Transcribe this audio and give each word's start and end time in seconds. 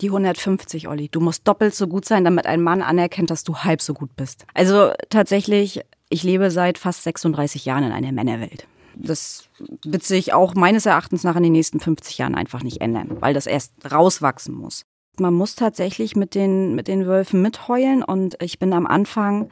Die 0.00 0.08
150, 0.08 0.86
Olli. 0.88 1.08
Du 1.08 1.20
musst 1.20 1.46
doppelt 1.48 1.74
so 1.74 1.88
gut 1.88 2.04
sein, 2.04 2.24
damit 2.24 2.46
ein 2.46 2.62
Mann 2.62 2.82
anerkennt, 2.82 3.30
dass 3.30 3.42
du 3.42 3.58
halb 3.58 3.82
so 3.82 3.94
gut 3.94 4.14
bist. 4.16 4.46
Also 4.54 4.92
tatsächlich, 5.10 5.80
ich 6.08 6.22
lebe 6.22 6.50
seit 6.50 6.78
fast 6.78 7.02
36 7.02 7.64
Jahren 7.64 7.84
in 7.84 7.92
einer 7.92 8.12
Männerwelt. 8.12 8.66
Das 8.94 9.48
wird 9.84 10.02
sich 10.02 10.32
auch 10.32 10.54
meines 10.54 10.86
Erachtens 10.86 11.24
nach 11.24 11.36
in 11.36 11.44
den 11.44 11.52
nächsten 11.52 11.80
50 11.80 12.18
Jahren 12.18 12.34
einfach 12.34 12.62
nicht 12.62 12.80
ändern, 12.80 13.16
weil 13.20 13.34
das 13.34 13.46
erst 13.46 13.72
rauswachsen 13.90 14.54
muss. 14.54 14.84
Man 15.20 15.34
muss 15.34 15.54
tatsächlich 15.54 16.16
mit 16.16 16.34
den, 16.34 16.74
mit 16.74 16.88
den 16.88 17.06
Wölfen 17.06 17.42
mitheulen 17.42 18.02
und 18.02 18.36
ich 18.42 18.58
bin 18.58 18.72
am 18.72 18.86
Anfang 18.86 19.50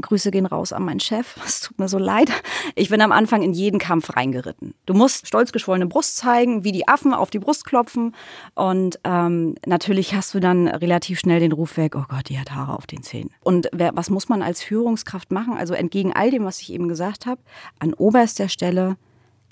Grüße 0.00 0.30
gehen 0.30 0.46
raus 0.46 0.72
an 0.72 0.84
meinen 0.84 1.00
Chef. 1.00 1.36
Es 1.46 1.60
tut 1.60 1.78
mir 1.78 1.88
so 1.88 1.98
leid. 1.98 2.30
Ich 2.74 2.90
bin 2.90 3.00
am 3.00 3.12
Anfang 3.12 3.42
in 3.42 3.52
jeden 3.52 3.78
Kampf 3.78 4.14
reingeritten. 4.16 4.74
Du 4.86 4.94
musst 4.94 5.26
stolz 5.26 5.50
geschwollene 5.52 5.86
Brust 5.86 6.16
zeigen, 6.16 6.62
wie 6.62 6.72
die 6.72 6.86
Affen 6.86 7.14
auf 7.14 7.30
die 7.30 7.38
Brust 7.38 7.64
klopfen. 7.64 8.14
Und 8.54 9.00
ähm, 9.04 9.54
natürlich 9.66 10.14
hast 10.14 10.34
du 10.34 10.40
dann 10.40 10.68
relativ 10.68 11.18
schnell 11.20 11.40
den 11.40 11.52
Ruf 11.52 11.76
weg, 11.76 11.94
oh 11.96 12.04
Gott, 12.08 12.28
die 12.28 12.38
hat 12.38 12.52
Haare 12.52 12.76
auf 12.76 12.86
den 12.86 13.02
Zähnen. 13.02 13.30
Und 13.42 13.68
wer, 13.72 13.96
was 13.96 14.10
muss 14.10 14.28
man 14.28 14.42
als 14.42 14.62
Führungskraft 14.62 15.32
machen? 15.32 15.56
Also 15.56 15.74
entgegen 15.74 16.12
all 16.12 16.30
dem, 16.30 16.44
was 16.44 16.60
ich 16.60 16.72
eben 16.72 16.88
gesagt 16.88 17.26
habe, 17.26 17.40
an 17.78 17.94
oberster 17.94 18.48
Stelle 18.48 18.96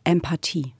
Empathie. 0.04 0.75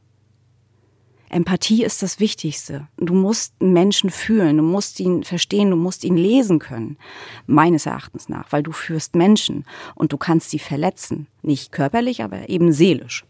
Empathie 1.28 1.84
ist 1.84 2.02
das 2.02 2.20
Wichtigste. 2.20 2.86
Du 2.96 3.14
musst 3.14 3.54
einen 3.60 3.72
Menschen 3.72 4.10
fühlen, 4.10 4.56
du 4.58 4.62
musst 4.62 5.00
ihn 5.00 5.24
verstehen, 5.24 5.70
du 5.70 5.76
musst 5.76 6.04
ihn 6.04 6.16
lesen 6.16 6.58
können, 6.58 6.96
meines 7.46 7.86
Erachtens 7.86 8.28
nach, 8.28 8.52
weil 8.52 8.62
du 8.62 8.72
führst 8.72 9.16
Menschen 9.16 9.64
und 9.94 10.12
du 10.12 10.18
kannst 10.18 10.50
sie 10.50 10.58
verletzen. 10.58 11.26
Nicht 11.42 11.72
körperlich, 11.72 12.22
aber 12.22 12.48
eben 12.48 12.72
seelisch. 12.72 13.24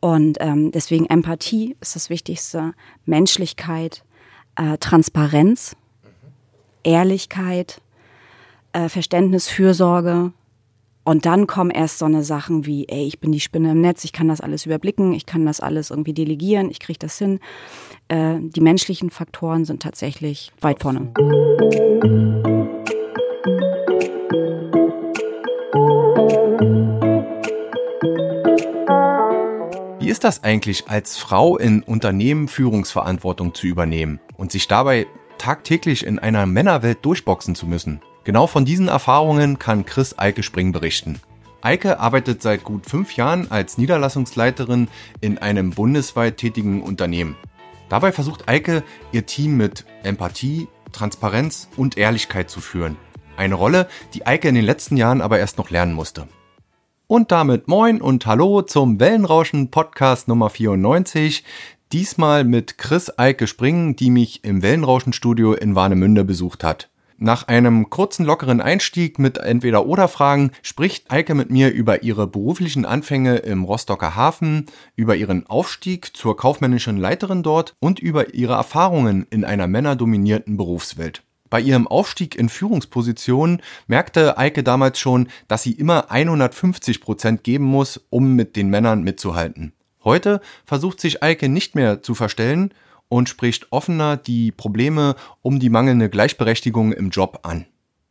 Und 0.00 0.38
ähm, 0.40 0.72
deswegen 0.72 1.06
Empathie 1.06 1.76
ist 1.80 1.96
das 1.96 2.10
Wichtigste, 2.10 2.74
Menschlichkeit, 3.06 4.04
äh, 4.56 4.78
Transparenz, 4.78 5.76
Ehrlichkeit, 6.82 7.80
äh, 8.72 8.88
Verständnis, 8.88 9.48
Fürsorge, 9.48 10.32
und 11.08 11.24
dann 11.24 11.46
kommen 11.46 11.70
erst 11.70 12.00
so 12.00 12.04
eine 12.04 12.22
Sachen 12.22 12.66
wie, 12.66 12.86
ey, 12.86 13.06
ich 13.06 13.18
bin 13.18 13.32
die 13.32 13.40
Spinne 13.40 13.70
im 13.70 13.80
Netz, 13.80 14.04
ich 14.04 14.12
kann 14.12 14.28
das 14.28 14.42
alles 14.42 14.66
überblicken, 14.66 15.14
ich 15.14 15.24
kann 15.24 15.46
das 15.46 15.58
alles 15.58 15.88
irgendwie 15.88 16.12
delegieren, 16.12 16.70
ich 16.70 16.80
kriege 16.80 16.98
das 16.98 17.16
hin. 17.16 17.40
Äh, 18.08 18.34
die 18.40 18.60
menschlichen 18.60 19.08
Faktoren 19.08 19.64
sind 19.64 19.82
tatsächlich 19.82 20.52
weit 20.60 20.82
vorne. 20.82 21.10
Wie 29.98 30.10
ist 30.10 30.24
das 30.24 30.44
eigentlich, 30.44 30.88
als 30.88 31.16
Frau 31.16 31.56
in 31.56 31.82
Unternehmen 31.84 32.48
Führungsverantwortung 32.48 33.54
zu 33.54 33.66
übernehmen 33.66 34.20
und 34.36 34.52
sich 34.52 34.68
dabei 34.68 35.06
tagtäglich 35.38 36.04
in 36.04 36.18
einer 36.18 36.44
Männerwelt 36.44 36.98
durchboxen 37.02 37.54
zu 37.54 37.66
müssen? 37.66 38.02
Genau 38.28 38.46
von 38.46 38.66
diesen 38.66 38.88
Erfahrungen 38.88 39.58
kann 39.58 39.86
Chris 39.86 40.18
Eike 40.18 40.42
Spring 40.42 40.70
berichten. 40.70 41.18
Eike 41.62 41.98
arbeitet 41.98 42.42
seit 42.42 42.62
gut 42.62 42.84
fünf 42.84 43.16
Jahren 43.16 43.50
als 43.50 43.78
Niederlassungsleiterin 43.78 44.88
in 45.22 45.38
einem 45.38 45.70
bundesweit 45.70 46.36
tätigen 46.36 46.82
Unternehmen. 46.82 47.36
Dabei 47.88 48.12
versucht 48.12 48.46
Eike, 48.46 48.82
ihr 49.12 49.24
Team 49.24 49.56
mit 49.56 49.86
Empathie, 50.02 50.68
Transparenz 50.92 51.70
und 51.78 51.96
Ehrlichkeit 51.96 52.50
zu 52.50 52.60
führen. 52.60 52.98
Eine 53.38 53.54
Rolle, 53.54 53.88
die 54.12 54.26
Eike 54.26 54.50
in 54.50 54.56
den 54.56 54.66
letzten 54.66 54.98
Jahren 54.98 55.22
aber 55.22 55.38
erst 55.38 55.56
noch 55.56 55.70
lernen 55.70 55.94
musste. 55.94 56.28
Und 57.06 57.32
damit 57.32 57.66
moin 57.66 57.98
und 57.98 58.26
hallo 58.26 58.60
zum 58.60 59.00
Wellenrauschen 59.00 59.70
Podcast 59.70 60.28
Nummer 60.28 60.50
94. 60.50 61.44
Diesmal 61.92 62.44
mit 62.44 62.76
Chris 62.76 63.10
Eike 63.18 63.46
Springen, 63.46 63.96
die 63.96 64.10
mich 64.10 64.44
im 64.44 64.60
Wellenrauschen 64.60 65.14
Studio 65.14 65.54
in 65.54 65.74
Warnemünde 65.74 66.24
besucht 66.24 66.62
hat. 66.62 66.90
Nach 67.20 67.48
einem 67.48 67.90
kurzen, 67.90 68.24
lockeren 68.24 68.60
Einstieg 68.60 69.18
mit 69.18 69.38
Entweder-Oder-Fragen 69.38 70.52
spricht 70.62 71.10
Eike 71.10 71.34
mit 71.34 71.50
mir 71.50 71.72
über 71.72 72.04
ihre 72.04 72.28
beruflichen 72.28 72.84
Anfänge 72.84 73.38
im 73.38 73.64
Rostocker 73.64 74.14
Hafen, 74.14 74.66
über 74.94 75.16
ihren 75.16 75.44
Aufstieg 75.48 76.16
zur 76.16 76.36
kaufmännischen 76.36 76.96
Leiterin 76.96 77.42
dort 77.42 77.74
und 77.80 77.98
über 77.98 78.34
ihre 78.34 78.52
Erfahrungen 78.52 79.26
in 79.30 79.44
einer 79.44 79.66
männerdominierten 79.66 80.56
Berufswelt. 80.56 81.24
Bei 81.50 81.60
ihrem 81.60 81.88
Aufstieg 81.88 82.36
in 82.36 82.48
Führungspositionen 82.48 83.62
merkte 83.88 84.38
Eike 84.38 84.62
damals 84.62 85.00
schon, 85.00 85.26
dass 85.48 85.64
sie 85.64 85.72
immer 85.72 86.12
150 86.12 87.00
Prozent 87.00 87.42
geben 87.42 87.64
muss, 87.64 88.00
um 88.10 88.36
mit 88.36 88.54
den 88.54 88.70
Männern 88.70 89.02
mitzuhalten. 89.02 89.72
Heute 90.04 90.40
versucht 90.64 91.00
sich 91.00 91.20
Eike 91.20 91.48
nicht 91.48 91.74
mehr 91.74 92.00
zu 92.00 92.14
verstellen 92.14 92.72
und 93.08 93.28
spricht 93.28 93.72
offener 93.72 94.16
die 94.16 94.52
Probleme 94.52 95.16
um 95.42 95.60
die 95.60 95.70
mangelnde 95.70 96.08
Gleichberechtigung 96.08 96.92
im 96.92 97.10
Job 97.10 97.40
an. 97.42 97.66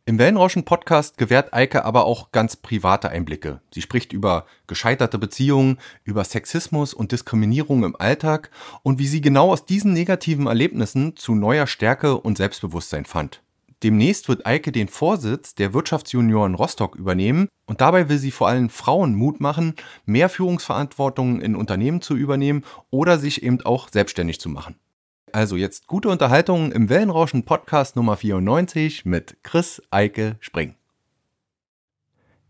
Im 0.08 0.18
Wellenrauschen-Podcast 0.18 1.18
gewährt 1.18 1.52
Eike 1.52 1.84
aber 1.84 2.06
auch 2.06 2.32
ganz 2.32 2.56
private 2.56 3.10
Einblicke. 3.10 3.60
Sie 3.74 3.82
spricht 3.82 4.14
über 4.14 4.46
gescheiterte 4.66 5.18
Beziehungen, 5.18 5.76
über 6.02 6.24
Sexismus 6.24 6.94
und 6.94 7.12
Diskriminierung 7.12 7.84
im 7.84 7.94
Alltag 7.94 8.50
und 8.82 8.98
wie 8.98 9.06
sie 9.06 9.20
genau 9.20 9.52
aus 9.52 9.66
diesen 9.66 9.92
negativen 9.92 10.46
Erlebnissen 10.46 11.14
zu 11.16 11.34
neuer 11.34 11.66
Stärke 11.66 12.16
und 12.16 12.38
Selbstbewusstsein 12.38 13.04
fand. 13.04 13.42
Demnächst 13.82 14.30
wird 14.30 14.46
Eike 14.46 14.72
den 14.72 14.88
Vorsitz 14.88 15.54
der 15.54 15.74
Wirtschaftsjunioren 15.74 16.54
Rostock 16.54 16.96
übernehmen 16.96 17.48
und 17.66 17.82
dabei 17.82 18.08
will 18.08 18.16
sie 18.16 18.30
vor 18.30 18.48
allem 18.48 18.70
Frauen 18.70 19.14
Mut 19.14 19.40
machen, 19.40 19.74
mehr 20.06 20.30
Führungsverantwortung 20.30 21.42
in 21.42 21.54
Unternehmen 21.54 22.00
zu 22.00 22.16
übernehmen 22.16 22.64
oder 22.88 23.18
sich 23.18 23.42
eben 23.42 23.60
auch 23.60 23.90
selbstständig 23.90 24.40
zu 24.40 24.48
machen. 24.48 24.76
Also 25.32 25.56
jetzt 25.56 25.86
gute 25.86 26.08
Unterhaltung 26.08 26.72
im 26.72 26.88
Wellenrauschen 26.88 27.44
Podcast 27.44 27.96
Nummer 27.96 28.16
94 28.16 29.04
mit 29.04 29.36
Chris 29.42 29.82
Eike 29.90 30.36
Spring. 30.40 30.74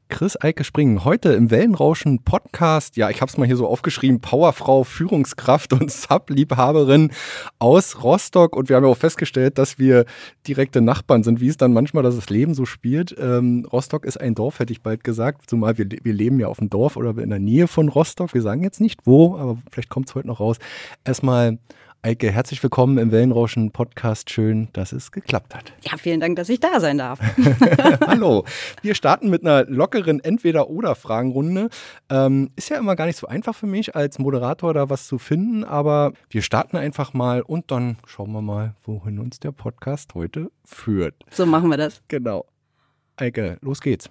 Chris 0.08 0.40
Eike 0.40 0.64
Springen, 0.64 1.04
heute 1.04 1.34
im 1.34 1.50
Wellenrauschen 1.50 2.22
Podcast. 2.24 2.96
Ja, 2.96 3.10
ich 3.10 3.20
habe 3.20 3.28
es 3.28 3.36
mal 3.36 3.46
hier 3.46 3.56
so 3.56 3.66
aufgeschrieben: 3.66 4.20
Powerfrau, 4.20 4.84
Führungskraft 4.84 5.72
und 5.74 5.90
Sub-Liebhaberin 5.90 7.10
aus 7.58 8.02
Rostock. 8.02 8.56
Und 8.56 8.68
wir 8.68 8.76
haben 8.76 8.84
ja 8.84 8.90
auch 8.90 8.96
festgestellt, 8.96 9.58
dass 9.58 9.78
wir 9.78 10.06
direkte 10.46 10.80
Nachbarn 10.80 11.24
sind, 11.24 11.40
wie 11.40 11.48
es 11.48 11.58
dann 11.58 11.72
manchmal 11.72 12.04
das 12.04 12.30
Leben 12.30 12.54
so 12.54 12.64
spielt. 12.64 13.14
Ähm, 13.18 13.66
Rostock 13.70 14.06
ist 14.06 14.18
ein 14.18 14.34
Dorf, 14.34 14.60
hätte 14.60 14.72
ich 14.72 14.82
bald 14.82 15.04
gesagt. 15.04 15.50
Zumal 15.50 15.76
wir, 15.76 15.86
wir 15.90 16.12
leben 16.14 16.40
ja 16.40 16.48
auf 16.48 16.58
dem 16.58 16.70
Dorf 16.70 16.96
oder 16.96 17.18
in 17.18 17.30
der 17.30 17.38
Nähe 17.38 17.66
von 17.66 17.88
Rostock. 17.88 18.32
Wir 18.32 18.42
sagen 18.42 18.62
jetzt 18.62 18.80
nicht 18.80 19.06
wo, 19.06 19.36
aber 19.36 19.58
vielleicht 19.70 19.90
kommt 19.90 20.08
es 20.08 20.14
heute 20.14 20.28
noch 20.28 20.40
raus. 20.40 20.56
Erstmal 21.04 21.58
Eike, 22.00 22.30
herzlich 22.30 22.62
willkommen 22.62 22.96
im 22.98 23.10
Wellenrauschen 23.10 23.72
Podcast. 23.72 24.30
Schön, 24.30 24.68
dass 24.72 24.92
es 24.92 25.10
geklappt 25.10 25.52
hat. 25.56 25.72
Ja, 25.82 25.96
vielen 25.96 26.20
Dank, 26.20 26.36
dass 26.36 26.48
ich 26.48 26.60
da 26.60 26.78
sein 26.78 26.98
darf. 26.98 27.18
Hallo. 28.06 28.44
Wir 28.82 28.94
starten 28.94 29.30
mit 29.30 29.42
einer 29.42 29.64
lockeren 29.64 30.20
Entweder-Oder-Fragenrunde. 30.20 31.70
Ähm, 32.08 32.50
ist 32.54 32.68
ja 32.68 32.78
immer 32.78 32.94
gar 32.94 33.06
nicht 33.06 33.16
so 33.16 33.26
einfach 33.26 33.52
für 33.56 33.66
mich 33.66 33.96
als 33.96 34.20
Moderator 34.20 34.72
da 34.74 34.88
was 34.88 35.08
zu 35.08 35.18
finden, 35.18 35.64
aber 35.64 36.12
wir 36.30 36.42
starten 36.42 36.76
einfach 36.76 37.14
mal 37.14 37.42
und 37.42 37.72
dann 37.72 37.96
schauen 38.06 38.30
wir 38.30 38.42
mal, 38.42 38.76
wohin 38.84 39.18
uns 39.18 39.40
der 39.40 39.50
Podcast 39.50 40.14
heute 40.14 40.52
führt. 40.64 41.16
So 41.32 41.46
machen 41.46 41.68
wir 41.68 41.78
das. 41.78 42.00
Genau. 42.06 42.46
Eike, 43.16 43.58
los 43.60 43.80
geht's. 43.80 44.08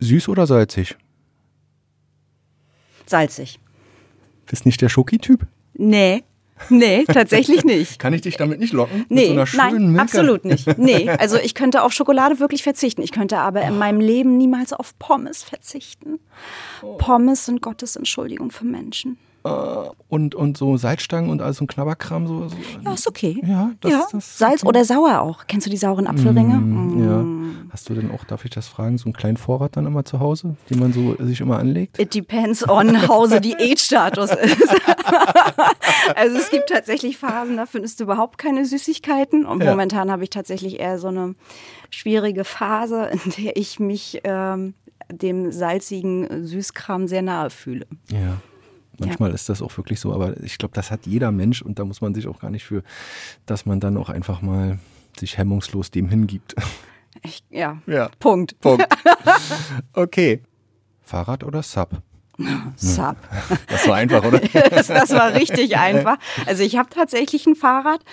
Süß 0.00 0.28
oder 0.28 0.46
salzig? 0.46 0.98
Salzig. 3.06 3.60
Bist 4.44 4.66
nicht 4.66 4.82
der 4.82 4.90
Schoki-Typ? 4.90 5.46
Nee. 5.72 6.22
Nee, 6.68 7.04
tatsächlich 7.04 7.64
nicht. 7.64 7.98
Kann 7.98 8.12
ich 8.12 8.22
dich 8.22 8.36
damit 8.36 8.60
nicht 8.60 8.72
locken? 8.72 9.04
Nee, 9.08 9.28
so 9.28 9.56
nein, 9.56 9.88
Milka? 9.88 10.02
absolut 10.02 10.44
nicht. 10.44 10.78
Nee, 10.78 11.08
also 11.08 11.36
ich 11.36 11.54
könnte 11.54 11.82
auf 11.82 11.92
Schokolade 11.92 12.40
wirklich 12.40 12.62
verzichten. 12.62 13.02
Ich 13.02 13.12
könnte 13.12 13.38
aber 13.38 13.62
in 13.62 13.78
meinem 13.78 14.00
Leben 14.00 14.36
niemals 14.36 14.72
auf 14.72 14.98
Pommes 14.98 15.42
verzichten. 15.42 16.18
Oh. 16.82 16.96
Pommes 16.98 17.46
sind 17.46 17.62
Gottes 17.62 17.96
Entschuldigung 17.96 18.50
für 18.50 18.64
Menschen. 18.64 19.18
Äh, 19.46 19.90
und, 20.08 20.34
und 20.34 20.56
so 20.56 20.76
Salzstangen 20.76 21.30
und 21.30 21.42
alles 21.42 21.56
so 21.56 21.64
ein 21.64 21.66
Knabberkram. 21.66 22.26
So, 22.26 22.48
so. 22.48 22.56
Ja, 22.84 22.94
ist 22.94 23.08
okay. 23.08 23.42
Ja, 23.44 23.72
das, 23.80 23.90
ja. 23.90 24.06
Das 24.12 24.38
Salz 24.38 24.62
okay. 24.62 24.68
oder 24.68 24.84
sauer 24.84 25.20
auch. 25.20 25.46
Kennst 25.48 25.66
du 25.66 25.70
die 25.70 25.76
sauren 25.76 26.06
Apfelringe? 26.06 26.54
Mm, 26.54 26.96
mm. 26.96 27.04
Ja. 27.04 27.70
Hast 27.72 27.88
du 27.88 27.94
denn 27.94 28.12
auch, 28.12 28.24
darf 28.24 28.44
ich 28.44 28.50
das 28.50 28.68
fragen, 28.68 28.98
so 28.98 29.06
einen 29.06 29.14
kleinen 29.14 29.36
Vorrat 29.36 29.76
dann 29.76 29.84
immer 29.84 30.04
zu 30.04 30.20
Hause, 30.20 30.56
den 30.70 30.78
man 30.78 30.92
so 30.92 31.16
sich 31.18 31.40
immer 31.40 31.58
anlegt? 31.58 31.98
It 31.98 32.14
depends 32.14 32.66
on 32.68 33.08
how 33.08 33.28
the 33.28 33.40
Diätstatus 33.40 34.30
ist. 34.30 34.74
also 36.14 36.36
es 36.36 36.50
gibt 36.50 36.68
tatsächlich 36.68 37.18
Phasen, 37.18 37.56
da 37.56 37.66
findest 37.66 37.98
du 37.98 38.04
überhaupt 38.04 38.38
keine 38.38 38.64
Süßigkeiten. 38.64 39.44
Und 39.44 39.62
ja. 39.62 39.70
momentan 39.70 40.10
habe 40.10 40.22
ich 40.22 40.30
tatsächlich 40.30 40.78
eher 40.78 40.98
so 40.98 41.08
eine 41.08 41.34
schwierige 41.90 42.44
Phase, 42.44 43.10
in 43.12 43.32
der 43.44 43.56
ich 43.56 43.80
mich 43.80 44.20
ähm, 44.22 44.74
dem 45.10 45.50
salzigen 45.50 46.46
Süßkram 46.46 47.08
sehr 47.08 47.22
nahe 47.22 47.50
fühle. 47.50 47.86
Ja. 48.10 48.38
Manchmal 48.98 49.30
ja. 49.30 49.34
ist 49.34 49.48
das 49.48 49.62
auch 49.62 49.76
wirklich 49.76 50.00
so, 50.00 50.12
aber 50.12 50.40
ich 50.42 50.58
glaube, 50.58 50.74
das 50.74 50.90
hat 50.90 51.06
jeder 51.06 51.32
Mensch 51.32 51.62
und 51.62 51.78
da 51.78 51.84
muss 51.84 52.00
man 52.00 52.14
sich 52.14 52.26
auch 52.26 52.40
gar 52.40 52.50
nicht 52.50 52.64
für, 52.64 52.82
dass 53.44 53.66
man 53.66 53.80
dann 53.80 53.96
auch 53.96 54.08
einfach 54.08 54.42
mal 54.42 54.78
sich 55.18 55.38
hemmungslos 55.38 55.90
dem 55.90 56.08
hingibt. 56.08 56.54
Ich, 57.22 57.42
ja. 57.48 57.78
ja. 57.86 58.10
Punkt. 58.18 58.60
Punkt. 58.60 58.86
Okay. 59.94 60.42
Fahrrad 61.02 61.44
oder 61.44 61.62
Sub? 61.62 62.02
Sub. 62.76 63.16
Das 63.68 63.88
war 63.88 63.96
einfach, 63.96 64.22
oder? 64.22 64.38
das, 64.38 64.88
das 64.88 65.10
war 65.10 65.32
richtig 65.32 65.78
einfach. 65.78 66.18
Also 66.44 66.62
ich 66.62 66.76
habe 66.76 66.90
tatsächlich 66.90 67.46
ein 67.46 67.56
Fahrrad 67.56 68.04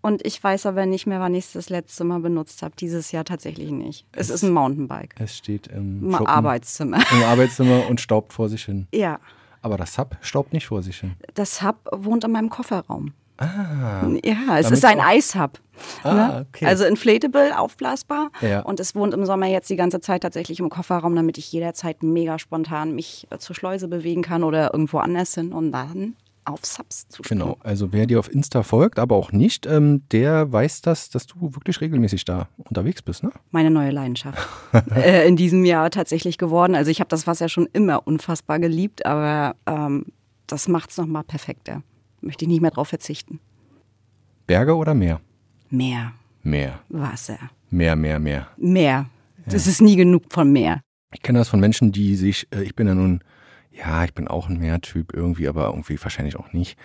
Und 0.00 0.24
ich 0.24 0.42
weiß 0.42 0.66
aber 0.66 0.86
nicht 0.86 1.06
mehr, 1.06 1.18
wann 1.18 1.34
ich 1.34 1.46
es 1.46 1.52
das 1.52 1.68
letzte 1.68 2.04
Mal 2.04 2.20
benutzt 2.20 2.62
habe. 2.62 2.74
Dieses 2.78 3.10
Jahr 3.12 3.24
tatsächlich 3.24 3.72
nicht. 3.72 4.06
Es, 4.12 4.28
es 4.28 4.36
ist 4.36 4.42
ein 4.44 4.52
Mountainbike. 4.52 5.16
Es 5.18 5.36
steht 5.36 5.66
im, 5.66 6.04
Im 6.04 6.14
Arbeitszimmer. 6.14 6.98
Im 7.10 7.22
Arbeitszimmer 7.24 7.88
und 7.88 8.00
staubt 8.00 8.32
vor 8.32 8.48
sich 8.48 8.64
hin. 8.64 8.86
Ja. 8.94 9.18
Aber 9.66 9.78
das 9.78 9.94
Sub 9.94 10.16
staubt 10.20 10.52
nicht 10.52 10.68
vor 10.68 10.80
sich 10.80 10.98
hin. 10.98 11.16
Das 11.34 11.60
Hub 11.60 11.74
wohnt 11.90 12.22
in 12.22 12.30
meinem 12.30 12.50
Kofferraum. 12.50 13.14
Ah. 13.38 14.06
Ja, 14.24 14.60
es 14.60 14.70
ist 14.70 14.84
ein 14.84 15.00
Eishub. 15.00 15.58
Ah, 16.04 16.14
ne? 16.14 16.46
okay. 16.48 16.66
Also 16.66 16.84
inflatable, 16.84 17.58
aufblasbar. 17.58 18.30
Ja. 18.42 18.60
Und 18.60 18.78
es 18.78 18.94
wohnt 18.94 19.12
im 19.12 19.26
Sommer 19.26 19.48
jetzt 19.48 19.68
die 19.68 19.74
ganze 19.74 20.00
Zeit 20.00 20.22
tatsächlich 20.22 20.60
im 20.60 20.70
Kofferraum, 20.70 21.16
damit 21.16 21.36
ich 21.36 21.50
jederzeit 21.50 22.04
mega 22.04 22.38
spontan 22.38 22.94
mich 22.94 23.26
zur 23.38 23.56
Schleuse 23.56 23.88
bewegen 23.88 24.22
kann 24.22 24.44
oder 24.44 24.72
irgendwo 24.72 24.98
anders 24.98 25.34
hin 25.34 25.52
und 25.52 25.72
dann 25.72 26.14
auf 26.46 26.64
Subs 26.64 27.08
zu 27.08 27.22
springen. 27.22 27.40
Genau, 27.40 27.56
also 27.60 27.92
wer 27.92 28.06
dir 28.06 28.18
auf 28.18 28.32
Insta 28.32 28.62
folgt, 28.62 28.98
aber 28.98 29.16
auch 29.16 29.32
nicht, 29.32 29.66
ähm, 29.66 30.02
der 30.12 30.52
weiß 30.52 30.82
das, 30.82 31.10
dass 31.10 31.26
du 31.26 31.54
wirklich 31.54 31.80
regelmäßig 31.80 32.24
da 32.24 32.48
unterwegs 32.56 33.02
bist, 33.02 33.22
ne? 33.22 33.30
Meine 33.50 33.70
neue 33.70 33.90
Leidenschaft 33.90 34.38
äh, 34.94 35.26
in 35.26 35.36
diesem 35.36 35.64
Jahr 35.64 35.90
tatsächlich 35.90 36.38
geworden. 36.38 36.74
Also 36.74 36.90
ich 36.90 37.00
habe 37.00 37.08
das 37.08 37.26
Wasser 37.26 37.48
schon 37.48 37.68
immer 37.72 38.06
unfassbar 38.06 38.58
geliebt, 38.58 39.06
aber 39.06 39.56
ähm, 39.66 40.06
das 40.46 40.68
macht 40.68 40.90
es 40.90 40.96
nochmal 40.96 41.24
perfekter. 41.24 41.82
Möchte 42.20 42.44
ich 42.44 42.48
nicht 42.48 42.62
mehr 42.62 42.70
drauf 42.70 42.88
verzichten. 42.88 43.40
Berge 44.46 44.76
oder 44.76 44.94
Meer? 44.94 45.20
Meer, 45.70 46.12
Meer, 46.42 46.80
Wasser, 46.88 47.38
Meer, 47.70 47.96
Meer, 47.96 48.18
Meer. 48.20 48.48
Meer. 48.56 49.06
Das 49.46 49.66
ist 49.66 49.80
nie 49.80 49.96
genug 49.96 50.24
von 50.30 50.52
Meer. 50.52 50.80
Ich 51.12 51.22
kenne 51.22 51.38
das 51.38 51.48
von 51.48 51.60
Menschen, 51.60 51.92
die 51.92 52.16
sich, 52.16 52.48
äh, 52.52 52.62
ich 52.62 52.74
bin 52.74 52.86
ja 52.86 52.94
nun, 52.94 53.20
ja, 53.76 54.04
ich 54.04 54.14
bin 54.14 54.28
auch 54.28 54.48
ein 54.48 54.58
Meertyp 54.58 55.12
irgendwie, 55.14 55.48
aber 55.48 55.66
irgendwie 55.66 56.02
wahrscheinlich 56.02 56.36
auch 56.36 56.52
nicht. 56.52 56.78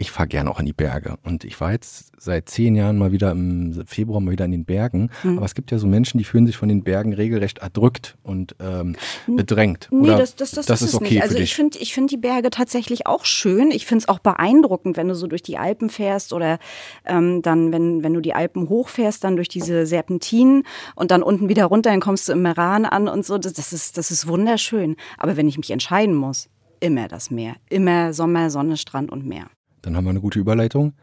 Ich 0.00 0.10
fahre 0.10 0.28
gerne 0.28 0.50
auch 0.50 0.58
in 0.58 0.64
die 0.64 0.72
Berge. 0.72 1.18
Und 1.24 1.44
ich 1.44 1.60
war 1.60 1.72
jetzt 1.72 2.12
seit 2.16 2.48
zehn 2.48 2.74
Jahren 2.74 2.96
mal 2.96 3.12
wieder 3.12 3.32
im 3.32 3.84
Februar 3.86 4.18
mal 4.20 4.30
wieder 4.30 4.46
in 4.46 4.50
den 4.50 4.64
Bergen. 4.64 5.10
Hm. 5.20 5.36
Aber 5.36 5.44
es 5.44 5.54
gibt 5.54 5.70
ja 5.70 5.78
so 5.78 5.86
Menschen, 5.86 6.16
die 6.16 6.24
fühlen 6.24 6.46
sich 6.46 6.56
von 6.56 6.70
den 6.70 6.82
Bergen 6.82 7.12
regelrecht 7.12 7.58
erdrückt 7.58 8.16
und 8.22 8.56
ähm, 8.60 8.96
bedrängt. 9.26 9.88
Nee, 9.90 10.08
Oder 10.08 10.16
das, 10.16 10.36
das, 10.36 10.52
das, 10.52 10.64
das 10.64 10.80
ist, 10.80 10.88
ist 10.88 10.94
okay 10.94 11.16
nicht. 11.16 11.22
Also 11.22 11.36
ich 11.36 11.54
finde 11.54 11.78
ich 11.78 11.92
find 11.92 12.10
die 12.10 12.16
Berge 12.16 12.48
tatsächlich 12.48 13.06
auch 13.06 13.26
schön. 13.26 13.70
Ich 13.70 13.84
finde 13.84 14.04
es 14.04 14.08
auch 14.08 14.20
beeindruckend, 14.20 14.96
wenn 14.96 15.06
du 15.06 15.14
so 15.14 15.26
durch 15.26 15.42
die 15.42 15.58
Alpen 15.58 15.90
fährst 15.90 16.32
oder 16.32 16.58
ähm, 17.04 17.42
dann, 17.42 17.70
wenn, 17.70 18.02
wenn 18.02 18.14
du 18.14 18.22
die 18.22 18.32
Alpen 18.32 18.70
hochfährst, 18.70 19.22
dann 19.22 19.36
durch 19.36 19.48
diese 19.48 19.84
Serpentinen 19.84 20.62
und 20.94 21.10
dann 21.10 21.22
unten 21.22 21.50
wieder 21.50 21.66
runter, 21.66 21.90
dann 21.90 22.00
kommst 22.00 22.26
du 22.26 22.32
im 22.32 22.40
Meran 22.40 22.86
an 22.86 23.06
und 23.06 23.26
so. 23.26 23.36
Das, 23.36 23.52
das, 23.52 23.74
ist, 23.74 23.98
das 23.98 24.10
ist 24.10 24.26
wunderschön. 24.26 24.96
Aber 25.18 25.36
wenn 25.36 25.46
ich 25.46 25.58
mich 25.58 25.70
entscheiden 25.70 26.14
muss, 26.14 26.48
immer 26.80 27.06
das 27.06 27.30
Meer. 27.30 27.56
Immer 27.68 28.14
Sommer, 28.14 28.48
Sonne, 28.48 28.78
Strand 28.78 29.12
und 29.12 29.26
Meer. 29.26 29.48
Dann 29.82 29.96
haben 29.96 30.04
wir 30.04 30.10
eine 30.10 30.20
gute 30.20 30.38
Überleitung. 30.38 30.94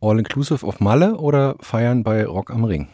All-inclusive 0.00 0.66
auf 0.66 0.80
Malle 0.80 1.16
oder 1.16 1.56
feiern 1.60 2.02
bei 2.02 2.24
Rock 2.24 2.50
am 2.50 2.64
Ring? 2.64 2.88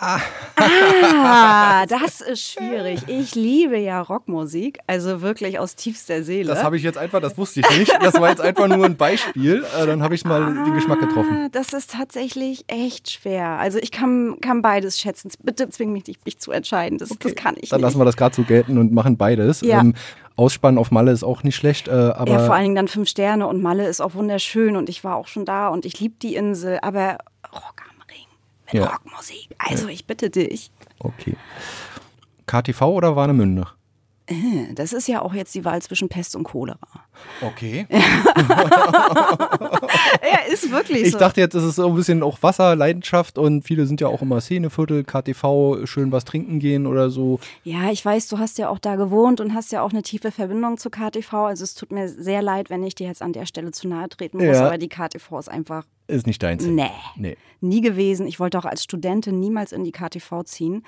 Ah, 0.00 1.86
das 1.86 2.20
ist 2.20 2.52
schwierig. 2.52 3.00
Ich 3.06 3.34
liebe 3.34 3.78
ja 3.78 4.00
Rockmusik, 4.00 4.78
also 4.86 5.20
wirklich 5.22 5.58
aus 5.58 5.76
tiefster 5.76 6.22
Seele. 6.22 6.48
Das 6.52 6.62
habe 6.62 6.76
ich 6.76 6.82
jetzt 6.82 6.98
einfach, 6.98 7.20
das 7.20 7.36
wusste 7.38 7.60
ich 7.60 7.78
nicht. 7.78 7.92
Das 8.02 8.14
war 8.20 8.30
jetzt 8.30 8.40
einfach 8.40 8.68
nur 8.68 8.84
ein 8.84 8.96
Beispiel. 8.96 9.64
Äh, 9.78 9.86
Dann 9.86 10.02
habe 10.02 10.14
ich 10.14 10.24
mal 10.24 10.44
den 10.54 10.74
Geschmack 10.74 11.00
getroffen. 11.00 11.44
Ah, 11.46 11.48
Das 11.52 11.72
ist 11.72 11.92
tatsächlich 11.92 12.64
echt 12.68 13.10
schwer. 13.10 13.58
Also 13.58 13.78
ich 13.78 13.90
kann, 13.90 14.36
kann 14.40 14.62
beides 14.62 14.98
schätzen. 14.98 15.30
Bitte 15.42 15.68
zwing 15.70 15.92
mich 15.92 16.06
nicht, 16.06 16.24
mich 16.24 16.38
zu 16.38 16.50
entscheiden. 16.52 16.98
Das, 16.98 17.08
das 17.10 17.34
kann 17.34 17.54
ich 17.60 17.70
Dann 17.70 17.78
nicht. 17.80 17.84
lassen 17.86 17.98
wir 17.98 18.04
das 18.04 18.16
gerade 18.16 18.34
so 18.34 18.42
gelten 18.42 18.78
und 18.78 18.92
machen 18.92 19.16
beides. 19.16 19.60
Ja. 19.60 19.80
Ähm, 19.80 19.94
Ausspannen 20.36 20.78
auf 20.78 20.92
Malle 20.92 21.10
ist 21.10 21.24
auch 21.24 21.42
nicht 21.42 21.56
schlecht, 21.56 21.88
äh, 21.88 21.90
aber 21.90 22.30
ja, 22.30 22.38
vor 22.46 22.54
allen 22.54 22.62
Dingen 22.62 22.76
dann 22.76 22.86
fünf 22.86 23.08
Sterne 23.08 23.48
und 23.48 23.60
Malle 23.60 23.88
ist 23.88 24.00
auch 24.00 24.14
wunderschön 24.14 24.76
und 24.76 24.88
ich 24.88 25.02
war 25.02 25.16
auch 25.16 25.26
schon 25.26 25.44
da 25.44 25.66
und 25.66 25.84
ich 25.84 25.98
liebe 25.98 26.14
die 26.22 26.36
Insel, 26.36 26.78
aber 26.80 27.18
Rock 27.52 27.82
mit 28.72 28.82
Ja. 28.82 28.86
Rockmusik. 28.90 29.48
Also 29.58 29.88
ich 29.88 30.06
bitte 30.06 30.30
dich. 30.30 30.70
okay. 30.98 31.36
KTV 32.46 32.82
oder 32.82 33.14
Warnemünde? 33.16 33.66
Äh, 34.26 34.72
Das 34.74 34.92
ist 34.92 35.06
ja 35.08 35.20
auch 35.22 35.34
jetzt 35.34 35.54
die 35.54 35.64
Wahl 35.64 35.82
zwischen 35.82 36.08
Pest 36.08 36.34
und 36.36 36.44
Cholera. 36.44 36.78
Okay. 37.40 37.86
Ja, 40.22 40.52
ist 40.52 40.70
wirklich 40.70 41.02
Ich 41.02 41.12
so. 41.12 41.18
dachte 41.18 41.40
jetzt, 41.40 41.54
es 41.54 41.64
ist 41.64 41.76
so 41.76 41.88
ein 41.88 41.94
bisschen 41.94 42.22
auch 42.22 42.38
Wasser, 42.42 42.74
Leidenschaft 42.76 43.38
und 43.38 43.62
viele 43.62 43.86
sind 43.86 44.00
ja 44.00 44.08
auch 44.08 44.22
immer 44.22 44.40
Szeneviertel, 44.40 45.04
KTV, 45.04 45.84
schön 45.86 46.12
was 46.12 46.24
trinken 46.24 46.58
gehen 46.58 46.86
oder 46.86 47.10
so. 47.10 47.38
Ja, 47.64 47.90
ich 47.90 48.04
weiß, 48.04 48.28
du 48.28 48.38
hast 48.38 48.58
ja 48.58 48.68
auch 48.68 48.78
da 48.78 48.96
gewohnt 48.96 49.40
und 49.40 49.54
hast 49.54 49.72
ja 49.72 49.82
auch 49.82 49.90
eine 49.90 50.02
tiefe 50.02 50.30
Verbindung 50.32 50.76
zu 50.78 50.90
KTV. 50.90 51.32
Also 51.34 51.64
es 51.64 51.74
tut 51.74 51.92
mir 51.92 52.08
sehr 52.08 52.42
leid, 52.42 52.70
wenn 52.70 52.82
ich 52.82 52.94
dir 52.94 53.06
jetzt 53.06 53.22
an 53.22 53.32
der 53.32 53.46
Stelle 53.46 53.70
zu 53.70 53.88
nahe 53.88 54.08
treten 54.08 54.38
muss, 54.38 54.56
Ja. 54.56 54.66
aber 54.66 54.78
die 54.78 54.88
KTV 54.88 55.38
ist 55.38 55.48
einfach 55.48 55.84
Ist 56.06 56.26
nicht 56.26 56.42
deins. 56.42 56.64
nee. 56.64 56.90
Nee. 57.16 57.36
Nie 57.60 57.80
gewesen. 57.80 58.26
Ich 58.28 58.38
wollte 58.38 58.56
auch 58.58 58.64
als 58.64 58.84
Studentin 58.84 59.40
niemals 59.40 59.72
in 59.72 59.82
die 59.82 59.90
KTV 59.92 60.44
ziehen. 60.44 60.84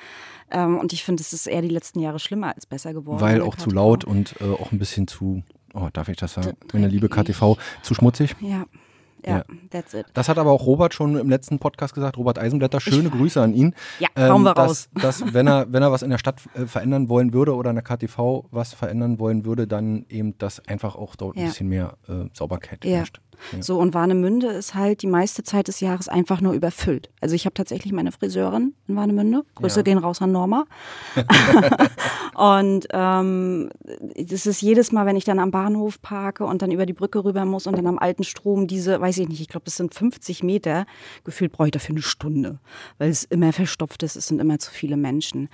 Ähm, 0.52 0.78
und 0.78 0.92
ich 0.92 1.02
finde, 1.02 1.20
es 1.20 1.32
ist 1.32 1.48
eher 1.48 1.62
die 1.62 1.68
letzten 1.68 1.98
Jahre 2.00 2.20
schlimmer 2.20 2.54
als 2.54 2.64
besser 2.66 2.92
geworden. 2.94 3.20
Weil 3.20 3.42
auch 3.42 3.56
zu 3.56 3.64
KTV. 3.70 3.74
laut 3.74 4.04
und 4.04 4.34
äh, 4.40 4.44
auch 4.44 4.70
ein 4.70 4.78
bisschen 4.78 5.08
zu, 5.08 5.42
oh, 5.74 5.88
darf 5.92 6.08
ich 6.08 6.16
das 6.16 6.34
sagen? 6.34 6.56
Meine 6.72 6.88
liebe 6.88 7.08
KTV, 7.08 7.56
zu 7.82 7.94
schmutzig. 7.94 8.36
Ja. 8.40 8.64
Ja, 9.26 9.44
that's 9.68 9.92
it. 9.92 10.06
Das 10.14 10.30
hat 10.30 10.38
aber 10.38 10.50
auch 10.50 10.64
Robert 10.64 10.94
schon 10.94 11.14
im 11.18 11.28
letzten 11.28 11.58
Podcast 11.58 11.92
gesagt, 11.92 12.16
Robert 12.16 12.38
Eisenblätter, 12.38 12.80
schöne 12.80 13.10
Grüße 13.10 13.38
an 13.42 13.52
ihn. 13.52 13.74
Ja, 13.98 14.08
hauen 14.16 14.42
wir 14.44 14.54
dass, 14.54 14.66
raus. 14.70 14.88
Dass, 14.94 15.34
wenn 15.34 15.46
er, 15.46 15.70
wenn 15.70 15.82
er 15.82 15.92
was 15.92 16.00
in 16.02 16.08
der 16.08 16.16
Stadt 16.16 16.40
äh, 16.54 16.64
verändern 16.64 17.10
wollen 17.10 17.34
würde 17.34 17.54
oder 17.54 17.68
in 17.68 17.76
der 17.76 17.82
KTV 17.84 18.46
was 18.50 18.72
verändern 18.72 19.18
wollen 19.18 19.44
würde, 19.44 19.66
dann 19.66 20.06
eben, 20.08 20.38
dass 20.38 20.66
einfach 20.66 20.96
auch 20.96 21.16
dort 21.16 21.36
ein 21.36 21.40
Ja. 21.40 21.46
bisschen 21.48 21.68
mehr 21.68 21.98
äh, 22.08 22.30
Sauberkeit 22.32 22.82
Ja. 22.86 22.96
herrscht. 22.96 23.20
Ja. 23.52 23.62
So, 23.62 23.78
und 23.78 23.94
Warnemünde 23.94 24.48
ist 24.48 24.74
halt 24.74 25.02
die 25.02 25.06
meiste 25.06 25.42
Zeit 25.42 25.68
des 25.68 25.80
Jahres 25.80 26.08
einfach 26.08 26.40
nur 26.40 26.52
überfüllt. 26.52 27.10
Also 27.20 27.34
ich 27.34 27.44
habe 27.46 27.54
tatsächlich 27.54 27.92
meine 27.92 28.12
Friseurin 28.12 28.74
in 28.88 28.96
Warnemünde. 28.96 29.42
Grüße 29.54 29.80
Ja. 29.80 29.82
gehen 29.82 29.98
raus 29.98 30.22
an 30.22 30.32
Norma. 30.32 30.66
und 32.34 32.86
ähm, 32.92 33.70
das 34.16 34.46
ist 34.46 34.60
jedes 34.62 34.92
Mal, 34.92 35.06
wenn 35.06 35.16
ich 35.16 35.24
dann 35.24 35.38
am 35.38 35.50
Bahnhof 35.50 36.00
parke 36.02 36.44
und 36.44 36.62
dann 36.62 36.70
über 36.70 36.86
die 36.86 36.92
Brücke 36.92 37.24
rüber 37.24 37.44
muss 37.44 37.66
und 37.66 37.76
dann 37.76 37.86
am 37.86 37.98
alten 37.98 38.24
Strom 38.24 38.66
diese, 38.66 39.00
weiß 39.00 39.18
ich 39.18 39.28
nicht, 39.28 39.40
ich 39.40 39.48
glaube, 39.48 39.64
das 39.64 39.76
sind 39.76 39.94
50 39.94 40.42
Meter. 40.42 40.86
Gefühlt 41.24 41.52
brauche 41.52 41.68
ich 41.68 41.72
dafür 41.72 41.94
eine 41.94 42.02
Stunde, 42.02 42.58
weil 42.98 43.10
es 43.10 43.24
immer 43.24 43.52
verstopft 43.52 44.02
ist, 44.02 44.16
es 44.16 44.28
sind 44.28 44.40
immer 44.40 44.58
zu 44.58 44.70
viele 44.70 44.96
Menschen. 44.96 45.48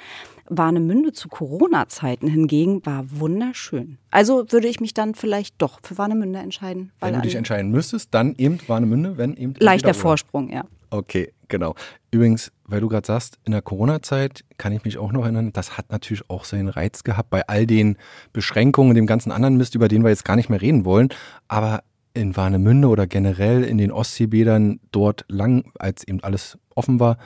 Warnemünde 0.49 1.13
zu 1.13 1.29
Corona-Zeiten 1.29 2.29
hingegen 2.29 2.85
war 2.85 3.05
wunderschön. 3.09 3.99
Also 4.11 4.51
würde 4.51 4.69
ich 4.69 4.81
mich 4.81 4.95
dann 4.95 5.15
vielleicht 5.15 5.55
doch 5.59 5.81
für 5.83 5.99
Warnemünde 5.99 6.39
entscheiden. 6.39 6.93
Wenn 7.01 7.15
du 7.15 7.21
dich 7.21 7.35
entscheiden 7.35 7.71
müsstest, 7.71 8.15
dann 8.15 8.35
eben 8.37 8.59
Warnemünde, 8.67 9.19
wenn 9.19 9.37
eben. 9.37 9.55
Leichter. 9.59 9.95
Vorsprung, 9.95 10.51
ja. 10.51 10.65
Okay, 10.91 11.33
genau. 11.49 11.75
Übrigens, 12.11 12.53
weil 12.65 12.81
du 12.81 12.89
gerade 12.89 13.07
sagst, 13.07 13.39
in 13.45 13.53
der 13.53 13.63
Corona-Zeit 13.63 14.45
kann 14.57 14.73
ich 14.73 14.85
mich 14.85 14.99
auch 14.99 15.13
noch 15.13 15.23
erinnern, 15.23 15.53
das 15.53 15.77
hat 15.77 15.91
natürlich 15.91 16.29
auch 16.29 16.45
seinen 16.45 16.69
Reiz 16.69 17.05
gehabt 17.05 17.31
bei 17.31 17.47
all 17.47 17.67
den 17.67 17.97
Beschränkungen, 18.33 18.95
dem 18.95 19.07
ganzen 19.07 19.33
anderen 19.33 19.57
Mist, 19.57 19.75
über 19.75 19.89
den 19.89 20.03
wir 20.03 20.11
jetzt 20.11 20.25
gar 20.25 20.37
nicht 20.37 20.49
mehr 20.49 20.61
reden 20.61 20.85
wollen. 20.85 21.09
Aber 21.49 21.83
in 22.15 22.37
Warnemünde 22.37 22.89
oder 22.89 23.07
generell 23.07 23.63
in 23.63 23.79
den 23.79 23.93
Ostseebädern 23.93 24.81
dort 24.91 25.25
lang, 25.29 25.71
als 25.79 26.07
eben 26.09 26.23
alles 26.23 26.59
offen 26.75 26.99
war, 26.99 27.19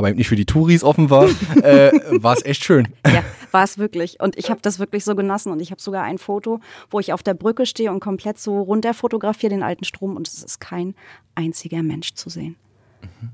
aber 0.00 0.08
eben 0.08 0.16
nicht 0.16 0.28
für 0.28 0.36
die 0.36 0.46
Touris 0.46 0.82
offen 0.82 1.10
war, 1.10 1.28
äh, 1.62 1.92
war 2.22 2.34
es 2.34 2.44
echt 2.44 2.64
schön. 2.64 2.88
Ja, 3.06 3.22
war 3.50 3.64
es 3.64 3.76
wirklich. 3.76 4.18
Und 4.18 4.38
ich 4.38 4.50
habe 4.50 4.60
das 4.62 4.78
wirklich 4.78 5.04
so 5.04 5.14
genossen. 5.14 5.52
Und 5.52 5.60
ich 5.60 5.70
habe 5.70 5.80
sogar 5.80 6.04
ein 6.04 6.16
Foto, 6.16 6.60
wo 6.90 7.00
ich 7.00 7.12
auf 7.12 7.22
der 7.22 7.34
Brücke 7.34 7.66
stehe 7.66 7.92
und 7.92 8.00
komplett 8.00 8.38
so 8.38 8.62
runter 8.62 8.94
fotografiere 8.94 9.50
den 9.50 9.62
alten 9.62 9.84
Strom 9.84 10.16
und 10.16 10.26
es 10.26 10.42
ist 10.42 10.58
kein 10.58 10.94
einziger 11.34 11.82
Mensch 11.82 12.14
zu 12.14 12.30
sehen. 12.30 12.56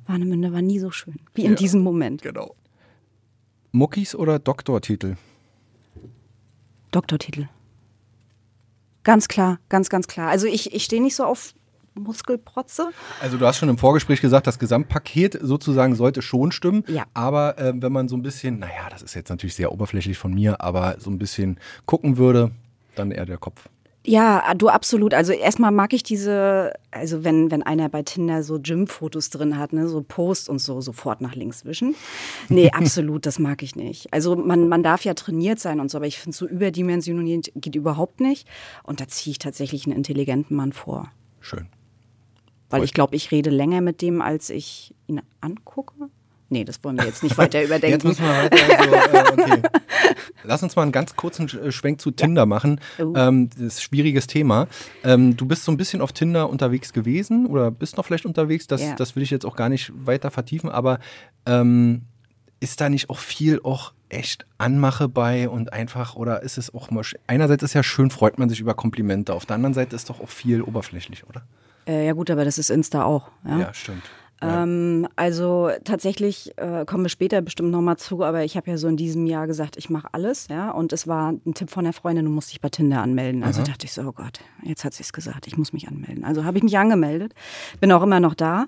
Warnemünde 0.07 0.53
war 0.53 0.63
nie 0.63 0.81
so 0.81 0.91
schön 0.91 1.17
wie 1.35 1.45
in 1.45 1.55
diesem 1.55 1.83
Moment. 1.83 2.23
Genau. 2.23 2.55
Muckis 3.71 4.15
oder 4.15 4.39
Doktortitel? 4.39 5.17
Doktortitel. 6.91 7.47
Ganz 9.05 9.29
klar, 9.29 9.61
ganz, 9.69 9.89
ganz 9.89 10.09
klar. 10.09 10.31
Also 10.31 10.49
ich, 10.49 10.75
ich 10.75 10.83
stehe 10.85 11.03
nicht 11.03 11.15
so 11.15 11.25
auf 11.25 11.55
Muskelprotze. 11.99 12.91
Also 13.21 13.39
du 13.39 13.47
hast 13.47 13.59
schon 13.59 13.69
im 13.69 13.79
Vorgespräch 13.79 14.21
gesagt, 14.21 14.47
das 14.47 14.59
Gesamtpaket 14.59 15.39
sozusagen 15.41 15.95
sollte 15.95 16.23
schon 16.23 16.53
stimmen. 16.53 16.85
Ja. 16.89 17.05
Aber 17.15 17.59
äh, 17.59 17.73
wenn 17.77 17.93
man 17.93 18.09
so 18.09 18.17
ein 18.17 18.23
bisschen, 18.23 18.59
naja, 18.59 18.89
das 18.91 19.03
ist 19.03 19.15
jetzt 19.15 19.31
natürlich 19.31 19.55
sehr 19.55 19.73
oberflächlich 19.73 20.19
von 20.19 20.33
mir, 20.33 20.61
aber 20.61 20.97
so 20.99 21.11
ein 21.11 21.19
bisschen 21.19 21.59
gucken 21.87 22.17
würde, 22.17 22.51
dann 22.95 23.11
eher 23.11 23.27
der 23.27 23.39
Kopf. 23.39 23.69
Ja, 24.09 24.55
du 24.55 24.69
absolut. 24.69 25.15
Also 25.15 25.33
erstmal 25.33 25.73
mag 25.73 25.93
ich 25.93 26.05
diese, 26.05 26.73
also 26.93 27.25
wenn, 27.25 27.51
wenn 27.51 27.65
einer 27.65 27.89
bei 27.89 28.03
Tinder 28.03 28.45
so 28.45 28.61
Gym-Fotos 28.61 29.31
drin 29.31 29.59
hat, 29.59 29.73
ne, 29.73 29.89
so 29.89 30.01
Post 30.01 30.49
und 30.49 30.61
so, 30.61 30.81
sofort 30.81 31.21
nach 31.21 31.35
links 31.35 31.65
wischen. 31.65 31.97
Nee, 32.49 32.71
absolut, 32.73 33.27
das 33.27 33.41
mag 33.41 33.65
ich 33.65 33.75
nicht. 33.75 34.13
Also 34.13 34.37
man, 34.37 34.69
man 34.69 34.85
darf 34.85 35.05
ja 35.05 35.15
trainiert 35.15 35.59
sein 35.59 35.81
und 35.81 35.91
so, 35.91 35.99
aber 35.99 36.07
ich 36.07 36.21
finde 36.21 36.37
so 36.37 36.47
überdimensioniert 36.47 37.51
geht 37.57 37.75
überhaupt 37.75 38.21
nicht. 38.21 38.47
Und 38.85 39.01
da 39.01 39.09
ziehe 39.09 39.33
ich 39.33 39.39
tatsächlich 39.41 39.87
einen 39.87 39.97
intelligenten 39.97 40.55
Mann 40.55 40.73
vor. 40.73 41.11
Schön. 41.41 41.67
Weil 42.71 42.85
ich 42.85 42.93
glaube, 42.93 43.15
ich 43.15 43.31
rede 43.31 43.51
länger 43.51 43.81
mit 43.81 44.03
dem, 44.03 44.21
als 44.21 44.51
ich 44.51 44.95
ihn 45.07 45.23
angucke. 45.41 45.95
Nee, 46.49 46.65
das 46.65 46.83
wollen 46.85 46.97
wir 46.97 47.05
jetzt 47.05 47.23
nicht 47.23 47.37
weiter 47.39 47.63
überdenken. 47.63 47.95
Jetzt 47.95 48.05
müssen 48.05 48.25
wir 48.25 48.31
weiter, 48.31 48.57
also, 48.79 49.17
äh, 49.17 49.43
okay. 49.43 49.63
Lass 50.45 50.63
uns 50.63 50.77
mal 50.77 50.83
einen 50.83 50.93
ganz 50.93 51.17
kurzen 51.17 51.49
äh, 51.49 51.73
Schwenk 51.73 52.01
zu 52.01 52.13
Tinder 52.13 52.43
ja. 52.43 52.47
machen. 52.47 52.81
Oh. 52.99 53.13
Ähm, 53.17 53.51
das 53.51 53.61
ist 53.61 53.79
ein 53.79 53.83
schwieriges 53.83 54.27
Thema. 54.27 54.69
Ähm, 55.03 55.37
du 55.37 55.47
bist 55.47 55.65
so 55.65 55.73
ein 55.73 55.77
bisschen 55.77 56.01
auf 56.01 56.13
Tinder 56.13 56.49
unterwegs 56.49 56.93
gewesen 56.93 57.47
oder 57.47 57.71
bist 57.71 57.97
noch 57.97 58.05
vielleicht 58.05 58.27
unterwegs. 58.27 58.67
Das, 58.67 58.83
ja. 58.83 58.95
das 58.95 59.17
will 59.17 59.23
ich 59.23 59.31
jetzt 59.31 59.45
auch 59.45 59.57
gar 59.57 59.69
nicht 59.69 59.93
weiter 59.95 60.31
vertiefen, 60.31 60.71
aber 60.71 61.01
ähm, 61.47 62.03
ist 62.61 62.81
da 62.81 62.89
nicht 62.89 63.11
auch 63.11 63.19
viel 63.19 63.61
auch 63.63 63.93
echt 64.09 64.47
Anmache 64.57 65.09
bei 65.09 65.49
und 65.49 65.73
einfach, 65.73 66.15
oder 66.15 66.43
ist 66.43 66.59
es 66.59 66.73
auch 66.73 66.91
mal, 66.91 67.05
einerseits 67.27 67.65
ist 67.65 67.75
ja 67.75 67.83
schön, 67.83 68.11
freut 68.11 68.39
man 68.39 68.49
sich 68.49 68.61
über 68.61 68.75
Komplimente, 68.75 69.35
auf 69.35 69.47
der 69.47 69.57
anderen 69.57 69.75
Seite 69.75 69.97
ist 69.97 70.09
doch 70.11 70.21
auch 70.21 70.29
viel 70.29 70.63
oberflächlich, 70.63 71.27
oder? 71.27 71.43
Äh, 71.87 72.07
ja 72.07 72.13
gut, 72.13 72.31
aber 72.31 72.45
das 72.45 72.59
ist 72.59 72.71
Insta 72.71 73.05
auch. 73.05 73.31
Ja, 73.45 73.59
ja 73.59 73.75
stimmt. 73.75 74.03
Ähm, 74.43 75.09
also 75.17 75.71
tatsächlich 75.85 76.53
äh, 76.59 76.85
kommen 76.85 77.05
wir 77.05 77.09
später 77.09 77.41
bestimmt 77.41 77.71
nochmal 77.71 77.97
zu, 77.97 78.23
aber 78.23 78.45
ich 78.45 78.57
habe 78.57 78.71
ja 78.71 78.77
so 78.77 78.87
in 78.87 78.97
diesem 78.97 79.27
Jahr 79.27 79.47
gesagt, 79.47 79.77
ich 79.79 79.89
mache 79.89 80.09
alles, 80.13 80.49
ja. 80.49 80.71
Und 80.71 80.93
es 80.93 81.07
war 81.07 81.33
ein 81.33 81.55
Tipp 81.55 81.71
von 81.71 81.85
der 81.85 81.95
Freundin, 81.95 82.27
du 82.27 82.31
musst 82.31 82.51
dich 82.51 82.61
bei 82.61 82.69
Tinder 82.69 83.03
anmelden. 83.03 83.43
Also 83.43 83.63
Aha. 83.63 83.69
dachte 83.69 83.87
ich 83.87 83.93
so, 83.93 84.03
oh 84.03 84.13
Gott, 84.13 84.41
jetzt 84.63 84.85
hat 84.85 84.93
sie 84.93 85.03
es 85.03 85.13
gesagt, 85.13 85.47
ich 85.47 85.57
muss 85.57 85.73
mich 85.73 85.89
anmelden. 85.89 86.25
Also 86.25 86.45
habe 86.45 86.59
ich 86.59 86.65
mich 86.65 86.77
angemeldet, 86.77 87.35
bin 87.81 87.91
auch 87.93 88.03
immer 88.03 88.21
noch 88.21 88.35
da. 88.35 88.67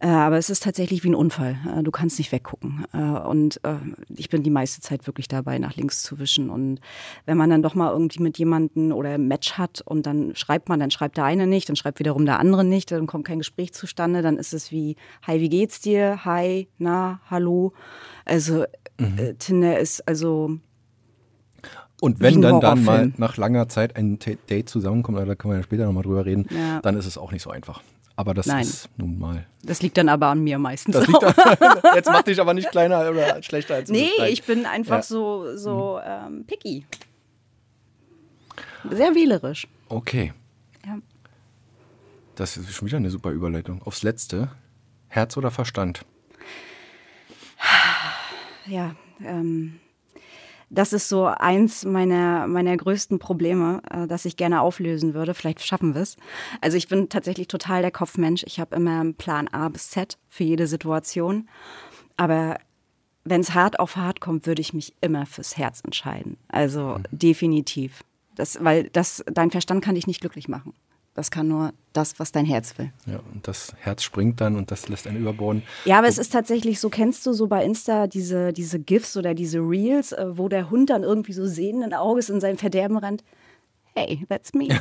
Äh, 0.00 0.06
aber 0.06 0.38
es 0.38 0.48
ist 0.48 0.62
tatsächlich 0.62 1.02
wie 1.02 1.10
ein 1.10 1.14
Unfall. 1.14 1.58
Äh, 1.76 1.82
du 1.82 1.90
kannst 1.90 2.18
nicht 2.18 2.30
weggucken. 2.30 2.84
Äh, 2.92 2.98
und 2.98 3.60
ich 4.14 4.28
bin 4.28 4.42
die 4.42 4.50
meiste 4.50 4.80
Zeit 4.80 5.06
wirklich 5.06 5.28
dabei, 5.28 5.58
nach 5.58 5.76
links 5.76 6.02
zu 6.02 6.18
wischen. 6.18 6.50
Und 6.50 6.80
wenn 7.26 7.36
man 7.36 7.50
dann 7.50 7.62
doch 7.62 7.74
mal 7.74 7.90
irgendwie 7.90 8.22
mit 8.22 8.38
jemandem 8.38 8.92
oder 8.92 9.10
ein 9.10 9.26
Match 9.26 9.54
hat 9.54 9.82
und 9.84 10.06
dann 10.06 10.34
schreibt 10.34 10.68
man, 10.68 10.80
dann 10.80 10.90
schreibt 10.90 11.16
der 11.16 11.24
eine 11.24 11.46
nicht, 11.46 11.68
dann 11.68 11.76
schreibt 11.76 11.98
wiederum 11.98 12.24
der 12.24 12.38
andere 12.38 12.64
nicht, 12.64 12.90
dann 12.90 13.06
kommt 13.06 13.26
kein 13.26 13.38
Gespräch 13.38 13.72
zustande, 13.72 14.22
dann 14.22 14.36
ist 14.36 14.52
es 14.52 14.70
wie, 14.70 14.96
hi, 15.26 15.40
wie 15.40 15.48
geht's 15.48 15.80
dir? 15.80 16.24
Hi, 16.24 16.68
na, 16.78 17.20
hallo. 17.30 17.72
Also 18.24 18.64
mhm. 18.98 19.38
Tinder 19.38 19.78
ist 19.78 20.06
also 20.06 20.58
und 22.00 22.20
wenn 22.20 22.40
dann 22.40 22.60
dann 22.60 22.84
mal 22.84 23.12
nach 23.16 23.36
langer 23.36 23.68
Zeit 23.68 23.96
ein 23.96 24.18
Date 24.48 24.68
zusammenkommt, 24.68 25.18
da 25.18 25.34
können 25.34 25.54
wir 25.54 25.58
ja 25.58 25.64
später 25.64 25.84
nochmal 25.84 26.04
drüber 26.04 26.24
reden, 26.24 26.46
ja. 26.50 26.80
dann 26.80 26.96
ist 26.96 27.06
es 27.06 27.18
auch 27.18 27.32
nicht 27.32 27.42
so 27.42 27.50
einfach. 27.50 27.82
Aber 28.18 28.34
das 28.34 28.46
Nein. 28.46 28.62
ist 28.62 28.88
nun 28.96 29.16
mal. 29.16 29.46
Das 29.62 29.80
liegt 29.80 29.96
dann 29.96 30.08
aber 30.08 30.26
an 30.26 30.42
mir 30.42 30.58
meistens. 30.58 30.96
Das 30.96 31.06
liegt 31.06 31.22
an, 31.22 31.34
jetzt 31.94 32.06
mach 32.10 32.22
dich 32.22 32.40
aber 32.40 32.52
nicht 32.52 32.68
kleiner 32.68 33.08
oder 33.08 33.40
schlechter 33.44 33.76
als 33.76 33.86
du 33.86 33.92
Nee, 33.92 34.10
ich 34.28 34.42
bin 34.42 34.66
einfach 34.66 34.96
ja. 34.96 35.02
so, 35.02 35.56
so 35.56 36.00
ähm, 36.04 36.44
picky. 36.44 36.84
Sehr 38.90 39.14
wählerisch. 39.14 39.68
Okay. 39.88 40.32
Ja. 40.84 40.98
Das 42.34 42.56
ist 42.56 42.72
schon 42.74 42.88
wieder 42.88 42.96
eine 42.96 43.10
super 43.10 43.30
Überleitung. 43.30 43.82
Aufs 43.82 44.02
Letzte. 44.02 44.50
Herz 45.06 45.36
oder 45.36 45.52
Verstand? 45.52 46.04
Ja, 48.66 48.96
ähm, 49.24 49.78
das 50.70 50.92
ist 50.92 51.08
so 51.08 51.26
eins 51.26 51.84
meiner, 51.84 52.46
meiner 52.46 52.76
größten 52.76 53.18
Probleme, 53.18 53.80
äh, 53.90 54.06
das 54.06 54.24
ich 54.24 54.36
gerne 54.36 54.60
auflösen 54.60 55.14
würde. 55.14 55.34
Vielleicht 55.34 55.64
schaffen 55.64 55.94
wir 55.94 56.02
es. 56.02 56.16
Also 56.60 56.76
ich 56.76 56.88
bin 56.88 57.08
tatsächlich 57.08 57.48
total 57.48 57.82
der 57.82 57.90
Kopfmensch. 57.90 58.44
Ich 58.46 58.60
habe 58.60 58.76
immer 58.76 59.00
einen 59.00 59.14
Plan 59.14 59.48
A 59.48 59.68
bis 59.68 59.90
Z 59.90 60.18
für 60.28 60.44
jede 60.44 60.66
Situation. 60.66 61.48
Aber 62.16 62.58
wenn 63.24 63.40
es 63.40 63.54
hart 63.54 63.80
auf 63.80 63.96
hart 63.96 64.20
kommt, 64.20 64.46
würde 64.46 64.60
ich 64.60 64.74
mich 64.74 64.94
immer 65.00 65.26
fürs 65.26 65.56
Herz 65.56 65.80
entscheiden. 65.84 66.36
Also 66.48 66.98
mhm. 66.98 67.04
definitiv. 67.10 68.04
Das, 68.34 68.62
weil 68.62 68.84
das, 68.90 69.24
dein 69.26 69.50
Verstand 69.50 69.84
kann 69.84 69.94
dich 69.94 70.06
nicht 70.06 70.20
glücklich 70.20 70.48
machen. 70.48 70.74
Das 71.14 71.30
kann 71.30 71.48
nur 71.48 71.72
das, 71.92 72.20
was 72.20 72.30
dein 72.30 72.44
Herz 72.44 72.78
will. 72.78 72.92
Ja, 73.06 73.20
und 73.32 73.48
das 73.48 73.74
Herz 73.80 74.04
springt 74.04 74.40
dann 74.40 74.56
und 74.56 74.70
das 74.70 74.88
lässt 74.88 75.06
einen 75.06 75.18
überbauen. 75.18 75.62
Ja, 75.84 75.98
aber 75.98 76.06
es 76.06 76.16
ist 76.16 76.32
tatsächlich 76.32 76.78
so, 76.78 76.90
kennst 76.90 77.26
du 77.26 77.32
so 77.32 77.48
bei 77.48 77.64
Insta 77.64 78.06
diese, 78.06 78.52
diese 78.52 78.78
GIFs 78.78 79.16
oder 79.16 79.34
diese 79.34 79.58
Reels, 79.58 80.12
äh, 80.12 80.26
wo 80.38 80.48
der 80.48 80.70
Hund 80.70 80.90
dann 80.90 81.02
irgendwie 81.02 81.32
so 81.32 81.46
sehenden 81.46 81.92
Auges 81.92 82.30
in 82.30 82.40
sein 82.40 82.56
Verderben 82.56 82.98
rennt? 82.98 83.24
Hey, 83.96 84.24
that's 84.28 84.54
me. 84.54 84.68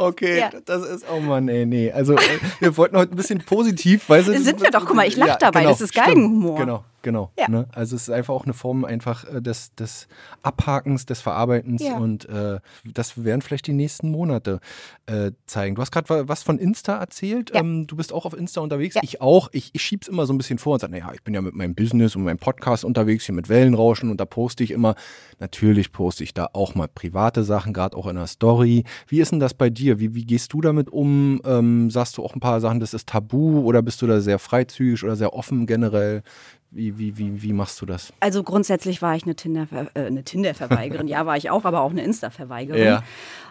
okay, 0.00 0.40
ja. 0.40 0.50
das 0.66 0.86
ist, 0.86 1.06
oh 1.10 1.20
Mann, 1.20 1.48
ey, 1.48 1.64
nee. 1.64 1.90
Also, 1.90 2.14
äh, 2.14 2.38
wir 2.60 2.76
wollten 2.76 2.98
heute 2.98 3.14
ein 3.14 3.16
bisschen 3.16 3.38
positiv, 3.38 4.08
weil 4.08 4.20
es 4.20 4.26
Sind 4.44 4.60
wir 4.60 4.70
doch, 4.70 4.84
guck 4.84 4.96
mal, 4.96 5.08
ich 5.08 5.16
lache 5.16 5.30
ja, 5.30 5.36
dabei, 5.38 5.60
genau, 5.60 5.70
das 5.70 5.80
ist 5.80 5.94
Geigenhumor. 5.94 6.58
Genau, 6.58 6.84
Genau. 7.04 7.30
Ja. 7.38 7.48
Ne? 7.50 7.68
Also 7.72 7.96
es 7.96 8.08
ist 8.08 8.10
einfach 8.10 8.32
auch 8.32 8.44
eine 8.44 8.54
Form 8.54 8.86
einfach 8.86 9.24
äh, 9.30 9.42
des, 9.42 9.74
des 9.74 10.08
Abhakens, 10.42 11.04
des 11.04 11.20
Verarbeitens 11.20 11.82
ja. 11.82 11.98
und 11.98 12.26
äh, 12.30 12.60
das 12.82 13.22
werden 13.22 13.42
vielleicht 13.42 13.66
die 13.66 13.74
nächsten 13.74 14.10
Monate 14.10 14.58
äh, 15.04 15.32
zeigen. 15.44 15.74
Du 15.74 15.82
hast 15.82 15.92
gerade 15.92 16.26
was 16.26 16.42
von 16.42 16.58
Insta 16.58 16.96
erzählt. 16.96 17.50
Ja. 17.54 17.60
Ähm, 17.60 17.86
du 17.86 17.94
bist 17.94 18.10
auch 18.10 18.24
auf 18.24 18.32
Insta 18.32 18.62
unterwegs. 18.62 18.96
Ich 19.02 19.20
auch. 19.20 19.50
Ich, 19.52 19.68
ich 19.74 19.82
schieb's 19.82 20.08
immer 20.08 20.24
so 20.24 20.32
ein 20.32 20.38
bisschen 20.38 20.58
vor 20.58 20.72
und 20.72 20.80
sage, 20.80 20.92
naja, 20.92 21.12
ich 21.12 21.22
bin 21.22 21.34
ja 21.34 21.42
mit 21.42 21.54
meinem 21.54 21.74
Business 21.74 22.16
und 22.16 22.24
meinem 22.24 22.38
Podcast 22.38 22.86
unterwegs, 22.86 23.26
hier 23.26 23.34
mit 23.34 23.50
Wellenrauschen 23.50 24.10
und 24.10 24.18
da 24.18 24.24
poste 24.24 24.64
ich 24.64 24.70
immer. 24.70 24.94
Natürlich 25.40 25.92
poste 25.92 26.24
ich 26.24 26.32
da 26.32 26.48
auch 26.54 26.74
mal 26.74 26.88
private 26.88 27.44
Sachen, 27.44 27.74
gerade 27.74 27.98
auch 27.98 28.06
in 28.06 28.16
der 28.16 28.28
Story. 28.28 28.84
Wie 29.08 29.20
ist 29.20 29.30
denn 29.30 29.40
das 29.40 29.52
bei 29.52 29.68
dir? 29.68 30.00
Wie, 30.00 30.14
wie 30.14 30.24
gehst 30.24 30.54
du 30.54 30.62
damit 30.62 30.88
um? 30.88 31.42
Ähm, 31.44 31.90
sagst 31.90 32.16
du 32.16 32.24
auch 32.24 32.34
ein 32.34 32.40
paar 32.40 32.62
Sachen, 32.62 32.80
das 32.80 32.94
ist 32.94 33.10
tabu 33.10 33.60
oder 33.60 33.82
bist 33.82 34.00
du 34.00 34.06
da 34.06 34.22
sehr 34.22 34.38
freizügig 34.38 35.04
oder 35.04 35.16
sehr 35.16 35.34
offen 35.34 35.66
generell? 35.66 36.22
Wie, 36.74 36.98
wie, 36.98 37.16
wie, 37.16 37.40
wie 37.42 37.52
machst 37.52 37.80
du 37.80 37.86
das? 37.86 38.12
Also 38.18 38.42
grundsätzlich 38.42 39.00
war 39.00 39.14
ich 39.14 39.22
eine 39.22 39.36
Tinder-Verweigerin. 39.36 39.90
Äh, 39.94 40.06
eine 40.06 40.24
Tinder 40.24 40.52
ja, 41.06 41.26
war 41.26 41.36
ich 41.36 41.48
auch, 41.50 41.64
aber 41.64 41.82
auch 41.82 41.90
eine 41.90 42.02
Insta-Verweigerin. 42.02 42.84
Ja. 42.84 43.04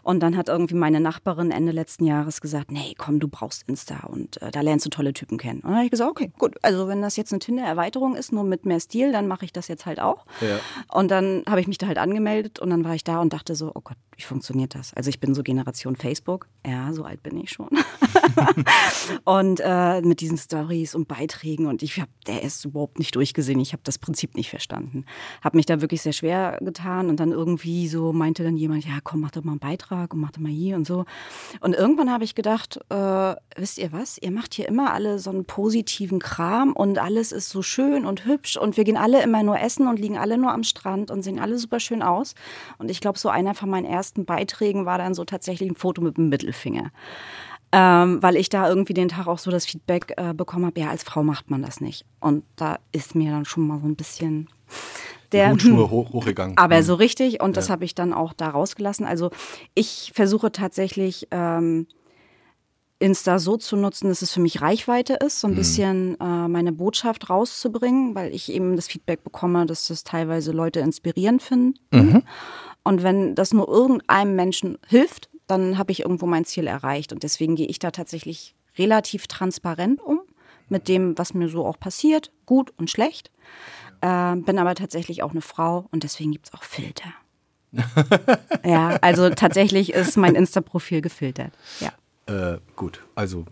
Und 0.04 0.20
dann 0.20 0.36
hat 0.36 0.50
irgendwie 0.50 0.76
meine 0.76 1.00
Nachbarin 1.00 1.50
Ende 1.50 1.72
letzten 1.72 2.06
Jahres 2.06 2.42
gesagt, 2.42 2.72
nee, 2.72 2.94
komm, 2.98 3.22
du 3.22 3.30
brauchst 3.30 3.64
Insta 3.70 4.08
und 4.08 4.42
äh, 4.42 4.52
da 4.52 4.60
lernst 4.60 4.86
du 4.86 4.90
tolle 4.90 5.14
Typen 5.14 5.38
kennen. 5.38 5.62
Und 5.62 5.70
dann 5.70 5.76
habe 5.76 5.86
ich 5.86 5.92
gesagt, 5.92 6.12
okay, 6.12 6.32
gut, 6.38 6.58
also 6.62 6.90
wenn 6.90 7.02
das 7.02 7.16
jetzt 7.16 7.32
eine 7.32 7.40
Tinder-Erweiterung 7.40 8.16
ist, 8.16 8.34
nur 8.34 8.44
mit 8.44 8.66
mehr 8.66 8.82
Stil, 8.82 9.14
dann 9.14 9.28
mache 9.30 9.46
ich 9.46 9.54
das 9.54 9.70
jetzt 9.70 9.86
halt 9.86 10.02
auch. 10.02 10.26
Ja. 10.42 10.60
Und 10.94 11.10
dann 11.10 11.44
habe 11.48 11.62
ich 11.62 11.68
mich 11.68 11.78
da 11.78 11.88
halt 11.88 11.98
angemeldet 11.98 12.60
und 12.60 12.70
dann 12.70 12.84
war 12.84 12.96
ich 12.96 13.06
da 13.06 13.22
und 13.22 13.32
dachte 13.32 13.56
so, 13.56 13.72
oh 13.74 13.82
Gott, 13.82 13.98
wie 14.18 14.24
funktioniert 14.24 14.76
das? 14.76 14.94
Also 14.94 15.10
ich 15.10 15.22
bin 15.22 15.34
so 15.34 15.42
Generation 15.42 15.96
Facebook, 15.96 16.50
ja, 16.68 16.92
so 16.92 17.06
alt 17.06 17.24
bin 17.24 17.38
ich 17.38 17.52
schon. 17.52 17.70
und 19.24 19.62
äh, 19.64 20.02
mit 20.02 20.20
diesen 20.20 20.38
Stories 20.38 20.96
und 20.96 21.08
Beiträgen 21.08 21.66
und 21.66 21.82
ich 21.82 22.00
habe, 22.00 22.12
der 22.28 22.44
ist 22.44 22.66
überhaupt 22.66 23.00
nicht 23.00 23.13
durchgesehen. 23.16 23.60
Ich 23.60 23.74
habe 23.74 23.84
das 23.84 23.98
Prinzip 23.98 24.36
nicht 24.36 24.50
verstanden. 24.50 25.06
Habe 25.44 25.58
mich 25.58 25.66
da 25.66 25.82
wirklich 25.82 26.02
sehr 26.02 26.14
schwer 26.14 26.58
getan 26.62 27.10
und 27.10 27.20
dann 27.20 27.32
irgendwie 27.32 27.88
so 27.88 28.14
meinte 28.14 28.44
dann 28.44 28.58
jemand, 28.58 28.86
ja, 28.86 29.00
komm, 29.04 29.22
mach 29.22 29.32
doch 29.32 29.44
mal 29.44 29.52
einen 29.52 29.60
Beitrag 29.60 30.14
und 30.14 30.20
machte 30.20 30.42
mal 30.42 30.52
hier 30.52 30.76
und 30.76 30.86
so. 30.86 31.06
Und 31.60 31.74
irgendwann 31.76 32.12
habe 32.12 32.24
ich 32.24 32.36
gedacht, 32.36 32.80
äh, 32.90 33.36
wisst 33.56 33.78
ihr 33.78 33.92
was, 33.92 34.18
ihr 34.18 34.32
macht 34.32 34.54
hier 34.54 34.68
immer 34.68 34.94
alle 34.94 35.20
so 35.20 35.30
einen 35.30 35.46
positiven 35.46 36.20
Kram 36.20 36.74
und 36.74 37.00
alles 37.00 37.32
ist 37.32 37.50
so 37.50 37.62
schön 37.62 38.06
und 38.06 38.26
hübsch 38.26 38.58
und 38.58 38.78
wir 38.78 38.84
gehen 38.84 38.98
alle 38.98 39.24
immer 39.24 39.44
nur 39.44 39.60
essen 39.60 39.88
und 39.88 40.00
liegen 40.00 40.18
alle 40.18 40.38
nur 40.38 40.52
am 40.52 40.64
Strand 40.64 41.12
und 41.12 41.22
sehen 41.22 41.40
alle 41.40 41.58
super 41.58 41.80
schön 41.80 42.02
aus. 42.02 42.36
Und 42.78 42.90
ich 42.92 43.02
glaube, 43.02 43.20
so 43.20 43.30
einer 43.30 43.56
von 43.56 43.70
meinen 43.70 43.86
ersten 43.86 44.26
Beiträgen 44.26 44.86
war 44.86 44.98
dann 44.98 45.14
so 45.14 45.26
tatsächlich 45.26 45.70
ein 45.70 45.76
Foto 45.76 46.02
mit 46.02 46.18
dem 46.18 46.30
Mittelfinger. 46.30 46.92
Ähm, 47.76 48.22
weil 48.22 48.36
ich 48.36 48.50
da 48.50 48.70
irgendwie 48.70 48.94
den 48.94 49.10
Tag 49.10 49.26
auch 49.26 49.40
so 49.40 49.50
das 49.50 49.66
Feedback 49.66 50.14
äh, 50.18 50.36
bekommen 50.36 50.68
habe, 50.68 50.80
ja, 50.80 50.90
als 50.92 51.02
Frau 51.02 51.24
macht 51.24 51.50
man 51.50 51.64
das 51.64 51.82
nicht. 51.82 52.06
Und 52.20 52.44
da 52.56 52.78
ist 52.92 53.16
mir 53.16 53.32
dann 53.32 53.46
schon 53.46 53.66
mal 53.66 53.80
so 53.80 53.88
ein 53.88 53.96
bisschen 53.96 54.48
der 55.32 55.52
Hutschnur 55.52 55.90
hoch, 55.90 56.14
hochgegangen. 56.14 56.56
Aber 56.56 56.78
mhm. 56.78 56.84
so 56.84 56.94
richtig 56.94 57.42
und 57.42 57.50
ja. 57.50 57.54
das 57.54 57.72
habe 57.72 57.84
ich 57.84 57.96
dann 57.96 58.14
auch 58.14 58.34
da 58.34 58.50
rausgelassen. 58.50 59.08
Also 59.08 59.32
ich 59.74 60.12
versuche 60.14 60.52
tatsächlich 60.52 61.28
ähm, 61.32 61.88
Insta 63.00 63.40
so 63.40 63.58
zu 63.58 63.76
nutzen, 63.76 64.08
dass 64.08 64.22
es 64.22 64.32
für 64.32 64.40
mich 64.40 64.62
Reichweite 64.62 65.16
ist, 65.16 65.42
so 65.42 65.48
ein 65.48 65.54
mhm. 65.54 65.58
bisschen 65.58 66.20
äh, 66.22 66.48
meine 66.48 66.72
Botschaft 66.72 67.30
rauszubringen, 67.30 68.14
weil 68.14 68.34
ich 68.34 68.52
eben 68.52 68.76
das 68.76 68.88
Feedback 68.88 69.24
bekomme, 69.24 69.66
dass 69.66 69.88
das 69.88 70.04
teilweise 70.04 70.52
Leute 70.52 70.80
inspirierend 70.80 71.42
finden. 71.42 71.74
Mhm. 71.92 72.24
Und 72.84 73.02
wenn 73.02 73.34
das 73.34 73.54
nur 73.54 73.68
irgendeinem 73.68 74.36
Menschen 74.36 74.78
hilft, 74.88 75.30
dann 75.58 75.78
habe 75.78 75.92
ich 75.92 76.02
irgendwo 76.02 76.26
mein 76.26 76.46
Ziel 76.46 76.68
erreicht. 76.68 77.14
Und 77.14 77.24
deswegen 77.24 77.56
gehe 77.56 77.68
ich 77.68 77.80
da 77.80 77.92
tatsächlich 77.92 78.56
relativ 78.78 79.28
transparent 79.28 80.02
um 80.02 80.22
mit 80.70 80.88
dem, 80.88 81.18
was 81.18 81.34
mir 81.34 81.50
so 81.50 81.66
auch 81.66 81.80
passiert, 81.80 82.32
gut 82.46 82.74
und 82.78 82.90
schlecht. 82.90 83.32
Äh, 84.02 84.36
bin 84.38 84.60
aber 84.60 84.76
tatsächlich 84.76 85.24
auch 85.24 85.32
eine 85.32 85.42
Frau 85.42 85.88
und 85.92 86.04
deswegen 86.04 86.32
gibt 86.32 86.48
es 86.48 86.54
auch 86.54 86.64
Filter. 86.64 87.14
ja, 88.64 88.98
also 89.02 89.30
tatsächlich 89.30 89.94
ist 89.94 90.18
mein 90.18 90.36
Insta-Profil 90.36 91.02
gefiltert. 91.02 91.54
Ja. 91.80 91.92
Äh, 92.26 92.60
gut, 92.78 93.04
also 93.16 93.44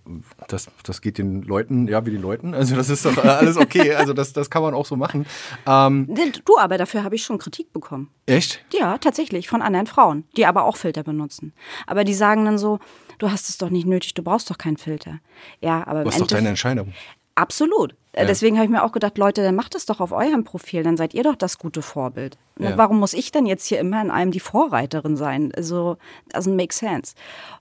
das, 0.47 0.69
das 0.83 1.01
geht 1.01 1.17
den 1.17 1.41
Leuten, 1.41 1.89
ja, 1.89 2.05
wie 2.05 2.11
den 2.11 2.21
Leuten. 2.21 2.53
Also 2.53 2.77
das 2.77 2.89
ist 2.89 3.03
doch 3.03 3.17
alles 3.17 3.57
okay. 3.57 3.95
Also 3.95 4.13
das, 4.13 4.31
das 4.31 4.49
kann 4.49 4.61
man 4.61 4.73
auch 4.73 4.85
so 4.85 4.95
machen. 4.95 5.25
Ähm, 5.67 6.07
du, 6.45 6.57
aber 6.57 6.77
dafür 6.77 7.03
habe 7.03 7.15
ich 7.15 7.23
schon 7.23 7.37
Kritik 7.37 7.73
bekommen. 7.73 8.09
Echt? 8.27 8.63
Ja, 8.71 8.97
tatsächlich, 8.97 9.49
von 9.49 9.61
anderen 9.61 9.87
Frauen, 9.87 10.23
die 10.37 10.45
aber 10.45 10.63
auch 10.63 10.77
Filter 10.77 11.03
benutzen. 11.03 11.51
Aber 11.85 12.05
die 12.05 12.13
sagen 12.13 12.45
dann 12.45 12.57
so, 12.57 12.79
du 13.17 13.29
hast 13.29 13.49
es 13.49 13.57
doch 13.57 13.69
nicht 13.69 13.87
nötig, 13.87 14.13
du 14.13 14.23
brauchst 14.23 14.49
doch 14.49 14.57
keinen 14.57 14.77
Filter. 14.77 15.19
Ja, 15.59 15.85
aber 15.85 16.05
das 16.05 16.15
ist 16.15 16.21
doch 16.21 16.27
deine 16.27 16.49
Entscheidung. 16.49 16.93
Absolut. 17.35 17.95
Äh, 18.13 18.21
ja. 18.21 18.27
Deswegen 18.27 18.57
habe 18.57 18.65
ich 18.65 18.71
mir 18.71 18.83
auch 18.83 18.91
gedacht, 18.91 19.17
Leute, 19.17 19.43
dann 19.43 19.55
macht 19.55 19.75
es 19.75 19.85
doch 19.85 19.99
auf 19.99 20.11
eurem 20.11 20.43
Profil, 20.43 20.83
dann 20.83 20.97
seid 20.97 21.13
ihr 21.13 21.23
doch 21.23 21.35
das 21.35 21.57
gute 21.57 21.81
Vorbild. 21.81 22.37
Ja. 22.59 22.77
Warum 22.77 22.99
muss 22.99 23.13
ich 23.13 23.31
denn 23.31 23.45
jetzt 23.45 23.65
hier 23.65 23.79
immer 23.79 24.01
in 24.01 24.11
einem 24.11 24.31
die 24.31 24.39
Vorreiterin 24.39 25.15
sein? 25.15 25.51
Also, 25.55 25.97
doesn't 26.33 26.55
make 26.55 26.73
sense. 26.73 27.15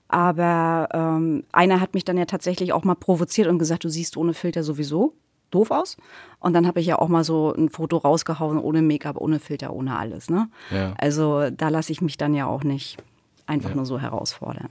Aber 0.08 0.88
ähm, 0.92 1.44
einer 1.52 1.80
hat 1.80 1.94
mich 1.94 2.04
dann 2.04 2.18
ja 2.18 2.24
tatsächlich 2.24 2.72
auch 2.72 2.84
mal 2.84 2.96
provoziert 2.96 3.48
und 3.48 3.58
gesagt, 3.58 3.84
du 3.84 3.88
siehst 3.88 4.16
ohne 4.16 4.34
Filter 4.34 4.62
sowieso 4.62 5.14
doof 5.50 5.70
aus. 5.70 5.96
Und 6.38 6.52
dann 6.52 6.66
habe 6.66 6.80
ich 6.80 6.86
ja 6.86 6.98
auch 6.98 7.08
mal 7.08 7.24
so 7.24 7.52
ein 7.52 7.68
Foto 7.68 7.96
rausgehauen, 7.96 8.58
ohne 8.58 8.82
Make-up, 8.82 9.16
ohne 9.16 9.38
Filter, 9.38 9.72
ohne 9.72 9.98
alles. 9.98 10.30
Ne? 10.30 10.48
Ja. 10.70 10.94
Also 10.98 11.50
da 11.50 11.68
lasse 11.68 11.92
ich 11.92 12.00
mich 12.00 12.16
dann 12.16 12.34
ja 12.34 12.46
auch 12.46 12.64
nicht 12.64 12.98
einfach 13.46 13.74
nur 13.74 13.84
so 13.84 13.98
herausfordern. 13.98 14.68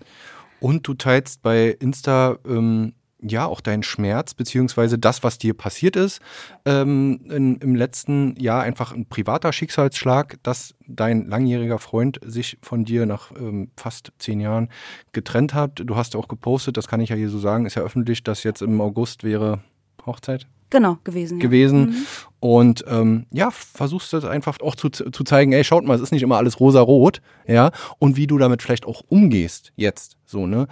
Und 0.62 0.88
du 0.88 0.94
teilst 0.94 1.42
bei 1.42 1.70
Insta 1.80 2.38
ähm, 2.46 2.94
ja 3.22 3.46
auch 3.46 3.62
deinen 3.62 3.84
Schmerz, 3.84 4.34
beziehungsweise 4.34 4.98
das, 4.98 5.24
was 5.24 5.38
dir 5.38 5.54
passiert 5.54 5.96
ist. 5.96 6.22
Ähm, 6.66 7.22
in, 7.30 7.58
Im 7.58 7.76
letzten 7.76 8.36
Jahr 8.40 8.62
einfach 8.64 8.94
ein 8.94 9.06
privater 9.06 9.52
Schicksalsschlag, 9.54 10.38
dass 10.44 10.76
dein 10.88 11.28
langjähriger 11.28 11.80
Freund 11.80 12.20
sich 12.26 12.58
von 12.62 12.86
dir 12.86 13.06
nach 13.06 13.32
ähm, 13.32 13.72
fast 13.76 14.12
zehn 14.20 14.40
Jahren 14.40 14.70
getrennt 15.12 15.54
hat. 15.54 15.82
Du 15.84 15.96
hast 15.96 16.16
auch 16.16 16.28
gepostet, 16.28 16.78
das 16.78 16.88
kann 16.88 17.02
ich 17.02 17.10
ja 17.10 17.16
hier 17.16 17.30
so 17.30 17.40
sagen, 17.40 17.66
ist 17.66 17.76
ja 17.76 17.84
öffentlich, 17.84 18.24
dass 18.24 18.44
jetzt 18.44 18.62
im 18.62 18.80
August 18.82 19.24
wäre 19.24 19.60
Hochzeit 20.06 20.48
Genau, 20.72 20.98
gewesen. 21.04 21.40
Ja. 21.40 21.42
gewesen. 21.42 22.06
Und 22.40 22.86
ähm, 22.88 23.26
ja, 23.32 23.50
versuchst 23.52 24.14
das 24.14 24.24
einfach 24.24 24.60
auch 24.62 24.76
zu, 24.76 24.90
zu 24.90 25.24
zeigen, 25.24 25.52
ey, 25.52 25.64
schaut 25.64 25.84
mal, 25.84 25.96
es 25.96 26.02
ist 26.02 26.12
nicht 26.12 26.22
immer 26.22 26.38
alles 26.38 26.60
rosa-rot, 26.60 27.22
ja, 27.48 27.72
und 27.98 28.18
wie 28.18 28.28
du 28.28 28.38
damit 28.38 28.62
vielleicht 28.62 28.86
auch 28.86 29.02
umgehst 29.10 29.74
jetzt, 29.76 30.18
so, 30.26 30.46
ne? 30.46 30.68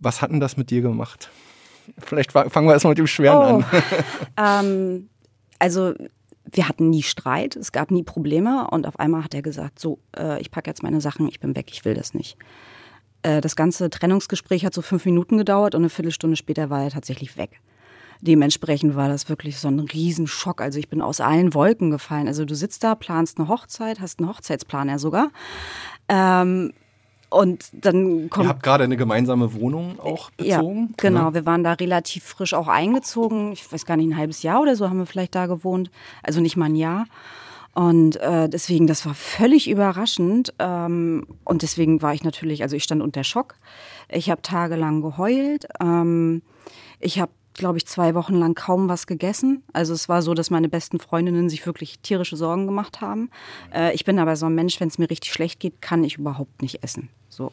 Was 0.00 0.22
hat 0.22 0.30
denn 0.30 0.40
das 0.40 0.56
mit 0.56 0.70
dir 0.70 0.80
gemacht? 0.80 1.30
Vielleicht 1.98 2.32
fa- 2.32 2.48
fangen 2.50 2.66
wir 2.68 2.72
erstmal 2.74 2.92
mit 2.92 2.98
dem 2.98 3.06
Schweren 3.06 3.36
Oh. 3.38 3.64
an. 4.36 4.66
Ähm, 4.66 5.08
also 5.58 5.94
wir 6.50 6.68
hatten 6.68 6.88
nie 6.90 7.02
Streit, 7.02 7.56
es 7.56 7.72
gab 7.72 7.90
nie 7.90 8.02
Probleme 8.02 8.68
und 8.70 8.86
auf 8.86 8.98
einmal 8.98 9.22
hat 9.24 9.34
er 9.34 9.42
gesagt, 9.42 9.78
so, 9.78 9.98
äh, 10.16 10.40
ich 10.40 10.50
packe 10.50 10.70
jetzt 10.70 10.82
meine 10.82 11.00
Sachen, 11.00 11.28
ich 11.28 11.40
bin 11.40 11.54
weg, 11.56 11.66
ich 11.70 11.84
will 11.84 11.94
das 11.94 12.14
nicht. 12.14 12.36
Äh, 13.22 13.40
das 13.40 13.54
ganze 13.56 13.90
Trennungsgespräch 13.90 14.64
hat 14.64 14.72
so 14.72 14.80
fünf 14.82 15.04
Minuten 15.04 15.36
gedauert 15.36 15.74
und 15.74 15.82
eine 15.82 15.90
Viertelstunde 15.90 16.36
später 16.36 16.70
war 16.70 16.84
er 16.84 16.90
tatsächlich 16.90 17.36
weg. 17.36 17.60
Dementsprechend 18.20 18.96
war 18.96 19.08
das 19.08 19.28
wirklich 19.28 19.58
so 19.58 19.68
ein 19.68 19.78
Riesenschock. 19.78 20.60
Also 20.60 20.78
ich 20.80 20.88
bin 20.88 21.00
aus 21.02 21.20
allen 21.20 21.54
Wolken 21.54 21.90
gefallen. 21.90 22.26
Also 22.26 22.44
du 22.44 22.54
sitzt 22.56 22.82
da, 22.82 22.94
planst 22.96 23.38
eine 23.38 23.46
Hochzeit, 23.48 24.00
hast 24.00 24.18
einen 24.18 24.28
Hochzeitsplan 24.28 24.88
ja 24.88 24.98
sogar. 24.98 25.30
Ähm, 26.08 26.72
und 27.30 27.68
dann 27.72 28.30
kommt 28.30 28.46
Ihr 28.46 28.48
habt 28.48 28.62
gerade 28.62 28.84
eine 28.84 28.96
gemeinsame 28.96 29.52
Wohnung 29.54 30.00
auch 30.00 30.30
bezogen. 30.30 30.88
ja, 30.88 30.94
genau. 30.96 31.28
Ne? 31.28 31.34
Wir 31.34 31.46
waren 31.46 31.62
da 31.62 31.74
relativ 31.74 32.24
frisch 32.24 32.54
auch 32.54 32.68
eingezogen. 32.68 33.52
Ich 33.52 33.70
weiß 33.70 33.84
gar 33.84 33.96
nicht, 33.96 34.10
ein 34.10 34.16
halbes 34.16 34.42
Jahr 34.42 34.62
oder 34.62 34.76
so 34.76 34.88
haben 34.88 34.98
wir 34.98 35.06
vielleicht 35.06 35.34
da 35.34 35.46
gewohnt. 35.46 35.90
Also 36.22 36.40
nicht 36.40 36.56
mal 36.56 36.66
ein 36.66 36.76
Jahr. 36.76 37.06
Und 37.74 38.16
äh, 38.16 38.48
deswegen, 38.48 38.86
das 38.86 39.06
war 39.06 39.14
völlig 39.14 39.70
überraschend. 39.70 40.54
Ähm, 40.58 41.26
und 41.44 41.62
deswegen 41.62 42.02
war 42.02 42.14
ich 42.14 42.24
natürlich, 42.24 42.62
also 42.62 42.74
ich 42.74 42.82
stand 42.82 43.02
unter 43.02 43.24
Schock. 43.24 43.54
Ich 44.08 44.30
habe 44.30 44.42
tagelang 44.42 45.02
geheult. 45.02 45.68
Ähm, 45.80 46.42
ich 46.98 47.20
habe, 47.20 47.30
glaube 47.58 47.78
ich, 47.78 47.86
zwei 47.86 48.14
Wochen 48.14 48.34
lang 48.34 48.54
kaum 48.54 48.88
was 48.88 49.06
gegessen. 49.06 49.62
Also 49.72 49.92
es 49.92 50.08
war 50.08 50.22
so, 50.22 50.34
dass 50.34 50.50
meine 50.50 50.68
besten 50.68 50.98
Freundinnen 51.00 51.48
sich 51.50 51.66
wirklich 51.66 51.98
tierische 52.00 52.36
Sorgen 52.36 52.66
gemacht 52.66 53.00
haben. 53.00 53.30
Äh, 53.74 53.94
ich 53.94 54.04
bin 54.04 54.18
aber 54.18 54.36
so 54.36 54.46
ein 54.46 54.54
Mensch, 54.54 54.80
wenn 54.80 54.88
es 54.88 54.98
mir 54.98 55.10
richtig 55.10 55.32
schlecht 55.32 55.60
geht, 55.60 55.82
kann 55.82 56.04
ich 56.04 56.16
überhaupt 56.18 56.62
nicht 56.62 56.82
essen. 56.82 57.08
So. 57.28 57.52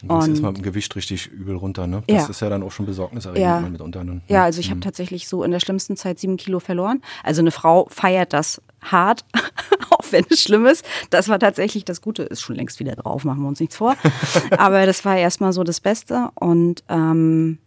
Du 0.00 0.08
gehst 0.08 0.28
erstmal 0.30 0.50
mit 0.50 0.58
dem 0.60 0.64
Gewicht 0.64 0.96
richtig 0.96 1.28
übel 1.28 1.54
runter, 1.54 1.86
ne? 1.86 2.02
Das 2.08 2.22
Ja. 2.24 2.28
ist 2.28 2.40
ja 2.40 2.48
dann 2.50 2.64
auch 2.64 2.72
schon 2.72 2.86
besorgniserregend 2.86 3.40
Ja. 3.46 3.60
mitunter. 3.60 4.02
Ne? 4.02 4.20
Ja, 4.26 4.42
also 4.42 4.58
ich 4.58 4.70
habe 4.70 4.80
tatsächlich 4.80 5.28
so 5.28 5.44
in 5.44 5.52
der 5.52 5.60
schlimmsten 5.60 5.96
Zeit 5.96 6.18
sieben 6.18 6.36
Kilo 6.38 6.58
verloren. 6.58 7.02
Also 7.22 7.40
eine 7.40 7.52
Frau 7.52 7.86
feiert 7.88 8.32
das 8.32 8.60
hart, 8.80 9.24
auch 9.90 10.04
wenn 10.10 10.24
es 10.28 10.40
schlimm 10.42 10.66
ist. 10.66 10.84
Das 11.10 11.28
war 11.28 11.38
tatsächlich 11.38 11.84
das 11.84 12.00
Gute, 12.00 12.24
ist 12.24 12.40
schon 12.40 12.56
längst 12.56 12.80
wieder 12.80 12.96
drauf, 12.96 13.22
machen 13.24 13.42
wir 13.42 13.48
uns 13.48 13.60
nichts 13.60 13.76
vor. 13.76 13.94
Aber 14.58 14.86
das 14.86 15.04
war 15.04 15.16
erstmal 15.16 15.52
so 15.52 15.62
das 15.62 15.78
Beste 15.80 16.30
und 16.34 16.82
ähm, 16.88 17.58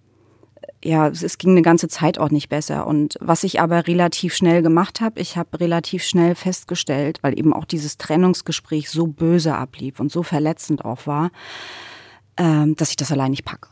ja, 0.86 1.08
es, 1.08 1.38
ging 1.38 1.52
eine 1.52 1.64
ganze 1.64 1.88
Zeit 1.88 2.20
auch 2.20 2.30
nicht 2.30 2.50
besser. 2.50 2.86
Und 2.86 3.18
was 3.20 3.44
ich 3.44 3.60
aber 3.60 3.88
relativ 3.88 4.36
schnell 4.36 4.62
gemacht 4.62 5.02
habe, 5.02 5.20
ich 5.20 5.36
habe 5.36 5.60
relativ 5.60 6.04
schnell 6.04 6.36
festgestellt, 6.36 7.20
weil 7.22 7.38
eben 7.38 7.54
auch 7.54 7.66
dieses 7.66 7.98
Trennungsgespräch 7.98 8.90
so 8.90 9.08
böse 9.08 9.56
ablief 9.56 10.00
und 10.00 10.12
so 10.12 10.22
verletzend 10.22 10.86
auch 10.86 11.08
war, 11.08 11.32
ähm, 12.38 12.76
dass 12.76 12.92
ich 12.92 12.98
das 12.98 13.12
allein 13.12 13.32
nicht 13.32 13.46
packe. 13.46 13.70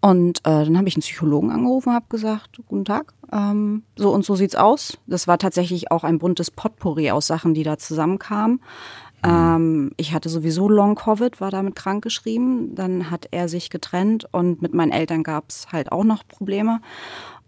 Und 0.00 0.38
äh, 0.40 0.64
dann 0.64 0.78
habe 0.78 0.86
ich 0.86 0.94
einen 0.94 1.02
Psychologen 1.02 1.50
angerufen, 1.50 1.92
habe 1.92 2.06
gesagt, 2.08 2.60
guten 2.66 2.84
Tag, 2.84 3.14
ähm, 3.32 3.82
so 3.96 4.10
und 4.10 4.24
so 4.24 4.36
sieht's 4.36 4.54
aus. 4.54 4.96
Das 5.08 5.26
war 5.26 5.38
tatsächlich 5.38 5.90
auch 5.90 6.04
ein 6.04 6.20
buntes 6.20 6.52
Potpourri 6.52 7.10
aus 7.10 7.26
Sachen, 7.26 7.52
die 7.52 7.64
da 7.64 7.78
zusammenkamen. 7.78 8.60
Ähm, 9.24 9.92
ich 9.96 10.12
hatte 10.12 10.28
sowieso 10.28 10.68
Long-Covid, 10.68 11.40
war 11.40 11.50
damit 11.50 11.74
krankgeschrieben. 11.74 12.74
Dann 12.74 13.10
hat 13.10 13.28
er 13.30 13.48
sich 13.48 13.70
getrennt 13.70 14.26
und 14.32 14.62
mit 14.62 14.74
meinen 14.74 14.92
Eltern 14.92 15.22
gab's 15.22 15.66
halt 15.72 15.92
auch 15.92 16.04
noch 16.04 16.26
Probleme. 16.26 16.80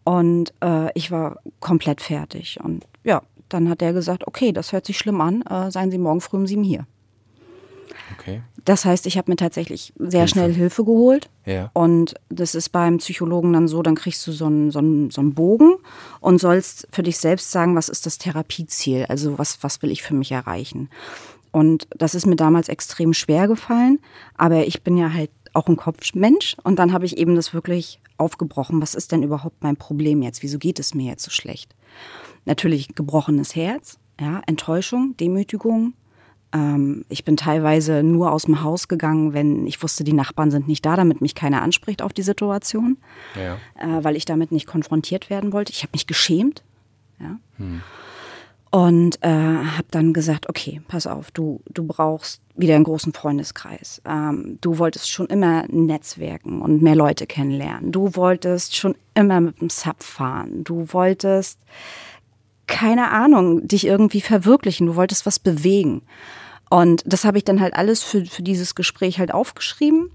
Und 0.04 0.52
äh, 0.62 0.90
ich 0.94 1.10
war 1.10 1.40
komplett 1.60 2.00
fertig. 2.00 2.58
Und 2.62 2.86
ja, 3.04 3.22
dann 3.48 3.68
hat 3.68 3.82
er 3.82 3.92
gesagt, 3.92 4.26
okay, 4.26 4.52
das 4.52 4.72
hört 4.72 4.86
sich 4.86 4.98
schlimm 4.98 5.20
an, 5.20 5.42
äh, 5.42 5.70
seien 5.70 5.90
Sie 5.90 5.98
morgen 5.98 6.20
früh 6.20 6.38
um 6.38 6.46
sieben 6.46 6.64
hier. 6.64 6.86
Okay. 8.18 8.42
Das 8.64 8.84
heißt, 8.84 9.06
ich 9.06 9.16
habe 9.16 9.30
mir 9.30 9.36
tatsächlich 9.36 9.92
sehr 9.96 10.20
Hilfe. 10.20 10.28
schnell 10.28 10.52
Hilfe 10.52 10.84
geholt. 10.84 11.30
Ja. 11.46 11.70
Und 11.72 12.14
das 12.28 12.54
ist 12.54 12.70
beim 12.70 12.98
Psychologen 12.98 13.52
dann 13.52 13.68
so, 13.68 13.82
dann 13.82 13.94
kriegst 13.94 14.26
du 14.26 14.32
so 14.32 14.46
einen, 14.46 14.70
so 14.70 14.80
einen, 14.80 15.10
so 15.10 15.20
einen 15.20 15.34
Bogen 15.34 15.76
und 16.20 16.40
sollst 16.40 16.86
für 16.92 17.02
dich 17.02 17.18
selbst 17.18 17.50
sagen, 17.50 17.76
was 17.76 17.88
ist 17.88 18.06
das 18.06 18.18
Therapieziel? 18.18 19.06
Also 19.08 19.38
was, 19.38 19.62
was 19.62 19.82
will 19.82 19.90
ich 19.90 20.02
für 20.02 20.14
mich 20.14 20.32
erreichen? 20.32 20.90
Und 21.52 21.88
das 21.96 22.14
ist 22.14 22.26
mir 22.26 22.36
damals 22.36 22.68
extrem 22.68 23.12
schwer 23.12 23.48
gefallen, 23.48 23.98
aber 24.36 24.66
ich 24.66 24.82
bin 24.82 24.96
ja 24.96 25.12
halt 25.12 25.30
auch 25.52 25.66
ein 25.66 25.76
Kopfmensch 25.76 26.56
und 26.62 26.78
dann 26.78 26.92
habe 26.92 27.06
ich 27.06 27.18
eben 27.18 27.34
das 27.34 27.52
wirklich 27.52 28.00
aufgebrochen. 28.18 28.80
Was 28.80 28.94
ist 28.94 29.10
denn 29.10 29.22
überhaupt 29.24 29.62
mein 29.62 29.76
Problem 29.76 30.22
jetzt? 30.22 30.42
Wieso 30.42 30.58
geht 30.58 30.78
es 30.78 30.94
mir 30.94 31.06
jetzt 31.10 31.24
so 31.24 31.30
schlecht? 31.32 31.74
Natürlich 32.44 32.94
gebrochenes 32.94 33.56
Herz, 33.56 33.98
ja, 34.20 34.42
Enttäuschung, 34.46 35.16
Demütigung, 35.16 35.94
ähm, 36.52 37.04
ich 37.08 37.24
bin 37.24 37.36
teilweise 37.36 38.02
nur 38.02 38.32
aus 38.32 38.44
dem 38.44 38.62
Haus 38.62 38.88
gegangen, 38.88 39.32
wenn 39.32 39.66
ich 39.66 39.82
wusste, 39.82 40.04
die 40.04 40.12
Nachbarn 40.12 40.50
sind 40.50 40.68
nicht 40.68 40.84
da, 40.86 40.96
damit 40.96 41.20
mich 41.20 41.34
keiner 41.34 41.62
anspricht 41.62 42.02
auf 42.02 42.12
die 42.12 42.22
Situation, 42.22 42.96
Ja. 43.36 43.54
äh, 43.78 44.04
weil 44.04 44.16
ich 44.16 44.24
damit 44.24 44.52
nicht 44.52 44.66
konfrontiert 44.66 45.30
werden 45.30 45.52
wollte. 45.52 45.72
Ich 45.72 45.82
habe 45.82 45.90
mich 45.94 46.06
geschämt. 46.06 46.62
Ja. 47.20 47.38
Und 48.70 49.18
äh, 49.22 49.28
habe 49.28 49.88
dann 49.90 50.12
gesagt, 50.12 50.48
okay, 50.48 50.80
pass 50.86 51.08
auf, 51.08 51.32
du, 51.32 51.60
du 51.68 51.84
brauchst 51.84 52.40
wieder 52.54 52.76
einen 52.76 52.84
großen 52.84 53.12
Freundeskreis. 53.12 54.00
Ähm, 54.04 54.58
du 54.60 54.78
wolltest 54.78 55.10
schon 55.10 55.26
immer 55.26 55.64
netzwerken 55.68 56.62
und 56.62 56.80
mehr 56.80 56.94
Leute 56.94 57.26
kennenlernen. 57.26 57.90
Du 57.90 58.14
wolltest 58.14 58.76
schon 58.76 58.94
immer 59.14 59.40
mit 59.40 59.60
dem 59.60 59.70
Sub 59.70 60.04
fahren. 60.04 60.62
Du 60.62 60.92
wolltest 60.92 61.58
keine 62.68 63.10
Ahnung, 63.10 63.66
dich 63.66 63.84
irgendwie 63.84 64.20
verwirklichen, 64.20 64.86
du 64.86 64.94
wolltest 64.94 65.26
was 65.26 65.40
bewegen. 65.40 66.02
Und 66.70 67.02
das 67.04 67.24
habe 67.24 67.36
ich 67.36 67.44
dann 67.44 67.60
halt 67.60 67.74
alles 67.74 68.04
für, 68.04 68.24
für 68.24 68.42
dieses 68.42 68.76
Gespräch 68.76 69.18
halt 69.18 69.34
aufgeschrieben. 69.34 70.12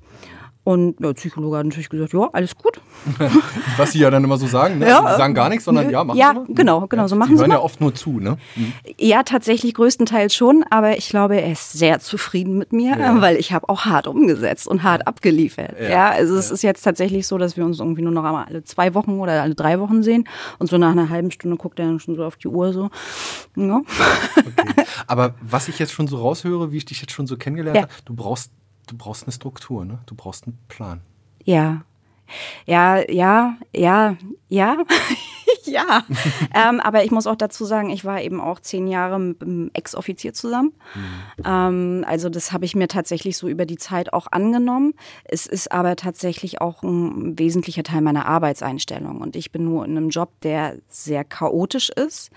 Und 0.65 0.95
der 0.99 1.13
Psychologe 1.13 1.58
hat 1.60 1.65
natürlich 1.67 1.89
gesagt, 1.89 2.12
ja, 2.13 2.28
alles 2.34 2.56
gut. 2.58 2.82
Was 3.78 3.91
sie 3.91 3.99
ja 3.99 4.10
dann 4.10 4.23
immer 4.23 4.38
so 4.38 4.47
sagen, 4.47 4.80
ne? 4.80 4.88
Ja, 4.89 4.97
Also, 4.97 5.10
die 5.10 5.17
sagen 5.21 5.34
gar 5.36 5.47
nichts, 5.47 5.63
sondern 5.65 5.91
ja, 5.91 6.04
machen 6.04 6.17
ja, 6.17 6.30
Sie 6.32 6.39
mal. 6.39 6.45
genau, 6.49 6.88
genau, 6.88 7.08
so 7.08 7.15
machen 7.15 7.36
Sie 7.38 7.39
hören 7.41 7.49
mal. 7.49 7.56
ja 7.58 7.62
oft 7.62 7.80
nur 7.82 7.93
zu, 7.93 8.19
ne? 8.19 8.38
Ja, 8.97 9.21
tatsächlich 9.21 9.75
größtenteils 9.75 10.34
schon, 10.34 10.65
aber 10.71 10.97
ich 10.97 11.08
glaube, 11.08 11.39
er 11.39 11.51
ist 11.51 11.73
sehr 11.73 11.99
zufrieden 11.99 12.58
mit 12.58 12.73
mir, 12.73 12.97
Ja. 12.97 13.21
weil 13.21 13.38
ich 13.38 13.54
habe 13.54 13.69
auch 13.69 13.86
hart 13.86 14.08
umgesetzt 14.08 14.67
und 14.67 14.82
hart 14.82 15.06
abgeliefert. 15.08 15.75
Ja. 15.80 15.88
Ja, 15.89 16.10
also 16.10 16.36
es 16.36 16.49
ist 16.49 16.63
jetzt 16.63 16.82
tatsächlich 16.82 17.28
so, 17.28 17.38
dass 17.38 17.56
wir 17.58 17.63
uns 17.63 17.80
irgendwie 17.80 18.01
nur 18.01 18.12
noch 18.12 18.23
einmal 18.23 18.45
alle 18.45 18.63
zwei 18.63 18.95
Wochen 18.95 19.19
oder 19.19 19.43
alle 19.43 19.54
drei 19.54 19.80
Wochen 19.80 20.01
sehen 20.01 20.28
und 20.58 20.67
so 20.67 20.80
nach 20.80 20.91
einer 20.93 21.10
halben 21.10 21.30
Stunde 21.30 21.58
guckt 21.58 21.78
er 21.80 21.86
dann 21.86 21.99
schon 21.99 22.15
so 22.15 22.23
auf 22.25 22.38
die 22.38 22.47
Uhr 22.47 22.73
so. 22.73 22.89
Ja. 23.56 23.82
Okay. 24.36 24.84
Aber 25.06 25.36
was 25.41 25.67
ich 25.67 25.78
jetzt 25.78 25.93
schon 25.93 26.08
so 26.08 26.17
raushöre, 26.17 26.71
wie 26.71 26.78
ich 26.78 26.86
dich 26.86 27.01
jetzt 27.01 27.12
schon 27.13 27.28
so 27.28 27.38
kennengelernt 27.38 27.75
Ja. 27.78 27.82
habe, 27.84 27.93
du 28.06 28.15
brauchst, 28.15 28.51
du 28.86 28.98
brauchst 28.98 29.24
eine 29.24 29.32
Struktur, 29.32 29.86
ne? 29.86 30.00
Du 30.06 30.15
brauchst 30.15 30.45
einen 30.45 30.58
Plan. 30.67 31.02
Ja. 31.43 31.84
Ja, 32.65 33.10
ja, 33.10 33.58
ja, 33.74 34.17
ja, 34.50 34.78
ja. 35.63 36.03
ähm, 36.53 36.79
aber 36.79 37.03
ich 37.03 37.12
muss 37.12 37.27
auch 37.27 37.36
dazu 37.36 37.65
sagen, 37.65 37.89
ich 37.89 38.05
war 38.05 38.21
eben 38.21 38.39
auch 38.41 38.60
zehn 38.60 38.88
Jahre 38.88 39.19
mit 39.19 39.41
einem 39.41 39.71
Ex-Offizier 39.73 40.34
zusammen. 40.34 40.73
Ähm, 41.43 42.05
also 42.08 42.29
das 42.29 42.51
habe 42.51 42.65
ich 42.65 42.75
mir 42.75 42.88
tatsächlich 42.88 43.38
so 43.38 43.47
über 43.47 43.65
die 43.65 43.77
Zeit 43.77 44.13
auch 44.13 44.27
angenommen. 44.31 44.93
Es 45.23 45.45
ist 45.45 45.71
aber 45.71 45.95
tatsächlich 45.95 46.62
auch 46.62 46.84
ein 46.84 47.38
wesentlicher 47.38 47.84
Teil 47.84 48.01
meiner 48.01 48.25
Arbeitseinstellung. 48.25 49.21
Und 49.21 49.36
ich 49.36 49.51
bin 49.51 49.65
nur 49.65 49.86
in 49.86 49.97
einem 49.97 50.10
Job, 50.10 50.31
der 50.41 50.77
sehr 50.88 51.23
chaotisch 51.23 51.89
ist. 51.89 52.31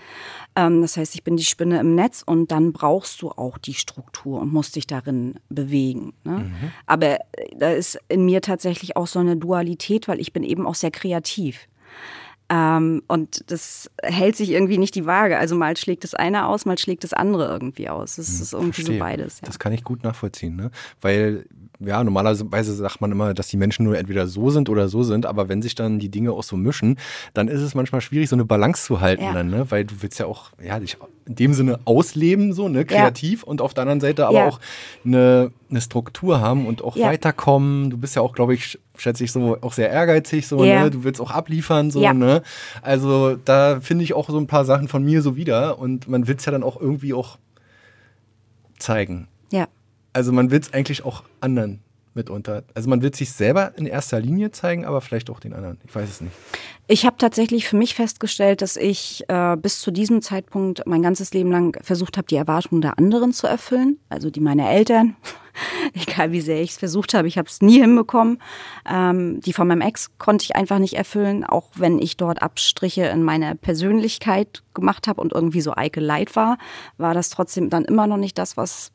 Ähm, 0.55 0.81
das 0.81 0.97
heißt, 0.97 1.15
ich 1.15 1.23
bin 1.23 1.37
die 1.37 1.45
Spinne 1.45 1.79
im 1.79 1.95
Netz 1.95 2.23
und 2.25 2.51
dann 2.51 2.73
brauchst 2.73 3.21
du 3.21 3.31
auch 3.31 3.57
die 3.57 3.73
Struktur 3.73 4.41
und 4.41 4.53
musst 4.53 4.75
dich 4.75 4.87
darin 4.87 5.39
bewegen. 5.49 6.13
Ne? 6.23 6.51
Aber 6.85 7.15
äh, 7.15 7.19
da 7.57 7.71
ist 7.71 7.99
in 8.09 8.25
mir 8.25 8.41
tatsächlich 8.41 8.95
auch 8.95 9.07
so 9.07 9.19
eine 9.19 9.37
Dualität, 9.37 10.07
weil 10.07 10.19
ich 10.19 10.33
bin 10.33 10.43
eben 10.43 10.65
auch 10.65 10.75
sehr 10.75 10.91
kreativ. 10.91 11.67
Ähm, 12.49 13.03
und 13.07 13.51
das 13.51 13.91
hält 14.01 14.35
sich 14.35 14.49
irgendwie 14.49 14.79
nicht 14.79 14.95
die 14.95 15.05
Waage. 15.05 15.37
Also 15.37 15.55
mal 15.55 15.77
schlägt 15.77 16.03
das 16.03 16.15
eine 16.15 16.47
aus, 16.47 16.65
mal 16.65 16.77
schlägt 16.77 17.03
das 17.03 17.13
andere 17.13 17.47
irgendwie 17.47 17.89
aus. 17.89 18.15
Das 18.15 18.27
hm, 18.27 18.41
ist 18.41 18.53
irgendwie 18.53 18.73
Verstehe. 18.73 18.97
so 18.97 18.99
beides. 18.99 19.41
Ja. 19.41 19.45
Das 19.45 19.59
kann 19.59 19.71
ich 19.71 19.83
gut 19.83 20.03
nachvollziehen, 20.03 20.55
ne? 20.55 20.71
Weil 20.99 21.45
ja, 21.79 22.03
normalerweise 22.03 22.73
sagt 22.73 22.99
man 22.99 23.11
immer, 23.11 23.33
dass 23.33 23.47
die 23.47 23.57
Menschen 23.57 23.85
nur 23.85 23.97
entweder 23.97 24.27
so 24.27 24.49
sind 24.49 24.69
oder 24.69 24.89
so 24.89 25.03
sind, 25.03 25.25
aber 25.25 25.47
wenn 25.47 25.61
sich 25.61 25.75
dann 25.75 25.99
die 25.99 26.09
Dinge 26.09 26.33
auch 26.33 26.43
so 26.43 26.57
mischen, 26.57 26.97
dann 27.33 27.47
ist 27.47 27.61
es 27.61 27.73
manchmal 27.73 28.01
schwierig, 28.01 28.27
so 28.27 28.35
eine 28.35 28.43
Balance 28.43 28.83
zu 28.83 28.99
halten, 28.99 29.23
ja. 29.23 29.33
dann, 29.33 29.49
ne? 29.49 29.71
weil 29.71 29.85
du 29.85 29.95
willst 30.01 30.19
ja 30.19 30.25
auch, 30.25 30.51
ja, 30.61 30.79
dich 30.79 30.97
in 31.25 31.35
dem 31.35 31.53
Sinne 31.53 31.79
ausleben, 31.85 32.53
so, 32.53 32.67
ne, 32.67 32.83
kreativ 32.83 33.41
ja. 33.41 33.47
und 33.47 33.61
auf 33.61 33.73
der 33.73 33.83
anderen 33.83 34.01
Seite 34.01 34.27
aber 34.27 34.37
ja. 34.37 34.47
auch 34.47 34.59
eine, 35.05 35.51
eine 35.69 35.79
Struktur 35.79 36.41
haben 36.41 36.65
und 36.65 36.83
auch 36.83 36.97
weiterkommen. 36.97 37.91
Du 37.91 37.97
bist 37.97 38.15
ja 38.15 38.21
auch, 38.21 38.33
glaube 38.33 38.55
ich, 38.55 38.79
schätze 38.97 39.23
ich 39.23 39.31
so, 39.31 39.57
auch 39.61 39.73
sehr 39.73 39.89
ehrgeizig, 39.89 40.47
so, 40.47 40.63
ne? 40.63 40.89
Du 40.91 41.03
willst 41.03 41.21
auch 41.21 41.31
abliefern, 41.31 41.91
so, 41.91 42.01
ne? 42.11 42.41
Also 42.81 43.37
da 43.45 43.79
finde 43.79 44.03
ich 44.03 44.13
auch 44.13 44.29
so 44.29 44.37
ein 44.37 44.47
paar 44.47 44.65
Sachen 44.65 44.87
von 44.87 45.03
mir 45.03 45.21
so 45.21 45.35
wieder 45.35 45.79
und 45.79 46.07
man 46.07 46.27
will 46.27 46.35
es 46.35 46.45
ja 46.45 46.51
dann 46.51 46.63
auch 46.63 46.79
irgendwie 46.79 47.13
auch 47.13 47.37
zeigen. 48.79 49.27
Ja. 49.51 49.67
Also 50.13 50.31
man 50.31 50.51
will 50.51 50.59
es 50.59 50.73
eigentlich 50.73 51.05
auch 51.05 51.23
anderen 51.41 51.81
mitunter. 52.13 52.63
Also 52.73 52.89
man 52.89 53.01
will 53.01 53.13
sich 53.13 53.31
selber 53.31 53.73
in 53.77 53.85
erster 53.85 54.19
Linie 54.19 54.51
zeigen, 54.51 54.85
aber 54.85 55.01
vielleicht 55.01 55.29
auch 55.29 55.39
den 55.39 55.53
anderen. 55.53 55.79
Ich 55.87 55.95
weiß 55.95 56.09
es 56.09 56.21
nicht. 56.21 56.33
Ich 56.87 57.05
habe 57.05 57.17
tatsächlich 57.17 57.67
für 57.67 57.77
mich 57.77 57.93
festgestellt, 57.93 58.61
dass 58.61 58.75
ich 58.75 59.23
äh, 59.27 59.55
bis 59.55 59.79
zu 59.79 59.91
diesem 59.91 60.21
Zeitpunkt 60.21 60.81
mein 60.87 61.03
ganzes 61.03 61.33
Leben 61.33 61.51
lang 61.51 61.77
versucht 61.83 62.17
habe, 62.17 62.27
die 62.27 62.35
Erwartungen 62.35 62.81
der 62.81 62.97
anderen 62.97 63.31
zu 63.31 63.45
erfüllen, 63.45 63.99
also 64.09 64.31
die 64.31 64.39
meiner 64.39 64.69
Eltern. 64.69 65.15
Egal 65.93 66.31
wie 66.31 66.41
sehr 66.41 66.61
ich 66.61 66.71
es 66.71 66.77
versucht 66.77 67.13
habe, 67.13 67.27
ich 67.27 67.37
habe 67.37 67.47
es 67.47 67.61
nie 67.61 67.79
hinbekommen. 67.79 68.41
Ähm, 68.89 69.39
die 69.41 69.53
von 69.53 69.67
meinem 69.67 69.81
Ex 69.81 70.09
konnte 70.17 70.45
ich 70.45 70.55
einfach 70.55 70.79
nicht 70.79 70.95
erfüllen, 70.95 71.43
auch 71.43 71.69
wenn 71.75 71.99
ich 71.99 72.17
dort 72.17 72.41
Abstriche 72.41 73.05
in 73.05 73.23
meiner 73.23 73.55
Persönlichkeit 73.55 74.63
gemacht 74.73 75.07
habe 75.07 75.21
und 75.21 75.33
irgendwie 75.33 75.61
so 75.61 75.75
Eike 75.75 75.99
Leid 75.99 76.35
war, 76.35 76.57
war 76.97 77.13
das 77.13 77.29
trotzdem 77.29 77.69
dann 77.69 77.85
immer 77.85 78.07
noch 78.07 78.17
nicht 78.17 78.37
das, 78.37 78.57
was 78.57 78.91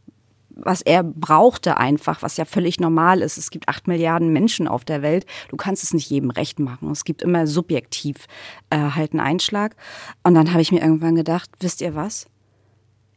was 0.56 0.82
er 0.82 1.02
brauchte 1.02 1.76
einfach, 1.76 2.22
was 2.22 2.36
ja 2.36 2.44
völlig 2.44 2.80
normal 2.80 3.22
ist. 3.22 3.36
Es 3.36 3.50
gibt 3.50 3.68
acht 3.68 3.88
Milliarden 3.88 4.32
Menschen 4.32 4.68
auf 4.68 4.84
der 4.84 5.02
Welt. 5.02 5.26
Du 5.48 5.56
kannst 5.56 5.82
es 5.82 5.92
nicht 5.92 6.08
jedem 6.08 6.30
recht 6.30 6.58
machen. 6.58 6.90
Es 6.90 7.04
gibt 7.04 7.22
immer 7.22 7.46
subjektiv 7.46 8.26
äh, 8.70 8.78
halt 8.78 9.12
einen 9.12 9.20
Einschlag. 9.20 9.76
Und 10.22 10.34
dann 10.34 10.52
habe 10.52 10.62
ich 10.62 10.72
mir 10.72 10.80
irgendwann 10.80 11.14
gedacht, 11.14 11.50
wisst 11.60 11.80
ihr 11.80 11.94
was? 11.94 12.26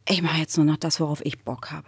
Ich 0.08 0.22
mache 0.22 0.38
jetzt 0.38 0.56
nur 0.56 0.66
noch 0.66 0.76
das, 0.78 1.00
worauf 1.00 1.24
ich 1.24 1.44
Bock 1.44 1.70
habe. 1.70 1.86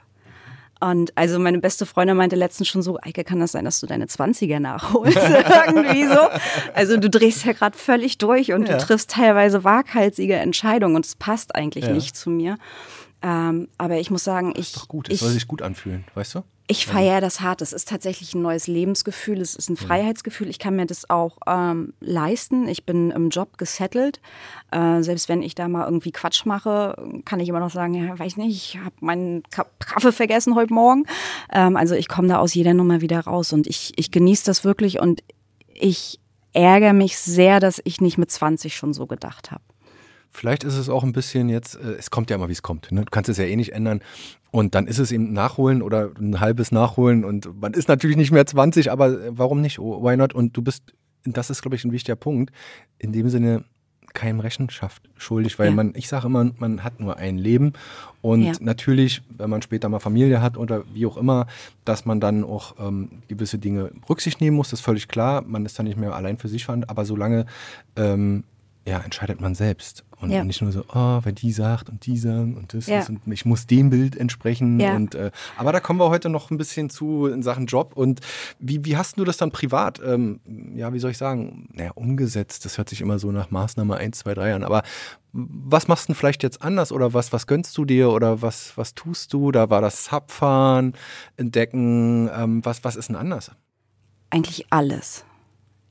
Und 0.82 1.12
also 1.14 1.38
meine 1.38 1.58
beste 1.58 1.84
Freundin 1.84 2.16
meinte 2.16 2.36
letztens 2.36 2.68
schon 2.68 2.80
so, 2.80 2.98
Eike, 3.02 3.22
kann 3.22 3.38
das 3.38 3.52
sein, 3.52 3.66
dass 3.66 3.80
du 3.80 3.86
deine 3.86 4.06
20er 4.06 4.60
nachholst? 4.60 5.16
Irgendwie 5.66 6.06
so. 6.06 6.18
Also 6.74 6.96
du 6.96 7.10
drehst 7.10 7.44
ja 7.44 7.52
gerade 7.52 7.76
völlig 7.76 8.16
durch 8.16 8.52
und 8.52 8.66
ja. 8.66 8.78
du 8.78 8.84
triffst 8.84 9.10
teilweise 9.10 9.62
waghalsige 9.62 10.36
Entscheidungen 10.36 10.96
und 10.96 11.04
es 11.04 11.16
passt 11.16 11.54
eigentlich 11.54 11.84
ja. 11.84 11.92
nicht 11.92 12.16
zu 12.16 12.30
mir. 12.30 12.56
Ähm, 13.22 13.68
aber 13.78 13.98
ich 13.98 14.10
muss 14.10 14.24
sagen, 14.24 14.50
ich. 14.50 14.56
Das 14.56 14.66
ist 14.68 14.76
doch 14.76 14.88
gut, 14.88 15.10
es 15.10 15.20
soll 15.20 15.30
sich 15.30 15.46
gut 15.46 15.62
anfühlen, 15.62 16.04
weißt 16.14 16.36
du? 16.36 16.42
Ich 16.70 16.86
feiere 16.86 17.20
das 17.20 17.40
hart. 17.40 17.62
Es 17.62 17.72
ist 17.72 17.88
tatsächlich 17.88 18.32
ein 18.32 18.42
neues 18.42 18.68
Lebensgefühl, 18.68 19.40
es 19.40 19.56
ist 19.56 19.68
ein 19.70 19.76
Freiheitsgefühl. 19.76 20.48
Ich 20.48 20.60
kann 20.60 20.76
mir 20.76 20.86
das 20.86 21.10
auch 21.10 21.38
ähm, 21.48 21.94
leisten. 21.98 22.68
Ich 22.68 22.86
bin 22.86 23.10
im 23.10 23.30
Job 23.30 23.58
gesettelt. 23.58 24.20
Äh, 24.70 25.02
selbst 25.02 25.28
wenn 25.28 25.42
ich 25.42 25.56
da 25.56 25.66
mal 25.66 25.84
irgendwie 25.84 26.12
Quatsch 26.12 26.46
mache, 26.46 26.94
kann 27.24 27.40
ich 27.40 27.48
immer 27.48 27.58
noch 27.58 27.72
sagen, 27.72 27.94
ja, 27.94 28.16
weiß 28.16 28.36
nicht, 28.36 28.54
ich 28.54 28.78
habe 28.78 28.94
meinen 29.00 29.42
Kaffee 29.50 30.12
vergessen 30.12 30.54
heute 30.54 30.72
Morgen. 30.72 31.06
Ähm, 31.52 31.76
also 31.76 31.96
ich 31.96 32.06
komme 32.06 32.28
da 32.28 32.38
aus 32.38 32.54
jeder 32.54 32.72
Nummer 32.72 33.00
wieder 33.00 33.18
raus 33.18 33.52
und 33.52 33.66
ich, 33.66 33.92
ich 33.96 34.12
genieße 34.12 34.44
das 34.44 34.62
wirklich 34.62 35.00
und 35.00 35.24
ich 35.74 36.20
ärgere 36.52 36.92
mich 36.92 37.18
sehr, 37.18 37.58
dass 37.58 37.80
ich 37.82 38.00
nicht 38.00 38.16
mit 38.16 38.30
20 38.30 38.76
schon 38.76 38.92
so 38.92 39.08
gedacht 39.08 39.50
habe. 39.50 39.64
Vielleicht 40.30 40.64
ist 40.64 40.76
es 40.76 40.88
auch 40.88 41.02
ein 41.02 41.12
bisschen 41.12 41.48
jetzt, 41.48 41.74
äh, 41.74 41.94
es 41.98 42.10
kommt 42.10 42.30
ja 42.30 42.36
immer, 42.36 42.48
wie 42.48 42.52
es 42.52 42.62
kommt. 42.62 42.90
Ne? 42.92 43.00
Du 43.00 43.10
kannst 43.10 43.28
es 43.28 43.38
ja 43.38 43.44
eh 43.44 43.56
nicht 43.56 43.72
ändern. 43.72 44.00
Und 44.52 44.74
dann 44.74 44.86
ist 44.86 44.98
es 44.98 45.12
eben 45.12 45.32
Nachholen 45.32 45.82
oder 45.82 46.10
ein 46.18 46.40
halbes 46.40 46.72
Nachholen. 46.72 47.24
Und 47.24 47.60
man 47.60 47.74
ist 47.74 47.88
natürlich 47.88 48.16
nicht 48.16 48.32
mehr 48.32 48.46
20, 48.46 48.90
aber 48.90 49.08
äh, 49.08 49.30
warum 49.30 49.60
nicht? 49.60 49.78
Oh, 49.78 50.02
why 50.02 50.16
not? 50.16 50.32
Und 50.32 50.56
du 50.56 50.62
bist, 50.62 50.94
das 51.24 51.50
ist, 51.50 51.62
glaube 51.62 51.76
ich, 51.76 51.84
ein 51.84 51.92
wichtiger 51.92 52.16
Punkt, 52.16 52.52
in 52.98 53.12
dem 53.12 53.28
Sinne 53.28 53.64
keinem 54.12 54.40
Rechenschaft 54.40 55.08
schuldig, 55.16 55.58
weil 55.58 55.68
ja. 55.68 55.74
man, 55.74 55.92
ich 55.94 56.08
sage 56.08 56.26
immer, 56.26 56.50
man 56.58 56.82
hat 56.82 57.00
nur 57.00 57.16
ein 57.16 57.38
Leben 57.38 57.74
und 58.22 58.42
ja. 58.42 58.52
natürlich, 58.60 59.22
wenn 59.28 59.50
man 59.50 59.62
später 59.62 59.88
mal 59.88 60.00
Familie 60.00 60.42
hat 60.42 60.56
oder 60.56 60.82
wie 60.92 61.06
auch 61.06 61.16
immer, 61.16 61.46
dass 61.84 62.06
man 62.06 62.20
dann 62.20 62.44
auch 62.44 62.74
ähm, 62.80 63.22
gewisse 63.28 63.58
Dinge 63.58 63.92
Rücksicht 64.08 64.40
nehmen 64.40 64.56
muss, 64.56 64.70
das 64.70 64.80
ist 64.80 64.84
völlig 64.84 65.08
klar. 65.08 65.42
Man 65.42 65.64
ist 65.64 65.78
dann 65.78 65.86
nicht 65.86 65.96
mehr 65.96 66.14
allein 66.14 66.38
für 66.38 66.48
sich 66.48 66.64
verantwortlich, 66.64 66.90
aber 66.90 67.04
solange 67.04 67.46
ähm, 67.96 68.44
ja, 68.86 68.98
entscheidet 69.00 69.40
man 69.40 69.54
selbst. 69.54 70.04
Und 70.20 70.30
ja. 70.30 70.44
nicht 70.44 70.60
nur 70.60 70.70
so, 70.70 70.84
oh, 70.92 71.20
wer 71.22 71.32
die 71.32 71.50
sagt 71.50 71.88
und 71.88 72.04
die 72.04 72.18
sagen 72.18 72.56
und 72.56 72.74
das 72.74 72.86
ja. 72.86 73.04
und 73.08 73.20
ich 73.26 73.46
muss 73.46 73.66
dem 73.66 73.88
Bild 73.88 74.16
entsprechen. 74.16 74.78
Ja. 74.78 74.94
Und, 74.94 75.14
äh, 75.14 75.30
aber 75.56 75.72
da 75.72 75.80
kommen 75.80 75.98
wir 75.98 76.10
heute 76.10 76.28
noch 76.28 76.50
ein 76.50 76.58
bisschen 76.58 76.90
zu 76.90 77.26
in 77.26 77.42
Sachen 77.42 77.66
Job. 77.66 77.92
Und 77.94 78.20
wie, 78.58 78.84
wie 78.84 78.98
hast 78.98 79.18
du 79.18 79.24
das 79.24 79.38
dann 79.38 79.50
privat, 79.50 80.00
ähm, 80.04 80.40
ja, 80.74 80.92
wie 80.92 80.98
soll 80.98 81.12
ich 81.12 81.18
sagen, 81.18 81.68
naja, 81.72 81.92
umgesetzt? 81.94 82.66
Das 82.66 82.76
hört 82.76 82.90
sich 82.90 83.00
immer 83.00 83.18
so 83.18 83.32
nach 83.32 83.50
Maßnahme 83.50 83.96
1, 83.96 84.18
2, 84.18 84.34
3 84.34 84.54
an. 84.56 84.64
Aber 84.64 84.82
was 85.32 85.88
machst 85.88 86.04
du 86.04 86.06
denn 86.08 86.16
vielleicht 86.16 86.42
jetzt 86.42 86.60
anders 86.60 86.92
oder 86.92 87.14
was, 87.14 87.32
was 87.32 87.46
gönnst 87.46 87.76
du 87.78 87.86
dir 87.86 88.10
oder 88.10 88.42
was, 88.42 88.76
was 88.76 88.94
tust 88.94 89.32
du? 89.32 89.52
Da 89.52 89.70
war 89.70 89.80
das 89.80 90.04
Subfahren, 90.04 90.94
Entdecken. 91.38 92.28
Ähm, 92.34 92.64
was, 92.64 92.84
was 92.84 92.96
ist 92.96 93.08
denn 93.08 93.16
anders? 93.16 93.52
Eigentlich 94.28 94.66
alles 94.70 95.24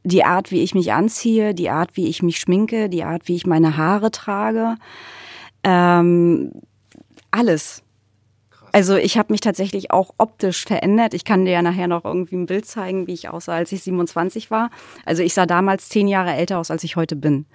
die 0.10 0.24
Art, 0.24 0.52
wie 0.52 0.62
ich 0.62 0.76
mich 0.76 0.92
anziehe, 0.92 1.54
die 1.54 1.70
Art, 1.70 1.96
wie 1.96 2.08
ich 2.08 2.22
mich 2.22 2.40
schminke, 2.40 2.90
die 2.90 3.04
Art, 3.04 3.28
wie 3.28 3.36
ich 3.36 3.48
meine 3.48 3.78
Haare 3.78 4.12
trage. 4.12 4.76
Ähm, 5.64 6.52
alles. 7.32 7.84
Also 8.72 8.96
ich 8.98 9.18
habe 9.18 9.34
mich 9.34 9.42
tatsächlich 9.42 9.92
auch 9.92 10.14
optisch 10.18 10.66
verändert. 10.66 11.14
Ich 11.14 11.26
kann 11.26 11.46
dir 11.46 11.52
ja 11.52 11.62
nachher 11.62 11.88
noch 11.88 12.06
irgendwie 12.06 12.36
ein 12.36 12.46
Bild 12.46 12.66
zeigen, 12.66 13.08
wie 13.08 13.14
ich 13.14 13.30
aussah, 13.30 13.54
als 13.54 13.72
ich 13.72 13.84
27 13.84 14.52
war. 14.52 14.70
Also 15.06 15.24
ich 15.24 15.34
sah 15.34 15.46
damals 15.46 15.90
zehn 15.90 16.08
Jahre 16.08 16.34
älter 16.34 16.60
aus, 16.60 16.70
als 16.70 16.84
ich 16.84 16.96
heute 16.96 17.16
bin. 17.16 17.46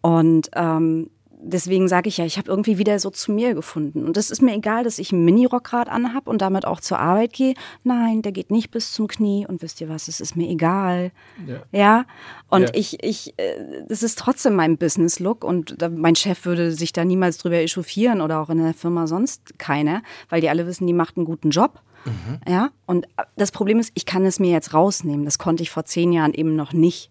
Und 0.00 0.50
ähm, 0.54 1.10
deswegen 1.40 1.88
sage 1.88 2.08
ich 2.08 2.18
ja, 2.18 2.24
ich 2.24 2.38
habe 2.38 2.50
irgendwie 2.50 2.78
wieder 2.78 2.98
so 2.98 3.10
zu 3.10 3.32
mir 3.32 3.54
gefunden. 3.54 4.04
Und 4.04 4.16
es 4.16 4.30
ist 4.30 4.42
mir 4.42 4.54
egal, 4.54 4.84
dass 4.84 4.98
ich 4.98 5.12
einen 5.12 5.24
Minirockrad 5.24 5.88
anhab 5.88 6.26
und 6.26 6.42
damit 6.42 6.64
auch 6.64 6.80
zur 6.80 6.98
Arbeit 6.98 7.32
gehe. 7.32 7.54
Nein, 7.84 8.22
der 8.22 8.32
geht 8.32 8.50
nicht 8.50 8.70
bis 8.70 8.92
zum 8.92 9.08
Knie. 9.08 9.46
Und 9.46 9.62
wisst 9.62 9.80
ihr 9.80 9.88
was, 9.88 10.08
es 10.08 10.20
ist 10.20 10.36
mir 10.36 10.48
egal. 10.48 11.12
Ja. 11.46 11.62
ja? 11.72 12.04
Und 12.48 12.62
ja. 12.62 12.70
ich, 12.74 13.02
ich, 13.02 13.34
äh, 13.38 13.84
das 13.88 14.02
ist 14.02 14.18
trotzdem 14.18 14.54
mein 14.54 14.76
Business-Look. 14.76 15.44
Und 15.44 15.76
mein 15.96 16.16
Chef 16.16 16.44
würde 16.44 16.72
sich 16.72 16.92
da 16.92 17.04
niemals 17.04 17.38
drüber 17.38 17.56
echauffieren 17.56 18.20
oder 18.20 18.40
auch 18.40 18.50
in 18.50 18.58
der 18.58 18.74
Firma 18.74 19.06
sonst 19.06 19.58
keiner, 19.58 20.02
weil 20.28 20.40
die 20.40 20.48
alle 20.48 20.66
wissen, 20.66 20.86
die 20.86 20.92
macht 20.92 21.16
einen 21.16 21.26
guten 21.26 21.50
Job. 21.50 21.80
Mhm. 22.04 22.38
Ja, 22.48 22.70
und 22.86 23.06
das 23.36 23.52
Problem 23.52 23.78
ist, 23.78 23.92
ich 23.94 24.06
kann 24.06 24.24
es 24.24 24.40
mir 24.40 24.50
jetzt 24.50 24.74
rausnehmen. 24.74 25.24
Das 25.24 25.38
konnte 25.38 25.62
ich 25.62 25.70
vor 25.70 25.84
zehn 25.84 26.12
Jahren 26.12 26.34
eben 26.34 26.56
noch 26.56 26.72
nicht. 26.72 27.10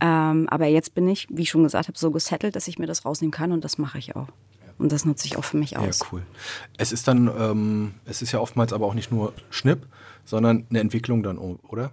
Ähm, 0.00 0.48
aber 0.48 0.66
jetzt 0.66 0.94
bin 0.94 1.08
ich, 1.08 1.26
wie 1.30 1.42
ich 1.42 1.50
schon 1.50 1.62
gesagt 1.62 1.88
habe, 1.88 1.98
so 1.98 2.10
gesettelt, 2.10 2.56
dass 2.56 2.68
ich 2.68 2.78
mir 2.78 2.86
das 2.86 3.04
rausnehmen 3.04 3.32
kann 3.32 3.52
und 3.52 3.64
das 3.64 3.78
mache 3.78 3.98
ich 3.98 4.16
auch. 4.16 4.28
Und 4.78 4.92
das 4.92 5.04
nutze 5.04 5.26
ich 5.26 5.38
auch 5.38 5.44
für 5.44 5.56
mich 5.56 5.78
aus. 5.78 6.00
Ja, 6.00 6.06
cool. 6.12 6.22
Es 6.76 6.92
ist 6.92 7.08
dann, 7.08 7.30
ähm, 7.38 7.94
es 8.04 8.20
ist 8.20 8.32
ja 8.32 8.40
oftmals 8.40 8.72
aber 8.72 8.86
auch 8.86 8.94
nicht 8.94 9.10
nur 9.10 9.32
Schnipp, 9.48 9.86
sondern 10.24 10.66
eine 10.68 10.80
Entwicklung 10.80 11.22
dann, 11.22 11.38
oder? 11.38 11.92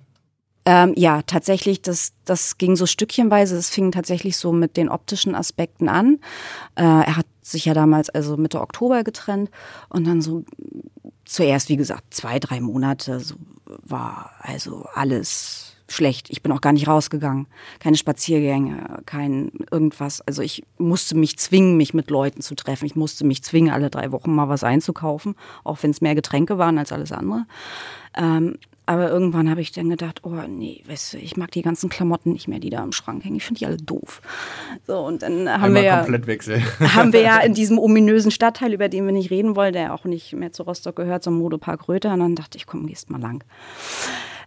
Ähm, 0.66 0.94
ja, 0.96 1.22
tatsächlich, 1.24 1.82
das, 1.82 2.14
das 2.26 2.58
ging 2.58 2.76
so 2.76 2.86
stückchenweise. 2.86 3.58
Es 3.58 3.70
fing 3.70 3.92
tatsächlich 3.92 4.38
so 4.38 4.54
mit 4.54 4.78
den 4.78 4.90
optischen 4.90 5.36
Aspekten 5.36 5.90
an. 5.90 6.20
Äh, 6.76 6.84
er 6.84 7.18
hat 7.18 7.26
sich 7.42 7.66
ja 7.66 7.74
damals 7.74 8.10
also 8.10 8.38
Mitte 8.38 8.62
Oktober 8.62 9.04
getrennt 9.04 9.50
und 9.90 10.08
dann 10.08 10.22
so 10.22 10.46
zuerst, 11.26 11.70
wie 11.70 11.78
gesagt, 11.78 12.14
zwei, 12.14 12.40
drei 12.40 12.62
Monate 12.62 13.20
so 13.20 13.36
war 13.66 14.32
also 14.40 14.86
alles 14.94 15.73
schlecht. 15.94 16.30
Ich 16.30 16.42
bin 16.42 16.52
auch 16.52 16.62
gar 16.62 16.74
nicht 16.74 16.88
rausgegangen. 16.88 17.48
Keine 17.80 17.98
Spaziergänge, 17.98 19.02
kein 19.06 19.52
irgendwas. 19.72 20.22
Also 20.22 20.42
ich 20.42 20.64
musste 20.78 21.16
mich 21.16 21.38
zwingen, 21.38 21.78
mich 21.78 21.94
mit 21.94 22.10
Leuten 22.10 22.42
zu 22.42 22.56
treffen. 22.56 22.86
Ich 22.86 22.96
musste 22.96 23.26
mich 23.26 23.44
zwingen, 23.44 23.74
alle 23.74 23.90
drei 23.90 24.12
Wochen 24.12 24.34
mal 24.34 24.50
was 24.50 24.64
einzukaufen, 24.64 25.36
auch 25.64 25.78
wenn 25.82 25.92
es 25.92 26.02
mehr 26.02 26.16
Getränke 26.16 26.58
waren 26.58 26.78
als 26.78 26.92
alles 26.92 27.12
andere. 27.12 27.46
Ähm, 28.16 28.58
aber 28.86 29.10
irgendwann 29.10 29.50
habe 29.50 29.62
ich 29.62 29.72
dann 29.72 29.90
gedacht, 29.90 30.22
oh 30.24 30.36
nee, 30.48 30.84
weißt 30.88 31.14
du, 31.14 31.18
ich 31.18 31.38
mag 31.38 31.52
die 31.52 31.62
ganzen 31.62 31.90
Klamotten 31.90 32.34
nicht 32.34 32.50
mehr, 32.50 32.60
die 32.60 32.70
da 32.70 32.84
im 32.84 32.92
Schrank 32.92 33.24
hängen. 33.24 33.38
Ich 33.38 33.46
finde 33.46 33.60
die 33.60 33.66
alle 33.66 33.78
doof. 33.78 34.22
So, 34.86 35.00
und 35.00 35.22
dann 35.22 35.48
haben 35.50 35.64
Einmal 35.64 35.84
wir 35.84 35.84
ja, 35.84 35.98
komplett 36.00 36.28
wechseln. 36.28 36.62
haben 36.80 37.14
wir 37.14 37.22
ja 37.22 37.40
in 37.46 37.54
diesem 37.54 37.80
ominösen 37.80 38.30
Stadtteil, 38.30 38.74
über 38.74 38.90
den 38.90 39.06
wir 39.06 39.14
nicht 39.14 39.32
reden 39.32 39.56
wollen, 39.56 39.72
der 39.72 39.94
auch 39.94 40.04
nicht 40.04 40.34
mehr 40.34 40.52
zu 40.52 40.64
Rostock 40.64 40.98
gehört, 40.98 41.26
ein 41.26 41.34
Modepark 41.34 41.88
Röther. 41.88 42.14
Und 42.14 42.20
dann 42.20 42.36
dachte 42.36 42.58
ich, 42.58 42.66
komm, 42.66 42.86
gehst 42.86 43.10
mal 43.10 43.22
lang. 43.22 43.46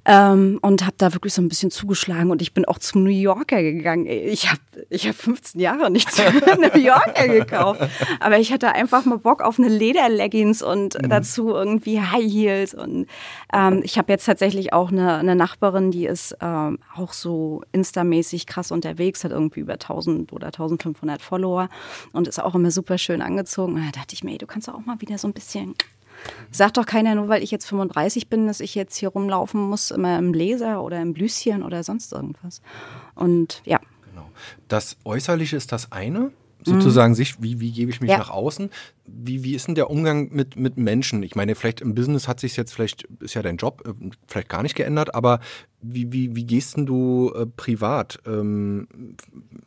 Ähm, 0.09 0.61
und 0.63 0.85
habe 0.85 0.95
da 0.99 1.15
wirklich 1.15 1.35
so 1.35 1.43
ein 1.43 1.49
bisschen 1.49 1.73
zugeschlagen 1.73 2.31
und 2.31 2.41
ich 2.41 2.55
bin 2.55 2.65
auch 2.65 2.79
zum 2.79 3.03
New 3.03 3.11
Yorker 3.11 3.61
gegangen. 3.61 4.07
Ich 4.07 4.49
habe 4.49 4.61
ich 4.89 5.09
hab 5.09 5.17
15 5.17 5.61
Jahre 5.61 5.91
nicht 5.91 6.13
zum 6.13 6.25
New 6.61 6.79
Yorker 6.79 7.27
gekauft. 7.27 7.81
Aber 8.21 8.39
ich 8.39 8.53
hatte 8.53 8.73
einfach 8.73 9.05
mal 9.05 9.19
Bock 9.19 9.43
auf 9.43 9.59
eine 9.59 9.69
Lederleggings 9.69 10.63
und 10.63 10.95
mhm. 10.95 11.09
dazu 11.09 11.49
irgendwie 11.49 12.01
High 12.01 12.31
Heels. 12.31 12.73
Und 12.73 13.07
ähm, 13.53 13.81
ich 13.83 13.99
habe 13.99 14.13
jetzt 14.13 14.27
tatsächlich 14.27 14.73
auch 14.73 14.93
eine, 14.93 15.17
eine 15.17 15.35
Nachbarin, 15.35 15.91
die 15.91 16.07
ist 16.07 16.37
ähm, 16.41 16.79
auch 16.95 17.13
so 17.13 17.63
instamäßig 17.73 18.47
krass 18.47 18.71
unterwegs, 18.71 19.25
hat 19.25 19.33
irgendwie 19.33 19.61
über 19.61 19.75
1000 19.75 20.33
oder 20.33 20.47
1500 20.47 21.21
Follower 21.21 21.69
und 22.13 22.29
ist 22.29 22.41
auch 22.41 22.55
immer 22.55 22.71
super 22.71 22.97
schön 22.99 23.23
angezogen. 23.23 23.75
Und 23.75 23.87
da 23.87 23.91
dachte 23.91 24.15
ich 24.15 24.23
mir, 24.23 24.33
ey, 24.33 24.39
du 24.39 24.47
kannst 24.47 24.69
auch 24.69 24.85
mal 24.87 25.01
wieder 25.01 25.19
so 25.19 25.27
ein 25.27 25.33
bisschen 25.33 25.75
Sagt 26.51 26.77
doch 26.77 26.87
keiner, 26.87 27.15
nur 27.15 27.29
weil 27.29 27.43
ich 27.43 27.51
jetzt 27.51 27.67
35 27.67 28.29
bin, 28.29 28.47
dass 28.47 28.61
ich 28.61 28.75
jetzt 28.75 28.97
hier 28.97 29.09
rumlaufen 29.09 29.61
muss, 29.61 29.91
immer 29.91 30.19
im 30.19 30.33
Laser 30.33 30.83
oder 30.83 31.01
im 31.01 31.13
Blüschen 31.13 31.63
oder 31.63 31.83
sonst 31.83 32.13
irgendwas. 32.13 32.63
Und 33.15 33.63
ja. 33.65 33.79
Genau. 34.11 34.29
Das 34.69 34.97
Äußerliche 35.05 35.57
ist 35.57 35.73
das 35.73 35.93
eine, 35.93 36.33
sozusagen 36.67 37.13
mhm. 37.13 37.17
sich, 37.17 37.43
wie, 37.43 37.61
wie 37.61 37.71
gebe 37.71 37.91
ich 37.91 38.01
mich 38.01 38.11
ja. 38.11 38.19
nach 38.19 38.31
außen? 38.31 38.71
Wie, 39.07 39.45
wie 39.45 39.55
ist 39.55 39.69
denn 39.69 39.75
der 39.75 39.91
Umgang 39.91 40.31
mit, 40.33 40.57
mit 40.57 40.77
Menschen? 40.77 41.23
Ich 41.23 41.37
meine, 41.37 41.55
vielleicht 41.55 41.81
im 41.81 41.95
Business 41.95 42.27
hat 42.27 42.41
sich 42.41 42.57
jetzt 42.57 42.73
vielleicht, 42.73 43.05
ist 43.21 43.35
ja 43.35 43.43
dein 43.43 43.57
Job, 43.57 43.83
äh, 43.87 44.11
vielleicht 44.27 44.49
gar 44.49 44.63
nicht 44.63 44.75
geändert, 44.75 45.15
aber 45.15 45.41
wie, 45.81 46.13
wie, 46.13 46.35
wie 46.35 46.45
gehst 46.45 46.77
denn 46.77 46.87
du 46.87 47.33
äh, 47.35 47.47
privat? 47.47 48.19
Ähm, 48.27 48.89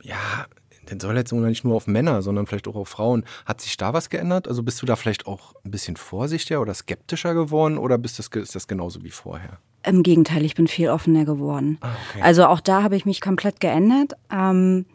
ja, 0.01 0.45
den 0.89 0.99
soll 0.99 1.15
jetzt 1.15 1.32
nicht 1.32 1.63
nur 1.63 1.75
auf 1.75 1.88
Männer, 1.88 2.21
sondern 2.21 2.47
vielleicht 2.47 2.67
auch 2.67 2.75
auf 2.75 2.89
Frauen. 2.89 3.23
Hat 3.45 3.62
sich 3.62 3.78
da 3.78 3.93
was 3.93 4.10
geändert? 4.10 4.47
Also 4.47 4.63
bist 4.63 4.82
du 4.82 4.86
da 4.86 4.95
vielleicht 4.95 5.28
auch 5.28 5.54
ein 5.63 5.71
bisschen 5.71 5.95
vorsichtiger 5.95 6.62
oder 6.62 6.73
skeptischer 6.73 7.34
geworden 7.34 7.78
oder 7.78 7.97
bist 7.97 8.19
das, 8.19 8.28
ist 8.28 8.56
das 8.56 8.67
genauso 8.67 9.04
wie 9.04 9.12
vorher? 9.12 9.60
Im 9.84 10.04
Gegenteil, 10.04 10.43
ich 10.43 10.56
bin 10.56 10.67
viel 10.67 10.89
offener 10.89 11.25
geworden. 11.25 11.78
Ah, 11.82 11.89
okay. 12.12 12.21
Also 12.21 12.45
auch 12.45 12.60
da 12.60 12.84
habe 12.84 12.95
ich 12.95 13.06
mich 13.06 13.21
komplett 13.21 13.60
geändert. 13.60 14.13
Ähm, 14.32 14.86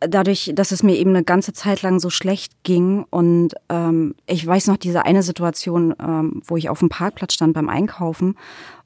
dadurch, 0.00 0.52
dass 0.54 0.70
es 0.70 0.82
mir 0.82 0.96
eben 0.96 1.10
eine 1.10 1.24
ganze 1.24 1.52
Zeit 1.52 1.82
lang 1.82 1.98
so 1.98 2.08
schlecht 2.10 2.52
ging 2.62 3.04
und 3.10 3.54
ähm, 3.68 4.14
ich 4.26 4.46
weiß 4.46 4.68
noch 4.68 4.76
diese 4.76 5.04
eine 5.04 5.22
Situation, 5.22 5.94
ähm, 6.00 6.42
wo 6.44 6.56
ich 6.56 6.68
auf 6.68 6.78
dem 6.78 6.88
Parkplatz 6.88 7.34
stand 7.34 7.54
beim 7.54 7.68
Einkaufen 7.68 8.36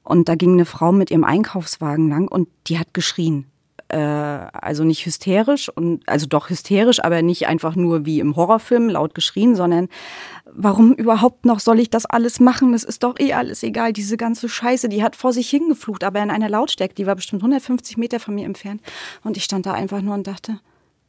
und 0.03 0.27
da 0.27 0.35
ging 0.35 0.53
eine 0.53 0.65
Frau 0.65 0.91
mit 0.91 1.11
ihrem 1.11 1.23
Einkaufswagen 1.23 2.09
lang 2.09 2.27
und 2.27 2.49
die 2.67 2.79
hat 2.79 2.93
geschrien 2.93 3.45
äh, 3.89 3.97
also 3.97 4.83
nicht 4.83 5.05
hysterisch 5.05 5.69
und 5.69 6.07
also 6.07 6.25
doch 6.25 6.49
hysterisch, 6.49 7.03
aber 7.03 7.21
nicht 7.21 7.47
einfach 7.47 7.75
nur 7.75 8.05
wie 8.05 8.19
im 8.19 8.35
Horrorfilm 8.35 8.89
laut 8.89 9.13
geschrien, 9.13 9.55
sondern 9.55 9.89
warum 10.51 10.93
überhaupt 10.93 11.45
noch 11.45 11.59
soll 11.59 11.79
ich 11.79 11.89
das 11.89 12.05
alles 12.05 12.39
machen? 12.39 12.73
Es 12.73 12.83
ist 12.83 13.03
doch 13.03 13.19
eh 13.19 13.33
alles 13.33 13.63
egal. 13.63 13.93
Diese 13.93 14.17
ganze 14.17 14.49
Scheiße, 14.49 14.89
die 14.89 15.03
hat 15.03 15.15
vor 15.15 15.33
sich 15.33 15.49
hingeflucht, 15.49 16.03
aber 16.03 16.21
in 16.21 16.31
einer 16.31 16.49
Lautstärke, 16.49 16.95
die 16.95 17.05
war 17.05 17.15
bestimmt 17.15 17.41
150 17.41 17.97
Meter 17.97 18.19
von 18.19 18.35
mir 18.35 18.45
entfernt. 18.45 18.81
Und 19.23 19.37
ich 19.37 19.43
stand 19.43 19.65
da 19.65 19.73
einfach 19.73 20.01
nur 20.01 20.15
und 20.15 20.27
dachte, 20.27 20.59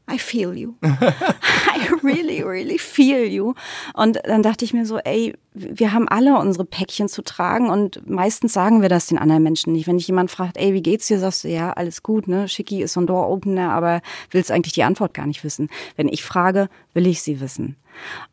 I 0.09 0.19
feel 0.19 0.55
you. 0.55 0.75
I 0.83 1.89
really, 2.03 2.43
really 2.43 2.79
feel 2.79 3.25
you. 3.25 3.55
Und 3.95 4.21
dann 4.25 4.43
dachte 4.43 4.65
ich 4.65 4.73
mir 4.73 4.87
so, 4.87 4.99
ey, 4.99 5.35
wir 5.53 5.93
haben 5.93 6.07
alle 6.09 6.39
unsere 6.39 6.65
Päckchen 6.65 7.09
zu 7.09 7.23
tragen 7.23 7.71
und 7.71 8.09
meistens 8.09 8.53
sagen 8.53 8.83
wir 8.83 8.89
das 8.89 9.07
den 9.07 9.19
anderen 9.19 9.43
Menschen 9.43 9.73
nicht. 9.73 9.89
Wenn 9.89 9.99
dich 9.99 10.07
jemand 10.07 10.31
fragt, 10.31 10.59
ey, 10.59 10.75
wie 10.75 10.83
geht's 10.83 11.09
dir, 11.09 11.19
sagst 11.19 11.45
du, 11.45 11.49
ja, 11.49 11.73
alles 11.73 12.03
gut, 12.05 12.29
ne? 12.29 12.49
Schicki 12.49 12.83
ist 12.83 12.93
so 12.93 13.01
ein 13.01 13.07
Door-Opener, 13.07 13.73
aber 13.73 14.01
willst 14.31 14.53
eigentlich 14.53 14.75
die 14.75 14.85
Antwort 14.85 15.13
gar 15.13 15.27
nicht 15.27 15.43
wissen. 15.43 15.69
Wenn 15.97 16.09
ich 16.09 16.23
frage, 16.23 16.69
will 16.95 17.07
ich 17.07 17.23
sie 17.23 17.41
wissen. 17.41 17.77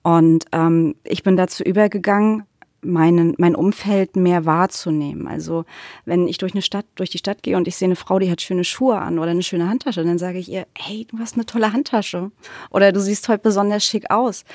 Und 0.02 0.46
ähm, 0.52 0.96
ich 1.04 1.24
bin 1.24 1.38
dazu 1.38 1.64
übergegangen, 1.64 2.44
meinen, 2.84 3.36
mein 3.38 3.56
Umfeld 3.56 4.16
mehr 4.16 4.46
wahrzunehmen. 4.46 5.28
Also 5.28 5.66
wenn 6.06 6.28
ich 6.28 6.38
durch 6.38 6.54
eine 6.54 6.62
Stadt, 6.62 6.86
durch 6.96 7.10
die 7.10 7.18
Stadt 7.18 7.44
gehe 7.44 7.58
und 7.58 7.68
ich 7.68 7.76
sehe 7.76 7.88
eine 7.88 7.96
Frau, 7.96 8.20
die 8.20 8.32
hat 8.32 8.42
schöne 8.42 8.64
Schuhe 8.64 8.98
an 8.98 9.20
oder 9.20 9.32
eine 9.32 9.44
schöne 9.44 9.70
Handtasche, 9.70 10.04
dann 10.04 10.18
sage 10.18 10.40
ich 10.40 10.50
ihr, 10.50 10.68
hey, 10.78 11.06
du 11.10 11.20
hast 11.20 11.36
eine 11.36 11.46
tolle 11.46 11.74
Handtasche. 11.74 12.32
Oder 12.70 12.92
du 12.92 13.00
siehst 13.00 13.28
heute 13.30 13.44
besonders 13.44 13.84
schick 13.86 14.12
aus. 14.12 14.46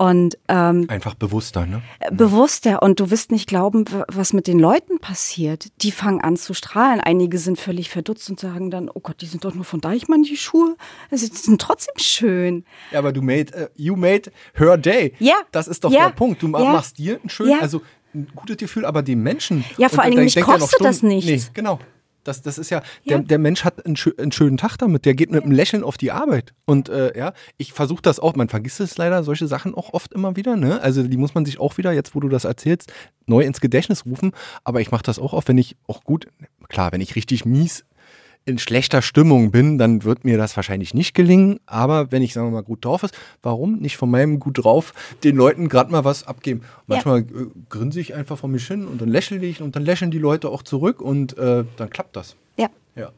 Und 0.00 0.38
ähm, 0.46 0.86
einfach 0.88 1.14
bewusster, 1.14 1.66
ne? 1.66 1.82
Äh, 1.98 2.12
bewusster. 2.12 2.82
Und 2.82 3.00
du 3.00 3.10
wirst 3.10 3.32
nicht 3.32 3.48
glauben, 3.48 3.84
was 4.06 4.32
mit 4.32 4.46
den 4.46 4.60
Leuten 4.60 5.00
passiert. 5.00 5.66
Die 5.82 5.90
fangen 5.90 6.20
an 6.20 6.36
zu 6.36 6.54
strahlen. 6.54 7.00
Einige 7.00 7.38
sind 7.38 7.58
völlig 7.58 7.90
verdutzt 7.90 8.30
und 8.30 8.38
sagen 8.38 8.70
dann, 8.70 8.88
oh 8.88 9.00
Gott, 9.00 9.20
die 9.20 9.26
sind 9.26 9.44
doch 9.44 9.54
nur 9.54 9.64
von 9.64 9.80
Deichmann, 9.80 10.22
die 10.22 10.36
Schuhe. 10.36 10.76
Also, 11.10 11.26
die 11.26 11.34
sind 11.34 11.60
trotzdem 11.60 11.94
schön. 11.96 12.64
Ja, 12.92 13.00
aber 13.00 13.12
du 13.12 13.22
made, 13.22 13.52
uh, 13.60 13.66
you 13.74 13.96
made 13.96 14.30
her 14.54 14.76
day. 14.76 15.14
Ja. 15.18 15.34
Das 15.50 15.66
ist 15.66 15.82
doch 15.82 15.90
ja. 15.90 16.06
der 16.06 16.14
Punkt. 16.14 16.42
Du 16.42 16.46
ja. 16.46 16.72
machst 16.72 16.98
dir 16.98 17.18
ein 17.22 17.28
schön, 17.28 17.50
ja. 17.50 17.58
also 17.58 17.82
ein 18.14 18.28
gutes 18.36 18.56
Gefühl, 18.56 18.84
aber 18.84 19.02
die 19.02 19.16
Menschen. 19.16 19.64
Ja, 19.78 19.88
vor 19.88 20.04
allen 20.04 20.12
Dingen, 20.12 20.24
mich 20.24 20.40
kostet 20.40 20.80
das 20.80 21.02
nichts. 21.02 21.28
Nee, 21.28 21.50
genau. 21.54 21.80
Das, 22.28 22.42
das 22.42 22.58
ist 22.58 22.70
ja, 22.70 22.82
ja. 23.04 23.16
Der, 23.16 23.18
der 23.20 23.38
Mensch 23.38 23.64
hat 23.64 23.84
einen, 23.84 23.96
einen, 24.18 24.32
schönen 24.32 24.58
Tag 24.58 24.76
damit, 24.76 25.06
der 25.06 25.14
geht 25.14 25.30
mit 25.30 25.42
einem 25.42 25.52
Lächeln 25.52 25.82
auf 25.82 25.96
die 25.96 26.12
Arbeit. 26.12 26.52
Und 26.66 26.88
äh, 26.88 27.16
ja, 27.18 27.32
ich 27.56 27.72
versuche 27.72 28.02
das 28.02 28.20
auch, 28.20 28.36
man 28.36 28.48
vergisst 28.48 28.80
es 28.80 28.98
leider, 28.98 29.24
solche 29.24 29.46
Sachen 29.46 29.74
auch 29.74 29.94
oft 29.94 30.12
immer 30.12 30.36
wieder, 30.36 30.56
ne? 30.56 30.80
Also 30.82 31.02
die 31.02 31.16
muss 31.16 31.34
man 31.34 31.44
sich 31.44 31.58
auch 31.58 31.78
wieder, 31.78 31.92
jetzt 31.92 32.14
wo 32.14 32.20
du 32.20 32.28
das 32.28 32.44
erzählst, 32.44 32.92
neu 33.26 33.42
ins 33.42 33.60
Gedächtnis 33.60 34.04
rufen. 34.04 34.32
Aber 34.62 34.80
ich 34.80 34.90
mache 34.90 35.02
das 35.02 35.18
auch 35.18 35.32
oft, 35.32 35.48
wenn 35.48 35.58
ich 35.58 35.76
auch 35.86 36.04
gut, 36.04 36.28
klar, 36.68 36.92
wenn 36.92 37.00
ich 37.00 37.16
richtig 37.16 37.46
mies 37.46 37.84
in 38.48 38.58
schlechter 38.58 39.02
Stimmung 39.02 39.50
bin, 39.50 39.78
dann 39.78 40.04
wird 40.04 40.24
mir 40.24 40.38
das 40.38 40.56
wahrscheinlich 40.56 40.94
nicht 40.94 41.14
gelingen. 41.14 41.60
Aber 41.66 42.10
wenn 42.10 42.22
ich, 42.22 42.32
sagen 42.32 42.48
wir 42.48 42.52
mal, 42.52 42.62
gut 42.62 42.84
drauf 42.84 43.02
ist, 43.02 43.16
warum 43.42 43.76
nicht 43.78 43.96
von 43.96 44.10
meinem 44.10 44.40
gut 44.40 44.64
drauf 44.64 44.94
den 45.22 45.36
Leuten 45.36 45.68
gerade 45.68 45.92
mal 45.92 46.04
was 46.04 46.26
abgeben? 46.26 46.62
Manchmal 46.86 47.20
ja. 47.20 47.42
äh, 47.42 47.46
grinse 47.68 48.00
ich 48.00 48.14
einfach 48.14 48.38
vor 48.38 48.48
mich 48.48 48.66
hin 48.66 48.86
und 48.86 49.00
dann 49.00 49.08
lächle 49.08 49.44
ich 49.44 49.60
und 49.60 49.76
dann 49.76 49.84
lächeln 49.84 50.10
die 50.10 50.18
Leute 50.18 50.48
auch 50.48 50.62
zurück 50.62 51.00
und 51.02 51.36
äh, 51.36 51.64
dann 51.76 51.90
klappt 51.90 52.16
das. 52.16 52.36
Ja. 52.56 52.68
Ja. 52.96 53.12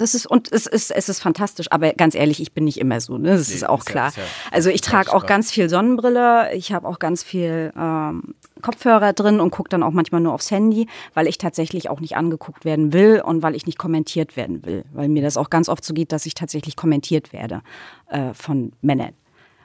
Das 0.00 0.14
ist, 0.14 0.24
und 0.24 0.50
es 0.50 0.64
ist, 0.64 0.90
es 0.90 1.10
ist 1.10 1.20
fantastisch, 1.20 1.66
aber 1.70 1.92
ganz 1.92 2.14
ehrlich, 2.14 2.40
ich 2.40 2.52
bin 2.52 2.64
nicht 2.64 2.78
immer 2.78 3.02
so, 3.02 3.18
ne? 3.18 3.36
Das 3.36 3.50
nee, 3.50 3.56
ist 3.56 3.68
auch 3.68 3.80
ist 3.80 3.84
klar. 3.84 4.10
Ja, 4.16 4.22
ja 4.22 4.28
also 4.50 4.70
ich 4.70 4.80
trage 4.80 5.12
auch 5.12 5.26
ganz 5.26 5.50
viel 5.50 5.68
Sonnenbrille, 5.68 6.54
ich 6.54 6.72
habe 6.72 6.88
auch 6.88 6.98
ganz 6.98 7.22
viel 7.22 7.70
ähm, 7.76 8.34
Kopfhörer 8.62 9.12
drin 9.12 9.40
und 9.40 9.50
gucke 9.50 9.68
dann 9.68 9.82
auch 9.82 9.90
manchmal 9.90 10.22
nur 10.22 10.32
aufs 10.32 10.50
Handy, 10.50 10.86
weil 11.12 11.26
ich 11.26 11.36
tatsächlich 11.36 11.90
auch 11.90 12.00
nicht 12.00 12.16
angeguckt 12.16 12.64
werden 12.64 12.94
will 12.94 13.20
und 13.22 13.42
weil 13.42 13.54
ich 13.54 13.66
nicht 13.66 13.76
kommentiert 13.76 14.38
werden 14.38 14.64
will. 14.64 14.86
Weil 14.94 15.10
mir 15.10 15.22
das 15.22 15.36
auch 15.36 15.50
ganz 15.50 15.68
oft 15.68 15.84
so 15.84 15.92
geht, 15.92 16.12
dass 16.12 16.24
ich 16.24 16.32
tatsächlich 16.32 16.76
kommentiert 16.76 17.34
werde 17.34 17.60
äh, 18.08 18.32
von 18.32 18.72
Männern. 18.80 19.12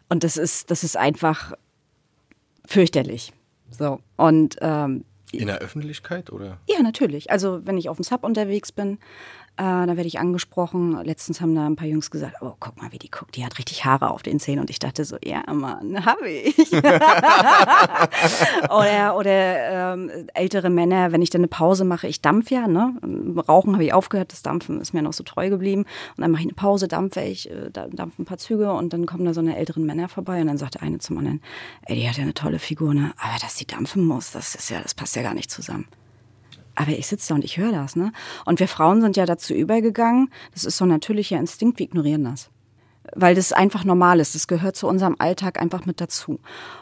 Und 0.09 0.25
das 0.25 0.35
ist, 0.35 0.69
das 0.69 0.83
ist 0.83 0.97
einfach 0.97 1.53
fürchterlich. 2.65 3.31
So. 3.69 3.99
Und 4.17 4.57
ähm, 4.59 5.05
in 5.31 5.47
der 5.47 5.59
Öffentlichkeit 5.59 6.31
oder? 6.31 6.59
Ja, 6.67 6.81
natürlich. 6.81 7.31
Also 7.31 7.65
wenn 7.65 7.77
ich 7.77 7.89
auf 7.89 7.97
dem 7.97 8.03
Sub 8.03 8.23
unterwegs 8.23 8.71
bin, 8.71 8.99
äh, 9.57 9.63
da 9.63 9.87
werde 9.87 10.07
ich 10.07 10.19
angesprochen. 10.19 11.01
Letztens 11.03 11.39
haben 11.39 11.55
da 11.55 11.65
ein 11.65 11.77
paar 11.77 11.87
Jungs 11.87 12.11
gesagt, 12.11 12.35
oh, 12.41 12.53
guck 12.59 12.81
mal, 12.81 12.91
wie 12.91 12.97
die 12.97 13.09
guckt. 13.09 13.37
Die 13.37 13.45
hat 13.45 13.57
richtig 13.57 13.85
Haare 13.85 14.11
auf 14.11 14.21
den 14.21 14.39
Zähnen. 14.39 14.59
Und 14.59 14.69
ich 14.69 14.79
dachte 14.79 15.05
so, 15.05 15.17
ja, 15.23 15.43
Mann, 15.51 16.05
habe 16.05 16.29
ich. 16.29 16.73
oder 18.63 19.15
oder 19.15 19.93
ähm, 19.93 20.11
ältere 20.33 20.69
Männer, 20.69 21.13
wenn 21.13 21.21
ich 21.21 21.29
dann 21.29 21.39
eine 21.39 21.47
Pause 21.47 21.85
mache, 21.85 22.07
ich 22.07 22.21
dampf 22.21 22.51
ja, 22.51 22.67
ne? 22.67 22.95
Rauchen 23.47 23.73
habe 23.73 23.85
ich 23.85 23.93
aufgehört, 23.93 24.33
das 24.33 24.41
Dampfen 24.41 24.81
ist 24.81 24.93
mir 24.93 25.01
noch 25.01 25.13
so 25.13 25.23
treu 25.23 25.49
geblieben. 25.49 25.85
Und 26.17 26.21
dann 26.21 26.31
mache 26.31 26.41
ich 26.41 26.47
eine 26.47 26.55
Pause, 26.55 26.87
dampfe 26.87 27.21
ich, 27.21 27.49
äh, 27.49 27.69
dampfe 27.71 28.21
ein 28.21 28.25
paar 28.25 28.37
Züge 28.37 28.73
und 28.73 28.91
dann 28.91 29.05
kommen 29.05 29.23
da 29.25 29.33
so 29.33 29.39
eine 29.39 29.55
älteren 29.55 29.85
Männer 29.85 30.09
vorbei 30.09 30.41
und 30.41 30.47
dann 30.47 30.57
sagt 30.57 30.75
der 30.75 30.83
eine 30.83 30.99
zum 30.99 31.17
anderen, 31.17 31.41
ey, 31.85 31.95
die 31.95 32.09
hat 32.09 32.17
ja 32.17 32.23
eine 32.23 32.33
tolle 32.33 32.59
Figur, 32.59 32.93
ne? 32.93 33.13
Aber 33.17 33.39
dass 33.41 33.55
die 33.55 33.65
dampfen 33.65 34.05
muss, 34.05 34.31
das 34.31 34.55
ist 34.55 34.69
ja, 34.69 34.81
das 34.81 34.93
passt 34.93 35.15
ja 35.15 35.21
gar 35.21 35.33
nicht 35.33 35.49
zusammen. 35.49 35.87
Aber 36.75 36.91
ich 36.91 37.07
sitze 37.07 37.29
da 37.29 37.35
und 37.35 37.43
ich 37.43 37.57
höre 37.57 37.71
das, 37.71 37.95
ne? 37.95 38.11
Und 38.45 38.59
wir 38.59 38.67
Frauen 38.67 39.01
sind 39.01 39.17
ja 39.17 39.25
dazu 39.25 39.53
übergegangen, 39.53 40.29
das 40.53 40.65
ist 40.65 40.77
so 40.77 40.85
ein 40.85 40.89
natürlicher 40.89 41.37
Instinkt, 41.37 41.79
wir 41.79 41.85
ignorieren 41.85 42.23
das. 42.25 42.49
Weil 43.15 43.35
das 43.35 43.53
einfach 43.53 43.83
normal 43.83 44.19
ist. 44.19 44.35
Das 44.35 44.47
gehört 44.47 44.75
zu 44.75 44.87
unserem 44.87 45.15
Alltag 45.19 45.61
einfach 45.61 45.85
mit 45.85 46.01
dazu. 46.01 46.39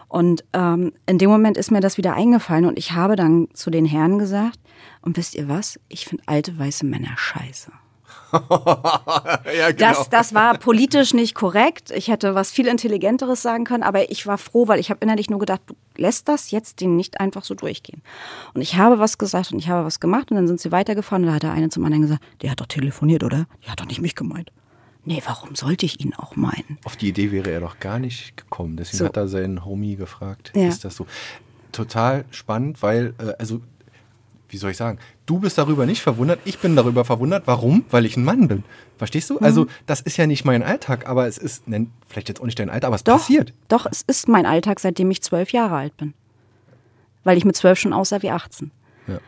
Und 0.07 0.45
ähm, 0.53 0.93
in 1.05 1.17
dem 1.17 1.29
Moment 1.29 1.57
ist 1.57 1.69
mir 1.69 1.81
das 1.81 1.97
wieder 1.97 2.13
eingefallen 2.13 2.65
und 2.65 2.77
ich 2.77 2.93
habe 2.93 3.15
dann 3.15 3.49
zu 3.53 3.69
den 3.69 3.85
Herren 3.85 4.19
gesagt, 4.19 4.59
und 5.01 5.17
wisst 5.17 5.35
ihr 5.35 5.49
was? 5.49 5.79
Ich 5.89 6.05
finde 6.05 6.23
alte 6.27 6.57
weiße 6.57 6.85
Männer 6.85 7.15
scheiße. 7.17 7.71
ja, 9.57 9.71
genau. 9.71 9.77
das, 9.77 10.09
das 10.09 10.33
war 10.33 10.57
politisch 10.57 11.13
nicht 11.13 11.35
korrekt. 11.35 11.91
Ich 11.91 12.07
hätte 12.07 12.33
was 12.33 12.51
viel 12.51 12.67
Intelligenteres 12.67 13.41
sagen 13.41 13.63
können, 13.63 13.83
aber 13.83 14.09
ich 14.09 14.25
war 14.25 14.37
froh, 14.37 14.67
weil 14.67 14.79
ich 14.79 14.89
habe 14.89 14.99
innerlich 15.01 15.29
nur 15.29 15.39
gedacht, 15.39 15.61
du 15.67 15.75
lässt 15.95 16.27
das 16.27 16.49
jetzt 16.49 16.81
den 16.81 16.95
nicht 16.95 17.19
einfach 17.19 17.43
so 17.43 17.53
durchgehen. 17.53 18.01
Und 18.53 18.61
ich 18.61 18.75
habe 18.75 18.97
was 18.97 19.19
gesagt 19.19 19.51
und 19.51 19.59
ich 19.59 19.69
habe 19.69 19.85
was 19.85 19.99
gemacht 19.99 20.31
und 20.31 20.37
dann 20.37 20.47
sind 20.47 20.59
sie 20.59 20.71
weitergefahren 20.71 21.23
und 21.23 21.27
da 21.29 21.35
hat 21.35 21.43
der 21.43 21.51
eine 21.51 21.69
zum 21.69 21.85
anderen 21.85 22.01
gesagt, 22.01 22.23
der 22.41 22.51
hat 22.51 22.59
doch 22.59 22.65
telefoniert, 22.65 23.23
oder? 23.23 23.45
Der 23.63 23.71
hat 23.71 23.79
doch 23.79 23.85
nicht 23.85 24.01
mich 24.01 24.15
gemeint. 24.15 24.51
Nee, 25.05 25.21
warum 25.25 25.53
sollte 25.55 25.85
ich 25.85 25.99
ihn 25.99 26.13
auch 26.15 26.35
meinen? 26.35 26.79
Auf 26.85 26.95
die 26.95 27.09
Idee 27.09 27.31
wäre 27.31 27.51
er 27.51 27.59
doch 27.59 27.79
gar 27.79 27.99
nicht 27.99 28.37
gekommen. 28.37 28.77
Deswegen 28.77 28.99
so. 28.99 29.05
hat 29.05 29.17
er 29.17 29.27
seinen 29.27 29.65
Homie 29.65 29.95
gefragt. 29.95 30.53
Ja. 30.55 30.67
Ist 30.67 30.85
das 30.85 30.95
so? 30.95 31.05
Total 31.71 32.25
spannend, 32.31 32.81
weil, 32.81 33.13
äh, 33.19 33.33
also 33.37 33.61
wie 34.47 34.57
soll 34.57 34.71
ich 34.71 34.77
sagen, 34.77 34.99
du 35.25 35.39
bist 35.39 35.57
darüber 35.57 35.85
nicht 35.85 36.01
verwundert, 36.01 36.39
ich 36.45 36.59
bin 36.59 36.75
darüber 36.75 37.05
verwundert. 37.05 37.43
Warum? 37.45 37.85
Weil 37.89 38.05
ich 38.05 38.17
ein 38.17 38.23
Mann 38.23 38.47
bin. 38.47 38.63
Verstehst 38.97 39.29
du? 39.29 39.37
Also, 39.39 39.63
mhm. 39.63 39.67
Also, 39.67 39.79
das 39.85 40.01
ist 40.01 40.17
ja 40.17 40.27
nicht 40.27 40.45
mein 40.45 40.63
Alltag, 40.63 41.07
aber 41.07 41.27
es 41.27 41.37
ist, 41.37 41.67
nenn, 41.67 41.91
vielleicht 42.07 42.29
jetzt 42.29 42.41
auch 42.41 42.45
nicht 42.45 42.59
dein 42.59 42.69
Alter, 42.69 42.87
aber 42.87 42.95
es 42.95 43.03
doch, 43.03 43.17
passiert. 43.17 43.53
Doch, 43.67 43.85
es 43.89 44.01
ist 44.01 44.27
mein 44.27 44.45
Alltag, 44.45 44.79
seitdem 44.79 45.11
ich 45.11 45.21
zwölf 45.21 45.51
Jahre 45.51 45.75
alt 45.75 45.95
bin. 45.97 46.13
Weil 47.23 47.37
ich 47.37 47.45
mit 47.45 47.55
zwölf 47.55 47.79
schon 47.79 47.93
aussah 47.93 48.21
wie 48.21 48.31
18. 48.31 48.71
Ja. 49.07 49.19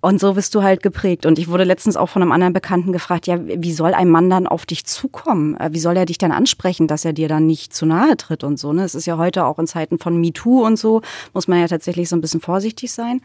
Und 0.00 0.20
so 0.20 0.34
bist 0.34 0.54
du 0.54 0.62
halt 0.62 0.82
geprägt. 0.82 1.24
Und 1.24 1.38
ich 1.38 1.48
wurde 1.48 1.64
letztens 1.64 1.96
auch 1.96 2.08
von 2.08 2.22
einem 2.22 2.32
anderen 2.32 2.52
Bekannten 2.52 2.92
gefragt, 2.92 3.26
ja, 3.26 3.38
wie 3.42 3.72
soll 3.72 3.94
ein 3.94 4.08
Mann 4.08 4.28
dann 4.28 4.46
auf 4.46 4.66
dich 4.66 4.84
zukommen? 4.84 5.56
Äh, 5.58 5.70
wie 5.72 5.78
soll 5.78 5.96
er 5.96 6.06
dich 6.06 6.18
dann 6.18 6.32
ansprechen, 6.32 6.86
dass 6.86 7.04
er 7.04 7.12
dir 7.12 7.28
dann 7.28 7.46
nicht 7.46 7.72
zu 7.72 7.86
nahe 7.86 8.16
tritt 8.16 8.44
und 8.44 8.58
so? 8.58 8.72
Ne? 8.72 8.84
Es 8.84 8.94
ist 8.94 9.06
ja 9.06 9.16
heute 9.16 9.44
auch 9.44 9.58
in 9.58 9.66
Zeiten 9.66 9.98
von 9.98 10.20
MeToo 10.20 10.66
und 10.66 10.76
so, 10.76 11.02
muss 11.32 11.48
man 11.48 11.60
ja 11.60 11.68
tatsächlich 11.68 12.08
so 12.08 12.16
ein 12.16 12.20
bisschen 12.20 12.40
vorsichtig 12.40 12.92
sein. 12.92 13.22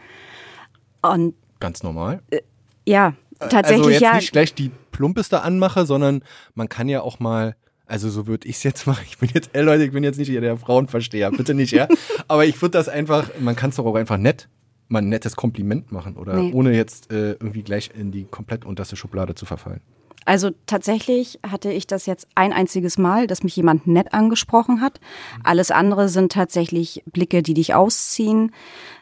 Und 1.02 1.36
ganz 1.60 1.84
normal. 1.84 2.22
Äh, 2.30 2.42
ja, 2.88 3.14
tatsächlich 3.40 3.78
also 3.78 3.90
jetzt 3.90 4.02
ja. 4.02 4.16
nicht 4.16 4.32
gleich 4.32 4.54
die 4.54 4.72
plumpeste 4.92 5.42
anmache, 5.42 5.86
sondern 5.86 6.24
man 6.54 6.70
kann 6.70 6.90
ja 6.90 7.02
auch 7.02 7.20
mal 7.20 7.56
also 7.88 8.10
so 8.10 8.26
würde 8.28 8.48
ich 8.48 8.58
es 8.58 8.64
jetzt 8.64 8.88
machen. 8.88 9.06
Ich 9.08 9.18
bin 9.18 9.30
jetzt, 9.34 9.50
ey 9.54 9.62
Leute, 9.64 9.84
ich 9.84 9.92
bin 9.92 10.04
jetzt 10.04 10.18
nicht 10.18 10.32
der 10.32 10.58
Frauenversteher, 10.58 11.32
bitte 11.32 11.54
nicht, 11.54 11.72
ja. 11.72 11.88
Aber 12.28 12.46
ich 12.46 12.60
würde 12.62 12.72
das 12.72 12.90
einfach, 12.90 13.30
man 13.40 13.56
kann 13.56 13.70
es 13.70 13.76
doch 13.76 13.86
auch 13.86 13.96
einfach 13.96 14.18
nett, 14.18 14.50
mal 14.88 15.00
ein 15.00 15.10
nettes 15.10 15.36
Kompliment 15.36 15.92
machen 15.92 16.16
oder 16.18 16.36
nee. 16.36 16.52
ohne 16.54 16.76
jetzt 16.76 17.12
äh, 17.12 17.32
irgendwie 17.34 17.64
gleich 17.64 17.92
in 17.96 18.12
die 18.12 18.26
komplett 18.26 18.66
unterste 18.66 18.96
Schublade 18.96 19.36
zu 19.36 19.46
verfallen. 19.46 19.82
Also 20.26 20.50
tatsächlich 20.66 21.40
hatte 21.48 21.72
ich 21.72 21.86
das 21.86 22.08
jetzt 22.08 22.28
ein 22.34 22.52
einziges 22.52 22.98
Mal, 22.98 23.28
dass 23.28 23.44
mich 23.44 23.56
jemand 23.56 23.86
nett 23.86 24.14
angesprochen 24.14 24.82
hat. 24.82 25.00
Alles 25.44 25.70
andere 25.70 26.10
sind 26.10 26.32
tatsächlich 26.32 27.04
Blicke, 27.06 27.44
die 27.44 27.54
dich 27.54 27.76
ausziehen. 27.76 28.52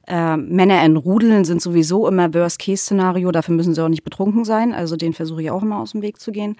Äh, 0.05 0.35
Männer 0.35 0.83
in 0.83 0.97
Rudeln 0.97 1.45
sind 1.45 1.61
sowieso 1.61 2.09
immer 2.09 2.33
Worst-Case-Szenario. 2.33 3.31
Dafür 3.31 3.55
müssen 3.55 3.73
sie 3.73 3.81
auch 3.81 3.89
nicht 3.89 4.03
betrunken 4.03 4.43
sein. 4.43 4.73
Also 4.73 4.97
den 4.97 5.13
versuche 5.13 5.43
ich 5.43 5.49
auch 5.49 5.63
immer 5.63 5.79
aus 5.79 5.91
dem 5.93 6.01
Weg 6.01 6.19
zu 6.19 6.33
gehen. 6.33 6.57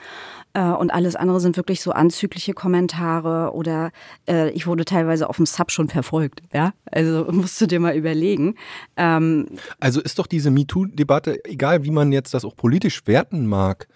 Äh, 0.53 0.63
und 0.63 0.91
alles 0.91 1.17
andere 1.17 1.41
sind 1.41 1.57
wirklich 1.57 1.81
so 1.81 1.91
anzügliche 1.91 2.53
Kommentare 2.53 3.53
oder 3.53 3.91
äh, 4.29 4.49
ich 4.51 4.65
wurde 4.65 4.85
teilweise 4.85 5.27
auf 5.29 5.35
dem 5.35 5.45
Sub 5.45 5.71
schon 5.71 5.89
verfolgt. 5.89 6.41
Ja, 6.53 6.71
also 6.89 7.27
musst 7.31 7.59
du 7.59 7.67
dir 7.67 7.81
mal 7.81 7.97
überlegen. 7.97 8.55
Ähm, 8.95 9.47
also 9.81 9.99
ist 9.99 10.19
doch 10.19 10.27
diese 10.27 10.49
MeToo-Debatte, 10.49 11.43
egal 11.43 11.83
wie 11.83 11.91
man 11.91 12.13
jetzt 12.13 12.33
das 12.33 12.45
auch 12.45 12.55
politisch 12.55 13.05
werten 13.07 13.45
mag, 13.45 13.89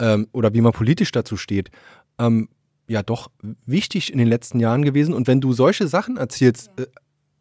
ähm, 0.00 0.28
oder 0.32 0.54
wie 0.54 0.60
man 0.60 0.72
politisch 0.72 1.12
dazu 1.12 1.36
steht, 1.36 1.70
ähm, 2.18 2.48
ja 2.88 3.02
doch 3.02 3.30
wichtig 3.66 4.12
in 4.12 4.18
den 4.18 4.28
letzten 4.28 4.60
Jahren 4.60 4.82
gewesen. 4.82 5.14
Und 5.14 5.26
wenn 5.26 5.40
du 5.40 5.52
solche 5.52 5.88
Sachen 5.88 6.16
erzählst, 6.16 6.70
äh, 6.76 6.86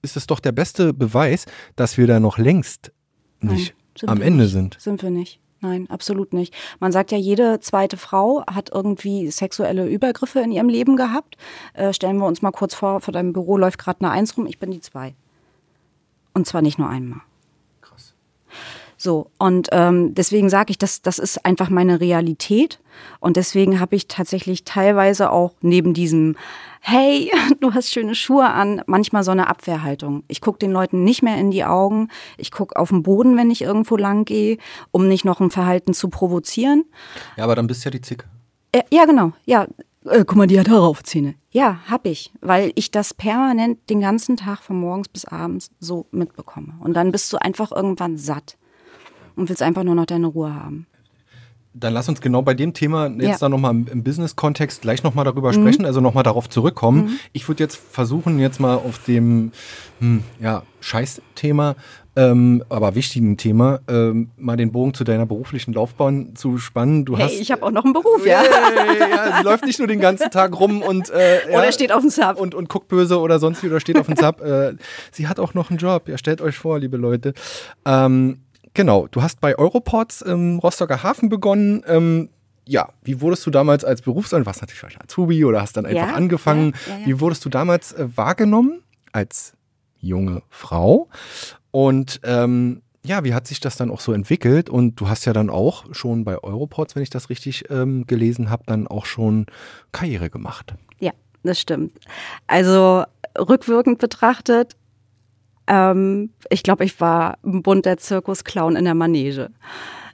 ist 0.01 0.17
es 0.17 0.27
doch 0.27 0.39
der 0.39 0.51
beste 0.51 0.93
Beweis, 0.93 1.45
dass 1.75 1.97
wir 1.97 2.07
da 2.07 2.19
noch 2.19 2.37
längst 2.37 2.91
nicht 3.39 3.75
Nein, 4.01 4.09
am 4.09 4.21
Ende 4.21 4.43
nicht. 4.43 4.53
sind. 4.53 4.77
Sind 4.79 5.01
wir 5.01 5.09
nicht. 5.09 5.39
Nein, 5.61 5.89
absolut 5.89 6.33
nicht. 6.33 6.53
Man 6.81 6.91
sagt 6.91 7.11
ja, 7.11 7.17
jede 7.17 7.61
zweite 7.61 7.95
Frau 7.95 8.45
hat 8.47 8.69
irgendwie 8.73 9.31
sexuelle 9.31 9.87
Übergriffe 9.87 10.41
in 10.41 10.51
ihrem 10.51 10.67
Leben 10.67 10.97
gehabt. 10.97 11.37
Äh, 11.73 11.93
stellen 11.93 12.17
wir 12.17 12.25
uns 12.25 12.41
mal 12.41 12.51
kurz 12.51 12.75
vor, 12.75 12.99
vor 12.99 13.13
deinem 13.13 13.31
Büro 13.31 13.57
läuft 13.57 13.79
gerade 13.79 14.01
eine 14.01 14.11
Eins 14.11 14.35
rum, 14.35 14.45
ich 14.45 14.59
bin 14.59 14.71
die 14.71 14.81
zwei. 14.81 15.15
Und 16.33 16.47
zwar 16.47 16.61
nicht 16.61 16.79
nur 16.79 16.89
einmal. 16.89 17.21
So, 19.03 19.31
und 19.37 19.67
ähm, 19.73 20.15
deswegen 20.15 20.49
sage 20.49 20.71
ich, 20.71 20.77
das, 20.77 21.01
das 21.01 21.19
ist 21.19 21.43
einfach 21.45 21.69
meine 21.69 21.99
Realität. 21.99 22.79
Und 23.19 23.35
deswegen 23.35 23.81
habe 23.81 23.97
ich 23.97 24.07
tatsächlich 24.07 24.63
teilweise 24.63 25.29
auch 25.29 25.55
neben 25.59 25.93
diesem, 25.93 26.37
hey, 26.79 27.29
du 27.59 27.73
hast 27.73 27.91
schöne 27.91 28.15
Schuhe 28.15 28.49
an, 28.49 28.81
manchmal 28.85 29.25
so 29.25 29.31
eine 29.31 29.49
Abwehrhaltung. 29.49 30.23
Ich 30.29 30.39
gucke 30.39 30.59
den 30.59 30.71
Leuten 30.71 31.03
nicht 31.03 31.21
mehr 31.21 31.37
in 31.37 31.51
die 31.51 31.65
Augen. 31.65 32.07
Ich 32.37 32.49
gucke 32.49 32.77
auf 32.79 32.91
den 32.91 33.03
Boden, 33.03 33.35
wenn 33.35 33.51
ich 33.51 33.61
irgendwo 33.61 33.97
lang 33.97 34.23
gehe, 34.23 34.57
um 34.91 35.09
nicht 35.09 35.25
noch 35.25 35.41
ein 35.41 35.51
Verhalten 35.51 35.93
zu 35.93 36.07
provozieren. 36.07 36.85
Ja, 37.35 37.43
aber 37.43 37.55
dann 37.55 37.67
bist 37.67 37.83
du 37.83 37.87
ja 37.87 37.91
die 37.91 38.01
Zicke. 38.01 38.25
Äh, 38.71 38.83
ja, 38.89 39.03
genau. 39.03 39.33
Ja, 39.43 39.67
äh, 40.05 40.23
guck 40.25 40.37
mal, 40.37 40.47
die 40.47 40.57
hat 40.57 40.69
Haare 40.69 40.87
auf 40.87 41.03
Zähne. 41.03 41.35
Ja, 41.51 41.79
hab 41.89 42.05
ich, 42.05 42.31
weil 42.39 42.71
ich 42.75 42.89
das 42.89 43.13
permanent 43.13 43.89
den 43.89 43.99
ganzen 43.99 44.37
Tag 44.37 44.63
von 44.63 44.79
morgens 44.79 45.09
bis 45.09 45.25
abends 45.25 45.71
so 45.81 46.05
mitbekomme. 46.11 46.75
Und 46.79 46.93
dann 46.93 47.11
bist 47.11 47.33
du 47.33 47.37
einfach 47.41 47.73
irgendwann 47.73 48.15
satt 48.15 48.55
und 49.35 49.49
willst 49.49 49.61
einfach 49.61 49.83
nur 49.83 49.95
noch 49.95 50.05
deine 50.05 50.27
Ruhe 50.27 50.53
haben. 50.53 50.87
Dann 51.75 51.93
lass 51.93 52.07
uns 52.07 52.21
genau 52.21 52.43
bei 52.43 52.53
dem 52.53 52.73
Thema 52.73 53.07
jetzt 53.07 53.23
ja. 53.23 53.37
da 53.39 53.49
nochmal 53.49 53.71
im 53.71 54.03
Business-Kontext 54.03 54.83
gleich 54.83 55.01
nochmal 55.01 55.25
darüber 55.25 55.49
mhm. 55.49 55.61
sprechen, 55.61 55.85
also 55.85 56.01
nochmal 56.01 56.23
darauf 56.23 56.47
zurückkommen. 56.47 57.05
Mhm. 57.05 57.19
Ich 57.31 57.47
würde 57.47 57.63
jetzt 57.63 57.77
versuchen, 57.77 58.37
jetzt 58.37 58.59
mal 58.59 58.75
auf 58.75 59.03
dem 59.05 59.51
hm, 59.99 60.23
ja, 60.39 60.61
Scheiß-Thema, 60.81 61.75
ähm, 62.15 62.63
aber 62.69 62.93
wichtigen 62.93 63.37
Thema, 63.37 63.79
ähm, 63.87 64.29
mal 64.37 64.55
den 64.55 64.71
Bogen 64.71 64.93
zu 64.93 65.03
deiner 65.03 65.25
beruflichen 65.25 65.73
Laufbahn 65.73 66.35
zu 66.35 66.59
spannen. 66.59 67.05
Du 67.05 67.17
hey, 67.17 67.25
hast, 67.25 67.41
ich 67.41 67.51
habe 67.51 67.63
auch 67.63 67.71
noch 67.71 67.85
einen 67.85 67.93
Beruf, 67.93 68.23
ja. 68.23 68.43
ja, 68.43 68.93
ja. 68.93 69.37
Sie 69.37 69.43
läuft 69.43 69.65
nicht 69.65 69.79
nur 69.79 69.87
den 69.87 69.99
ganzen 69.99 70.29
Tag 70.29 70.59
rum 70.59 70.83
und 70.83 71.09
äh, 71.09 71.39
oder 71.51 71.71
steht 71.71 71.91
auf 71.91 72.01
dem 72.01 72.11
Sub 72.11 72.39
und, 72.39 72.53
und 72.53 72.69
guckt 72.69 72.87
böse 72.87 73.19
oder 73.19 73.39
sonst 73.39 73.63
wie 73.63 73.67
oder 73.67 73.79
steht 73.79 73.97
auf 73.97 74.05
dem 74.05 74.15
Sub. 74.15 74.41
äh, 74.41 74.75
sie 75.11 75.27
hat 75.27 75.39
auch 75.39 75.55
noch 75.55 75.71
einen 75.71 75.79
Job. 75.79 76.07
Ja, 76.07 76.19
stellt 76.19 76.39
euch 76.41 76.55
vor, 76.55 76.77
liebe 76.77 76.97
Leute. 76.97 77.33
Ähm, 77.83 78.42
Genau, 78.73 79.07
du 79.07 79.21
hast 79.21 79.39
bei 79.39 79.57
Euroports 79.57 80.21
im 80.21 80.59
Rostocker 80.59 81.03
Hafen 81.03 81.29
begonnen. 81.29 81.83
Ähm, 81.88 82.29
ja, 82.65 82.89
wie 83.03 83.21
wurdest 83.21 83.45
du 83.45 83.51
damals 83.51 83.83
als 83.83 84.01
Berufsanwalt, 84.01 84.45
was 84.45 84.62
natürlich 84.62 84.83
als 84.83 84.99
Azubi 84.99 85.45
oder 85.45 85.62
hast 85.62 85.77
dann 85.77 85.86
einfach 85.86 86.09
ja, 86.09 86.13
angefangen, 86.13 86.73
ja, 86.88 86.97
ja, 86.97 87.05
wie 87.05 87.19
wurdest 87.19 87.43
du 87.45 87.49
damals 87.49 87.91
äh, 87.93 88.07
wahrgenommen 88.15 88.81
als 89.12 89.53
junge 89.99 90.43
Frau? 90.49 91.09
Und 91.71 92.21
ähm, 92.23 92.81
ja, 93.05 93.23
wie 93.23 93.33
hat 93.33 93.47
sich 93.47 93.59
das 93.59 93.75
dann 93.75 93.91
auch 93.91 93.99
so 93.99 94.13
entwickelt? 94.13 94.69
Und 94.69 94.95
du 94.99 95.09
hast 95.09 95.25
ja 95.25 95.33
dann 95.33 95.49
auch 95.49 95.86
schon 95.93 96.23
bei 96.23 96.41
Euroports, 96.41 96.95
wenn 96.95 97.03
ich 97.03 97.09
das 97.09 97.29
richtig 97.29 97.69
ähm, 97.69 98.07
gelesen 98.07 98.49
habe, 98.49 98.63
dann 98.65 98.88
auch 98.88 99.05
schon 99.05 99.45
Karriere 99.91 100.29
gemacht. 100.29 100.73
Ja, 100.99 101.12
das 101.43 101.59
stimmt. 101.59 101.91
Also 102.47 103.03
rückwirkend 103.38 103.99
betrachtet 103.99 104.77
ähm, 105.67 106.32
ich 106.49 106.63
glaube, 106.63 106.86
ich 106.86 106.99
war 106.99 107.38
ein 107.43 107.62
bunter 107.62 107.97
Zirkusclown 107.97 108.76
in 108.76 108.86
der 108.86 108.95
Manege. 108.95 109.49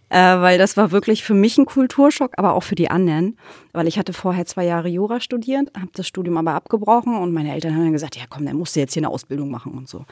Äh, 0.09 0.41
weil 0.41 0.57
das 0.57 0.75
war 0.75 0.91
wirklich 0.91 1.23
für 1.23 1.35
mich 1.35 1.57
ein 1.59 1.67
Kulturschock, 1.67 2.33
aber 2.37 2.53
auch 2.53 2.63
für 2.63 2.73
die 2.73 2.89
anderen. 2.89 3.37
Weil 3.73 3.87
ich 3.87 3.99
hatte 3.99 4.11
vorher 4.11 4.45
zwei 4.47 4.65
Jahre 4.65 4.87
Jura 4.87 5.19
studiert, 5.19 5.71
habe 5.77 5.91
das 5.93 6.07
Studium 6.07 6.37
aber 6.37 6.55
abgebrochen 6.55 7.15
und 7.15 7.31
meine 7.31 7.53
Eltern 7.53 7.75
haben 7.75 7.83
dann 7.83 7.93
gesagt, 7.93 8.15
ja 8.15 8.23
komm, 8.27 8.45
dann 8.45 8.57
musst 8.57 8.75
du 8.75 8.79
jetzt 8.79 8.93
hier 8.93 9.01
eine 9.01 9.09
Ausbildung 9.09 9.51
machen 9.51 9.73
und 9.73 9.87
so. 9.87 10.05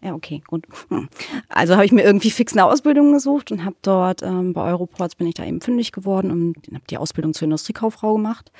Ja, 0.00 0.14
okay, 0.14 0.42
gut. 0.46 0.66
Hm. 0.88 1.08
Also 1.48 1.74
habe 1.74 1.84
ich 1.84 1.92
mir 1.92 2.04
irgendwie 2.04 2.30
fix 2.30 2.54
eine 2.54 2.64
Ausbildung 2.64 3.12
gesucht 3.12 3.52
und 3.52 3.64
habe 3.64 3.76
dort 3.82 4.22
ähm, 4.22 4.54
bei 4.54 4.62
Euroports 4.62 5.14
bin 5.14 5.26
ich 5.26 5.34
da 5.34 5.44
eben 5.44 5.60
fündig 5.60 5.92
geworden 5.92 6.30
und 6.30 6.56
habe 6.72 6.84
die 6.88 6.96
Ausbildung 6.96 7.34
zur 7.34 7.44
Industriekauffrau 7.44 8.14
gemacht. 8.14 8.50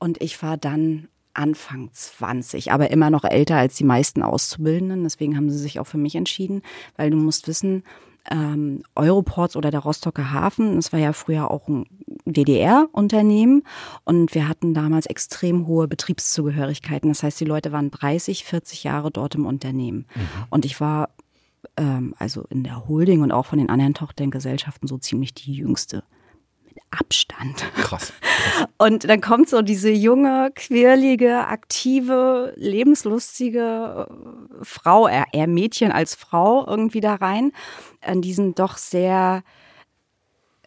Und 0.00 0.20
ich 0.20 0.42
war 0.42 0.56
dann 0.56 1.08
Anfang 1.34 1.90
20, 1.92 2.72
aber 2.72 2.90
immer 2.90 3.10
noch 3.10 3.24
älter 3.24 3.56
als 3.56 3.76
die 3.76 3.84
meisten 3.84 4.22
Auszubildenden. 4.22 5.02
Deswegen 5.04 5.36
haben 5.36 5.50
sie 5.50 5.58
sich 5.58 5.80
auch 5.80 5.86
für 5.86 5.98
mich 5.98 6.14
entschieden, 6.14 6.62
weil 6.96 7.10
du 7.10 7.16
musst 7.16 7.48
wissen, 7.48 7.82
ähm, 8.30 8.82
Euroports 8.94 9.56
oder 9.56 9.70
der 9.70 9.80
Rostocker 9.80 10.32
Hafen, 10.32 10.76
das 10.76 10.92
war 10.92 11.00
ja 11.00 11.12
früher 11.12 11.50
auch 11.50 11.68
ein 11.68 11.84
DDR-Unternehmen 12.24 13.64
und 14.04 14.34
wir 14.34 14.48
hatten 14.48 14.72
damals 14.72 15.06
extrem 15.06 15.66
hohe 15.66 15.88
Betriebszugehörigkeiten. 15.88 17.10
Das 17.10 17.22
heißt, 17.22 17.38
die 17.40 17.44
Leute 17.44 17.72
waren 17.72 17.90
30, 17.90 18.44
40 18.44 18.84
Jahre 18.84 19.10
dort 19.10 19.34
im 19.34 19.44
Unternehmen. 19.44 20.06
Mhm. 20.14 20.44
Und 20.48 20.64
ich 20.64 20.80
war 20.80 21.10
ähm, 21.76 22.14
also 22.18 22.44
in 22.48 22.64
der 22.64 22.88
Holding 22.88 23.22
und 23.22 23.32
auch 23.32 23.46
von 23.46 23.58
den 23.58 23.68
anderen 23.68 23.94
Tochtergesellschaften 23.94 24.88
so 24.88 24.96
ziemlich 24.98 25.34
die 25.34 25.52
jüngste. 25.52 26.04
Abstand. 26.90 27.64
Krass. 27.74 28.12
Und 28.78 29.08
dann 29.08 29.20
kommt 29.20 29.48
so 29.48 29.62
diese 29.62 29.90
junge, 29.90 30.50
quirlige, 30.54 31.46
aktive, 31.46 32.52
lebenslustige 32.56 34.06
äh, 34.08 34.64
Frau, 34.64 35.08
eher 35.08 35.46
Mädchen 35.46 35.92
als 35.92 36.14
Frau 36.14 36.66
irgendwie 36.66 37.00
da 37.00 37.14
rein, 37.14 37.52
an 38.00 38.22
diesen 38.22 38.54
doch 38.54 38.76
sehr 38.76 39.42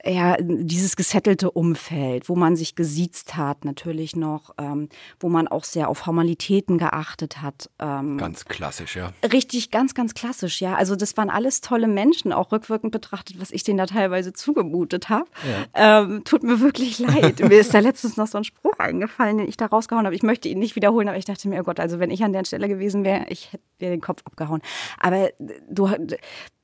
ja, 0.06 0.38
dieses 0.40 0.96
gesettelte 0.96 1.52
Umfeld, 1.52 2.30
wo 2.30 2.36
man 2.36 2.56
sich 2.56 2.76
gesiezt 2.76 3.36
hat, 3.36 3.66
natürlich 3.66 4.16
noch, 4.16 4.52
ähm, 4.58 4.90
wo 5.20 5.30
man 5.30 5.48
auch 5.48 5.64
sehr 5.64 5.90
auf 5.90 5.98
Formalitäten 6.00 6.78
geachtet 6.78 7.42
hat. 7.42 7.70
Ähm, 7.80 8.18
ganz 8.18 8.46
klassisch, 8.46 8.96
ja. 8.96 9.12
Richtig, 9.32 9.72
ganz, 9.72 9.94
ganz 9.94 10.14
klassisch, 10.14 10.62
ja. 10.62 10.76
Also 10.76 10.96
das 10.96 11.18
waren 11.18 11.30
alles 11.30 11.62
tolle 11.62 11.88
Menschen, 11.88 12.32
auch 12.32 12.52
rückwirkend 12.52 12.92
betrachtet, 12.92 13.40
was 13.40 13.52
ich 13.52 13.64
denen 13.64 13.78
da 13.78 13.86
teilweise 13.86 14.34
zugemutet 14.34 15.10
habe. 15.10 15.26
Ja. 15.74 16.02
Ähm, 16.04 16.24
tut 16.24 16.44
mir 16.44 16.60
wirklich 16.60 17.00
leid. 17.00 17.40
mir 17.40 17.60
ist 17.60 17.74
da 17.74 17.80
letztens 17.80 18.18
noch 18.18 18.28
so 18.28 18.38
ein 18.38 18.44
Spruch 18.44 18.78
eingefallen, 18.78 19.40
den 19.40 19.48
ich 19.48 19.58
da 19.58 19.66
rausgehauen 19.66 20.06
habe. 20.06 20.16
Ich 20.16 20.24
möchte 20.24 20.48
ihn 20.48 20.60
nicht 20.60 20.76
wiederholen, 20.76 21.08
aber 21.08 21.18
ich 21.18 21.26
dachte 21.26 21.48
mir, 21.50 21.62
oh 21.62 21.64
Gott, 21.64 21.80
also 21.80 22.00
wenn 22.00 22.12
ich 22.12 22.24
an 22.24 22.34
der 22.34 22.46
Stelle 22.46 22.68
gewesen 22.68 23.04
wäre, 23.04 23.26
ich 23.30 23.52
hätte 23.52 23.64
mir 23.80 23.90
den 23.90 24.02
Kopf 24.02 24.22
abgehauen. 24.26 24.62
Aber 25.00 25.30
du, 25.70 25.90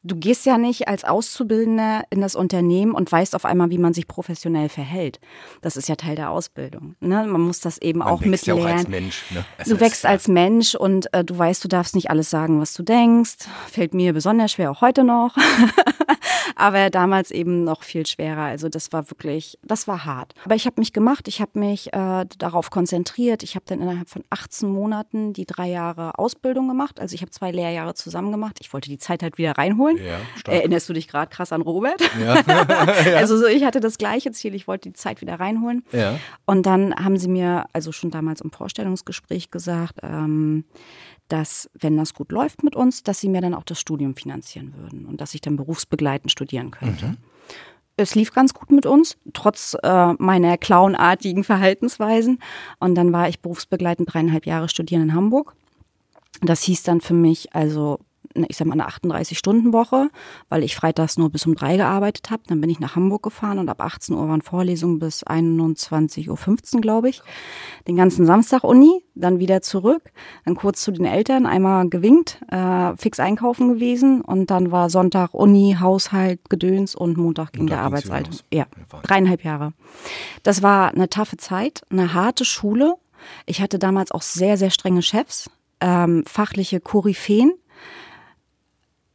du 0.04 0.16
gehst 0.16 0.46
ja 0.46 0.58
nicht 0.58 0.88
als 0.88 1.04
Auszubildender 1.06 2.04
in 2.10 2.22
das 2.22 2.36
Unternehmen 2.36 2.94
und 2.94 3.12
weißt 3.12 3.36
auf 3.36 3.46
einmal, 3.46 3.70
wie 3.70 3.78
man 3.78 3.94
sich 3.94 4.08
professionell 4.08 4.70
verhält. 4.70 5.20
Das 5.62 5.78
ist 5.78 5.88
ja 5.88 5.96
Teil 5.96 6.16
der 6.16 6.30
Ausbildung. 6.30 6.96
Ne? 7.00 7.26
Man 7.26 7.42
muss 7.42 7.62
das 7.62 7.78
eben 7.78 8.00
man 8.00 8.10
auch 8.10 8.22
mitlernen. 8.22 8.64
Ja 8.64 8.70
auch 8.70 8.78
als 8.78 8.88
Mensch, 8.88 9.24
ne? 9.32 9.46
Du 9.66 9.80
wächst 9.80 10.06
als 10.06 10.28
Mensch 10.28 10.76
und 10.76 11.12
äh, 11.14 11.24
du 11.24 11.38
weißt, 11.38 11.64
du 11.64 11.68
darfst 11.68 11.96
nicht 11.96 12.10
alles 12.10 12.30
sagen, 12.30 12.60
was 12.60 12.74
du 12.74 12.84
denkst. 12.84 13.48
Fällt 13.72 13.94
mir 13.94 14.14
besonders 14.14 14.52
schwer, 14.52 14.72
auch 14.72 14.82
heute 14.82 15.04
noch. 15.04 15.36
aber 16.56 16.90
damals 16.90 17.32
eben 17.32 17.64
noch 17.64 17.84
viel 17.84 18.06
schwerer. 18.06 18.44
Also 18.44 18.70
das 18.70 18.92
war 18.92 19.10
wirklich, 19.10 19.58
das 19.64 19.88
war 19.88 20.06
hart. 20.06 20.34
Aber 20.46 20.56
ich 20.56 20.66
habe 20.66 20.80
mich 20.80 20.94
gemacht, 20.94 21.28
ich 21.28 21.42
habe 21.42 21.58
mich 21.58 21.94
äh, 21.94 22.26
darauf 22.38 22.70
konzentriert. 22.70 23.44
Ich 23.44 23.56
habe 23.56 23.66
dann 23.68 23.82
innerhalb 23.82 24.10
von 24.10 24.24
18 24.30 24.70
Monaten 24.70 25.34
die 25.34 25.46
drei 25.46 25.70
Jahre 25.70 26.18
Ausbildung 26.18 26.68
gemacht. 26.68 27.00
Also 27.00 27.16
ich 27.16 27.22
habe 27.22 27.32
zwei 27.32 27.52
Lehrjahre 27.52 27.94
zusammen 27.94 28.32
gemacht. 28.32 28.58
Ich 28.60 28.74
wollte 28.74 28.90
die 28.90 28.98
Zeit 28.98 29.24
halt 29.24 29.38
wieder 29.38 29.58
reinholen. 29.58 29.93
Ja, 29.98 30.52
Erinnerst 30.52 30.90
du 30.90 30.94
dich 30.94 31.08
gerade 31.08 31.30
krass 31.30 31.52
an 31.52 31.62
Robert? 31.62 32.02
Ja. 32.24 32.36
Also 33.18 33.38
so, 33.38 33.46
ich 33.48 33.64
hatte 33.64 33.80
das 33.80 33.98
gleiche 33.98 34.32
Ziel. 34.32 34.56
Ich 34.56 34.68
wollte 34.68 34.90
die 34.90 34.94
Zeit 34.94 35.22
wieder 35.22 35.40
reinholen. 35.40 35.84
Ja. 35.92 36.20
Und 36.46 36.66
dann 36.66 36.96
haben 36.96 37.18
sie 37.18 37.28
mir 37.28 37.66
also 37.74 37.92
schon 37.92 38.12
damals 38.12 38.42
im 38.42 38.52
Vorstellungsgespräch 38.52 39.52
gesagt, 39.52 40.00
ähm, 40.04 40.64
dass, 41.28 41.70
wenn 41.74 41.98
das 41.98 42.14
gut 42.14 42.32
läuft 42.32 42.64
mit 42.64 42.76
uns, 42.76 43.04
dass 43.04 43.20
sie 43.20 43.30
mir 43.30 43.42
dann 43.42 43.54
auch 43.54 43.64
das 43.64 43.80
Studium 43.80 44.16
finanzieren 44.16 44.74
würden 44.78 45.06
und 45.06 45.22
dass 45.22 45.34
ich 45.34 45.42
dann 45.42 45.56
berufsbegleitend 45.56 46.32
studieren 46.32 46.72
könnte. 46.72 47.08
Mhm. 47.08 47.18
Es 47.96 48.16
lief 48.16 48.34
ganz 48.34 48.54
gut 48.54 48.72
mit 48.72 48.86
uns, 48.86 49.18
trotz 49.34 49.78
äh, 49.84 50.14
meiner 50.14 50.58
clownartigen 50.58 51.44
Verhaltensweisen. 51.44 52.40
Und 52.80 52.96
dann 52.96 53.14
war 53.14 53.30
ich 53.30 53.40
berufsbegleitend 53.40 54.14
dreieinhalb 54.14 54.46
Jahre 54.48 54.68
studieren 54.68 55.04
in 55.04 55.14
Hamburg. 55.14 55.56
Das 56.42 56.64
hieß 56.64 56.84
dann 56.84 57.02
für 57.02 57.14
mich 57.14 57.54
also 57.56 58.00
ich 58.36 58.58
sag 58.58 58.68
mal, 58.68 58.74
eine 58.74 58.88
38-Stunden-Woche, 58.88 60.10
weil 60.50 60.64
ich 60.64 60.76
freitags 60.76 61.18
nur 61.18 61.30
bis 61.30 61.46
um 61.46 61.56
drei 61.56 61.78
gearbeitet 61.78 62.32
habe. 62.32 62.44
Dann 62.48 62.62
bin 62.62 62.70
ich 62.70 62.80
nach 62.80 62.96
Hamburg 62.96 63.24
gefahren 63.24 63.60
und 63.60 63.70
ab 63.70 63.82
18 63.82 64.16
Uhr 64.16 64.28
waren 64.28 64.42
Vorlesungen 64.42 65.00
bis 65.00 65.26
21.15 65.26 66.76
Uhr, 66.76 66.82
glaube 66.82 67.10
ich. 67.10 67.22
Den 67.88 67.96
ganzen 67.96 68.26
Samstag 68.26 68.64
Uni, 68.64 69.04
dann 69.16 69.40
wieder 69.40 69.62
zurück, 69.62 70.12
dann 70.46 70.56
kurz 70.56 70.82
zu 70.82 70.92
den 70.92 71.06
Eltern, 71.06 71.46
einmal 71.46 71.90
gewinkt, 71.90 72.40
äh, 72.50 72.96
fix 72.98 73.20
einkaufen 73.20 73.74
gewesen 73.74 74.22
und 74.22 74.50
dann 74.50 74.72
war 74.72 74.90
Sonntag 74.90 75.34
Uni, 75.34 75.78
Haushalt, 75.80 76.50
Gedöns 76.50 76.96
und 76.96 77.18
Montag 77.18 77.54
ging 77.54 77.64
Montag 77.64 77.78
der 77.78 77.86
Arbeitsalltag. 77.86 78.34
Ja, 78.52 78.66
dreieinhalb 79.04 79.44
Jahre. 79.44 79.74
Das 80.44 80.62
war 80.62 80.92
eine 80.92 81.10
taffe 81.10 81.38
Zeit, 81.38 81.82
eine 81.90 82.14
harte 82.14 82.46
Schule. 82.46 82.96
Ich 83.46 83.62
hatte 83.62 83.80
damals 83.80 84.12
auch 84.12 84.22
sehr, 84.22 84.58
sehr 84.58 84.70
strenge 84.70 85.02
Chefs, 85.02 85.50
ähm, 85.80 86.24
fachliche 86.26 86.80
Koryphäen 86.80 87.54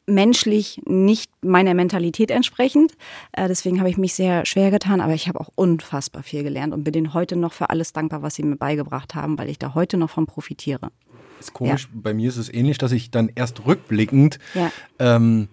menschlich 0.09 0.81
nicht 0.87 1.31
meiner 1.43 1.75
Mentalität 1.75 2.31
entsprechend. 2.31 2.93
Äh, 3.33 3.49
deswegen 3.49 3.79
habe 3.79 3.91
ich 3.91 3.99
mich 3.99 4.15
sehr 4.15 4.45
schwer 4.47 4.71
getan, 4.71 5.01
aber 5.01 5.15
ich 5.15 5.29
habe 5.29 5.41
auch 5.41 5.51
unfassbar 5.55 6.23
viel 6.23 6.43
gelernt 6.43 6.73
und 6.73 6.85
bin 6.85 6.93
denen 6.93 7.15
heute 7.15 7.37
noch 7.37 7.53
für 7.53 7.71
alles 7.71 7.93
dankbar, 7.93 8.23
was 8.23 8.35
sie 8.35 8.43
mir 8.43 8.57
beigebracht 8.57 9.15
haben, 9.15 9.39
weil 9.39 9.49
ich 9.49 9.59
da 9.59 9.75
heute 9.75 9.97
noch 9.97 10.11
von 10.11 10.27
profitiere. 10.27 10.91
Ist 11.39 11.53
komisch, 11.53 11.89
ja. 11.93 12.01
bei 12.03 12.15
mir 12.15 12.29
ist 12.29 12.37
es 12.37 12.53
ähnlich, 12.53 12.79
dass 12.79 12.91
ich 12.91 13.11
dann 13.11 13.31
erst 13.35 13.65
rückblickend 13.65 14.39
ja. 14.55 14.73
ähm, 14.99 15.49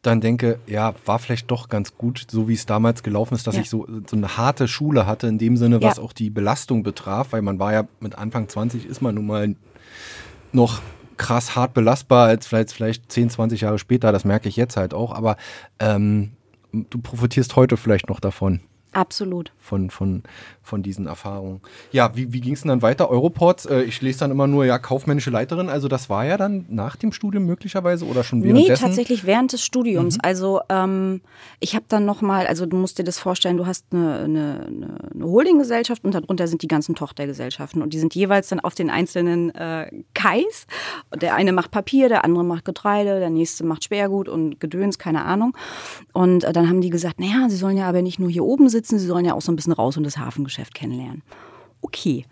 dann 0.00 0.20
denke, 0.20 0.60
ja, 0.66 0.94
war 1.04 1.18
vielleicht 1.18 1.50
doch 1.50 1.68
ganz 1.68 1.96
gut, 1.96 2.26
so 2.30 2.48
wie 2.48 2.54
es 2.54 2.64
damals 2.64 3.02
gelaufen 3.02 3.34
ist, 3.34 3.46
dass 3.46 3.56
ja. 3.56 3.62
ich 3.62 3.68
so, 3.68 3.86
so 4.06 4.16
eine 4.16 4.36
harte 4.36 4.68
Schule 4.68 5.04
hatte, 5.06 5.26
in 5.26 5.38
dem 5.38 5.56
Sinne, 5.56 5.82
was 5.82 5.98
auch 5.98 6.12
die 6.12 6.30
Belastung 6.30 6.84
betraf, 6.84 7.32
weil 7.32 7.42
man 7.42 7.58
war 7.58 7.72
ja 7.72 7.88
mit 8.00 8.16
Anfang 8.16 8.48
20 8.48 8.86
ist 8.86 9.02
man 9.02 9.16
nun 9.16 9.26
mal 9.26 9.56
noch 10.52 10.80
krass 11.16 11.56
hart 11.56 11.74
belastbar 11.74 12.28
als 12.28 12.46
vielleicht, 12.46 12.72
vielleicht 12.72 13.10
10, 13.10 13.30
20 13.30 13.60
Jahre 13.62 13.78
später. 13.78 14.12
Das 14.12 14.24
merke 14.24 14.48
ich 14.48 14.56
jetzt 14.56 14.76
halt 14.76 14.94
auch. 14.94 15.12
Aber 15.12 15.36
ähm, 15.78 16.32
du 16.72 16.98
profitierst 16.98 17.56
heute 17.56 17.76
vielleicht 17.76 18.08
noch 18.08 18.20
davon. 18.20 18.60
Absolut. 18.96 19.52
Von, 19.58 19.90
von, 19.90 20.22
von 20.62 20.82
diesen 20.82 21.06
Erfahrungen. 21.06 21.60
Ja, 21.92 22.16
wie, 22.16 22.32
wie 22.32 22.40
ging 22.40 22.54
es 22.54 22.62
denn 22.62 22.70
dann 22.70 22.80
weiter? 22.80 23.10
Euroports, 23.10 23.66
äh, 23.66 23.82
ich 23.82 24.00
lese 24.00 24.20
dann 24.20 24.30
immer 24.30 24.46
nur, 24.46 24.64
ja, 24.64 24.78
kaufmännische 24.78 25.28
Leiterin. 25.28 25.68
Also 25.68 25.86
das 25.88 26.08
war 26.08 26.24
ja 26.24 26.38
dann 26.38 26.64
nach 26.70 26.96
dem 26.96 27.12
Studium 27.12 27.44
möglicherweise 27.44 28.06
oder 28.06 28.24
schon 28.24 28.42
währenddessen? 28.42 28.72
Nee, 28.72 28.78
tatsächlich 28.78 29.26
während 29.26 29.52
des 29.52 29.62
Studiums. 29.62 30.14
Mhm. 30.14 30.20
Also 30.22 30.60
ähm, 30.70 31.20
ich 31.60 31.74
habe 31.74 31.84
dann 31.88 32.06
nochmal, 32.06 32.46
also 32.46 32.64
du 32.64 32.74
musst 32.74 32.98
dir 32.98 33.04
das 33.04 33.18
vorstellen, 33.18 33.58
du 33.58 33.66
hast 33.66 33.84
eine, 33.92 34.20
eine, 34.20 34.66
eine 35.14 35.24
Holdinggesellschaft 35.24 36.02
und 36.02 36.14
darunter 36.14 36.48
sind 36.48 36.62
die 36.62 36.68
ganzen 36.68 36.94
Tochtergesellschaften 36.94 37.82
und 37.82 37.92
die 37.92 37.98
sind 37.98 38.14
jeweils 38.14 38.48
dann 38.48 38.60
auf 38.60 38.74
den 38.74 38.88
einzelnen 38.88 39.54
äh, 39.54 39.90
Kais. 40.14 40.66
Der 41.14 41.34
eine 41.34 41.52
macht 41.52 41.70
Papier, 41.70 42.08
der 42.08 42.24
andere 42.24 42.44
macht 42.44 42.64
Getreide, 42.64 43.20
der 43.20 43.28
nächste 43.28 43.62
macht 43.62 43.84
Sperrgut 43.84 44.30
und 44.30 44.58
Gedöns, 44.58 44.98
keine 44.98 45.26
Ahnung. 45.26 45.54
Und 46.14 46.44
äh, 46.44 46.54
dann 46.54 46.66
haben 46.70 46.80
die 46.80 46.88
gesagt, 46.88 47.20
naja, 47.20 47.50
sie 47.50 47.56
sollen 47.56 47.76
ja 47.76 47.86
aber 47.86 48.00
nicht 48.00 48.18
nur 48.18 48.30
hier 48.30 48.44
oben 48.44 48.70
sitzen, 48.70 48.85
sitzen, 48.86 48.98
sie 48.98 49.06
sollen 49.06 49.24
ja 49.24 49.34
auch 49.34 49.42
so 49.42 49.52
ein 49.52 49.56
bisschen 49.56 49.72
raus 49.72 49.96
und 49.96 50.04
das 50.04 50.18
Hafengeschäft 50.18 50.74
kennenlernen. 50.74 51.22
Okay. 51.82 52.24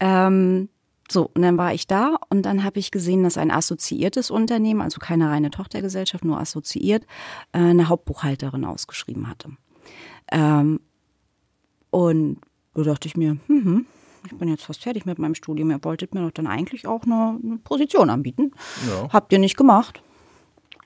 Ähm, 0.00 0.68
so, 1.10 1.30
und 1.34 1.42
dann 1.42 1.56
war 1.56 1.72
ich 1.74 1.86
da 1.86 2.16
und 2.28 2.42
dann 2.42 2.64
habe 2.64 2.78
ich 2.78 2.90
gesehen, 2.90 3.22
dass 3.24 3.38
ein 3.38 3.50
assoziiertes 3.50 4.30
Unternehmen, 4.30 4.80
also 4.82 5.00
keine 5.00 5.30
reine 5.30 5.50
Tochtergesellschaft, 5.50 6.24
nur 6.24 6.38
assoziiert, 6.38 7.04
äh, 7.52 7.58
eine 7.58 7.88
Hauptbuchhalterin 7.88 8.64
ausgeschrieben 8.64 9.28
hatte. 9.28 9.50
Ähm, 10.30 10.80
und 11.90 12.40
da 12.74 12.82
dachte 12.82 13.08
ich 13.08 13.16
mir, 13.16 13.38
hm, 13.46 13.64
hm, 13.64 13.86
ich 14.26 14.36
bin 14.36 14.48
jetzt 14.48 14.64
fast 14.64 14.82
fertig 14.82 15.06
mit 15.06 15.18
meinem 15.18 15.34
Studium. 15.34 15.70
Ihr 15.70 15.82
wolltet 15.82 16.14
mir 16.14 16.20
doch 16.20 16.30
dann 16.30 16.46
eigentlich 16.46 16.86
auch 16.86 17.04
eine, 17.04 17.38
eine 17.42 17.56
Position 17.58 18.10
anbieten. 18.10 18.52
Ja. 18.88 19.08
Habt 19.10 19.32
ihr 19.32 19.38
nicht 19.38 19.56
gemacht 19.56 20.02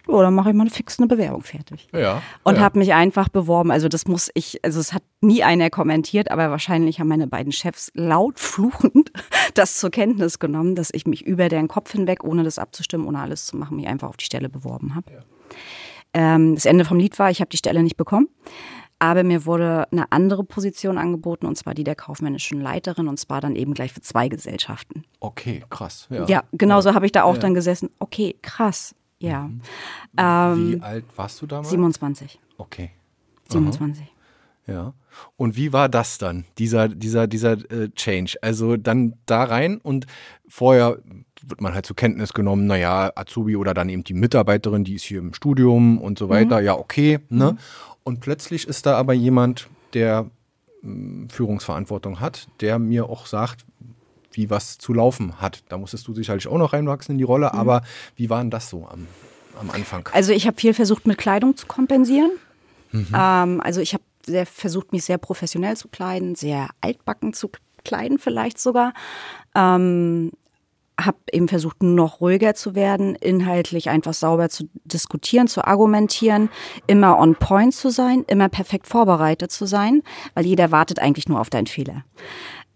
ja, 0.09 0.23
dann 0.23 0.35
mache 0.35 0.51
ich 0.51 0.57
mal 0.57 0.69
fix 0.69 0.99
eine 0.99 1.07
Bewerbung 1.07 1.43
fertig. 1.43 1.89
Ja. 1.93 2.23
Und 2.43 2.57
ja. 2.57 2.61
habe 2.61 2.79
mich 2.79 2.93
einfach 2.93 3.29
beworben. 3.29 3.71
Also 3.71 3.89
das 3.89 4.07
muss 4.07 4.31
ich, 4.35 4.65
also 4.65 4.81
es 4.81 4.93
hat 4.93 5.03
nie 5.21 5.43
einer 5.43 5.71
kommentiert, 5.71 6.31
aber 6.31 6.51
wahrscheinlich 6.51 7.01
haben 7.01 7.09
meine 7.09 7.27
beiden 7.27 7.53
Chefs 7.53 7.91
laut 7.95 8.39
fluchend 8.41 9.13
das 9.55 9.79
zur 9.79 9.91
Kenntnis 9.91 10.39
genommen, 10.39 10.75
dass 10.75 10.91
ich 10.93 11.07
mich 11.07 11.23
über 11.23 11.49
deren 11.49 11.69
Kopf 11.69 11.93
hinweg, 11.93 12.25
ohne 12.25 12.43
das 12.43 12.59
abzustimmen, 12.59 13.07
ohne 13.07 13.21
alles 13.21 13.47
zu 13.47 13.57
machen, 13.57 13.77
mich 13.77 13.87
einfach 13.87 14.09
auf 14.09 14.17
die 14.17 14.25
Stelle 14.25 14.49
beworben 14.49 14.95
habe. 14.95 15.13
Ja. 15.13 15.21
Ähm, 16.15 16.55
das 16.55 16.65
Ende 16.65 16.85
vom 16.85 16.99
Lied 16.99 17.19
war, 17.19 17.31
ich 17.31 17.41
habe 17.41 17.51
die 17.51 17.57
Stelle 17.57 17.83
nicht 17.83 17.97
bekommen. 17.97 18.29
Aber 18.99 19.25
mir 19.25 19.47
wurde 19.47 19.91
eine 19.91 20.13
andere 20.13 20.45
Position 20.45 20.97
angeboten, 20.97 21.47
und 21.47 21.59
zwar 21.59 21.75
die 21.75 21.83
der 21.83 21.97
kaufmännischen 21.97 22.61
Leiterin, 22.61 23.09
und 23.09 23.19
zwar 23.19 23.41
dann 23.41 23.57
eben 23.57 23.75
gleich 23.75 23.93
für 23.93 24.01
zwei 24.01 24.29
Gesellschaften. 24.29 25.05
Okay, 25.19 25.65
krass. 25.71 26.07
Ja, 26.09 26.25
ja 26.27 26.45
genauso 26.53 26.91
ja. 26.91 26.95
habe 26.95 27.07
ich 27.07 27.11
da 27.11 27.25
auch 27.25 27.37
dann 27.37 27.53
gesessen. 27.53 27.91
Okay, 27.99 28.37
krass. 28.43 28.95
Ja. 29.23 29.43
Mhm. 29.43 29.61
Ähm, 30.17 30.73
wie 30.73 30.83
alt 30.83 31.05
warst 31.17 31.41
du 31.43 31.47
damals? 31.47 31.71
27. 31.71 32.39
Okay. 32.59 32.91
27. 33.49 34.03
Aha. 34.03 34.13
Ja. 34.67 34.95
Und 35.37 35.57
wie 35.57 35.73
war 35.73 35.89
das 35.89 36.19
dann, 36.19 36.45
dieser, 36.59 36.89
dieser, 36.89 37.27
dieser 37.27 37.53
äh, 37.71 37.91
Change? 37.95 38.37
Also 38.43 38.77
dann 38.77 39.15
da 39.27 39.45
rein 39.45 39.79
und 39.79 40.07
vorher 40.49 40.99
wird 41.43 41.61
man 41.61 41.75
halt 41.75 41.87
zur 41.87 41.97
Kenntnis 41.97 42.33
genommen, 42.33 42.67
naja, 42.67 43.11
Azubi 43.15 43.57
oder 43.57 43.75
dann 43.75 43.89
eben 43.89 44.05
die 44.05 44.15
Mitarbeiterin, 44.15 44.85
die 44.85 44.95
ist 44.95 45.05
hier 45.05 45.19
im 45.19 45.35
Studium 45.35 45.99
und 46.01 46.19
so 46.19 46.29
weiter, 46.29 46.61
mhm. 46.61 46.67
ja, 46.67 46.79
okay. 46.79 47.19
Ne? 47.29 47.53
Mhm. 47.53 47.59
Und 48.05 48.21
plötzlich 48.21 48.67
ist 48.67 48.87
da 48.87 48.97
aber 48.97 49.13
jemand, 49.13 49.69
der 49.95 50.31
mh, 50.83 50.83
hm, 50.83 51.29
Führungsverantwortung 51.29 52.21
hat, 52.21 52.49
der 52.61 52.79
mir 52.79 53.09
auch 53.09 53.27
sagt, 53.27 53.67
wie 54.33 54.51
was 54.51 54.79
zu 54.79 54.93
laufen 54.93 55.41
hat. 55.41 55.63
Da 55.69 55.79
musstest 55.79 56.07
du 56.09 56.15
sicherlich 56.15 56.47
auch 56.47 56.59
noch 56.59 56.73
reinwachsen 56.73 57.13
in 57.13 57.19
die 57.19 57.25
Rolle, 57.25 57.51
mhm. 57.53 57.59
aber 57.59 57.83
wie 58.17 58.31
war 58.31 58.41
denn 58.41 58.51
das 58.51 58.69
so 58.69 58.87
am, 58.87 59.07
am 59.61 59.71
Anfang? 59.71 60.09
Also 60.13 60.33
ich 60.33 60.47
habe 60.47 60.59
viel 60.59 60.75
versucht, 60.75 61.07
mit 61.07 61.19
Kleidung 61.19 61.57
zu 61.57 61.67
kompensieren. 61.67 62.33
Mhm. 62.93 63.09
Ähm, 63.15 63.61
also 63.61 63.81
ich 63.81 63.95
habe 63.95 64.05
sehr 64.25 64.47
versucht, 64.47 64.93
mich 64.93 65.05
sehr 65.05 65.19
professionell 65.19 65.77
zu 65.77 65.89
kleiden, 65.89 66.35
sehr 66.35 66.69
altbacken 66.81 67.33
zu 67.33 67.51
kleiden 67.85 68.19
vielleicht 68.19 68.61
sogar. 68.61 68.93
Ähm, 69.55 70.31
habe 71.01 71.19
eben 71.33 71.49
versucht, 71.49 71.83
noch 71.83 72.21
ruhiger 72.21 72.55
zu 72.55 72.75
werden, 72.75 73.15
inhaltlich 73.17 73.89
einfach 73.89 74.15
sauber 74.15 74.49
zu 74.49 74.69
diskutieren, 74.85 75.49
zu 75.49 75.67
argumentieren, 75.67 76.51
immer 76.87 77.19
on 77.19 77.35
point 77.35 77.75
zu 77.75 77.91
sein, 77.91 78.25
immer 78.29 78.49
perfekt 78.49 78.87
vorbereitet 78.87 79.51
zu 79.51 79.67
sein, 79.67 80.03
weil 80.35 80.47
jeder 80.47 80.71
wartet 80.71 80.99
eigentlich 80.99 81.29
nur 81.29 81.41
auf 81.41 81.51
deinen 81.51 81.67
Fehler. 81.67 82.05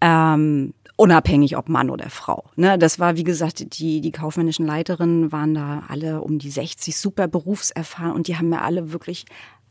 Ähm, 0.01 0.73
unabhängig 0.95 1.57
ob 1.57 1.69
Mann 1.69 1.89
oder 1.89 2.09
Frau. 2.09 2.45
Ne, 2.55 2.77
das 2.77 2.99
war, 2.99 3.17
wie 3.17 3.23
gesagt, 3.23 3.77
die, 3.79 4.01
die 4.01 4.11
kaufmännischen 4.11 4.65
Leiterinnen 4.65 5.31
waren 5.31 5.53
da 5.53 5.83
alle 5.87 6.21
um 6.21 6.39
die 6.39 6.49
60, 6.49 6.97
super 6.97 7.27
berufserfahren 7.27 8.11
und 8.11 8.27
die 8.27 8.37
haben 8.37 8.49
mir 8.49 8.61
alle 8.61 8.91
wirklich 8.91 9.25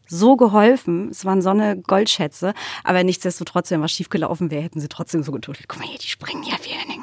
so 0.09 0.37
geholfen. 0.37 1.09
Es 1.11 1.25
waren 1.25 1.43
so 1.43 1.51
eine 1.51 1.77
Goldschätze, 1.77 2.55
aber 2.85 3.03
nichtsdestotrotz, 3.03 3.71
wenn 3.73 3.83
was 3.83 3.91
schiefgelaufen 3.91 4.53
wäre, 4.53 4.63
hätten 4.63 4.81
sie 4.81 4.89
trotzdem 4.89 5.25
so 5.25 5.33
getuttelt. 5.33 5.69
Guck 5.69 5.81
mal 5.81 5.89
hier, 5.89 5.99
die 5.99 6.07
springen 6.07 6.45
ja 6.45 6.57
wie 6.63 6.73
ein 6.73 7.01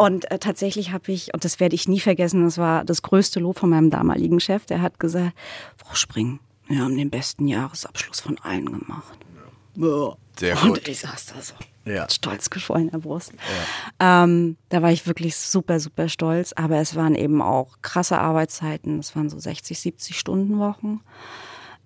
und 0.00 0.30
äh, 0.30 0.38
tatsächlich 0.38 0.92
habe 0.92 1.12
ich, 1.12 1.34
und 1.34 1.44
das 1.44 1.60
werde 1.60 1.74
ich 1.74 1.86
nie 1.86 2.00
vergessen, 2.00 2.42
das 2.42 2.56
war 2.56 2.86
das 2.86 3.02
größte 3.02 3.38
Lob 3.38 3.58
von 3.58 3.68
meinem 3.68 3.90
damaligen 3.90 4.40
Chef, 4.40 4.64
der 4.64 4.80
hat 4.80 4.98
gesagt, 4.98 5.34
Frau 5.76 5.94
Spring, 5.94 6.40
wir 6.68 6.78
haben 6.78 6.96
den 6.96 7.10
besten 7.10 7.46
Jahresabschluss 7.46 8.20
von 8.20 8.38
allen 8.38 8.72
gemacht. 8.72 9.18
Ja. 9.74 10.16
Sehr 10.38 10.56
gut. 10.56 10.78
Und 10.78 10.88
ich 10.88 11.00
saß 11.00 11.26
da 11.26 11.42
so 11.42 11.52
ja. 11.90 12.08
stolz 12.10 12.50
geschwollener 12.50 12.98
Brust. 12.98 13.32
Ja. 13.98 14.24
Ähm, 14.24 14.56
da 14.68 14.82
war 14.82 14.90
ich 14.90 15.06
wirklich 15.06 15.36
super, 15.36 15.80
super 15.80 16.08
stolz. 16.08 16.52
Aber 16.54 16.76
es 16.76 16.96
waren 16.96 17.14
eben 17.14 17.42
auch 17.42 17.78
krasse 17.82 18.18
Arbeitszeiten. 18.18 18.98
Es 18.98 19.14
waren 19.16 19.28
so 19.28 19.38
60, 19.38 19.78
70 19.78 20.18
Stunden 20.18 20.58
Wochen. 20.58 21.00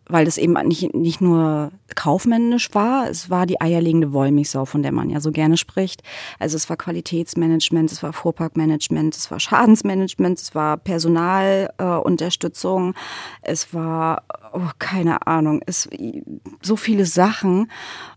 Weil 0.07 0.27
es 0.27 0.39
eben 0.39 0.55
nicht, 0.67 0.95
nicht 0.95 1.21
nur 1.21 1.71
kaufmännisch 1.95 2.75
war, 2.75 3.09
es 3.09 3.31
war 3.31 3.47
die 3.47 3.61
eierlegende 3.61 4.13
Wollmilchsau, 4.13 4.65
von 4.65 4.83
der 4.83 4.91
man 4.93 5.11
ja 5.11 5.21
so 5.21 5.31
gerne 5.31 5.57
spricht. 5.57 6.03
Also 6.39 6.57
es 6.57 6.69
war 6.69 6.77
Qualitätsmanagement, 6.77 7.93
es 7.93 8.03
war 8.03 8.13
Fuhrparkmanagement, 8.13 9.17
es 9.17 9.31
war 9.31 9.39
Schadensmanagement, 9.41 10.41
es 10.41 10.55
war 10.55 10.77
Personalunterstützung, 10.77 12.91
äh, 12.91 12.95
es 13.43 13.73
war, 13.73 14.25
oh, 14.53 14.69
keine 14.79 15.27
Ahnung, 15.27 15.63
es 15.67 15.89
so 16.61 16.77
viele 16.77 17.07
Sachen. 17.07 17.71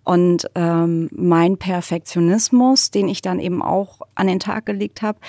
Und 0.04 0.50
ähm, 0.56 1.08
mein 1.12 1.58
Perfektionismus, 1.58 2.92
den 2.92 3.08
ich 3.08 3.22
dann 3.22 3.40
eben 3.40 3.62
auch 3.62 4.02
an 4.16 4.28
den 4.28 4.40
Tag 4.40 4.66
gelegt 4.66 5.02
habe, 5.02 5.20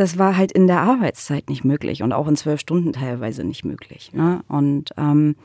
das 0.00 0.18
war 0.18 0.36
halt 0.36 0.50
in 0.50 0.66
der 0.66 0.80
Arbeitszeit 0.80 1.50
nicht 1.50 1.62
möglich 1.62 2.02
und 2.02 2.12
auch 2.12 2.26
in 2.26 2.34
zwölf 2.34 2.58
Stunden 2.58 2.94
teilweise 2.94 3.44
nicht 3.44 3.64
möglich. 3.64 4.12
Ne? 4.14 4.42
Und 4.48 4.90
ähm, 4.96 5.36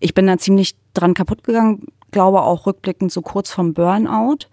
ich 0.00 0.12
bin 0.12 0.26
da 0.26 0.36
ziemlich 0.36 0.76
dran 0.92 1.14
kaputt 1.14 1.44
gegangen, 1.44 1.86
glaube 2.10 2.42
auch 2.42 2.66
rückblickend 2.66 3.10
so 3.10 3.22
kurz 3.22 3.50
vom 3.50 3.72
Burnout 3.72 4.48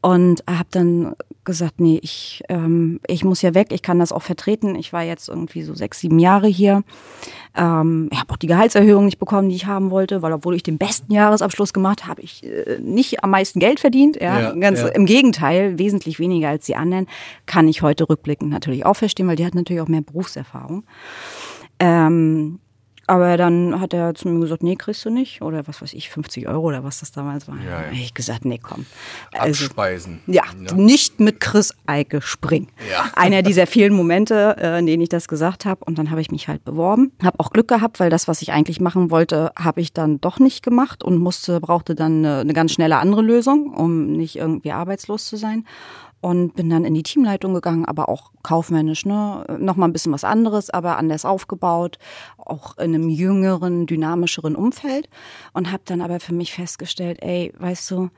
und 0.00 0.44
habe 0.48 0.68
dann 0.70 1.14
gesagt, 1.44 1.80
nee, 1.80 1.98
ich, 2.02 2.42
ähm, 2.50 3.00
ich 3.06 3.24
muss 3.24 3.42
ja 3.42 3.54
weg, 3.54 3.68
ich 3.70 3.82
kann 3.82 3.98
das 3.98 4.12
auch 4.12 4.22
vertreten. 4.22 4.74
Ich 4.74 4.92
war 4.92 5.02
jetzt 5.02 5.28
irgendwie 5.28 5.62
so 5.62 5.74
sechs, 5.74 5.98
sieben 5.98 6.18
Jahre 6.18 6.46
hier. 6.46 6.84
Ähm, 7.56 8.08
ich 8.12 8.18
habe 8.20 8.32
auch 8.32 8.36
die 8.36 8.46
Gehaltserhöhung 8.46 9.06
nicht 9.06 9.18
bekommen, 9.18 9.48
die 9.48 9.56
ich 9.56 9.66
haben 9.66 9.90
wollte, 9.90 10.20
weil 10.20 10.32
obwohl 10.32 10.54
ich 10.54 10.62
den 10.62 10.78
besten 10.78 11.12
Jahresabschluss 11.12 11.72
gemacht 11.72 12.06
habe, 12.06 12.20
ich 12.20 12.44
äh, 12.44 12.78
nicht 12.80 13.24
am 13.24 13.30
meisten 13.30 13.60
Geld 13.60 13.80
verdient. 13.80 14.20
Ja, 14.20 14.40
ja 14.40 14.52
ganz 14.52 14.80
ja. 14.80 14.88
im 14.88 15.06
Gegenteil, 15.06 15.78
wesentlich 15.78 16.18
weniger 16.18 16.50
als 16.50 16.66
die 16.66 16.76
anderen. 16.76 17.06
Kann 17.46 17.66
ich 17.66 17.82
heute 17.82 18.08
rückblickend 18.08 18.50
natürlich 18.50 18.84
auch 18.84 18.96
verstehen, 18.96 19.26
weil 19.26 19.36
die 19.36 19.46
hat 19.46 19.54
natürlich 19.54 19.80
auch 19.80 19.88
mehr 19.88 20.02
Berufserfahrung. 20.02 20.84
Ähm, 21.80 22.60
aber 23.08 23.38
dann 23.38 23.80
hat 23.80 23.94
er 23.94 24.14
zu 24.14 24.28
mir 24.28 24.40
gesagt, 24.40 24.62
nee, 24.62 24.76
kriegst 24.76 25.04
du 25.04 25.10
nicht. 25.10 25.40
Oder 25.40 25.66
was 25.66 25.80
weiß 25.80 25.94
ich, 25.94 26.10
50 26.10 26.46
Euro 26.46 26.68
oder 26.68 26.84
was 26.84 27.00
das 27.00 27.10
damals 27.10 27.48
war. 27.48 27.56
Ja, 27.56 27.82
ja. 27.82 27.92
ich 27.92 28.12
gesagt, 28.12 28.44
nee, 28.44 28.60
komm. 28.62 28.84
Also, 29.32 29.64
Abspeisen. 29.64 30.20
Ja, 30.26 30.42
ja, 30.60 30.74
nicht 30.74 31.18
mit 31.18 31.40
Chris 31.40 31.74
Eike 31.86 32.20
springen. 32.20 32.68
Ja. 32.90 33.10
Einer 33.14 33.42
dieser 33.42 33.66
vielen 33.66 33.94
Momente, 33.94 34.56
äh, 34.60 34.78
in 34.78 34.86
denen 34.86 35.02
ich 35.02 35.08
das 35.08 35.26
gesagt 35.26 35.64
habe. 35.64 35.82
Und 35.86 35.98
dann 35.98 36.10
habe 36.10 36.20
ich 36.20 36.30
mich 36.30 36.48
halt 36.48 36.64
beworben. 36.64 37.12
Habe 37.22 37.40
auch 37.40 37.50
Glück 37.50 37.68
gehabt, 37.68 37.98
weil 37.98 38.10
das, 38.10 38.28
was 38.28 38.42
ich 38.42 38.52
eigentlich 38.52 38.78
machen 38.78 39.10
wollte, 39.10 39.52
habe 39.58 39.80
ich 39.80 39.94
dann 39.94 40.20
doch 40.20 40.38
nicht 40.38 40.62
gemacht 40.62 41.02
und 41.02 41.16
musste, 41.16 41.60
brauchte 41.60 41.94
dann 41.94 42.18
eine, 42.18 42.40
eine 42.40 42.52
ganz 42.52 42.72
schnelle 42.72 42.98
andere 42.98 43.22
Lösung, 43.22 43.72
um 43.72 44.12
nicht 44.12 44.36
irgendwie 44.36 44.72
arbeitslos 44.72 45.26
zu 45.26 45.36
sein 45.36 45.64
und 46.20 46.54
bin 46.56 46.68
dann 46.68 46.84
in 46.84 46.94
die 46.94 47.02
Teamleitung 47.02 47.54
gegangen, 47.54 47.84
aber 47.84 48.08
auch 48.08 48.32
kaufmännisch, 48.42 49.06
ne? 49.06 49.44
Nochmal 49.58 49.88
ein 49.88 49.92
bisschen 49.92 50.12
was 50.12 50.24
anderes, 50.24 50.70
aber 50.70 50.96
anders 50.96 51.24
aufgebaut, 51.24 51.98
auch 52.38 52.76
in 52.78 52.94
einem 52.94 53.08
jüngeren, 53.08 53.86
dynamischeren 53.86 54.56
Umfeld 54.56 55.08
und 55.52 55.70
habe 55.70 55.82
dann 55.84 56.00
aber 56.00 56.20
für 56.20 56.34
mich 56.34 56.52
festgestellt, 56.52 57.18
ey, 57.22 57.52
weißt 57.58 57.90
du, 57.90 58.10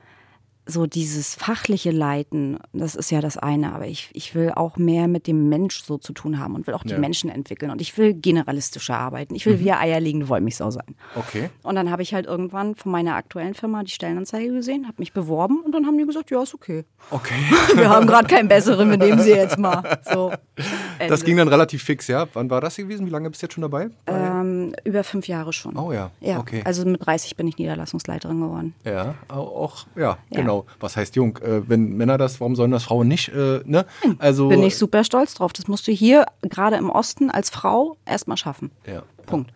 so 0.65 0.85
dieses 0.85 1.35
fachliche 1.35 1.91
Leiten, 1.91 2.59
das 2.73 2.95
ist 2.95 3.11
ja 3.11 3.21
das 3.21 3.37
eine, 3.37 3.73
aber 3.73 3.87
ich, 3.87 4.09
ich 4.13 4.35
will 4.35 4.51
auch 4.55 4.77
mehr 4.77 5.07
mit 5.07 5.27
dem 5.27 5.49
Mensch 5.49 5.83
so 5.83 5.97
zu 5.97 6.13
tun 6.13 6.39
haben 6.39 6.55
und 6.55 6.67
will 6.67 6.73
auch 6.73 6.83
die 6.83 6.91
ja. 6.91 6.99
Menschen 6.99 7.29
entwickeln 7.29 7.71
und 7.71 7.81
ich 7.81 7.97
will 7.97 8.13
generalistischer 8.13 8.95
arbeiten. 8.95 9.35
Ich 9.35 9.45
will 9.45 9.57
mhm. 9.57 9.65
wie 9.65 9.71
eierlegende 9.71 10.29
Wollmilchsau 10.29 10.71
sein. 10.71 10.95
Okay. 11.15 11.49
Und 11.63 11.75
dann 11.75 11.89
habe 11.89 12.03
ich 12.03 12.13
halt 12.13 12.27
irgendwann 12.27 12.75
von 12.75 12.91
meiner 12.91 13.15
aktuellen 13.15 13.53
Firma 13.53 13.83
die 13.83 13.91
Stellenanzeige 13.91 14.51
gesehen, 14.53 14.85
habe 14.87 14.95
mich 14.99 15.13
beworben 15.13 15.61
und 15.61 15.73
dann 15.73 15.85
haben 15.85 15.97
die 15.97 16.05
gesagt, 16.05 16.31
ja, 16.31 16.43
ist 16.43 16.53
okay. 16.53 16.85
Okay. 17.09 17.33
Wir 17.75 17.89
haben 17.89 18.05
gerade 18.05 18.27
keinen 18.27 18.47
besseren, 18.47 18.89
wir 18.89 18.97
nehmen 18.97 19.19
sie 19.19 19.31
jetzt 19.31 19.57
mal. 19.57 19.99
So. 20.09 20.31
Das 20.99 21.23
ging 21.23 21.37
dann 21.37 21.47
relativ 21.47 21.83
fix, 21.83 22.07
ja? 22.07 22.27
Wann 22.33 22.49
war 22.49 22.61
das 22.61 22.75
gewesen? 22.75 23.05
Wie 23.05 23.09
lange 23.09 23.29
bist 23.29 23.41
du 23.41 23.45
jetzt 23.45 23.53
schon 23.53 23.61
dabei? 23.61 23.89
Ähm, 24.41 24.75
über 24.83 25.03
fünf 25.03 25.27
Jahre 25.27 25.53
schon. 25.53 25.77
Oh 25.77 25.91
ja. 25.91 26.11
Ja. 26.19 26.39
Okay. 26.39 26.61
Also 26.65 26.85
mit 26.85 27.05
30 27.05 27.35
bin 27.35 27.47
ich 27.47 27.57
Niederlassungsleiterin 27.57 28.41
geworden. 28.41 28.73
Ja, 28.83 29.15
auch, 29.27 29.85
ja, 29.95 30.01
ja. 30.01 30.17
genau. 30.29 30.65
Was 30.79 30.97
heißt 30.97 31.15
jung? 31.15 31.37
Äh, 31.37 31.67
wenn 31.69 31.93
Männer 31.97 32.17
das, 32.17 32.39
warum 32.39 32.55
sollen 32.55 32.71
das 32.71 32.83
Frauen 32.83 33.07
nicht? 33.07 33.29
Äh, 33.29 33.61
ne? 33.65 33.85
Also 34.19 34.49
bin 34.49 34.63
ich 34.63 34.77
super 34.77 35.03
stolz 35.03 35.33
drauf. 35.33 35.53
Das 35.53 35.67
musst 35.67 35.87
du 35.87 35.91
hier 35.91 36.25
gerade 36.41 36.75
im 36.75 36.89
Osten 36.89 37.29
als 37.29 37.49
Frau 37.49 37.97
erstmal 38.05 38.37
schaffen. 38.37 38.71
Ja. 38.85 39.03
Punkt. 39.25 39.51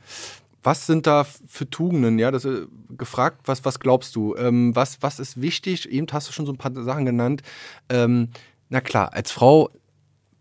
Was 0.63 0.87
sind 0.87 1.05
da 1.05 1.25
für 1.25 1.69
Tugenden? 1.69 2.17
Ja, 2.17 2.31
das 2.31 2.45
äh, 2.45 2.65
gefragt, 2.89 3.41
was, 3.45 3.63
was 3.65 3.79
glaubst 3.79 4.15
du? 4.15 4.35
Ähm, 4.35 4.75
was, 4.75 4.97
was 5.01 5.19
ist 5.19 5.39
wichtig? 5.39 5.87
Eben 5.89 6.07
hast 6.11 6.27
du 6.27 6.33
schon 6.33 6.47
so 6.47 6.51
ein 6.51 6.57
paar 6.57 6.73
Sachen 6.73 7.05
genannt. 7.05 7.43
Ähm, 7.89 8.29
na 8.69 8.81
klar, 8.81 9.13
als 9.13 9.31
Frau 9.31 9.69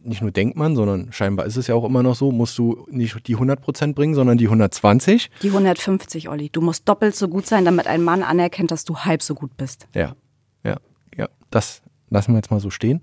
nicht 0.05 0.23
nur 0.23 0.31
denkt 0.31 0.57
man, 0.57 0.77
sondern 0.77 1.13
scheinbar 1.13 1.47
ist 1.47 1.57
es 1.57 1.67
ja 1.67 1.75
auch 1.75 1.85
immer 1.85 2.03
noch 2.03 2.15
so, 2.15 2.31
musst 2.31 2.57
du 2.59 2.87
nicht 2.91 3.27
die 3.27 3.37
100% 3.37 3.95
bringen, 3.95 4.15
sondern 4.15 4.39
die 4.39 4.47
120. 4.47 5.31
Die 5.43 5.49
150, 5.49 6.29
Olli. 6.29 6.51
Du 6.51 6.61
musst 6.61 6.89
doppelt 6.89 7.17
so 7.17 7.29
gut 7.29 7.47
sein, 7.47 7.65
damit 7.65 7.87
ein 7.87 8.03
Mann 8.03 8.23
anerkennt, 8.23 8.71
dass 8.71 8.85
du 8.85 8.99
halb 8.99 9.23
so 9.23 9.35
gut 9.35 9.57
bist. 9.57 9.87
Ja, 9.95 10.15
ja, 10.63 10.77
ja. 11.17 11.29
Das 11.51 11.83
lassen 12.11 12.33
wir 12.33 12.37
jetzt 12.37 12.51
mal 12.51 12.61
so 12.61 12.71
stehen. 12.71 13.01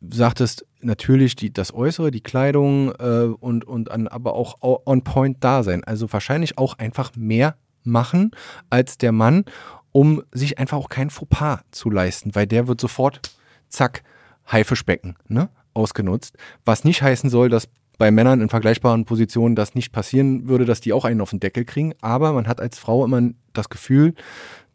Du 0.00 0.16
sagtest 0.16 0.66
natürlich 0.80 1.36
die, 1.36 1.52
das 1.52 1.72
Äußere, 1.72 2.10
die 2.10 2.20
Kleidung 2.20 2.92
äh, 2.98 3.34
und, 3.40 3.64
und 3.64 3.90
an, 3.90 4.08
aber 4.08 4.34
auch 4.34 4.58
on 4.60 5.02
point 5.02 5.38
da 5.40 5.62
sein. 5.62 5.84
Also 5.84 6.12
wahrscheinlich 6.12 6.58
auch 6.58 6.78
einfach 6.78 7.12
mehr 7.16 7.56
machen 7.84 8.32
als 8.70 8.98
der 8.98 9.12
Mann, 9.12 9.44
um 9.92 10.22
sich 10.32 10.58
einfach 10.58 10.78
auch 10.78 10.88
kein 10.88 11.10
Fauxpas 11.10 11.60
zu 11.70 11.90
leisten, 11.90 12.34
weil 12.34 12.46
der 12.46 12.68
wird 12.68 12.80
sofort, 12.80 13.20
zack, 13.68 14.02
Haifischbecken. 14.50 15.16
Ne? 15.28 15.48
Ausgenutzt. 15.74 16.36
Was 16.64 16.84
nicht 16.84 17.02
heißen 17.02 17.30
soll, 17.30 17.48
dass 17.48 17.68
bei 17.98 18.10
Männern 18.10 18.40
in 18.40 18.48
vergleichbaren 18.48 19.04
Positionen 19.04 19.54
das 19.54 19.74
nicht 19.74 19.92
passieren 19.92 20.48
würde, 20.48 20.64
dass 20.64 20.80
die 20.80 20.92
auch 20.92 21.04
einen 21.04 21.20
auf 21.20 21.30
den 21.30 21.40
Deckel 21.40 21.64
kriegen. 21.64 21.94
Aber 22.00 22.32
man 22.32 22.48
hat 22.48 22.60
als 22.60 22.78
Frau 22.78 23.04
immer 23.04 23.30
das 23.52 23.68
Gefühl, 23.68 24.14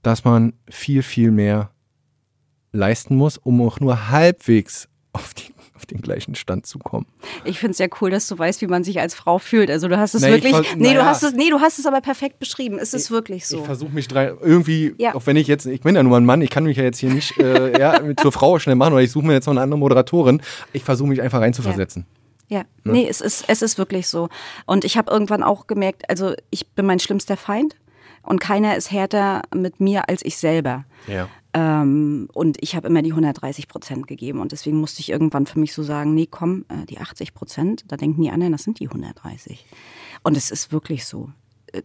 dass 0.01 0.23
man 0.23 0.53
viel, 0.69 1.03
viel 1.03 1.31
mehr 1.31 1.71
leisten 2.71 3.15
muss, 3.15 3.37
um 3.37 3.61
auch 3.61 3.79
nur 3.79 4.09
halbwegs 4.09 4.87
auf 5.13 5.33
die 5.33 5.51
den 5.91 6.01
gleichen 6.01 6.35
Stand 6.35 6.65
zu 6.65 6.79
kommen. 6.79 7.05
Ich 7.45 7.59
finde 7.59 7.71
es 7.71 7.77
ja 7.79 7.87
cool, 8.01 8.09
dass 8.09 8.27
du 8.27 8.37
weißt, 8.37 8.61
wie 8.61 8.67
man 8.67 8.83
sich 8.83 8.99
als 8.99 9.15
Frau 9.15 9.39
fühlt. 9.39 9.69
Also 9.69 9.87
du 9.87 9.97
hast 9.97 10.13
es 10.13 10.21
nee, 10.21 10.31
wirklich, 10.31 10.55
nee, 10.75 10.93
du 10.93 11.05
hast 11.05 11.23
es, 11.23 11.33
nee, 11.33 11.49
du 11.49 11.59
hast 11.59 11.79
es 11.79 11.85
aber 11.85 12.01
perfekt 12.01 12.39
beschrieben. 12.39 12.79
Ist 12.79 12.93
es 12.93 13.05
ich, 13.05 13.11
wirklich 13.11 13.47
so? 13.47 13.59
Ich 13.59 13.65
versuche 13.65 13.91
mich 13.91 14.07
drei, 14.07 14.33
irgendwie, 14.41 14.93
ja. 14.97 15.15
auch 15.15 15.25
wenn 15.25 15.37
ich 15.37 15.47
jetzt, 15.47 15.65
ich 15.65 15.81
bin 15.81 15.95
ja 15.95 16.03
nur 16.03 16.17
ein 16.17 16.25
Mann, 16.25 16.41
ich 16.41 16.49
kann 16.49 16.63
mich 16.63 16.77
ja 16.77 16.83
jetzt 16.83 16.99
hier 16.99 17.11
nicht 17.11 17.37
äh, 17.39 17.79
ja, 17.79 18.01
zur 18.17 18.31
Frau 18.31 18.59
schnell 18.59 18.75
machen 18.75 18.93
oder 18.93 19.01
ich 19.01 19.11
suche 19.11 19.25
mir 19.25 19.33
jetzt 19.33 19.45
noch 19.45 19.53
eine 19.53 19.61
andere 19.61 19.79
Moderatorin. 19.79 20.41
Ich 20.73 20.83
versuche 20.83 21.09
mich 21.09 21.21
einfach 21.21 21.41
reinzuversetzen. 21.41 22.05
Ja. 22.09 22.17
Ja, 22.49 22.59
ne? 22.83 22.93
nee, 22.93 23.07
es 23.09 23.21
ist, 23.21 23.45
es 23.47 23.61
ist 23.61 23.77
wirklich 23.77 24.07
so. 24.07 24.29
Und 24.65 24.85
ich 24.85 24.97
habe 24.97 25.11
irgendwann 25.11 25.43
auch 25.43 25.67
gemerkt, 25.67 26.09
also 26.09 26.33
ich 26.49 26.69
bin 26.69 26.85
mein 26.85 26.99
schlimmster 26.99 27.35
Feind 27.35 27.75
und 28.23 28.39
keiner 28.39 28.75
ist 28.77 28.91
härter 28.91 29.41
mit 29.53 29.79
mir 29.79 30.09
als 30.09 30.23
ich 30.23 30.37
selber. 30.37 30.85
Ja. 31.07 31.27
Ähm, 31.57 32.29
und 32.33 32.57
ich 32.61 32.75
habe 32.75 32.87
immer 32.87 33.01
die 33.01 33.09
130 33.09 33.67
Prozent 33.67 34.05
gegeben. 34.07 34.39
Und 34.39 34.51
deswegen 34.51 34.77
musste 34.77 34.99
ich 34.99 35.09
irgendwann 35.09 35.47
für 35.47 35.59
mich 35.59 35.73
so 35.73 35.81
sagen, 35.81 36.13
nee, 36.13 36.27
komm, 36.29 36.65
äh, 36.69 36.85
die 36.85 36.99
80 36.99 37.33
Prozent, 37.33 37.85
da 37.87 37.97
denken 37.97 38.21
die 38.21 38.29
anderen, 38.29 38.51
das 38.51 38.61
sind 38.61 38.79
die 38.79 38.87
130. 38.87 39.65
Und 40.21 40.37
es 40.37 40.51
ist 40.51 40.71
wirklich 40.71 41.05
so. 41.05 41.31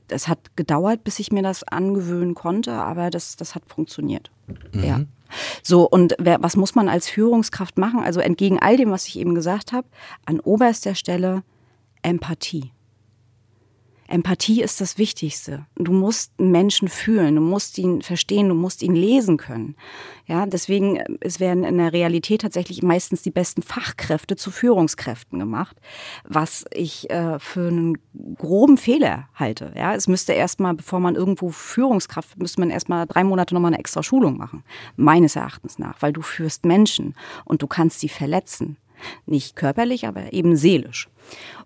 Es 0.09 0.29
hat 0.29 0.57
gedauert, 0.57 1.05
bis 1.05 1.19
ich 1.19 1.33
mir 1.33 1.43
das 1.43 1.65
angewöhnen 1.65 2.35
konnte, 2.35 2.73
aber 2.75 3.09
das, 3.09 3.37
das 3.37 3.55
hat 3.55 3.63
funktioniert. 3.67 4.31
Mhm. 4.75 4.85
Ja. 4.85 5.01
So, 5.63 5.89
und 5.89 6.15
wer, 6.19 6.43
was 6.43 6.55
muss 6.55 6.75
man 6.75 6.91
als 6.91 7.09
Führungskraft 7.09 7.79
machen? 7.79 8.01
Also 8.01 8.21
entgegen 8.21 8.59
all 8.59 8.77
dem, 8.77 8.91
was 8.91 9.07
ich 9.07 9.19
eben 9.19 9.35
gesagt 9.35 9.73
habe, 9.73 9.89
an 10.27 10.39
oberster 10.41 10.95
Stelle 10.95 11.43
Empathie. 12.03 12.73
Empathie 14.13 14.61
ist 14.61 14.83
das 14.83 14.99
Wichtigste. 14.99 15.65
Du 15.77 15.91
musst 15.91 16.39
Menschen 16.39 16.89
fühlen, 16.89 17.35
du 17.37 17.41
musst 17.41 17.79
ihn 17.79 18.03
verstehen, 18.03 18.51
du 18.51 18.55
musst 18.55 18.83
ihn 18.83 18.95
lesen 18.95 19.39
können. 19.39 19.75
Ja, 20.27 20.45
deswegen 20.45 20.97
äh, 20.97 21.07
es 21.21 21.41
werden 21.41 21.65
in 21.65 21.79
der 21.79 21.95
Realität 21.95 22.43
tatsächlich 22.43 22.83
meistens 22.83 23.23
die 23.23 23.31
besten 23.31 23.63
Fachkräfte 23.63 24.37
zu 24.37 24.51
Führungskräften 24.51 25.39
gemacht, 25.39 25.79
was 26.25 26.67
ich 26.75 27.09
äh, 27.09 27.39
für 27.39 27.69
einen 27.69 27.97
groben 28.37 28.77
Fehler 28.77 29.29
halte. 29.35 29.73
Ja, 29.75 29.95
es 29.95 30.09
müsste 30.09 30.35
erstmal, 30.35 30.75
bevor 30.75 31.01
man 31.01 31.15
irgendwo 31.15 31.49
Führungskraft, 31.49 32.39
müsste 32.39 32.61
man 32.61 32.69
erstmal 32.69 33.07
drei 33.07 33.25
Monate 33.25 33.55
nochmal 33.55 33.71
eine 33.71 33.81
extra 33.81 34.03
Schulung 34.03 34.37
machen. 34.37 34.63
Meines 34.97 35.37
Erachtens 35.37 35.79
nach, 35.79 36.03
weil 36.03 36.13
du 36.13 36.21
führst 36.21 36.67
Menschen 36.67 37.15
und 37.47 37.63
du 37.63 37.67
kannst 37.67 38.01
sie 38.01 38.11
verletzen. 38.11 38.77
Nicht 39.27 39.57
körperlich, 39.57 40.07
aber 40.07 40.33
eben 40.33 40.57
seelisch. 40.57 41.09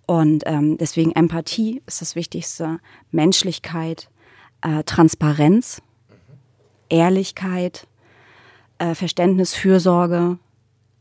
Und 0.07 0.45
ähm, 0.47 0.77
deswegen 0.79 1.13
Empathie 1.13 1.83
ist 1.87 2.01
das 2.01 2.15
Wichtigste, 2.15 2.79
Menschlichkeit, 3.11 4.09
äh, 4.63 4.85
Transparenz, 4.85 5.83
Ehrlichkeit, 6.89 7.87
äh, 8.79 8.95
Verständnis, 8.95 9.55
Fürsorge. 9.55 10.39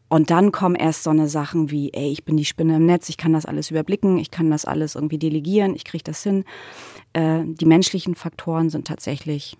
Und 0.07 0.29
dann 0.29 0.51
kommen 0.51 0.75
erst 0.75 1.03
so 1.03 1.09
eine 1.09 1.27
Sachen 1.27 1.71
wie, 1.71 1.91
ey, 1.93 2.11
ich 2.11 2.25
bin 2.25 2.37
die 2.37 2.45
Spinne 2.45 2.77
im 2.77 2.85
Netz, 2.85 3.09
ich 3.09 3.17
kann 3.17 3.33
das 3.33 3.45
alles 3.45 3.71
überblicken, 3.71 4.17
ich 4.17 4.31
kann 4.31 4.49
das 4.49 4.65
alles 4.65 4.95
irgendwie 4.95 5.17
delegieren, 5.17 5.75
ich 5.75 5.83
kriege 5.83 6.03
das 6.03 6.23
hin. 6.23 6.45
Äh, 7.13 7.41
die 7.45 7.65
menschlichen 7.65 8.15
Faktoren 8.15 8.69
sind 8.69 8.87
tatsächlich 8.87 9.57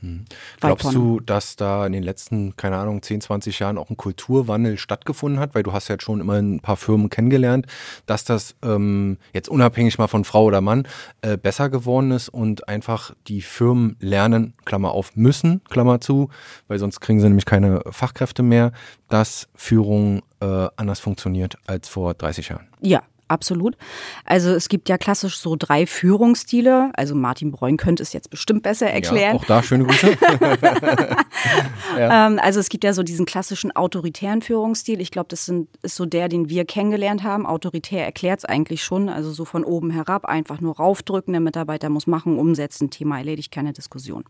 Hm. 0.00 0.24
Glaubst 0.60 0.94
du, 0.94 1.20
dass 1.20 1.56
da 1.56 1.86
in 1.86 1.92
den 1.92 2.02
letzten, 2.02 2.56
keine 2.56 2.76
Ahnung, 2.76 3.02
10, 3.02 3.20
20 3.20 3.58
Jahren 3.58 3.78
auch 3.78 3.90
ein 3.90 3.96
Kulturwandel 3.96 4.78
stattgefunden 4.78 5.40
hat? 5.40 5.54
Weil 5.54 5.62
du 5.62 5.72
hast 5.72 5.88
ja 5.88 5.94
jetzt 5.94 6.04
schon 6.04 6.20
immer 6.20 6.34
ein 6.34 6.60
paar 6.60 6.76
Firmen 6.76 7.10
kennengelernt, 7.10 7.66
dass 8.06 8.24
das 8.24 8.54
ähm, 8.62 9.18
jetzt 9.32 9.48
unabhängig 9.48 9.98
mal 9.98 10.06
von 10.06 10.24
Frau 10.24 10.44
oder 10.44 10.60
Mann 10.60 10.86
äh, 11.22 11.36
besser 11.36 11.68
geworden 11.68 12.12
ist 12.12 12.28
und 12.28 12.68
einfach 12.68 13.12
die 13.26 13.42
Firmen 13.42 13.96
lernen, 14.00 14.54
Klammer 14.64 14.92
auf, 14.92 15.16
müssen, 15.16 15.62
Klammer 15.68 16.00
zu, 16.00 16.30
weil 16.68 16.78
sonst 16.78 17.00
kriegen 17.00 17.20
sie 17.20 17.26
nämlich 17.26 17.46
keine 17.46 17.82
Fachkräfte 17.90 18.42
mehr, 18.42 18.72
dass 19.08 19.48
Führung 19.54 20.22
äh, 20.40 20.68
anders 20.76 21.00
funktioniert 21.00 21.58
als 21.66 21.88
vor 21.88 22.14
30 22.14 22.50
Jahren. 22.50 22.68
Ja, 22.80 23.02
absolut. 23.28 23.76
Also 24.24 24.50
es 24.50 24.68
gibt 24.68 24.88
ja 24.88 24.98
klassisch 24.98 25.38
so 25.38 25.56
drei 25.56 25.86
Führungsstile. 25.86 26.90
Also 26.94 27.14
Martin 27.14 27.52
Breun 27.52 27.76
könnte 27.76 28.02
es 28.02 28.12
jetzt 28.12 28.30
bestimmt 28.30 28.62
besser 28.62 28.88
erklären. 28.88 29.34
Ja, 29.36 29.40
auch 29.40 29.44
da 29.44 29.62
schöne 29.62 29.84
Grüße. 29.84 30.16
ja. 31.98 32.26
ähm, 32.26 32.38
also 32.42 32.60
es 32.60 32.68
gibt 32.68 32.84
ja 32.84 32.92
so 32.92 33.02
diesen 33.02 33.26
klassischen 33.26 33.74
autoritären 33.74 34.42
Führungsstil. 34.42 35.00
Ich 35.00 35.10
glaube, 35.10 35.28
das 35.28 35.44
sind, 35.46 35.68
ist 35.82 35.96
so 35.96 36.06
der, 36.06 36.28
den 36.28 36.48
wir 36.48 36.64
kennengelernt 36.64 37.22
haben. 37.22 37.46
Autoritär 37.46 38.04
erklärt 38.04 38.40
es 38.40 38.44
eigentlich 38.44 38.82
schon. 38.82 39.08
Also 39.08 39.30
so 39.32 39.44
von 39.44 39.64
oben 39.64 39.90
herab 39.90 40.24
einfach 40.24 40.60
nur 40.60 40.76
raufdrücken. 40.76 41.32
Der 41.32 41.40
Mitarbeiter 41.40 41.88
muss 41.88 42.06
machen, 42.06 42.38
umsetzen. 42.38 42.90
Thema 42.90 43.18
erledigt, 43.18 43.52
keine 43.52 43.72
Diskussion. 43.72 44.24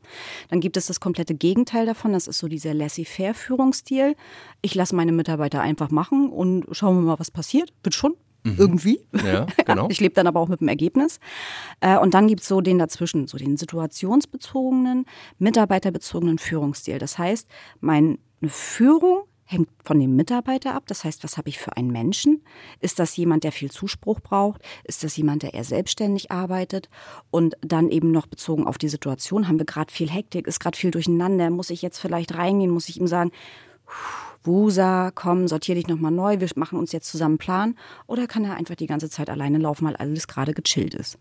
Dann 0.51 0.61
gibt 0.61 0.77
es 0.77 0.87
das 0.87 1.01
komplette 1.01 1.35
Gegenteil 1.35 1.87
davon. 1.87 2.13
Das 2.13 2.27
ist 2.27 2.39
so 2.39 2.49
dieser 2.49 2.75
laissez-faire 2.75 3.35
Führungsstil. 3.35 4.17
Ich 4.63 4.75
lasse 4.75 4.95
meine 4.95 5.13
Mitarbeiter 5.13 5.61
einfach 5.61 5.91
machen 5.91 6.31
und 6.31 6.67
schauen 6.73 6.97
wir 6.97 7.03
mal, 7.03 7.19
was 7.19 7.31
passiert. 7.31 7.73
Wird 7.83 7.95
schon 7.95 8.15
Mhm. 8.45 8.55
Irgendwie. 8.57 9.01
Ja, 9.25 9.47
genau. 9.67 9.89
ich 9.91 10.01
lebe 10.01 10.15
dann 10.15 10.27
aber 10.27 10.41
auch 10.41 10.49
mit 10.49 10.61
dem 10.61 10.69
Ergebnis. 10.69 11.21
Äh, 11.81 11.99
und 11.99 12.15
dann 12.15 12.29
gibt 12.29 12.43
es 12.43 12.49
so 12.49 12.61
den 12.61 12.79
dazwischen, 12.79 13.27
so 13.27 13.37
den 13.37 13.57
situationsbezogenen, 13.57 15.07
mitarbeiterbezogenen 15.39 16.39
Führungsstil. 16.39 16.99
Das 16.99 17.19
heißt, 17.19 17.49
meine 17.81 18.19
Führung 18.47 19.25
hängt 19.51 19.71
von 19.83 19.99
dem 19.99 20.15
Mitarbeiter 20.15 20.75
ab. 20.75 20.85
Das 20.89 21.05
heißt, 21.05 21.25
was 21.25 21.39
habe 21.39 21.49
ich 21.49 21.59
für 21.59 21.75
einen 21.77 21.91
Menschen? 21.91 22.45
Ist 22.81 22.99
das 22.99 23.17
jemand, 23.17 23.45
der 23.45 23.53
viel 23.53 23.71
Zuspruch 23.71 24.21
braucht? 24.21 24.61
Ist 24.85 25.03
das 25.05 25.17
jemand, 25.17 25.43
der 25.43 25.55
eher 25.55 25.65
selbstständig 25.65 26.31
arbeitet? 26.31 26.91
Und 27.31 27.57
dann 27.63 27.89
eben 27.89 28.11
noch 28.11 28.27
bezogen 28.27 28.67
auf 28.67 28.77
die 28.77 28.91
Situation, 28.91 29.49
haben 29.49 29.59
wir 29.59 29.65
gerade 29.65 29.93
viel 29.93 30.11
Hektik, 30.11 30.47
ist 30.47 30.61
gerade 30.61 30.77
viel 30.77 30.91
durcheinander, 30.91 31.49
muss 31.49 31.71
ich 31.71 31.81
jetzt 31.81 31.99
vielleicht 31.99 32.35
reingehen, 32.35 32.71
muss 32.71 32.91
ich 32.91 33.01
ihm 33.01 33.07
sagen, 33.07 33.33
Wusa, 34.45 35.11
komm, 35.15 35.49
sortier 35.49 35.75
dich 35.75 35.89
nochmal 35.89 36.13
neu, 36.13 36.41
wir 36.41 36.49
machen 36.57 36.79
uns 36.79 36.93
jetzt 36.93 37.11
zusammen 37.11 37.33
einen 37.33 37.39
Plan. 37.39 37.75
Oder 38.07 38.27
kann 38.27 38.45
er 38.45 38.55
einfach 38.55 38.77
die 38.77 38.87
ganze 38.87 39.11
Zeit 39.11 39.31
alleine 39.31 39.59
laufen, 39.59 39.87
weil 39.87 39.97
alles 39.97 40.29
gerade 40.29 40.55
gechillt 40.55 40.95
ist. 40.95 41.19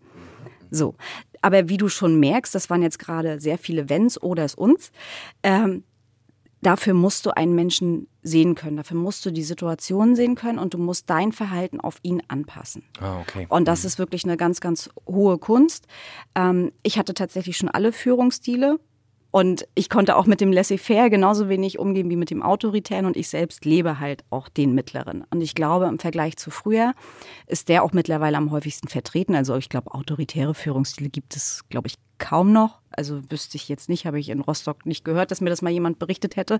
So. 0.72 0.95
Aber 1.41 1.70
wie 1.70 1.78
du 1.78 1.89
schon 1.89 2.20
merkst, 2.20 2.53
das 2.55 2.70
waren 2.70 2.82
jetzt 2.82 2.99
gerade 2.99 3.39
sehr 3.39 3.57
viele 3.57 3.89
Wenns 3.89 4.22
oder 4.22 4.43
es 4.43 4.55
uns. 4.55 4.91
Ähm, 5.43 5.84
dafür 6.61 6.93
musst 6.93 7.26
du 7.26 7.36
einen 7.36 7.55
Menschen 7.55 8.07
sehen 8.24 8.55
können. 8.55 8.78
Dafür 8.78 8.97
musst 8.97 9.26
du 9.26 9.32
die 9.32 9.43
Situation 9.43 10.15
sehen 10.15 10.36
können 10.36 10.59
und 10.59 10.74
du 10.74 10.78
musst 10.78 11.09
dein 11.09 11.32
Verhalten 11.32 11.80
auf 11.80 11.97
ihn 12.01 12.22
anpassen. 12.28 12.84
Ah, 12.99 13.20
okay. 13.22 13.45
Und 13.49 13.68
das 13.68 13.84
mhm. 13.84 13.88
ist 13.88 13.99
wirklich 13.99 14.26
eine 14.26 14.38
ganz, 14.38 14.59
ganz 14.59 14.89
hohe 15.07 15.38
Kunst. 15.38 15.88
Ähm, 16.36 16.72
ich 16.84 16.97
hatte 16.97 17.13
tatsächlich 17.13 17.57
schon 17.57 17.70
alle 17.70 17.91
Führungsstile 17.91 18.80
und 19.38 19.67
ich 19.75 19.91
konnte 19.91 20.15
auch 20.15 20.25
mit 20.25 20.41
dem 20.41 20.51
Laissez-faire 20.51 21.11
genauso 21.11 21.47
wenig 21.47 21.77
umgehen 21.77 22.09
wie 22.09 22.15
mit 22.15 22.31
dem 22.31 22.41
Autoritären 22.41 23.05
und 23.05 23.15
ich 23.15 23.29
selbst 23.29 23.65
lebe 23.65 23.99
halt 23.99 24.23
auch 24.31 24.49
den 24.49 24.73
mittleren. 24.73 25.25
Und 25.29 25.41
ich 25.41 25.53
glaube, 25.53 25.85
im 25.85 25.99
Vergleich 25.99 26.38
zu 26.38 26.49
früher 26.49 26.95
ist 27.45 27.69
der 27.69 27.83
auch 27.83 27.93
mittlerweile 27.93 28.35
am 28.35 28.49
häufigsten 28.49 28.88
vertreten. 28.88 29.35
Also 29.35 29.55
ich 29.55 29.69
glaube, 29.69 29.93
autoritäre 29.93 30.55
Führungsstile 30.55 31.11
gibt 31.11 31.35
es, 31.35 31.63
glaube 31.69 31.85
ich, 31.85 31.99
kaum 32.17 32.51
noch. 32.51 32.79
Also 32.89 33.21
wüsste 33.29 33.57
ich 33.57 33.69
jetzt 33.69 33.89
nicht, 33.89 34.07
habe 34.07 34.19
ich 34.19 34.29
in 34.29 34.39
Rostock 34.39 34.88
nicht 34.88 35.05
gehört, 35.05 35.29
dass 35.29 35.39
mir 35.39 35.51
das 35.51 35.61
mal 35.61 35.69
jemand 35.69 35.99
berichtet 35.99 36.35
hätte. 36.35 36.59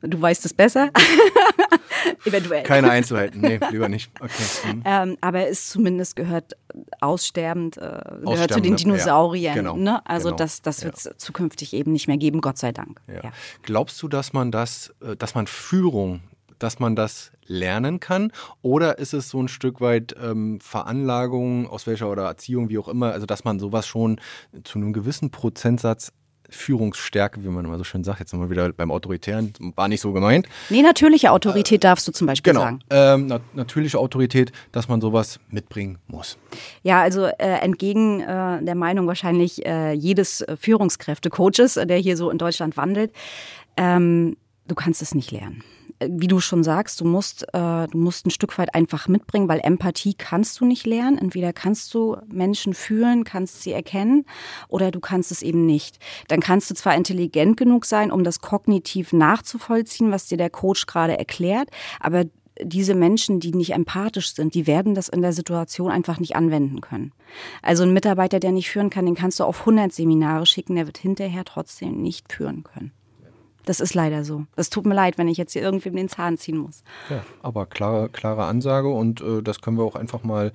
Du 0.00 0.18
weißt 0.18 0.46
es 0.46 0.54
besser. 0.54 0.88
Eventuell. 2.24 2.62
Keine 2.62 2.90
Einzelheiten, 2.90 3.40
nee, 3.40 3.58
lieber 3.70 3.88
nicht. 3.88 4.10
Okay. 4.20 4.32
Mhm. 4.72 4.82
Ähm, 4.84 5.18
aber 5.20 5.48
es 5.48 5.68
zumindest 5.68 6.16
gehört 6.16 6.56
aussterbend, 7.00 7.76
äh, 7.76 8.00
gehört 8.24 8.52
zu 8.52 8.60
den 8.60 8.76
Dinosauriern. 8.76 9.56
Ja, 9.56 9.62
genau, 9.62 9.76
ne? 9.76 10.06
Also 10.06 10.28
genau, 10.28 10.36
das, 10.36 10.62
das 10.62 10.84
wird 10.84 10.96
es 10.96 11.04
ja. 11.04 11.16
zukünftig 11.16 11.72
eben 11.72 11.92
nicht 11.92 12.08
mehr 12.08 12.18
geben, 12.18 12.40
Gott 12.40 12.58
sei 12.58 12.72
Dank. 12.72 13.00
Ja. 13.06 13.32
Glaubst 13.62 14.02
du, 14.02 14.08
dass 14.08 14.32
man 14.32 14.50
das, 14.50 14.94
äh, 15.00 15.16
dass 15.16 15.34
man 15.34 15.46
Führung 15.46 16.20
dass 16.58 16.78
man 16.78 16.96
das 16.96 17.32
lernen 17.46 18.00
kann? 18.00 18.32
Oder 18.62 18.98
ist 18.98 19.14
es 19.14 19.28
so 19.28 19.42
ein 19.42 19.48
Stück 19.48 19.80
weit 19.80 20.14
ähm, 20.20 20.58
Veranlagung, 20.60 21.68
aus 21.68 21.86
welcher 21.86 22.10
oder 22.10 22.24
Erziehung, 22.24 22.68
wie 22.68 22.78
auch 22.78 22.88
immer, 22.88 23.12
also 23.12 23.26
dass 23.26 23.44
man 23.44 23.58
sowas 23.58 23.86
schon 23.86 24.20
zu 24.64 24.78
einem 24.78 24.92
gewissen 24.92 25.30
Prozentsatz 25.30 26.12
Führungsstärke, 26.50 27.42
wie 27.42 27.48
man 27.48 27.64
immer 27.64 27.78
so 27.78 27.84
schön 27.84 28.04
sagt, 28.04 28.20
jetzt 28.20 28.32
nochmal 28.32 28.50
wieder 28.50 28.72
beim 28.72 28.90
Autoritären, 28.90 29.52
war 29.74 29.88
nicht 29.88 30.00
so 30.00 30.12
gemeint. 30.12 30.48
Nee, 30.70 30.82
natürliche 30.82 31.32
Autorität 31.32 31.84
äh, 31.84 31.88
darfst 31.88 32.06
du 32.08 32.12
zum 32.12 32.26
Beispiel 32.26 32.52
genau, 32.52 32.64
sagen. 32.64 32.80
Ähm, 32.90 33.26
na 33.26 33.40
natürliche 33.54 33.98
Autorität, 33.98 34.52
dass 34.72 34.88
man 34.88 35.00
sowas 35.00 35.38
mitbringen 35.50 35.98
muss. 36.06 36.38
Ja, 36.82 37.00
also 37.00 37.26
äh, 37.26 37.60
entgegen 37.60 38.20
äh, 38.20 38.62
der 38.62 38.74
Meinung 38.74 39.06
wahrscheinlich 39.06 39.64
äh, 39.64 39.92
jedes 39.92 40.44
Führungskräfte-Coaches, 40.60 41.74
der 41.74 41.98
hier 41.98 42.16
so 42.16 42.30
in 42.30 42.38
Deutschland 42.38 42.76
wandelt, 42.76 43.12
ähm, 43.76 44.36
du 44.66 44.74
kannst 44.74 45.02
es 45.02 45.14
nicht 45.14 45.30
lernen 45.30 45.62
wie 46.04 46.26
du 46.26 46.40
schon 46.40 46.62
sagst, 46.62 47.00
du 47.00 47.04
musst, 47.04 47.42
äh, 47.54 47.86
du 47.88 47.98
musst 47.98 48.26
ein 48.26 48.30
Stück 48.30 48.58
weit 48.58 48.74
einfach 48.74 49.08
mitbringen, 49.08 49.48
weil 49.48 49.60
Empathie 49.60 50.14
kannst 50.14 50.60
du 50.60 50.66
nicht 50.66 50.86
lernen. 50.86 51.18
Entweder 51.18 51.52
kannst 51.52 51.94
du 51.94 52.16
Menschen 52.28 52.74
fühlen, 52.74 53.24
kannst 53.24 53.62
sie 53.62 53.72
erkennen 53.72 54.26
oder 54.68 54.90
du 54.90 55.00
kannst 55.00 55.32
es 55.32 55.42
eben 55.42 55.64
nicht. 55.64 55.98
Dann 56.28 56.40
kannst 56.40 56.70
du 56.70 56.74
zwar 56.74 56.94
intelligent 56.94 57.56
genug 57.56 57.86
sein, 57.86 58.10
um 58.10 58.24
das 58.24 58.40
kognitiv 58.40 59.12
nachzuvollziehen, 59.12 60.10
was 60.10 60.26
dir 60.26 60.38
der 60.38 60.50
Coach 60.50 60.86
gerade 60.86 61.18
erklärt, 61.18 61.70
aber 62.00 62.24
diese 62.62 62.94
Menschen, 62.94 63.38
die 63.38 63.52
nicht 63.52 63.74
empathisch 63.74 64.34
sind, 64.34 64.54
die 64.54 64.66
werden 64.66 64.94
das 64.94 65.10
in 65.10 65.20
der 65.20 65.34
Situation 65.34 65.90
einfach 65.90 66.18
nicht 66.18 66.36
anwenden 66.36 66.80
können. 66.80 67.12
Also 67.60 67.82
ein 67.82 67.92
Mitarbeiter, 67.92 68.40
der 68.40 68.52
nicht 68.52 68.70
führen 68.70 68.88
kann, 68.88 69.04
den 69.04 69.14
kannst 69.14 69.40
du 69.40 69.44
auf 69.44 69.60
100 69.60 69.92
Seminare 69.92 70.46
schicken, 70.46 70.74
der 70.74 70.86
wird 70.86 70.96
hinterher 70.96 71.44
trotzdem 71.44 72.00
nicht 72.00 72.32
führen 72.32 72.64
können. 72.64 72.92
Das 73.66 73.80
ist 73.80 73.94
leider 73.94 74.24
so. 74.24 74.46
Es 74.54 74.70
tut 74.70 74.86
mir 74.86 74.94
leid, 74.94 75.18
wenn 75.18 75.26
ich 75.26 75.36
jetzt 75.36 75.52
hier 75.52 75.60
irgendwem 75.60 75.96
den 75.96 76.08
Zahn 76.08 76.38
ziehen 76.38 76.56
muss. 76.56 76.84
Ja, 77.10 77.26
aber 77.42 77.66
klare, 77.66 78.08
klare 78.08 78.44
Ansage 78.44 78.88
und 78.88 79.20
äh, 79.20 79.42
das 79.42 79.60
können 79.60 79.76
wir 79.76 79.82
auch 79.82 79.96
einfach 79.96 80.22
mal 80.22 80.52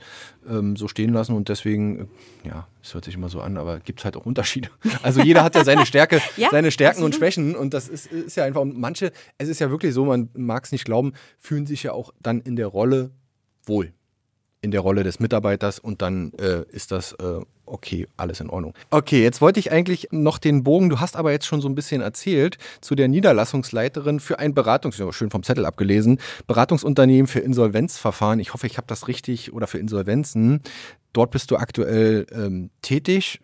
ähm, 0.50 0.78
so 0.78 0.88
stehen 0.88 1.12
lassen 1.12 1.36
und 1.36 1.50
deswegen, 1.50 2.00
äh, 2.00 2.48
ja, 2.48 2.68
es 2.82 2.94
hört 2.94 3.04
sich 3.04 3.16
immer 3.16 3.28
so 3.28 3.42
an, 3.42 3.58
aber 3.58 3.82
gibt 3.82 4.00
es 4.00 4.06
halt 4.06 4.16
auch 4.16 4.26
Unterschiede. 4.26 4.70
Also 5.04 5.22
jeder 5.22 5.44
hat 5.44 5.56
ja 5.56 5.66
seine 5.66 5.86
Stärke, 5.86 6.22
ja, 6.38 6.50
seine 6.52 6.72
Stärken 6.72 7.04
und 7.04 7.14
Schwächen 7.14 7.56
und 7.56 7.74
das 7.74 7.90
ist, 7.90 8.08
ist 8.12 8.38
ja 8.38 8.46
einfach, 8.46 8.62
und 8.62 8.78
manche, 8.80 9.12
es 9.38 9.50
ist 9.50 9.60
ja 9.60 9.70
wirklich 9.70 9.94
so, 9.94 10.06
man 10.06 10.30
mag 10.34 10.64
es 10.64 10.72
nicht 10.72 10.86
glauben, 10.86 11.12
fühlen 11.38 11.66
sich 11.66 11.84
ja 11.84 11.92
auch 11.92 12.14
dann 12.22 12.40
in 12.40 12.56
der 12.56 12.68
Rolle 12.68 13.12
wohl 13.66 13.94
in 14.62 14.72
der 14.72 14.82
Rolle 14.82 15.04
des 15.04 15.20
Mitarbeiters 15.20 15.80
und 15.80 16.02
dann 16.02 16.34
äh, 16.34 16.64
ist 16.72 16.92
das 16.92 17.14
äh, 17.14 17.40
okay, 17.66 18.08
alles 18.18 18.40
in 18.42 18.50
Ordnung. 18.50 18.74
Okay, 18.92 19.24
jetzt 19.24 19.42
wollte 19.42 19.60
ich 19.60 19.72
eigentlich 19.72 20.10
noch 20.12 20.38
den 20.38 20.64
Bogen, 20.64 20.90
du 20.90 21.00
hast 21.00 21.16
aber 21.16 21.32
jetzt 21.32 21.48
schon 21.48 21.62
so 21.62 21.70
ein 21.70 21.74
bisschen 21.74 22.02
erzählt, 22.02 22.58
zu 22.80 22.94
der 22.94 23.08
Niederlassungsleiterin 23.08 24.20
für 24.20 24.38
ein 24.40 24.54
Beratungs, 24.54 25.02
schön 25.12 25.32
vom 25.32 25.44
Zettel 25.44 25.66
abgelesen, 25.66 26.20
Beratungsunternehmen 26.48 27.28
für 27.28 27.40
Insolvenzverfahren. 27.40 28.40
Ich 28.40 28.54
hoffe, 28.54 28.68
ich 28.68 28.78
habe 28.78 28.88
das 28.88 29.08
richtig 29.08 29.54
oder 29.54 29.68
für 29.68 29.80
Insolvenzen. 29.80 30.62
Dort 31.14 31.32
bist 31.32 31.50
du 31.50 31.58
aktuell 31.58 32.28
ähm, 32.32 32.70
tätig. 32.82 33.42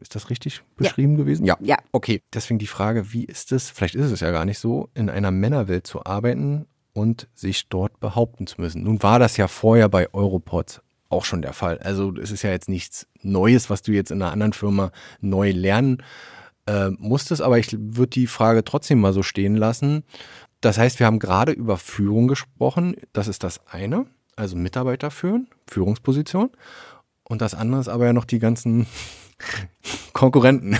Ist 0.00 0.14
das 0.14 0.30
richtig 0.30 0.62
beschrieben 0.76 1.12
ja. 1.12 1.18
gewesen? 1.18 1.46
Ja. 1.46 1.56
Ja. 1.60 1.76
Okay, 1.92 2.22
deswegen 2.34 2.58
die 2.58 2.66
Frage, 2.66 3.12
wie 3.12 3.24
ist 3.24 3.52
es, 3.52 3.70
vielleicht 3.70 3.94
ist 3.94 4.10
es 4.10 4.20
ja 4.20 4.30
gar 4.32 4.44
nicht 4.44 4.58
so, 4.58 4.88
in 4.94 5.08
einer 5.08 5.30
Männerwelt 5.30 5.86
zu 5.86 6.04
arbeiten 6.04 6.66
und 6.96 7.28
sich 7.34 7.68
dort 7.68 8.00
behaupten 8.00 8.46
zu 8.46 8.60
müssen. 8.60 8.82
Nun 8.82 9.02
war 9.02 9.18
das 9.18 9.36
ja 9.36 9.48
vorher 9.48 9.88
bei 9.88 10.12
Europod 10.14 10.80
auch 11.10 11.24
schon 11.24 11.42
der 11.42 11.52
Fall. 11.52 11.78
Also 11.78 12.14
es 12.16 12.30
ist 12.30 12.42
ja 12.42 12.50
jetzt 12.50 12.68
nichts 12.68 13.06
Neues, 13.22 13.68
was 13.70 13.82
du 13.82 13.92
jetzt 13.92 14.10
in 14.10 14.22
einer 14.22 14.32
anderen 14.32 14.54
Firma 14.54 14.90
neu 15.20 15.50
lernen 15.50 16.02
äh, 16.66 16.88
musstest, 16.90 17.42
aber 17.42 17.58
ich 17.58 17.70
würde 17.72 18.10
die 18.10 18.26
Frage 18.26 18.64
trotzdem 18.64 19.00
mal 19.00 19.12
so 19.12 19.22
stehen 19.22 19.56
lassen. 19.56 20.04
Das 20.62 20.78
heißt, 20.78 20.98
wir 20.98 21.06
haben 21.06 21.18
gerade 21.18 21.52
über 21.52 21.76
Führung 21.76 22.28
gesprochen. 22.28 22.96
Das 23.12 23.28
ist 23.28 23.44
das 23.44 23.60
eine, 23.66 24.06
also 24.34 24.56
Mitarbeiter 24.56 25.10
führen, 25.10 25.48
Führungsposition. 25.68 26.50
Und 27.24 27.42
das 27.42 27.54
andere 27.54 27.80
ist 27.82 27.88
aber 27.88 28.06
ja 28.06 28.12
noch 28.14 28.24
die 28.24 28.38
ganzen 28.38 28.86
Konkurrenten. 30.14 30.78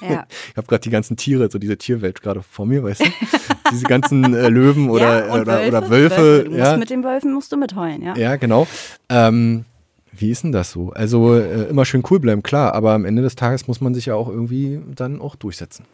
Ja. 0.00 0.26
Ich 0.50 0.56
habe 0.56 0.66
gerade 0.68 0.82
die 0.82 0.90
ganzen 0.90 1.16
Tiere, 1.16 1.50
so 1.50 1.58
diese 1.58 1.76
Tierwelt 1.76 2.22
gerade 2.22 2.42
vor 2.42 2.66
mir, 2.66 2.82
weißt 2.82 3.00
du? 3.00 3.04
diese 3.70 3.84
ganzen 3.84 4.34
äh, 4.34 4.48
Löwen 4.48 4.88
oder, 4.90 5.26
ja, 5.26 5.34
oder, 5.34 5.46
Wölfe. 5.46 5.68
oder 5.68 5.90
Wölfe. 5.90 6.16
Wölfe. 6.16 6.50
Du 6.50 6.56
ja. 6.56 6.76
mit 6.76 6.90
den 6.90 7.04
Wölfen 7.04 7.32
musst 7.32 7.52
du 7.52 7.56
mitheulen, 7.56 8.02
ja. 8.02 8.16
Ja, 8.16 8.36
genau. 8.36 8.66
Ähm, 9.08 9.64
wie 10.12 10.30
ist 10.30 10.44
denn 10.44 10.52
das 10.52 10.70
so? 10.70 10.90
Also 10.90 11.34
äh, 11.34 11.64
immer 11.68 11.84
schön 11.84 12.02
cool 12.10 12.20
bleiben, 12.20 12.42
klar, 12.42 12.74
aber 12.74 12.92
am 12.92 13.04
Ende 13.04 13.22
des 13.22 13.36
Tages 13.36 13.68
muss 13.68 13.80
man 13.80 13.94
sich 13.94 14.06
ja 14.06 14.14
auch 14.14 14.28
irgendwie 14.28 14.80
dann 14.94 15.20
auch 15.20 15.36
durchsetzen. 15.36 15.84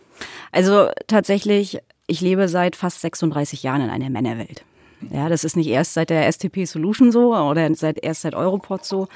Also 0.53 0.89
tatsächlich, 1.07 1.79
ich 2.07 2.21
lebe 2.21 2.49
seit 2.49 2.77
fast 2.77 3.01
36 3.01 3.63
Jahren 3.63 3.83
in 3.83 3.91
einer 3.91 4.11
Männerwelt. 4.11 4.65
Ja, 5.11 5.29
das 5.29 5.43
ist 5.43 5.57
nicht 5.57 5.69
erst 5.69 5.95
seit 5.95 6.11
der 6.11 6.31
STP 6.31 6.65
Solution 6.65 7.11
so 7.11 7.35
oder 7.35 7.75
seit, 7.75 8.03
erst 8.03 8.23
seit 8.23 8.35
Europort 8.35 8.85
so. 8.85 9.09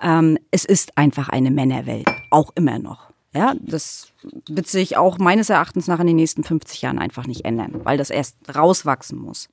Ähm, 0.00 0.38
es 0.50 0.64
ist 0.64 0.96
einfach 0.96 1.28
eine 1.28 1.50
Männerwelt, 1.50 2.06
auch 2.30 2.52
immer 2.54 2.78
noch. 2.78 3.13
Ja, 3.34 3.54
das 3.60 4.12
wird 4.48 4.68
sich 4.68 4.96
auch 4.96 5.18
meines 5.18 5.50
Erachtens 5.50 5.88
nach 5.88 5.98
in 6.00 6.06
den 6.06 6.16
nächsten 6.16 6.44
50 6.44 6.82
Jahren 6.82 6.98
einfach 6.98 7.26
nicht 7.26 7.44
ändern, 7.44 7.80
weil 7.84 7.98
das 7.98 8.10
erst 8.10 8.36
rauswachsen 8.54 9.18
muss. 9.18 9.48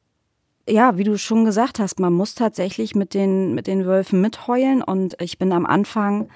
Ja, 0.69 0.97
wie 0.97 1.03
du 1.03 1.17
schon 1.17 1.43
gesagt 1.45 1.79
hast, 1.79 1.99
man 1.99 2.13
muss 2.13 2.35
tatsächlich 2.35 2.93
mit 2.93 3.15
den, 3.15 3.55
mit 3.55 3.65
den 3.65 3.85
Wölfen 3.85 4.21
mitheulen 4.21 4.83
und 4.83 5.19
ich 5.19 5.39
bin 5.39 5.51
am 5.51 5.65
Anfang, 5.65 6.29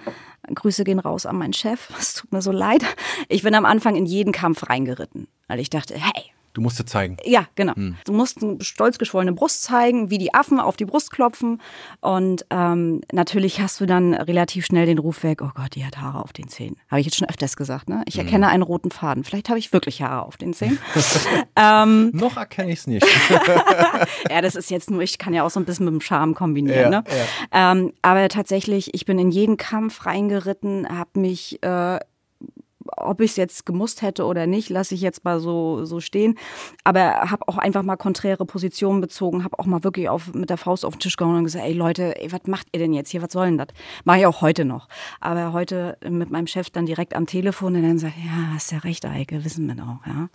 Grüße 0.54 0.84
gehen 0.84 1.00
raus 1.00 1.28
an 1.28 1.38
meinen 1.38 1.54
Chef, 1.54 1.92
es 2.00 2.16
tut 2.16 2.32
mir 2.32 2.42
so 2.42 2.52
leid, 2.52 2.84
ich 3.30 3.44
bin 3.44 3.54
am 3.54 3.66
Anfang 3.66 3.96
in 3.96 4.08
jeden 4.08 4.32
Kampf 4.32 4.68
reingeritten, 4.68 5.28
weil 5.48 5.60
ich 5.60 5.70
dachte, 5.70 5.94
hey, 5.96 6.24
Du 6.56 6.62
musst 6.62 6.88
zeigen. 6.88 7.18
Ja, 7.26 7.48
genau. 7.56 7.76
Hm. 7.76 7.98
Du 8.06 8.14
musst 8.14 8.42
eine 8.42 8.64
stolz 8.64 8.98
geschwollene 8.98 9.34
Brust 9.34 9.64
zeigen, 9.64 10.10
wie 10.10 10.18
die 10.18 10.34
Affen 10.34 10.62
auf 10.62 10.78
die 10.78 10.86
Brust 10.86 11.12
klopfen. 11.12 11.62
Und 12.00 12.46
ähm, 12.50 13.02
natürlich 13.12 13.60
hast 13.60 13.82
du 13.82 13.86
dann 13.86 14.14
relativ 14.14 14.66
schnell 14.66 14.86
den 14.86 14.98
Ruf 14.98 15.24
weg, 15.24 15.42
oh 15.42 15.52
Gott, 15.54 15.76
die 15.76 15.86
hat 15.86 15.98
Haare 15.98 16.24
auf 16.24 16.32
den 16.32 16.48
Zähnen. 16.48 16.78
Habe 16.90 17.02
ich 17.02 17.08
jetzt 17.08 17.18
schon 17.18 17.28
öfters 17.28 17.58
gesagt, 17.58 17.90
ne? 17.90 18.04
Ich 18.08 18.16
hm. 18.16 18.26
erkenne 18.26 18.48
einen 18.48 18.64
roten 18.64 18.90
Faden. 18.90 19.26
Vielleicht 19.26 19.50
habe 19.50 19.60
ich 19.60 19.74
wirklich 19.74 20.02
Haare 20.02 20.26
auf 20.26 20.38
den 20.38 20.54
Zähnen. 20.54 20.80
ähm, 21.58 22.12
Noch 22.14 22.38
erkenne 22.38 22.72
ich 22.72 22.80
es 22.80 22.88
nicht. 22.88 23.06
ja, 24.30 24.42
das 24.42 24.56
ist 24.56 24.72
jetzt 24.72 24.90
nur, 24.90 25.02
ich 25.02 25.18
kann 25.18 25.34
ja 25.34 25.44
auch 25.44 25.50
so 25.50 25.60
ein 25.60 25.66
bisschen 25.66 25.84
mit 25.84 25.94
dem 25.94 26.02
Charme 26.02 26.36
kombinieren. 26.36 26.94
Ja, 26.94 27.02
ne? 27.02 27.04
Ja. 27.52 27.72
Ähm, 27.74 27.92
aber 28.02 28.30
tatsächlich, 28.30 28.94
ich 28.94 29.04
bin 29.04 29.20
in 29.20 29.30
jeden 29.30 29.58
Kampf 29.58 30.06
reingeritten, 30.06 30.88
habe 30.88 31.20
mich 31.20 31.62
äh, 31.64 32.00
ob 32.98 33.22
ich 33.22 33.32
es 33.32 33.38
jetzt 33.38 33.66
gemusst 33.66 34.02
hätte 34.02 34.26
oder 34.26 34.48
nicht, 34.48 34.70
lasse 34.70 34.96
ich 34.96 35.02
jetzt 35.02 35.24
mal 35.24 35.40
so, 35.40 35.86
so 35.86 36.00
stehen. 36.00 36.38
Aber 36.84 37.32
habe 37.32 37.48
auch 37.48 37.58
einfach 37.58 37.84
mal 37.84 37.96
konträre 37.96 38.46
Positionen 38.46 39.02
bezogen, 39.02 39.44
habe 39.44 39.60
auch 39.60 39.66
mal 39.66 39.84
wirklich 39.84 40.10
auf, 40.10 40.34
mit 40.34 40.50
der 40.50 40.58
Faust 40.58 40.86
auf 40.86 40.96
den 40.96 41.00
Tisch 41.00 41.18
gehauen 41.18 41.38
und 41.38 41.44
gesagt, 41.46 41.66
ey 41.66 41.74
Leute, 41.74 42.20
ey, 42.22 42.32
was 42.32 42.42
macht 42.46 42.68
ihr 42.72 42.80
denn 42.80 42.94
jetzt 42.94 43.10
hier, 43.10 43.22
was 43.22 43.32
soll 43.32 43.48
denn 43.48 43.58
das? 43.58 43.68
Mache 44.04 44.20
ich 44.20 44.26
auch 44.26 44.42
heute 44.42 44.66
noch. 44.66 44.88
Aber 45.20 45.54
heute 45.54 45.98
mit 46.08 46.30
meinem 46.30 46.48
Chef 46.48 46.70
dann 46.70 46.86
direkt 46.86 47.16
am 47.16 47.26
Telefon 47.26 47.76
und 47.76 47.84
dann 47.84 48.00
sagt, 48.00 48.16
ja, 48.18 48.54
hast 48.54 48.72
ja 48.72 48.80
recht, 48.80 49.06
Eike, 49.06 49.44
wissen 49.44 49.68
wir 49.68 49.76
doch, 49.76 50.06
ja. 50.06 50.30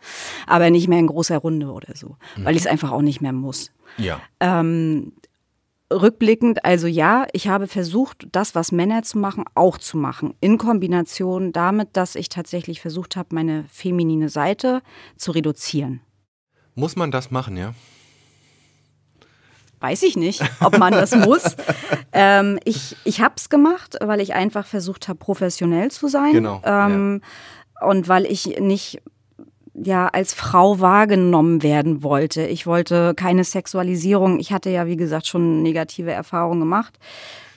Aber 0.47 0.71
nicht 0.71 0.89
mehr 0.89 0.99
in 0.99 1.07
großer 1.07 1.39
Runde 1.39 1.71
oder 1.71 1.95
so, 1.95 2.17
mhm. 2.37 2.45
weil 2.45 2.57
ich 2.57 2.63
es 2.63 2.67
einfach 2.67 2.91
auch 2.93 3.03
nicht 3.03 3.21
mehr 3.21 3.33
muss. 3.33 3.71
Ja. 3.97 4.21
Ähm, 4.41 5.13
rückblickend, 5.93 6.65
also 6.65 6.87
ja, 6.87 7.27
ich 7.33 7.49
habe 7.49 7.67
versucht, 7.67 8.29
das, 8.33 8.55
was 8.55 8.73
Männer 8.73 9.03
zu 9.03 9.19
machen, 9.19 9.45
auch 9.55 9.79
zu 9.79 9.97
machen. 9.97 10.35
In 10.41 10.59
Kombination 10.59 11.53
damit, 11.53 11.97
dass 11.97 12.15
ich 12.15 12.29
tatsächlich 12.29 12.81
versucht 12.81 13.17
habe, 13.17 13.35
meine 13.35 13.65
feminine 13.69 14.29
Seite 14.29 14.83
zu 15.17 15.33
reduzieren. 15.33 16.01
Muss 16.75 16.97
man 16.97 17.11
das 17.11 17.31
machen, 17.31 17.57
ja? 17.57 17.75
Weiß 19.81 20.03
ich 20.03 20.17
nicht, 20.17 20.43
ob 20.61 20.79
man 20.79 20.93
das 20.93 21.15
muss. 21.15 21.57
ähm, 22.13 22.59
ich 22.65 22.97
ich 23.05 23.23
habe 23.23 23.35
es 23.37 23.49
gemacht, 23.49 23.97
weil 24.01 24.21
ich 24.21 24.35
einfach 24.35 24.67
versucht 24.67 25.09
habe, 25.09 25.19
professionell 25.19 25.91
zu 25.91 26.09
sein. 26.09 26.33
Genau. 26.33 26.61
Ähm, 26.65 27.23
ja. 27.81 27.89
Und 27.89 28.07
weil 28.07 28.27
ich 28.27 28.61
nicht 28.61 29.01
ja 29.83 30.09
als 30.09 30.35
Frau 30.35 30.81
wahrgenommen 30.81 31.63
werden 31.63 32.03
wollte. 32.03 32.43
Ich 32.43 32.67
wollte 32.67 33.15
keine 33.15 33.45
Sexualisierung. 33.45 34.39
Ich 34.39 34.53
hatte 34.53 34.71
ja, 34.71 34.87
wie 34.87 34.97
gesagt, 34.97 35.27
schon 35.27 35.63
negative 35.63 36.13
Erfahrungen 36.13 36.61
gemacht. 36.61 36.99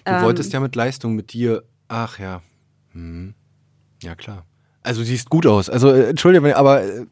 Du 0.06 0.12
ähm, 0.12 0.24
wolltest 0.24 0.54
ja 0.54 0.60
mit 0.60 0.76
Leistung 0.76 1.16
mit 1.16 1.34
dir. 1.34 1.64
Ach 1.88 2.20
ja. 2.20 2.42
Hm. 2.94 3.34
Ja, 4.02 4.16
klar. 4.16 4.46
Also 4.82 5.02
sie 5.02 5.12
siehst 5.12 5.30
gut 5.30 5.46
aus. 5.46 5.70
Also 5.70 5.92
äh, 5.92 6.10
entschuldige, 6.10 6.58
aber 6.58 6.84
äh, 6.84 7.06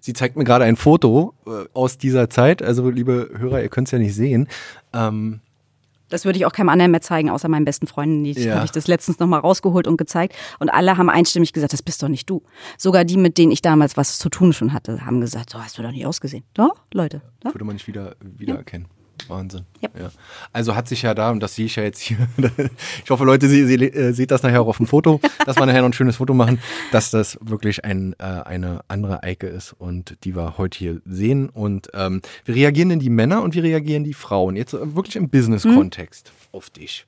sie 0.00 0.14
zeigt 0.14 0.36
mir 0.36 0.44
gerade 0.44 0.64
ein 0.64 0.76
Foto 0.76 1.34
äh, 1.46 1.68
aus 1.74 1.98
dieser 1.98 2.30
Zeit. 2.30 2.62
Also 2.62 2.88
liebe 2.88 3.30
Hörer, 3.36 3.62
ihr 3.62 3.68
könnt 3.68 3.88
es 3.88 3.92
ja 3.92 3.98
nicht 3.98 4.14
sehen. 4.14 4.48
Ähm, 4.94 5.40
das 6.12 6.24
würde 6.24 6.38
ich 6.38 6.46
auch 6.46 6.52
keinem 6.52 6.68
anderen 6.68 6.90
mehr 6.90 7.00
zeigen, 7.00 7.30
außer 7.30 7.48
meinen 7.48 7.64
besten 7.64 7.86
Freunden. 7.86 8.24
Die 8.24 8.32
ja. 8.32 8.56
habe 8.56 8.64
ich 8.64 8.70
das 8.70 8.86
letztens 8.86 9.18
nochmal 9.18 9.40
rausgeholt 9.40 9.86
und 9.86 9.96
gezeigt. 9.96 10.34
Und 10.58 10.68
alle 10.68 10.96
haben 10.96 11.08
einstimmig 11.08 11.52
gesagt, 11.52 11.72
das 11.72 11.82
bist 11.82 12.02
doch 12.02 12.08
nicht 12.08 12.28
du. 12.28 12.42
Sogar 12.78 13.04
die, 13.04 13.16
mit 13.16 13.38
denen 13.38 13.52
ich 13.52 13.62
damals 13.62 13.96
was 13.96 14.18
zu 14.18 14.28
tun 14.28 14.52
schon 14.52 14.72
hatte, 14.72 15.04
haben 15.06 15.20
gesagt, 15.20 15.50
so 15.50 15.62
hast 15.62 15.78
du 15.78 15.82
doch 15.82 15.90
nicht 15.90 16.06
ausgesehen. 16.06 16.44
Doch, 16.54 16.76
Leute. 16.92 17.22
Doch? 17.40 17.54
Würde 17.54 17.64
man 17.64 17.76
nicht 17.76 17.86
wieder, 17.86 18.16
wiedererkennen. 18.20 18.86
Ja. 18.88 19.01
Wahnsinn. 19.28 19.64
Yep. 19.82 19.98
Ja. 19.98 20.10
Also 20.52 20.74
hat 20.74 20.88
sich 20.88 21.02
ja 21.02 21.14
da, 21.14 21.30
und 21.30 21.40
das 21.40 21.54
sehe 21.54 21.66
ich 21.66 21.76
ja 21.76 21.82
jetzt 21.82 22.00
hier, 22.00 22.18
ich 23.04 23.10
hoffe, 23.10 23.24
Leute, 23.24 23.48
Sie, 23.48 23.64
Sie 23.66 23.74
äh, 23.74 24.12
seht 24.12 24.30
das 24.30 24.42
nachher 24.42 24.62
auch 24.62 24.68
auf 24.68 24.76
dem 24.76 24.86
Foto, 24.86 25.20
dass 25.46 25.56
wir 25.56 25.66
nachher 25.66 25.80
noch 25.80 25.88
ein 25.88 25.92
schönes 25.92 26.16
Foto 26.16 26.34
machen, 26.34 26.58
dass 26.90 27.10
das 27.10 27.38
wirklich 27.40 27.84
ein, 27.84 28.14
äh, 28.18 28.24
eine 28.24 28.80
andere 28.88 29.22
Eike 29.22 29.46
ist 29.46 29.72
und 29.72 30.16
die 30.24 30.36
wir 30.36 30.58
heute 30.58 30.78
hier 30.78 31.00
sehen. 31.04 31.48
Und 31.48 31.88
ähm, 31.94 32.22
wie 32.44 32.52
reagieren 32.52 32.88
denn 32.90 33.00
die 33.00 33.10
Männer 33.10 33.42
und 33.42 33.54
wie 33.54 33.60
reagieren 33.60 34.04
die 34.04 34.14
Frauen? 34.14 34.56
Jetzt 34.56 34.74
äh, 34.74 34.94
wirklich 34.94 35.16
im 35.16 35.28
Business-Kontext 35.28 36.28
hm. 36.28 36.34
auf 36.52 36.70
dich. 36.70 37.06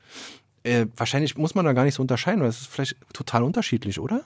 Äh, 0.62 0.86
wahrscheinlich 0.96 1.36
muss 1.36 1.54
man 1.54 1.64
da 1.64 1.72
gar 1.72 1.84
nicht 1.84 1.94
so 1.94 2.02
unterscheiden, 2.02 2.40
weil 2.40 2.48
es 2.48 2.62
ist 2.62 2.68
vielleicht 2.68 2.96
total 3.12 3.42
unterschiedlich, 3.42 4.00
oder? 4.00 4.22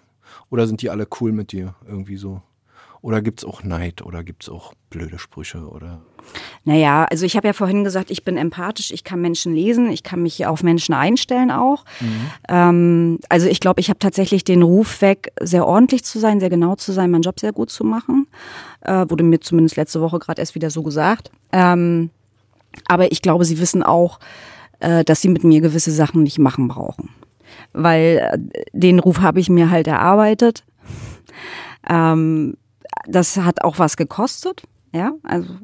Oder 0.50 0.66
sind 0.66 0.82
die 0.82 0.90
alle 0.90 1.06
cool 1.20 1.32
mit 1.32 1.52
dir 1.52 1.74
irgendwie 1.86 2.16
so? 2.16 2.42
Oder 3.00 3.22
gibt 3.22 3.40
es 3.40 3.44
auch 3.44 3.62
Neid 3.62 4.02
oder 4.02 4.24
gibt 4.24 4.42
es 4.42 4.48
auch 4.48 4.74
blöde 4.90 5.18
Sprüche 5.18 5.68
oder? 5.68 6.00
Naja, 6.64 7.04
also 7.04 7.24
ich 7.24 7.36
habe 7.36 7.46
ja 7.46 7.52
vorhin 7.52 7.84
gesagt, 7.84 8.10
ich 8.10 8.24
bin 8.24 8.36
empathisch, 8.36 8.90
ich 8.90 9.04
kann 9.04 9.20
Menschen 9.20 9.54
lesen, 9.54 9.90
ich 9.90 10.02
kann 10.02 10.22
mich 10.22 10.44
auf 10.46 10.62
Menschen 10.62 10.94
einstellen 10.94 11.50
auch. 11.50 11.84
Mhm. 12.00 12.30
Ähm, 12.48 13.18
also 13.28 13.48
ich 13.48 13.60
glaube, 13.60 13.80
ich 13.80 13.88
habe 13.88 13.98
tatsächlich 13.98 14.44
den 14.44 14.62
Ruf 14.62 15.00
weg, 15.00 15.32
sehr 15.40 15.66
ordentlich 15.66 16.04
zu 16.04 16.18
sein, 16.18 16.40
sehr 16.40 16.50
genau 16.50 16.74
zu 16.74 16.92
sein, 16.92 17.10
meinen 17.10 17.22
Job 17.22 17.40
sehr 17.40 17.52
gut 17.52 17.70
zu 17.70 17.84
machen. 17.84 18.26
Äh, 18.80 19.06
wurde 19.08 19.24
mir 19.24 19.40
zumindest 19.40 19.76
letzte 19.76 20.00
Woche 20.00 20.18
gerade 20.18 20.40
erst 20.40 20.54
wieder 20.54 20.70
so 20.70 20.82
gesagt. 20.82 21.30
Ähm, 21.52 22.10
aber 22.86 23.10
ich 23.12 23.22
glaube, 23.22 23.44
sie 23.44 23.58
wissen 23.58 23.82
auch, 23.82 24.18
äh, 24.80 25.04
dass 25.04 25.20
sie 25.20 25.28
mit 25.28 25.44
mir 25.44 25.60
gewisse 25.60 25.92
Sachen 25.92 26.22
nicht 26.22 26.38
machen 26.38 26.68
brauchen. 26.68 27.10
Weil 27.72 28.30
äh, 28.32 28.64
den 28.72 28.98
Ruf 28.98 29.20
habe 29.20 29.40
ich 29.40 29.48
mir 29.48 29.70
halt 29.70 29.86
erarbeitet. 29.86 30.64
Ähm, 31.88 32.56
das 33.06 33.36
hat 33.36 33.62
auch 33.62 33.78
was 33.78 33.96
gekostet. 33.96 34.62
Ja, 34.92 35.12
also 35.22 35.54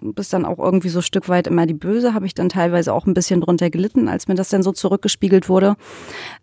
bist 0.00 0.32
dann 0.32 0.44
auch 0.44 0.58
irgendwie 0.58 0.88
so 0.88 1.00
Stück 1.00 1.28
weit 1.28 1.46
immer 1.46 1.66
die 1.66 1.74
Böse, 1.74 2.14
habe 2.14 2.26
ich 2.26 2.34
dann 2.34 2.48
teilweise 2.48 2.92
auch 2.92 3.06
ein 3.06 3.14
bisschen 3.14 3.40
drunter 3.40 3.70
gelitten, 3.70 4.08
als 4.08 4.28
mir 4.28 4.34
das 4.34 4.48
dann 4.48 4.62
so 4.62 4.72
zurückgespiegelt 4.72 5.48
wurde. 5.48 5.76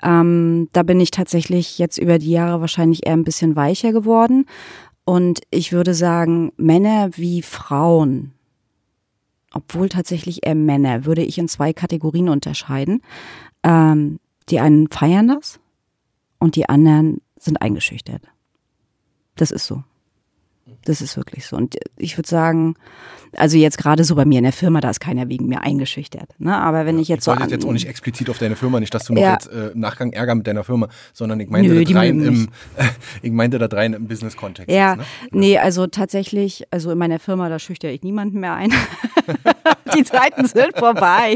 Ähm, 0.01 0.69
da 0.71 0.83
bin 0.83 0.99
ich 0.99 1.11
tatsächlich 1.11 1.77
jetzt 1.77 1.97
über 1.97 2.19
die 2.19 2.31
Jahre 2.31 2.61
wahrscheinlich 2.61 3.05
eher 3.05 3.13
ein 3.13 3.23
bisschen 3.23 3.55
weicher 3.55 3.91
geworden. 3.91 4.45
Und 5.03 5.41
ich 5.49 5.73
würde 5.73 5.93
sagen, 5.93 6.51
Männer 6.57 7.09
wie 7.17 7.41
Frauen, 7.41 8.33
obwohl 9.51 9.89
tatsächlich 9.89 10.45
eher 10.45 10.55
Männer, 10.55 11.05
würde 11.05 11.23
ich 11.23 11.37
in 11.37 11.47
zwei 11.47 11.73
Kategorien 11.73 12.29
unterscheiden. 12.29 13.01
Ähm, 13.63 14.19
die 14.49 14.59
einen 14.59 14.87
feiern 14.89 15.27
das 15.27 15.59
und 16.39 16.55
die 16.55 16.69
anderen 16.69 17.21
sind 17.37 17.61
eingeschüchtert. 17.61 18.21
Das 19.35 19.51
ist 19.51 19.65
so. 19.65 19.83
Das 20.85 21.01
ist 21.01 21.17
wirklich 21.17 21.45
so. 21.45 21.55
Und 21.55 21.75
ich 21.97 22.17
würde 22.17 22.29
sagen, 22.29 22.75
also 23.35 23.57
jetzt 23.57 23.77
gerade 23.77 24.03
so 24.03 24.15
bei 24.15 24.25
mir 24.25 24.39
in 24.39 24.43
der 24.43 24.53
Firma, 24.53 24.81
da 24.81 24.89
ist 24.89 24.99
keiner 24.99 25.29
wegen 25.29 25.47
mir 25.47 25.61
eingeschüchtert. 25.61 26.29
Ne? 26.39 26.55
Aber 26.55 26.85
wenn 26.85 26.95
ja, 26.95 27.01
ich 27.01 27.07
jetzt 27.09 27.27
ich 27.27 27.33
so. 27.33 27.39
Ich 27.39 27.51
jetzt 27.51 27.65
auch 27.65 27.71
nicht 27.71 27.87
explizit 27.87 28.29
auf 28.29 28.37
deine 28.39 28.55
Firma, 28.55 28.79
nicht, 28.79 28.93
dass 28.93 29.05
du 29.05 29.13
noch 29.13 29.21
ja. 29.21 29.33
jetzt 29.33 29.51
äh, 29.51 29.69
im 29.69 29.79
Nachgang 29.79 30.13
Ärger 30.13 30.35
mit 30.35 30.47
deiner 30.47 30.63
Firma, 30.63 30.89
sondern 31.13 31.39
ich 31.39 31.49
meinte 31.49 31.69
Nö, 31.69 31.83
da 31.83 31.99
rein 31.99 32.21
im, 32.21 32.49
äh, 32.75 32.85
ich 33.21 33.31
meinte 33.31 33.59
da 33.59 33.67
rein 33.67 33.93
im 33.93 34.07
Business-Kontext. 34.07 34.71
Ja, 34.71 34.91
jetzt, 34.91 34.99
ne? 34.99 35.05
nee, 35.31 35.57
also 35.57 35.87
tatsächlich, 35.87 36.65
also 36.71 36.91
in 36.91 36.97
meiner 36.97 37.19
Firma, 37.19 37.49
da 37.49 37.59
schüchtere 37.59 37.91
ich 37.91 38.03
niemanden 38.03 38.39
mehr 38.39 38.55
ein. 38.55 38.73
die 39.95 40.03
Zeiten 40.03 40.47
sind 40.47 40.77
vorbei. 40.77 41.35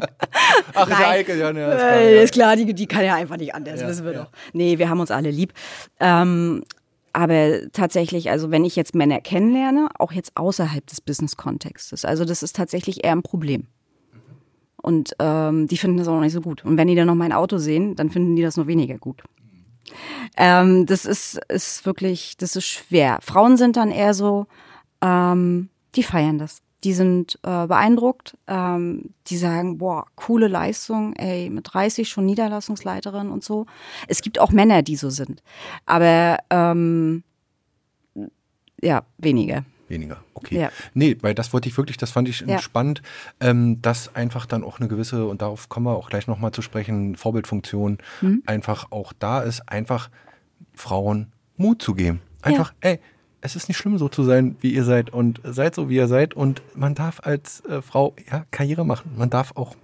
Ach, 0.74 0.88
Nein. 0.88 1.04
Eike, 1.06 1.38
ja, 1.38 1.54
ne, 1.54 1.66
ist 1.66 1.78
klar, 1.78 2.02
ja. 2.02 2.22
ist 2.22 2.34
klar 2.34 2.56
die, 2.56 2.74
die 2.74 2.88
kann 2.88 3.06
ja 3.06 3.16
einfach 3.16 3.38
nicht 3.38 3.54
anders, 3.54 3.82
ja, 3.82 3.88
wissen 3.88 4.06
wir 4.06 4.14
doch. 4.14 4.30
Nee, 4.54 4.80
wir 4.80 4.90
haben 4.90 5.00
uns 5.00 5.12
alle 5.12 5.30
lieb. 5.30 5.54
Ähm, 6.00 6.64
aber 7.14 7.72
tatsächlich, 7.72 8.32
also 8.32 8.50
wenn 8.50 8.66
ich 8.66 8.76
jetzt 8.76 8.96
Männer 8.96 9.22
kennenlerne, 9.22 9.90
auch 10.00 10.12
jetzt 10.12 10.36
außerhalb 10.36 10.86
des 10.88 11.00
Business-Kontextes, 11.00 12.06
also 12.06 12.26
das 12.26 12.42
ist 12.42 12.56
tatsächlich 12.56 13.04
eher 13.04 13.12
ein 13.12 13.22
Problem. 13.22 13.68
Und 14.82 15.16
ähm, 15.20 15.68
die 15.68 15.78
finden 15.78 15.98
das 15.98 16.08
auch 16.10 16.16
noch 16.16 16.22
nicht 16.22 16.34
so 16.34 16.42
gut. 16.42 16.66
Und 16.66 16.76
wenn 16.76 16.90
die 16.90 16.96
dann 16.96 17.08
noch 17.08 17.16
mein 17.16 17.32
Auto 17.32 17.58
sehen, 17.58 17.96
dann 17.96 18.10
finden 18.10 18.36
die 18.36 18.42
das 18.42 18.58
noch 18.58 18.68
weniger 18.68 18.98
gut. 18.98 19.24
Ähm, 20.36 20.86
das 20.88 21.06
ist, 21.06 21.40
ist 21.48 21.86
wirklich, 21.86 22.36
das 22.36 22.56
ist 22.56 22.66
schwer. 22.66 23.20
Frauen 23.22 23.56
sind 23.58 23.78
dann 23.78 23.92
eher 23.92 24.14
so, 24.14 24.48
ähm, 25.02 25.70
die 25.96 26.04
feiern 26.04 26.40
das 26.40 26.63
die 26.84 26.94
sind 26.94 27.40
äh, 27.44 27.68
beeindruckt. 27.68 28.38
Ähm, 28.48 29.14
die 29.28 29.38
sagen, 29.38 29.78
boah, 29.78 30.06
coole 30.16 30.48
Leistung, 30.48 31.14
ey, 31.16 31.50
mit 31.50 31.74
30 31.74 32.10
schon 32.10 32.26
Niederlassungsleiterin 32.26 33.30
und 33.30 33.44
so. 33.44 33.66
Es 34.08 34.22
gibt 34.22 34.40
auch 34.40 34.52
Männer, 34.52 34.82
die 34.82 34.96
so 34.96 35.10
sind. 35.10 35.42
Aber 35.86 36.38
ähm, 36.50 37.24
ja, 38.82 39.04
weniger. 39.18 39.64
Weniger, 39.88 40.24
okay. 40.34 40.60
Ja. 40.60 40.72
Nee, 40.94 41.18
weil 41.22 41.36
das 41.36 41.54
wollte 41.54 41.70
ich 41.70 41.78
wirklich, 41.78 41.98
das 41.98 42.12
fand 42.12 42.28
ich 42.28 42.42
ja. 42.42 42.60
spannend, 42.60 43.02
ähm, 43.40 43.82
dass 43.82 44.16
einfach 44.16 44.46
dann 44.46 44.64
auch 44.64 44.80
eine 44.80 44.88
gewisse, 44.88 45.28
und 45.28 45.42
darauf 45.42 45.70
kommen 45.70 45.86
wir 45.86 45.96
auch 45.96 46.10
gleich 46.10 46.28
nochmal 46.28 46.52
zu 46.52 46.62
sprechen, 46.62 47.16
Vorbildfunktion 47.16 48.00
mhm. 48.22 48.44
einfach 48.46 48.92
auch 48.92 49.14
da 49.14 49.42
ist, 49.42 49.70
einfach 49.70 50.10
Frauen 50.74 51.32
Mut 51.58 51.82
zu 51.82 51.94
geben. 51.94 52.22
Einfach, 52.42 52.74
ja. 52.84 52.92
ey, 52.92 53.00
es 53.44 53.58
ist 53.58 53.68
nicht 53.68 53.78
schlimm, 53.78 53.98
so 53.98 54.08
zu 54.08 54.24
sein, 54.24 54.56
wie 54.62 54.74
ihr 54.74 54.86
seid 54.86 55.10
und 55.10 55.42
seid 55.44 55.76
so, 55.76 55.90
wie 55.90 55.98
ihr 55.98 56.08
seid. 56.08 56.34
Und 56.34 56.62
man 56.76 56.96
darf 56.96 57.20
als 57.24 57.60
äh, 57.66 57.82
Frau 57.82 58.16
ja, 58.32 58.46
Karriere 58.52 58.86
machen. 58.86 59.12
Man 59.18 59.30
darf 59.30 59.52
auch 59.56 59.76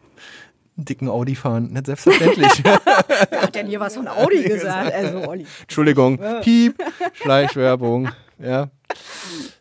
einen 0.78 0.86
dicken 0.86 1.10
Audi 1.10 1.36
fahren, 1.36 1.74
nicht 1.74 1.86
selbstverständlich. 1.86 2.50
Wer 2.64 3.42
hat 3.42 3.56
denn 3.56 3.68
hier 3.68 3.82
was 3.82 3.96
von 3.96 4.08
Audi 4.08 4.44
gesagt? 4.48 4.94
Also, 4.94 5.28
Olli. 5.28 5.46
Entschuldigung, 5.64 6.20
Piep, 6.42 6.82
Schleichwerbung, 7.16 8.10
ja. 8.40 8.70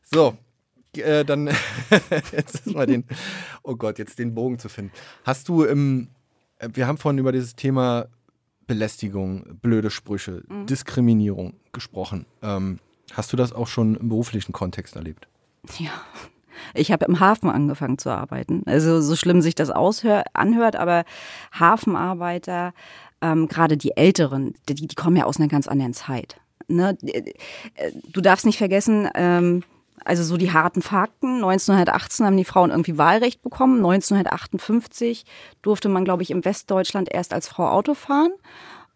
So, 0.05 0.37
äh, 0.97 1.25
dann 1.25 1.49
jetzt 2.33 2.55
ist 2.55 2.67
mal 2.69 2.87
den, 2.87 3.05
oh 3.65 3.75
Gott, 3.75 3.99
jetzt 3.99 4.21
den 4.21 4.33
Bogen 4.33 4.61
zu 4.61 4.69
finden. 4.69 4.93
Hast 5.25 5.49
du 5.49 5.65
im, 5.65 6.07
äh, 6.61 6.69
wir 6.73 6.87
haben 6.87 6.99
vorhin 6.99 7.19
über 7.19 7.33
dieses 7.33 7.57
Thema 7.57 8.07
Belästigung, 8.69 9.59
blöde 9.61 9.91
Sprüche, 9.91 10.45
mhm. 10.47 10.67
Diskriminierung 10.67 11.55
gesprochen. 11.73 12.27
Ähm, 12.43 12.79
hast 13.13 13.33
du 13.33 13.37
das 13.37 13.53
auch 13.53 13.67
schon 13.67 13.97
im 13.97 14.09
beruflichen 14.09 14.53
Kontext 14.53 14.97
erlebt? 14.97 15.29
Ja. 15.79 15.91
Ich 16.75 16.91
habe 16.91 17.05
im 17.05 17.21
Hafen 17.21 17.51
angefangen 17.51 17.99
zu 17.99 18.11
arbeiten. 18.11 18.63
Also 18.67 19.01
so 19.01 19.15
schlimm 19.17 19.41
sich 19.41 19.55
das 19.55 19.71
aushör, 19.71 20.25
anhört, 20.35 20.77
aber 20.77 21.05
Hafenarbeiter, 21.53 22.73
ähm, 23.21 23.49
gerade 23.49 23.77
die 23.77 23.97
Älteren, 23.97 24.55
die, 24.69 24.75
die 24.75 24.95
kommen 24.95 25.17
ja 25.17 25.25
aus 25.25 25.39
einer 25.39 25.49
ganz 25.49 25.69
anderen 25.69 25.95
Zeit. 25.95 26.41
Ne? 26.67 26.99
Du 28.13 28.21
darfst 28.21 28.45
nicht 28.45 28.59
vergessen, 28.59 29.09
ähm, 29.15 29.63
also 30.05 30.23
so 30.23 30.37
die 30.37 30.53
harten 30.53 30.83
Fakten. 30.83 31.37
1918 31.37 32.27
haben 32.27 32.37
die 32.37 32.45
Frauen 32.45 32.71
irgendwie 32.71 32.99
Wahlrecht 32.99 33.43
bekommen. 33.43 33.77
1958 33.77 35.25
durfte 35.63 35.89
man, 35.89 36.05
glaube 36.05 36.23
ich, 36.23 36.31
im 36.31 36.45
Westdeutschland 36.45 37.13
erst 37.13 37.33
als 37.33 37.49
Frau 37.49 37.69
Auto 37.69 37.95
fahren. 37.95 38.31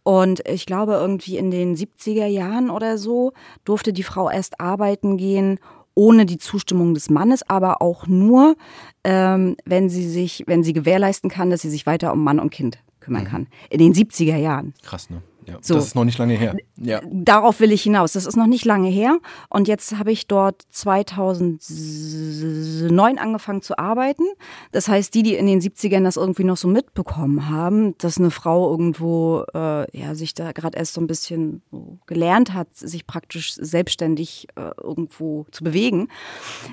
Und 0.05 0.47
ich 0.49 0.67
glaube, 0.67 0.95
irgendwie 0.95 1.37
in 1.37 1.51
den 1.51 1.77
70er 1.77 2.27
Jahren 2.27 2.71
oder 2.71 2.99
so 2.99 3.33
durfte 3.65 3.93
die 3.93 4.03
Frau 4.03 4.29
erst 4.31 4.61
arbeiten 4.61 5.17
gehen, 5.17 5.61
ohne 5.95 6.27
die 6.27 6.39
Zustimmung 6.39 6.95
des 6.95 7.11
Mannes, 7.11 7.49
aber 7.49 7.83
auch 7.83 8.07
nur, 8.07 8.57
ähm, 9.05 9.57
wenn 9.65 9.89
sie 9.89 10.09
sich, 10.09 10.45
wenn 10.47 10.65
sie 10.65 10.73
gewährleisten 10.73 11.31
kann, 11.31 11.51
dass 11.51 11.61
sie 11.63 11.71
sich 11.71 11.87
weiter 11.87 12.13
um 12.13 12.25
Mann 12.25 12.41
und 12.41 12.51
Kind 12.51 12.79
kümmern 13.01 13.25
mhm. 13.25 13.29
kann. 13.29 13.47
In 13.69 13.79
den 13.79 13.95
70er 13.95 14.37
Jahren. 14.37 14.75
Krass, 14.83 15.11
ne? 15.11 15.23
Ja, 15.47 15.59
so. 15.61 15.75
Das 15.75 15.87
ist 15.87 15.95
noch 15.95 16.05
nicht 16.05 16.19
lange 16.19 16.35
her. 16.35 16.57
Ja. 16.77 17.01
Darauf 17.11 17.61
will 17.61 17.73
ich 17.73 17.83
hinaus. 17.83 18.13
Das 18.13 18.27
ist 18.27 18.37
noch 18.37 18.47
nicht 18.47 18.65
lange 18.65 18.89
her. 18.89 19.19
Und 19.49 19.69
jetzt 19.69 19.99
habe 19.99 20.13
ich 20.13 20.27
dort 20.27 20.63
2009 20.71 23.19
angefangen 23.19 23.63
zu 23.63 23.79
arbeiten. 23.79 24.25
Das 24.71 24.89
heißt, 24.89 25.15
die, 25.15 25.23
die 25.23 25.35
in 25.35 25.47
den 25.47 25.61
70ern 25.61 26.05
das 26.05 26.17
irgendwie 26.17 26.45
noch 26.45 26.57
so 26.57 26.69
mitbekommen 26.69 27.49
haben, 27.49 27.97
dass 27.99 28.19
eine 28.19 28.31
Frau 28.31 28.71
irgendwo 28.71 29.45
äh, 29.55 29.99
ja, 29.99 30.15
sich 30.15 30.35
da 30.35 30.53
gerade 30.53 30.79
erst 30.79 30.95
so 30.95 31.01
ein 31.01 31.07
bisschen 31.07 31.63
so 31.71 31.99
gelernt 32.07 32.55
hat, 32.55 32.69
sich 32.77 33.07
praktisch 33.07 33.55
selbstständig 33.55 34.49
äh, 34.57 34.71
irgendwo 34.81 35.47
zu 35.51 35.65
bewegen. 35.65 36.09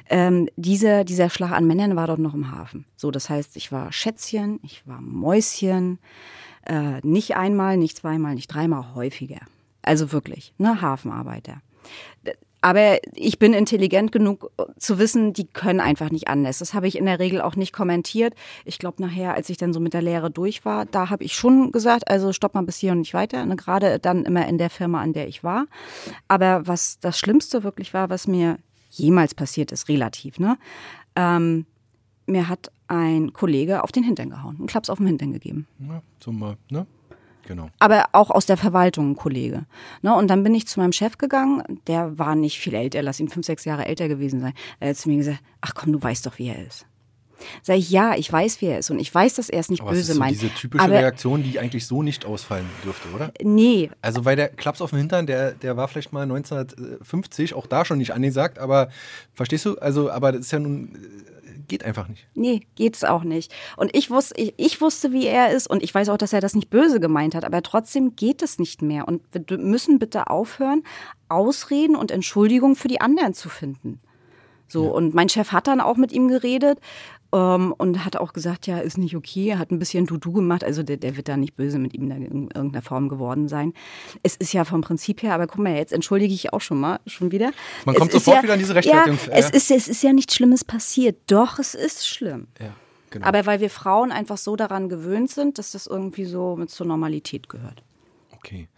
Ähm, 0.10 0.50
dieser, 0.56 1.04
dieser 1.04 1.30
Schlag 1.30 1.52
an 1.52 1.66
Männern 1.66 1.96
war 1.96 2.08
dort 2.08 2.20
noch 2.20 2.34
im 2.34 2.52
Hafen. 2.52 2.86
So, 2.96 3.12
das 3.12 3.30
heißt, 3.30 3.58
ich 3.58 3.72
war 3.72 3.92
Schätzchen, 3.92 4.60
ich 4.64 4.88
war 4.88 5.02
Mäuschen. 5.02 6.00
Äh, 6.66 7.00
nicht 7.04 7.36
einmal, 7.36 7.78
nicht 7.78 7.98
zweimal, 7.98 8.36
nicht 8.36 8.48
dreimal, 8.48 8.96
häufiger. 8.96 9.40
Also 9.82 10.12
wirklich, 10.12 10.54
ne, 10.58 10.82
Hafenarbeiter. 10.82 11.62
Aber 12.62 12.98
ich 13.16 13.40
bin 13.40 13.54
intelligent 13.54 14.12
genug 14.12 14.52
äh, 14.58 14.64
zu 14.78 15.00
wissen, 15.00 15.32
die 15.32 15.48
können 15.48 15.80
einfach 15.80 16.12
nicht 16.12 16.28
anders. 16.28 16.60
Das 16.60 16.74
habe 16.74 16.88
ich 16.88 16.98
in 16.98 17.06
der 17.06 17.20
Regel 17.20 17.42
auch 17.42 17.56
nicht 17.56 17.72
kommentiert. 17.72 18.34
Ich 18.66 18.80
glaube 18.80 19.02
nachher, 19.02 19.34
als 19.34 19.50
ich 19.50 19.58
dann 19.58 19.72
so 19.72 19.80
mit 19.80 19.94
der 19.94 20.02
Lehre 20.02 20.30
durch 20.30 20.66
war, 20.66 20.86
da 20.86 21.10
habe 21.10 21.24
ich 21.24 21.36
schon 21.36 21.72
gesagt, 21.72 22.10
also 22.10 22.34
stopp 22.34 22.56
mal 22.56 22.64
bis 22.64 22.78
hier 22.78 22.92
und 22.92 23.00
nicht 23.00 23.14
weiter. 23.14 23.46
Ne? 23.46 23.56
Gerade 23.56 24.00
dann 24.00 24.26
immer 24.26 24.46
in 24.48 24.58
der 24.58 24.70
Firma, 24.70 25.02
an 25.02 25.14
der 25.14 25.28
ich 25.28 25.44
war. 25.44 25.68
Aber 26.28 26.68
was 26.68 27.00
das 27.00 27.18
Schlimmste 27.18 27.64
wirklich 27.64 27.94
war, 27.94 28.10
was 28.10 28.28
mir 28.28 28.58
jemals 28.90 29.36
passiert 29.36 29.72
ist, 29.72 29.88
relativ, 29.88 30.40
ne? 30.40 30.58
Ähm, 31.16 31.66
mir 32.26 32.50
hat 32.50 32.72
ein 32.90 33.34
Kollege 33.34 33.84
auf 33.84 33.92
den 33.92 34.04
Hintern 34.04 34.30
gehauen, 34.30 34.58
einen 34.58 34.68
Klaps 34.68 34.90
auf 34.90 34.98
den 34.98 35.08
Hintern 35.08 35.32
gegeben. 35.32 35.68
Ja, 35.80 36.02
mal, 36.32 36.58
ne? 36.70 36.86
Genau. 37.48 37.70
Aber 37.80 38.06
auch 38.12 38.30
aus 38.30 38.46
der 38.46 38.58
Verwaltung 38.58 39.12
ein 39.12 39.16
Kollege. 39.16 39.66
Ne, 40.04 40.14
und 40.14 40.28
dann 40.28 40.44
bin 40.44 40.54
ich 40.54 40.68
zu 40.68 40.80
meinem 40.80 40.92
Chef 40.92 41.18
gegangen, 41.18 41.80
der 41.88 42.20
war 42.20 42.36
nicht 42.36 42.60
viel 42.60 42.76
älter, 42.76 43.02
lass 43.02 43.20
ihn 43.20 43.28
fünf, 43.28 43.46
sechs 43.46 43.66
Jahre 43.66 43.86
älter 43.86 44.08
gewesen 44.08 44.40
sein. 44.40 44.54
Er 44.80 44.90
hat 44.90 44.98
zu 44.98 45.10
mir 45.10 45.18
gesagt, 45.18 45.40
ach 45.62 45.74
komm, 45.74 45.92
du 45.92 46.02
weißt 46.02 46.26
doch, 46.28 46.38
wie 46.38 46.50
er 46.50 46.64
ist. 46.64 46.86
Sag 47.64 47.78
ich, 47.78 47.90
ja, 47.90 48.16
ich 48.16 48.32
weiß, 48.32 48.62
wie 48.62 48.68
er 48.68 48.80
ist 48.80 48.92
und 48.92 49.00
ich 49.00 49.14
weiß, 49.14 49.36
dass 49.36 49.50
er 49.50 49.60
es 49.60 49.70
nicht 49.70 49.82
aber 49.82 49.92
böse 49.92 50.14
so 50.14 50.20
meint. 50.20 50.34
Diese 50.34 50.50
typische 50.50 50.84
aber, 50.84 50.96
Reaktion, 50.96 51.42
die 51.42 51.58
eigentlich 51.60 51.88
so 51.88 52.04
nicht 52.04 52.26
ausfallen 52.26 52.66
dürfte, 52.84 53.08
oder? 53.16 53.32
Nee. 53.42 53.90
Also 54.02 54.26
weil 54.26 54.36
der 54.36 54.50
Klaps 54.50 54.82
auf 54.82 54.92
dem 54.92 55.00
Hintern, 55.00 55.26
der, 55.26 55.54
der 55.54 55.78
war 55.78 55.88
vielleicht 55.88 56.14
mal 56.14 56.24
1950, 56.24 57.54
auch 57.54 57.66
da 57.66 57.86
schon 57.86 57.98
nicht 57.98 58.14
angesagt, 58.14 58.60
aber 58.60 58.90
verstehst 59.34 59.66
du? 59.66 59.78
Also, 59.78 60.12
aber 60.12 60.34
das 60.34 60.42
ist 60.42 60.52
ja 60.52 60.60
nun 60.60 60.98
geht 61.70 61.86
einfach 61.86 62.08
nicht. 62.08 62.28
Nee, 62.36 62.68
geht's 62.76 63.04
auch 63.04 63.24
nicht. 63.24 63.54
Und 63.78 63.96
ich 63.96 64.10
wusste, 64.10 64.36
ich, 64.36 64.54
ich, 64.58 64.82
wusste, 64.82 65.14
wie 65.14 65.26
er 65.28 65.52
ist 65.52 65.68
und 65.68 65.82
ich 65.82 65.94
weiß 65.96 66.10
auch, 66.10 66.18
dass 66.18 66.34
er 66.34 66.42
das 66.42 66.56
nicht 66.56 66.70
böse 66.70 67.00
gemeint 67.00 67.36
hat, 67.36 67.46
aber 67.46 67.64
trotzdem 67.64 68.16
geht 68.16 68.42
es 68.42 68.60
nicht 68.60 68.82
mehr. 68.82 69.08
Und 69.08 69.22
wir 69.32 69.58
müssen 69.58 70.00
bitte 70.00 70.28
aufhören, 70.28 70.84
Ausreden 71.30 71.96
und 71.96 72.12
Entschuldigungen 72.12 72.76
für 72.76 72.88
die 72.90 73.00
anderen 73.00 73.34
zu 73.34 73.48
finden. 73.48 74.02
So, 74.68 74.86
ja. 74.86 74.92
und 74.92 75.14
mein 75.14 75.30
Chef 75.30 75.52
hat 75.52 75.68
dann 75.68 75.82
auch 75.82 75.98
mit 75.98 76.12
ihm 76.12 76.28
geredet 76.28 76.80
ähm, 77.34 77.74
und 77.78 78.06
hat 78.06 78.18
auch 78.18 78.34
gesagt, 78.34 78.68
ja, 78.68 78.80
ist 78.80 78.98
nicht 78.98 79.16
okay, 79.16 79.56
hat 79.56 79.72
ein 79.72 79.80
bisschen 79.80 80.06
Dudu 80.06 80.32
gemacht, 80.34 80.64
also 80.64 80.84
der, 80.84 80.98
der 80.98 81.18
wird 81.18 81.28
da 81.28 81.38
nicht 81.38 81.56
böse 81.56 81.80
mit 81.80 81.94
ihm 81.94 82.10
in 82.10 82.24
irgendeiner 82.24 82.82
Form 82.82 83.10
geworden 83.10 83.48
sein. 83.48 83.74
Es 84.24 84.36
ist 84.36 84.54
ja 84.54 84.66
vom 84.66 84.82
Prinzip 84.82 85.22
her, 85.24 85.34
aber 85.34 85.48
guck 85.48 85.60
mal, 85.60 85.76
jetzt 85.76 85.94
entschuldige 85.94 86.34
ich 86.34 86.54
auch 86.54 86.62
schon 86.62 86.80
mal, 86.80 87.00
schon 87.06 87.32
wieder. 87.32 87.52
Man 87.86 87.96
kommt 87.96 88.12
sofort 88.12 88.38
ja, 88.38 88.44
wieder 88.44 88.54
an 88.54 88.60
diese 88.60 88.76
Rechtfertigung. 88.76 89.20
Ja, 89.28 89.34
es, 89.34 89.50
ist, 89.50 89.72
es 89.72 89.88
ist 89.88 90.04
ja 90.04 90.14
nichts 90.14 90.36
Schlimmes 90.36 90.64
passiert, 90.64 91.18
doch, 91.28 91.60
es 91.60 91.76
ist 91.76 92.08
schlimm. 92.08 92.48
Ja. 92.60 92.74
Genau. 93.12 93.26
Aber 93.26 93.46
weil 93.46 93.60
wir 93.60 93.72
Frauen 93.72 94.12
einfach 94.12 94.38
so 94.38 94.56
daran 94.56 94.88
gewöhnt 94.88 95.32
sind, 95.32 95.58
dass 95.58 95.72
das 95.72 95.88
irgendwie 95.88 96.26
so 96.26 96.56
mit 96.56 96.70
zur 96.70 96.86
Normalität 96.86 97.50
gehört. 97.50 97.84
Okay. 98.36 98.70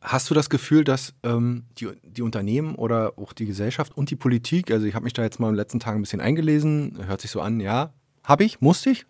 Hast 0.00 0.30
du 0.30 0.34
das 0.34 0.48
Gefühl, 0.48 0.84
dass 0.84 1.12
ähm, 1.22 1.64
die, 1.78 1.88
die 2.02 2.22
Unternehmen 2.22 2.74
oder 2.74 3.12
auch 3.18 3.34
die 3.34 3.44
Gesellschaft 3.44 3.96
und 3.96 4.10
die 4.10 4.16
Politik, 4.16 4.70
also 4.70 4.86
ich 4.86 4.94
habe 4.94 5.04
mich 5.04 5.12
da 5.12 5.22
jetzt 5.22 5.40
mal 5.40 5.48
in 5.48 5.52
den 5.52 5.58
letzten 5.58 5.78
Tagen 5.78 5.98
ein 5.98 6.02
bisschen 6.02 6.22
eingelesen, 6.22 6.98
hört 7.06 7.20
sich 7.20 7.30
so 7.30 7.40
an, 7.42 7.60
ja, 7.60 7.92
habe 8.24 8.44
ich, 8.44 8.60
musste 8.62 8.90
ich, 8.90 9.04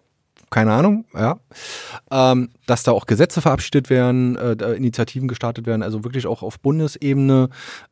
keine 0.50 0.72
Ahnung, 0.72 1.04
ja, 1.14 1.38
ähm, 2.10 2.50
dass 2.66 2.82
da 2.82 2.90
auch 2.90 3.06
Gesetze 3.06 3.40
verabschiedet 3.40 3.88
werden, 3.88 4.36
äh, 4.36 4.72
Initiativen 4.74 5.28
gestartet 5.28 5.64
werden, 5.64 5.84
also 5.84 6.02
wirklich 6.02 6.26
auch 6.26 6.42
auf 6.42 6.58
Bundesebene. 6.58 7.50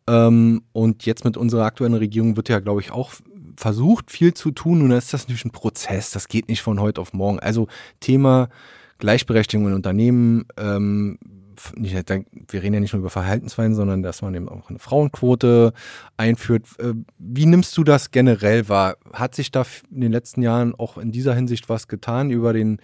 Ähm, 0.09 0.63
und 0.73 1.07
jetzt 1.07 1.25
mit 1.25 1.37
unserer 1.37 1.67
aktuellen 1.67 1.95
Regierung 1.95 2.37
wird 2.37 2.49
ja, 2.49 2.59
glaube 2.59 2.81
ich, 2.81 2.91
auch 2.91 3.13
versucht, 3.57 4.11
viel 4.11 4.35
zu 4.35 4.51
tun. 4.51 4.81
Dann 4.81 4.99
ist 4.99 5.13
das 5.13 5.25
natürlich 5.25 5.45
ein 5.45 5.53
Prozess, 5.53 6.11
das 6.11 6.27
geht 6.27 6.49
nicht 6.49 6.63
von 6.63 6.81
heute 6.81 7.01
auf 7.01 7.13
morgen. 7.13 7.39
Also 7.39 7.69
Thema 8.01 8.49
Gleichberechtigung 8.99 9.69
in 9.69 9.75
Unternehmen, 9.75 10.47
ähm, 10.57 11.19
wir 11.77 12.63
reden 12.63 12.75
ja 12.75 12.81
nicht 12.81 12.93
nur 12.93 13.01
über 13.01 13.11
Verhaltensweisen, 13.11 13.75
sondern 13.75 14.03
dass 14.03 14.23
man 14.23 14.35
eben 14.35 14.49
auch 14.49 14.71
eine 14.71 14.79
Frauenquote 14.79 15.73
einführt. 16.17 16.67
Äh, 16.79 16.95
wie 17.19 17.47
nimmst 17.47 17.77
du 17.77 17.85
das 17.85 18.11
generell 18.11 18.69
wahr? 18.69 18.97
Hat 19.13 19.35
sich 19.35 19.51
da 19.51 19.65
in 19.91 20.01
den 20.01 20.13
letzten 20.13 20.43
Jahren 20.43 20.75
auch 20.75 20.99
in 20.99 21.13
dieser 21.13 21.35
Hinsicht 21.35 21.69
was 21.69 21.89
getan 21.89 22.31
über 22.31 22.53
den, 22.53 22.79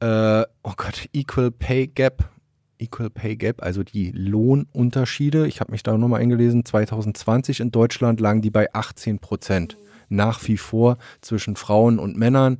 äh, 0.00 0.42
oh 0.62 0.72
Gott, 0.76 1.08
Equal 1.12 1.50
Pay 1.50 1.88
Gap? 1.88 2.30
Equal 2.78 3.10
Pay 3.10 3.36
Gap, 3.36 3.62
also 3.62 3.82
die 3.82 4.12
Lohnunterschiede. 4.12 5.46
Ich 5.46 5.60
habe 5.60 5.72
mich 5.72 5.82
da 5.82 5.96
nochmal 5.96 6.20
eingelesen. 6.20 6.64
2020 6.64 7.60
in 7.60 7.70
Deutschland 7.70 8.20
lagen 8.20 8.40
die 8.40 8.50
bei 8.50 8.72
18 8.72 9.18
Prozent. 9.18 9.76
Nach 10.10 10.46
wie 10.48 10.56
vor 10.56 10.96
zwischen 11.20 11.56
Frauen 11.56 11.98
und 11.98 12.16
Männern. 12.16 12.58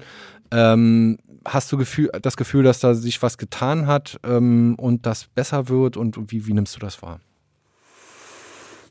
Ähm, 0.50 1.18
hast 1.44 1.70
du 1.72 1.76
Gefühl, 1.76 2.10
das 2.22 2.36
Gefühl, 2.36 2.62
dass 2.62 2.80
da 2.80 2.94
sich 2.94 3.22
was 3.22 3.38
getan 3.38 3.86
hat 3.86 4.18
ähm, 4.24 4.74
und 4.78 5.06
das 5.06 5.26
besser 5.26 5.68
wird 5.68 5.96
und 5.96 6.30
wie, 6.32 6.46
wie 6.46 6.52
nimmst 6.52 6.76
du 6.76 6.80
das 6.80 7.02
wahr? 7.02 7.20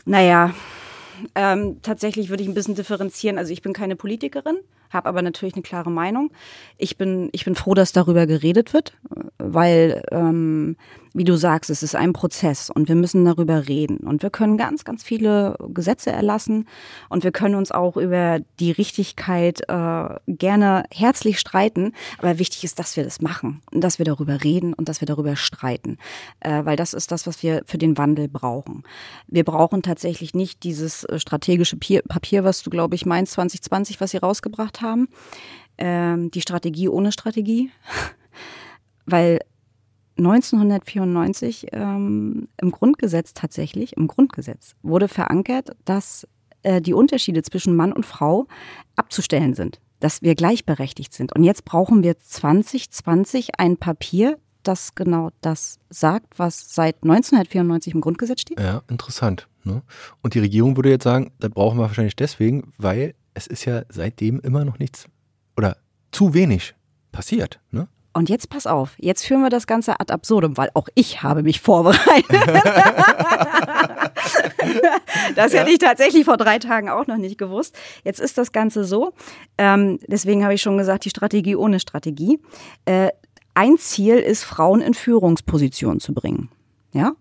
Naja, 0.06 0.54
ähm, 1.36 1.82
tatsächlich 1.82 2.30
würde 2.30 2.44
ich 2.44 2.50
ein 2.50 2.54
bisschen 2.54 2.76
differenzieren. 2.76 3.38
Also 3.38 3.52
ich 3.52 3.62
bin 3.62 3.74
keine 3.74 3.96
Politikerin, 3.96 4.58
habe 4.90 5.10
aber 5.10 5.22
natürlich 5.22 5.56
eine 5.56 5.64
klare 5.64 5.92
Meinung. 5.92 6.32
Ich 6.78 6.98
bin, 6.98 7.30
ich 7.32 7.46
bin 7.46 7.56
froh, 7.56 7.74
dass 7.74 7.92
darüber 7.92 8.28
geredet 8.28 8.74
wird, 8.74 8.98
weil, 9.38 10.04
ähm, 10.12 10.78
wie 11.14 11.24
du 11.24 11.36
sagst, 11.36 11.70
es 11.72 11.82
ist 11.82 11.96
ein 11.96 12.14
Prozess 12.14 12.70
und 12.70 12.88
wir 12.88 12.96
müssen 12.96 13.26
darüber 13.26 13.68
reden. 13.68 13.98
Und 13.98 14.22
wir 14.22 14.30
können 14.30 14.58
ganz, 14.58 14.84
ganz 14.84 15.04
viele 15.04 15.58
Gesetze 15.70 16.12
erlassen 16.12 16.68
und 17.10 17.24
wir 17.24 17.32
können 17.32 17.56
uns 17.56 17.72
auch 17.72 17.98
über 17.98 18.40
die 18.60 18.72
Richtigkeit 18.72 19.62
äh, 19.68 20.10
gerne 20.28 20.84
herzlich 20.92 21.40
streiten. 21.40 21.94
Aber 22.20 22.38
wichtig 22.38 22.64
ist, 22.64 22.78
dass 22.78 22.96
wir 22.96 23.04
das 23.04 23.22
machen 23.22 23.62
und 23.72 23.84
dass 23.84 23.98
wir 23.98 24.06
darüber 24.06 24.44
reden 24.44 24.74
und 24.74 24.90
dass 24.90 25.02
wir 25.02 25.08
darüber 25.08 25.36
streiten, 25.36 25.98
äh, 26.40 26.66
weil 26.66 26.76
das 26.76 26.94
ist 26.94 27.12
das, 27.12 27.26
was 27.26 27.42
wir 27.42 27.64
für 27.66 27.78
den 27.78 27.98
Wandel 27.98 28.28
brauchen. 28.28 28.84
Wir 29.28 29.44
brauchen 29.44 29.82
tatsächlich 29.82 30.36
nicht 30.36 30.64
dieses 30.64 31.04
äh, 31.06 31.20
strategische 31.20 31.78
Papier, 31.78 32.44
was 32.44 32.62
du, 32.62 32.70
glaube 32.70 32.96
ich, 32.96 33.06
meinst, 33.06 33.34
2020, 33.34 34.00
was 34.02 34.12
sie 34.12 34.18
rausgebracht 34.18 34.77
gemacht 34.78 34.82
haben. 34.82 35.08
Ähm, 35.78 36.32
die 36.32 36.42
Strategie 36.42 36.90
ohne 36.90 37.12
Strategie. 37.12 37.70
Weil 39.06 39.40
1994 40.18 41.68
ähm, 41.72 42.48
im 42.60 42.72
Grundgesetz 42.72 43.34
tatsächlich, 43.34 43.96
im 43.96 44.08
Grundgesetz 44.08 44.76
wurde 44.82 45.08
verankert, 45.08 45.76
dass 45.86 46.28
äh, 46.64 46.82
die 46.82 46.94
Unterschiede 46.94 47.44
zwischen 47.44 47.76
Mann 47.76 47.94
und 47.94 48.06
Frau 48.06 48.48
abzustellen 48.96 49.54
sind. 49.54 49.80
dass 50.00 50.22
wir 50.22 50.36
gleichberechtigt 50.36 51.12
sind. 51.12 51.36
Und 51.36 51.44
jetzt 51.44 51.66
brauchen 51.66 52.04
wir 52.04 52.20
2020 52.20 53.60
ein 53.60 53.78
Papier, 53.78 54.38
das 54.62 54.94
genau 54.94 55.32
das 55.42 55.80
sagt, 55.90 56.38
was 56.38 56.76
seit 56.76 56.98
1994 57.02 57.96
im 57.96 58.02
Grundgesetz 58.02 58.42
steht? 58.42 58.60
Ja, 58.60 58.84
interessant. 58.90 59.48
Ne? 59.64 59.82
Und 60.22 60.36
die 60.36 60.40
Regierung 60.40 60.76
würde 60.76 60.90
jetzt 60.92 61.04
sagen, 61.04 61.32
das 61.40 61.50
brauchen 61.50 61.80
wir 61.80 61.88
wahrscheinlich 61.88 62.16
deswegen, 62.16 62.72
weil 62.78 63.16
es 63.38 63.46
ist 63.46 63.66
ja 63.66 63.84
seitdem 63.88 64.40
immer 64.40 64.66
noch 64.66 64.80
nichts 64.80 65.06
oder 65.56 65.78
zu 66.12 66.34
wenig 66.34 66.74
passiert. 67.12 67.60
Ne? 67.70 67.88
Und 68.14 68.30
jetzt 68.30 68.50
pass 68.50 68.66
auf, 68.66 68.96
jetzt 68.98 69.24
führen 69.24 69.44
wir 69.44 69.52
das 69.52 69.68
Ganze 69.68 70.00
ad 70.00 70.12
absurdum, 70.12 70.58
weil 70.58 70.72
auch 70.74 70.88
ich 70.96 71.22
habe 71.22 71.44
mich 71.44 71.62
vorbereitet. 71.62 72.26
das 75.36 75.54
ja. 75.54 75.60
hätte 75.60 75.70
ich 75.70 75.78
tatsächlich 75.78 76.26
vor 76.26 76.38
drei 76.38 76.58
Tagen 76.58 76.90
auch 76.90 77.06
noch 77.06 77.18
nicht 77.18 77.38
gewusst. 77.38 77.78
Jetzt 78.04 78.20
ist 78.20 78.40
das 78.40 78.52
Ganze 78.52 78.86
so, 78.86 79.14
ähm, 79.60 80.00
deswegen 80.08 80.44
habe 80.44 80.56
ich 80.56 80.64
schon 80.64 80.80
gesagt, 80.80 81.06
die 81.06 81.12
Strategie 81.12 81.56
ohne 81.56 81.80
Strategie. 81.80 82.40
Äh, 82.86 83.10
ein 83.54 83.78
Ziel 83.78 84.16
ist, 84.18 84.44
Frauen 84.44 84.82
in 84.82 84.96
Führungspositionen 84.96 86.00
zu 86.00 86.16
bringen. 86.16 86.50
Ja, 86.92 87.14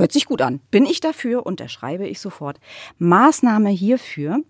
Hört 0.00 0.12
sich 0.12 0.24
gut 0.24 0.40
an. 0.40 0.60
Bin 0.70 0.86
ich 0.86 1.00
dafür? 1.00 1.44
Unterschreibe 1.44 2.08
ich 2.08 2.20
sofort. 2.20 2.58
Maßnahme 2.96 3.68
hierfür, 3.68 4.42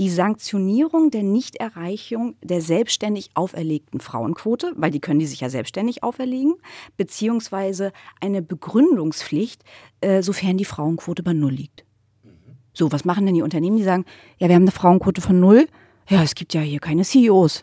die 0.00 0.10
Sanktionierung 0.10 1.12
der 1.12 1.22
Nichterreichung 1.22 2.34
der 2.42 2.60
selbstständig 2.60 3.30
auferlegten 3.34 4.00
Frauenquote, 4.00 4.72
weil 4.74 4.90
die 4.90 4.98
können 4.98 5.20
die 5.20 5.26
sich 5.26 5.42
ja 5.42 5.48
selbstständig 5.48 6.02
auferlegen, 6.02 6.54
beziehungsweise 6.96 7.92
eine 8.20 8.42
Begründungspflicht, 8.42 9.62
äh, 10.00 10.22
sofern 10.22 10.58
die 10.58 10.64
Frauenquote 10.64 11.22
bei 11.22 11.34
Null 11.34 11.52
liegt. 11.52 11.84
So, 12.72 12.90
was 12.90 13.04
machen 13.04 13.26
denn 13.26 13.36
die 13.36 13.42
Unternehmen? 13.42 13.76
Die 13.76 13.84
sagen, 13.84 14.06
ja, 14.38 14.48
wir 14.48 14.56
haben 14.56 14.62
eine 14.62 14.72
Frauenquote 14.72 15.20
von 15.20 15.38
Null. 15.38 15.68
Ja, 16.08 16.24
es 16.24 16.34
gibt 16.34 16.52
ja 16.52 16.62
hier 16.62 16.80
keine 16.80 17.04
CEOs. 17.04 17.62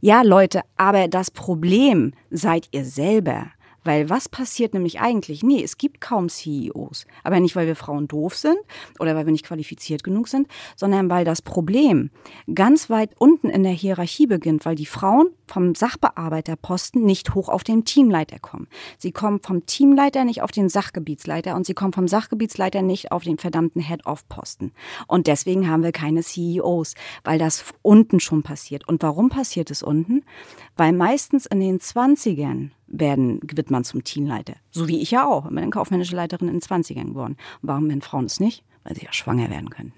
Ja, 0.00 0.22
Leute, 0.22 0.62
aber 0.76 1.06
das 1.06 1.30
Problem 1.30 2.14
seid 2.32 2.66
ihr 2.72 2.84
selber. 2.84 3.52
Weil 3.88 4.10
was 4.10 4.28
passiert 4.28 4.74
nämlich 4.74 5.00
eigentlich? 5.00 5.42
Nee, 5.42 5.64
es 5.64 5.78
gibt 5.78 6.02
kaum 6.02 6.28
CEOs. 6.28 7.06
Aber 7.24 7.40
nicht, 7.40 7.56
weil 7.56 7.66
wir 7.66 7.74
Frauen 7.74 8.06
doof 8.06 8.36
sind 8.36 8.58
oder 8.98 9.16
weil 9.16 9.24
wir 9.24 9.32
nicht 9.32 9.46
qualifiziert 9.46 10.04
genug 10.04 10.28
sind, 10.28 10.46
sondern 10.76 11.08
weil 11.08 11.24
das 11.24 11.40
Problem 11.40 12.10
ganz 12.54 12.90
weit 12.90 13.12
unten 13.16 13.48
in 13.48 13.62
der 13.62 13.72
Hierarchie 13.72 14.26
beginnt, 14.26 14.66
weil 14.66 14.74
die 14.74 14.84
Frauen 14.84 15.28
vom 15.48 15.74
Sachbearbeiterposten 15.74 17.04
nicht 17.04 17.34
hoch 17.34 17.48
auf 17.48 17.64
den 17.64 17.84
Teamleiter 17.84 18.38
kommen. 18.38 18.68
Sie 18.98 19.12
kommen 19.12 19.40
vom 19.40 19.66
Teamleiter 19.66 20.24
nicht 20.24 20.42
auf 20.42 20.50
den 20.50 20.68
Sachgebietsleiter 20.68 21.54
und 21.56 21.66
sie 21.66 21.74
kommen 21.74 21.92
vom 21.92 22.08
Sachgebietsleiter 22.08 22.82
nicht 22.82 23.12
auf 23.12 23.24
den 23.24 23.38
verdammten 23.38 23.82
Head-of-Posten. 23.82 24.72
Und 25.06 25.26
deswegen 25.26 25.68
haben 25.68 25.82
wir 25.82 25.92
keine 25.92 26.22
CEOs, 26.22 26.94
weil 27.24 27.38
das 27.38 27.64
unten 27.82 28.20
schon 28.20 28.42
passiert. 28.42 28.86
Und 28.88 29.02
warum 29.02 29.28
passiert 29.28 29.70
es 29.70 29.82
unten? 29.82 30.24
Weil 30.76 30.92
meistens 30.92 31.46
in 31.46 31.60
den 31.60 31.78
20ern 31.78 32.70
werden, 32.86 33.40
wird 33.42 33.70
man 33.70 33.84
zum 33.84 34.04
Teamleiter. 34.04 34.54
So 34.70 34.88
wie 34.88 35.00
ich 35.00 35.10
ja 35.10 35.26
auch. 35.26 35.46
Ich 35.46 35.54
bin 35.54 35.70
kaufmännische 35.70 36.16
Leiterin 36.16 36.48
in 36.48 36.54
den 36.54 36.62
20ern 36.62 37.08
geworden. 37.08 37.36
Warum 37.62 37.88
werden 37.88 38.02
Frauen 38.02 38.26
es 38.26 38.40
nicht? 38.40 38.64
Weil 38.84 38.96
sie 38.96 39.04
ja 39.04 39.12
schwanger 39.12 39.50
werden 39.50 39.70
könnten. 39.70 39.92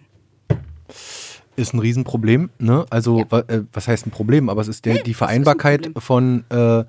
Ist 1.61 1.75
ein 1.75 1.79
Riesenproblem, 1.79 2.49
ne? 2.59 2.87
Also, 2.89 3.27
ja. 3.31 3.39
äh, 3.41 3.65
was 3.73 3.87
heißt 3.87 4.07
ein 4.07 4.11
Problem? 4.11 4.49
Aber 4.49 4.63
es 4.63 4.69
ist 4.69 4.87
der, 4.87 4.95
nee, 4.95 5.03
die 5.05 5.15
Vereinbarkeit 5.15 5.91
von 5.99 6.45
äh, 6.49 6.85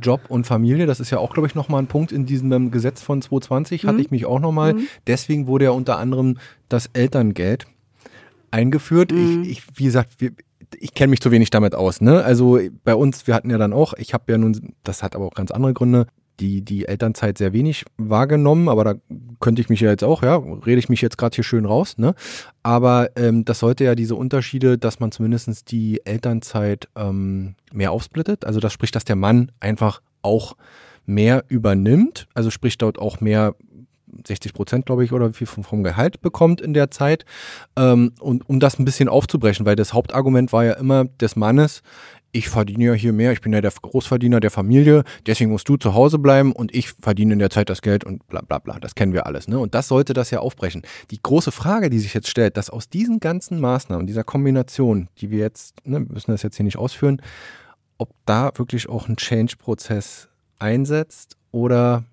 Job 0.00 0.22
und 0.28 0.46
Familie. 0.46 0.86
Das 0.86 1.00
ist 1.00 1.10
ja 1.10 1.18
auch, 1.18 1.32
glaube 1.32 1.46
ich, 1.46 1.54
nochmal 1.54 1.82
ein 1.82 1.86
Punkt 1.86 2.12
in 2.12 2.26
diesem 2.26 2.70
Gesetz 2.70 3.00
von 3.00 3.22
2020. 3.22 3.84
Mhm. 3.84 3.88
Hatte 3.88 4.00
ich 4.00 4.10
mich 4.10 4.26
auch 4.26 4.40
nochmal. 4.40 4.74
Mhm. 4.74 4.86
Deswegen 5.06 5.46
wurde 5.46 5.66
ja 5.66 5.70
unter 5.70 5.98
anderem 5.98 6.36
das 6.68 6.90
Elterngeld 6.92 7.66
eingeführt. 8.50 9.12
Mhm. 9.12 9.44
Ich, 9.44 9.50
ich, 9.50 9.62
wie 9.74 9.84
gesagt, 9.84 10.14
wir, 10.18 10.32
ich 10.78 10.94
kenne 10.94 11.10
mich 11.10 11.20
zu 11.20 11.30
wenig 11.30 11.50
damit 11.50 11.74
aus. 11.74 12.00
Ne? 12.00 12.22
Also 12.22 12.58
bei 12.84 12.94
uns, 12.94 13.26
wir 13.26 13.34
hatten 13.34 13.50
ja 13.50 13.58
dann 13.58 13.72
auch, 13.72 13.94
ich 13.94 14.14
habe 14.14 14.30
ja 14.32 14.38
nun, 14.38 14.74
das 14.84 15.02
hat 15.02 15.16
aber 15.16 15.26
auch 15.26 15.34
ganz 15.34 15.50
andere 15.50 15.72
Gründe, 15.72 16.06
die, 16.40 16.62
die 16.62 16.86
Elternzeit 16.86 17.38
sehr 17.38 17.52
wenig 17.52 17.84
wahrgenommen, 17.98 18.68
aber 18.68 18.84
da 18.84 18.94
könnte 19.40 19.60
ich 19.60 19.68
mich 19.68 19.80
ja 19.80 19.90
jetzt 19.90 20.04
auch, 20.04 20.22
ja, 20.22 20.36
rede 20.36 20.78
ich 20.78 20.88
mich 20.88 21.00
jetzt 21.00 21.18
gerade 21.18 21.34
hier 21.34 21.44
schön 21.44 21.66
raus, 21.66 21.98
ne? 21.98 22.14
Aber 22.62 23.10
ähm, 23.16 23.44
das 23.44 23.58
sollte 23.60 23.84
ja 23.84 23.94
diese 23.94 24.14
Unterschiede, 24.14 24.78
dass 24.78 25.00
man 25.00 25.12
zumindest 25.12 25.70
die 25.70 26.04
Elternzeit 26.04 26.88
ähm, 26.96 27.54
mehr 27.72 27.92
aufsplittet. 27.92 28.44
Also 28.44 28.60
das 28.60 28.72
spricht, 28.72 28.94
dass 28.94 29.04
der 29.04 29.16
Mann 29.16 29.52
einfach 29.60 30.00
auch 30.22 30.56
mehr 31.06 31.44
übernimmt, 31.48 32.28
also 32.34 32.50
sprich 32.50 32.78
dort 32.78 32.98
auch 32.98 33.20
mehr 33.20 33.54
60 34.26 34.54
Prozent, 34.54 34.86
glaube 34.86 35.04
ich, 35.04 35.12
oder 35.12 35.30
wie 35.30 35.34
viel 35.34 35.46
vom, 35.46 35.82
Gehalt 35.82 36.20
bekommt 36.20 36.60
in 36.60 36.74
der 36.74 36.90
Zeit. 36.90 37.24
Ähm, 37.76 38.12
und 38.20 38.48
um 38.48 38.60
das 38.60 38.78
ein 38.78 38.84
bisschen 38.84 39.08
aufzubrechen, 39.08 39.66
weil 39.66 39.76
das 39.76 39.92
Hauptargument 39.92 40.52
war 40.52 40.64
ja 40.64 40.72
immer 40.74 41.04
des 41.04 41.36
Mannes, 41.36 41.82
ich 42.32 42.48
verdiene 42.48 42.84
ja 42.84 42.92
hier 42.92 43.12
mehr, 43.12 43.32
ich 43.32 43.40
bin 43.40 43.52
ja 43.52 43.60
der 43.60 43.72
Großverdiener 43.72 44.40
der 44.40 44.50
Familie, 44.50 45.04
deswegen 45.26 45.50
musst 45.50 45.68
du 45.68 45.76
zu 45.76 45.94
Hause 45.94 46.18
bleiben 46.18 46.52
und 46.52 46.74
ich 46.74 46.90
verdiene 47.00 47.32
in 47.32 47.38
der 47.38 47.50
Zeit 47.50 47.70
das 47.70 47.82
Geld 47.82 48.04
und 48.04 48.26
bla 48.28 48.40
bla 48.42 48.58
bla. 48.58 48.78
Das 48.78 48.94
kennen 48.94 49.12
wir 49.12 49.26
alles. 49.26 49.48
Ne? 49.48 49.58
Und 49.58 49.74
das 49.74 49.88
sollte 49.88 50.12
das 50.12 50.30
ja 50.30 50.40
aufbrechen. 50.40 50.82
Die 51.10 51.20
große 51.22 51.52
Frage, 51.52 51.90
die 51.90 51.98
sich 51.98 52.14
jetzt 52.14 52.28
stellt, 52.28 52.56
dass 52.56 52.70
aus 52.70 52.88
diesen 52.88 53.20
ganzen 53.20 53.60
Maßnahmen, 53.60 54.06
dieser 54.06 54.24
Kombination, 54.24 55.08
die 55.18 55.30
wir 55.30 55.38
jetzt, 55.38 55.86
ne, 55.86 56.00
wir 56.00 56.12
müssen 56.12 56.30
das 56.30 56.42
jetzt 56.42 56.56
hier 56.56 56.64
nicht 56.64 56.78
ausführen, 56.78 57.20
ob 57.98 58.10
da 58.26 58.50
wirklich 58.56 58.88
auch 58.88 59.08
ein 59.08 59.16
Change-Prozess 59.16 60.28
einsetzt 60.58 61.36
oder 61.52 62.04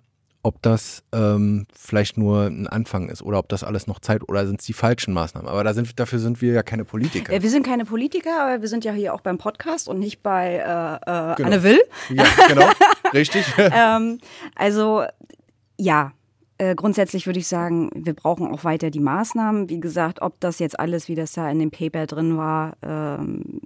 ob 0.48 0.62
das 0.62 1.04
ähm, 1.12 1.68
vielleicht 1.78 2.18
nur 2.18 2.44
ein 2.44 2.68
Anfang 2.68 3.10
ist 3.10 3.22
oder 3.22 3.38
ob 3.38 3.50
das 3.50 3.64
alles 3.64 3.86
noch 3.86 4.00
Zeit 4.00 4.28
oder 4.28 4.48
sind 4.48 4.62
es 4.62 4.66
die 4.66 4.74
falschen 4.74 5.14
Maßnahmen. 5.14 5.50
Aber 5.50 5.64
da 5.66 5.74
sind, 5.74 6.00
dafür 6.00 6.20
sind 6.20 6.42
wir 6.42 6.54
ja 6.54 6.64
keine 6.64 6.86
Politiker. 6.86 7.34
Ja, 7.34 7.44
wir 7.44 7.50
sind 7.50 7.66
keine 7.66 7.84
Politiker, 7.84 8.42
aber 8.42 8.62
wir 8.62 8.70
sind 8.70 8.86
ja 8.86 8.94
hier 8.94 9.14
auch 9.14 9.22
beim 9.22 9.38
Podcast 9.38 9.90
und 9.90 10.00
nicht 10.00 10.24
bei 10.24 10.56
äh, 10.56 10.62
äh, 10.62 11.36
genau. 11.36 11.48
Anne 11.48 11.64
Will. 11.64 11.82
Ja, 12.10 12.24
genau, 12.48 12.70
richtig. 13.14 13.46
ähm, 13.58 14.20
also 14.56 15.04
ja, 15.78 16.14
äh, 16.58 16.76
grundsätzlich 16.76 17.28
würde 17.28 17.40
ich 17.40 17.48
sagen, 17.48 17.90
wir 17.94 18.14
brauchen 18.14 18.48
auch 18.48 18.64
weiter 18.64 18.90
die 18.90 19.00
Maßnahmen. 19.00 19.70
Wie 19.70 19.80
gesagt, 19.80 20.22
ob 20.22 20.40
das 20.40 20.60
jetzt 20.60 20.80
alles, 20.80 21.08
wie 21.08 21.16
das 21.16 21.34
da 21.34 21.50
in 21.50 21.60
dem 21.60 21.72
Paper 21.72 22.08
drin 22.08 22.38
war, 22.38 22.78
ähm, 22.82 23.60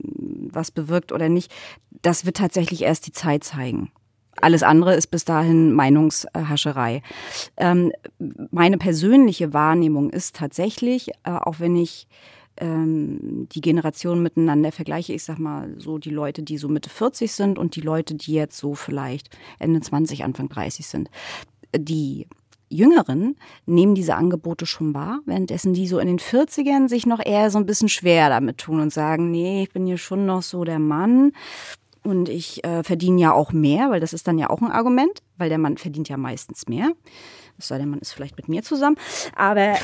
was 0.51 0.71
bewirkt 0.71 1.11
oder 1.11 1.29
nicht, 1.29 1.53
das 2.01 2.25
wird 2.25 2.38
tatsächlich 2.38 2.82
erst 2.82 3.07
die 3.07 3.13
Zeit 3.13 3.43
zeigen. 3.43 3.91
Alles 4.39 4.63
andere 4.63 4.95
ist 4.95 5.07
bis 5.07 5.25
dahin 5.25 5.73
Meinungshascherei. 5.73 7.01
Ähm, 7.57 7.91
meine 8.51 8.77
persönliche 8.77 9.53
Wahrnehmung 9.53 10.09
ist 10.09 10.36
tatsächlich, 10.36 11.09
äh, 11.23 11.32
auch 11.32 11.59
wenn 11.59 11.75
ich 11.75 12.07
ähm, 12.57 13.47
die 13.51 13.61
Generationen 13.61 14.23
miteinander 14.23 14.71
vergleiche, 14.71 15.13
ich 15.13 15.23
sag 15.23 15.39
mal 15.39 15.73
so 15.77 15.97
die 15.97 16.09
Leute, 16.09 16.43
die 16.43 16.57
so 16.57 16.67
Mitte 16.67 16.89
40 16.89 17.32
sind 17.32 17.59
und 17.59 17.75
die 17.75 17.82
Leute, 17.82 18.15
die 18.15 18.34
jetzt 18.34 18.57
so 18.57 18.73
vielleicht 18.73 19.29
Ende 19.59 19.82
20, 19.82 20.23
Anfang 20.23 20.49
30 20.49 20.88
sind, 20.88 21.09
die 21.75 22.27
Jüngeren 22.69 23.36
nehmen 23.65 23.95
diese 23.95 24.15
Angebote 24.15 24.65
schon 24.65 24.93
wahr, 24.93 25.19
währenddessen 25.25 25.73
die 25.73 25.88
so 25.88 25.99
in 25.99 26.07
den 26.07 26.19
40ern 26.19 26.88
sich 26.88 27.05
noch 27.05 27.19
eher 27.23 27.51
so 27.51 27.57
ein 27.57 27.65
bisschen 27.65 27.89
schwer 27.89 28.29
damit 28.29 28.59
tun 28.59 28.79
und 28.79 28.93
sagen, 28.93 29.29
nee, 29.29 29.63
ich 29.63 29.71
bin 29.71 29.86
hier 29.86 29.97
schon 29.97 30.25
noch 30.25 30.41
so 30.41 30.63
der 30.63 30.79
Mann 30.79 31.34
und 32.04 32.30
ich 32.30 32.64
äh, 32.64 32.84
verdiene 32.84 33.22
ja 33.22 33.34
auch 33.34 33.52
mehr, 33.52 33.89
weil 33.91 33.99
das 33.99 34.14
ist 34.14 34.28
dann 34.28 34.38
ja 34.38 34.49
auch 34.49 34.62
ein 34.62 34.72
Argument, 34.72 35.22
weil 35.38 35.49
der 35.49 35.58
Mann 35.58 35.78
verdient 35.78 36.10
ja 36.10 36.18
meistens 36.18 36.68
mehr. 36.68 36.93
Es 37.58 37.68
sei 37.68 37.78
denn, 37.78 37.89
man 37.89 37.99
ist 37.99 38.14
vielleicht 38.14 38.38
mit 38.38 38.47
mir 38.47 38.64
zusammen. 38.64 38.97
Aber, 39.36 39.62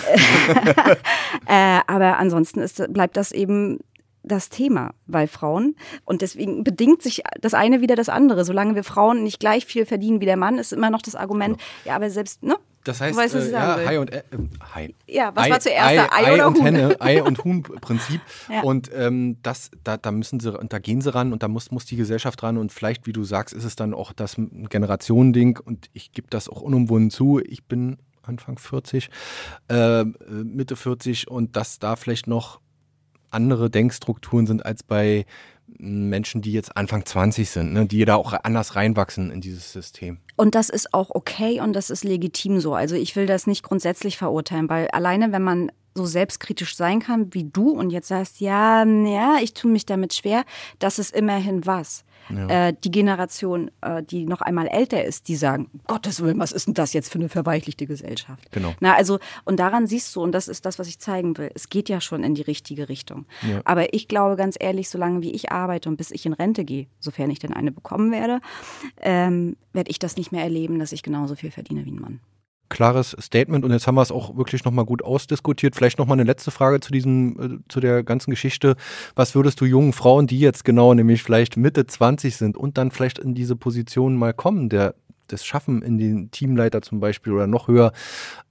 äh, 1.47 1.79
aber 1.85 2.17
ansonsten 2.17 2.59
ist, 2.59 2.91
bleibt 2.91 3.17
das 3.17 3.31
eben 3.31 3.79
das 4.23 4.49
Thema 4.49 4.91
bei 5.05 5.27
Frauen. 5.27 5.75
Und 6.05 6.21
deswegen 6.21 6.63
bedingt 6.63 7.01
sich 7.01 7.21
das 7.39 7.53
eine 7.53 7.81
wieder 7.81 7.95
das 7.95 8.09
andere. 8.09 8.45
Solange 8.45 8.75
wir 8.75 8.83
Frauen 8.83 9.23
nicht 9.23 9.39
gleich 9.39 9.65
viel 9.65 9.85
verdienen 9.85 10.19
wie 10.19 10.25
der 10.25 10.37
Mann, 10.37 10.57
ist 10.57 10.73
immer 10.73 10.89
noch 10.89 11.01
das 11.01 11.15
Argument, 11.15 11.57
genau. 11.57 11.69
ja, 11.85 11.95
aber 11.95 12.09
selbst, 12.09 12.43
ne? 12.43 12.57
Das 12.87 13.01
heißt, 13.01 13.17
weißt, 13.17 13.35
äh, 13.35 13.51
ja, 13.51 13.75
Hai 13.85 13.99
und 13.99 14.11
äh, 14.11 14.23
Hai. 14.73 14.93
Ja, 15.07 15.35
was 15.35 15.45
Ei, 15.45 15.49
war 15.49 15.59
zuerst? 15.59 15.89
Ei, 15.89 15.99
Ei, 15.99 16.25
Ei 16.25 16.45
und 16.45 16.57
Huhn? 16.57 16.63
Henne, 16.63 17.01
Ei 17.01 17.21
und 17.21 17.43
Huhn-Prinzip. 17.43 18.21
ja. 18.49 18.61
Und 18.61 18.89
ähm, 18.93 19.37
das, 19.43 19.71
da, 19.83 19.97
da 19.97 20.11
müssen 20.11 20.39
sie, 20.39 20.51
da 20.51 20.79
gehen 20.79 21.01
sie 21.01 21.13
ran 21.13 21.33
und 21.33 21.43
da 21.43 21.49
muss, 21.49 21.71
muss 21.71 21.85
die 21.85 21.97
Gesellschaft 21.97 22.41
ran 22.43 22.57
und 22.57 22.71
vielleicht, 22.71 23.05
wie 23.05 23.13
du 23.13 23.23
sagst, 23.23 23.53
ist 23.53 23.65
es 23.65 23.75
dann 23.75 23.93
auch 23.93 24.13
das 24.13 24.35
Generationending 24.37 25.59
und 25.63 25.87
ich 25.93 26.13
gebe 26.13 26.27
das 26.29 26.47
auch 26.47 26.61
unumwunden 26.61 27.11
zu. 27.11 27.39
Ich 27.43 27.65
bin 27.65 27.97
Anfang 28.21 28.57
40, 28.57 29.09
äh, 29.67 30.03
Mitte 30.03 30.75
40 30.75 31.27
und 31.27 31.55
dass 31.55 31.79
da 31.79 31.95
vielleicht 31.95 32.27
noch 32.27 32.61
andere 33.29 33.69
Denkstrukturen 33.69 34.47
sind 34.47 34.65
als 34.65 34.83
bei 34.83 35.25
Menschen, 35.77 36.41
die 36.41 36.51
jetzt 36.51 36.75
Anfang 36.75 37.05
20 37.05 37.49
sind, 37.49 37.73
ne, 37.73 37.85
die 37.85 38.03
da 38.05 38.15
auch 38.15 38.33
anders 38.43 38.75
reinwachsen 38.75 39.31
in 39.31 39.41
dieses 39.41 39.71
System. 39.71 40.19
Und 40.35 40.55
das 40.55 40.69
ist 40.69 40.93
auch 40.93 41.09
okay 41.13 41.59
und 41.59 41.73
das 41.73 41.89
ist 41.89 42.03
legitim 42.03 42.59
so. 42.59 42.73
Also 42.73 42.95
ich 42.95 43.15
will 43.15 43.25
das 43.25 43.47
nicht 43.47 43.63
grundsätzlich 43.63 44.17
verurteilen, 44.17 44.69
weil 44.69 44.87
alleine 44.89 45.31
wenn 45.31 45.43
man 45.43 45.71
so 45.97 46.05
selbstkritisch 46.05 46.75
sein 46.75 46.99
kann 46.99 47.33
wie 47.33 47.43
du 47.43 47.71
und 47.71 47.89
jetzt 47.89 48.07
sagst, 48.07 48.39
ja, 48.39 48.85
ja, 48.85 49.37
ich 49.41 49.53
tue 49.53 49.71
mich 49.71 49.85
damit 49.85 50.13
schwer, 50.13 50.45
das 50.79 50.99
ist 50.99 51.13
immerhin 51.13 51.65
was. 51.65 52.05
Ja. 52.29 52.67
Äh, 52.67 52.73
die 52.83 52.91
Generation, 52.91 53.71
äh, 53.81 54.03
die 54.03 54.25
noch 54.25 54.41
einmal 54.41 54.67
älter 54.67 55.03
ist, 55.03 55.27
die 55.27 55.35
sagen, 55.35 55.69
Gottes 55.87 56.21
Willen, 56.21 56.39
was 56.39 56.51
ist 56.51 56.67
denn 56.67 56.73
das 56.73 56.93
jetzt 56.93 57.11
für 57.11 57.19
eine 57.19 57.29
verweichlichte 57.29 57.87
Gesellschaft? 57.87 58.51
Genau. 58.51 58.73
Na, 58.79 58.95
also, 58.95 59.19
und 59.45 59.59
daran 59.59 59.87
siehst 59.87 60.15
du, 60.15 60.21
und 60.21 60.33
das 60.33 60.47
ist 60.47 60.65
das, 60.65 60.77
was 60.77 60.87
ich 60.87 60.99
zeigen 60.99 61.37
will, 61.37 61.51
es 61.55 61.69
geht 61.69 61.89
ja 61.89 62.01
schon 62.01 62.23
in 62.23 62.35
die 62.35 62.41
richtige 62.41 62.89
Richtung. 62.89 63.25
Ja. 63.49 63.61
Aber 63.63 63.93
ich 63.93 64.07
glaube 64.07 64.35
ganz 64.35 64.57
ehrlich, 64.59 64.89
solange 64.89 65.21
wie 65.21 65.31
ich 65.31 65.51
arbeite 65.51 65.89
und 65.89 65.97
bis 65.97 66.11
ich 66.11 66.25
in 66.25 66.33
Rente 66.33 66.65
gehe, 66.65 66.87
sofern 66.99 67.29
ich 67.29 67.39
denn 67.39 67.53
eine 67.53 67.71
bekommen 67.71 68.11
werde, 68.11 68.41
ähm, 69.01 69.55
werde 69.73 69.89
ich 69.89 69.99
das 69.99 70.17
nicht 70.17 70.31
mehr 70.31 70.43
erleben, 70.43 70.79
dass 70.79 70.91
ich 70.91 71.03
genauso 71.03 71.35
viel 71.35 71.51
verdiene 71.51 71.85
wie 71.85 71.91
ein 71.91 71.99
Mann 72.01 72.19
klares 72.69 73.15
Statement 73.19 73.63
und 73.63 73.71
jetzt 73.71 73.87
haben 73.87 73.95
wir 73.95 74.01
es 74.01 74.11
auch 74.11 74.37
wirklich 74.37 74.65
nochmal 74.65 74.85
gut 74.85 75.03
ausdiskutiert. 75.03 75.75
Vielleicht 75.75 75.99
nochmal 75.99 76.15
eine 76.15 76.25
letzte 76.25 76.51
Frage 76.51 76.79
zu 76.79 76.91
diesem, 76.91 77.61
äh, 77.63 77.69
zu 77.69 77.79
der 77.79 78.03
ganzen 78.03 78.31
Geschichte. 78.31 78.75
Was 79.15 79.35
würdest 79.35 79.61
du 79.61 79.65
jungen 79.65 79.93
Frauen, 79.93 80.27
die 80.27 80.39
jetzt 80.39 80.65
genau 80.65 80.93
nämlich 80.93 81.23
vielleicht 81.23 81.57
Mitte 81.57 81.85
20 81.87 82.35
sind 82.35 82.57
und 82.57 82.77
dann 82.77 82.91
vielleicht 82.91 83.19
in 83.19 83.33
diese 83.33 83.55
Position 83.55 84.15
mal 84.15 84.33
kommen, 84.33 84.69
der 84.69 84.95
das 85.27 85.45
Schaffen 85.45 85.81
in 85.81 85.97
den 85.97 86.31
Teamleiter 86.31 86.81
zum 86.81 86.99
Beispiel 86.99 87.33
oder 87.33 87.47
noch 87.47 87.67
höher, 87.67 87.91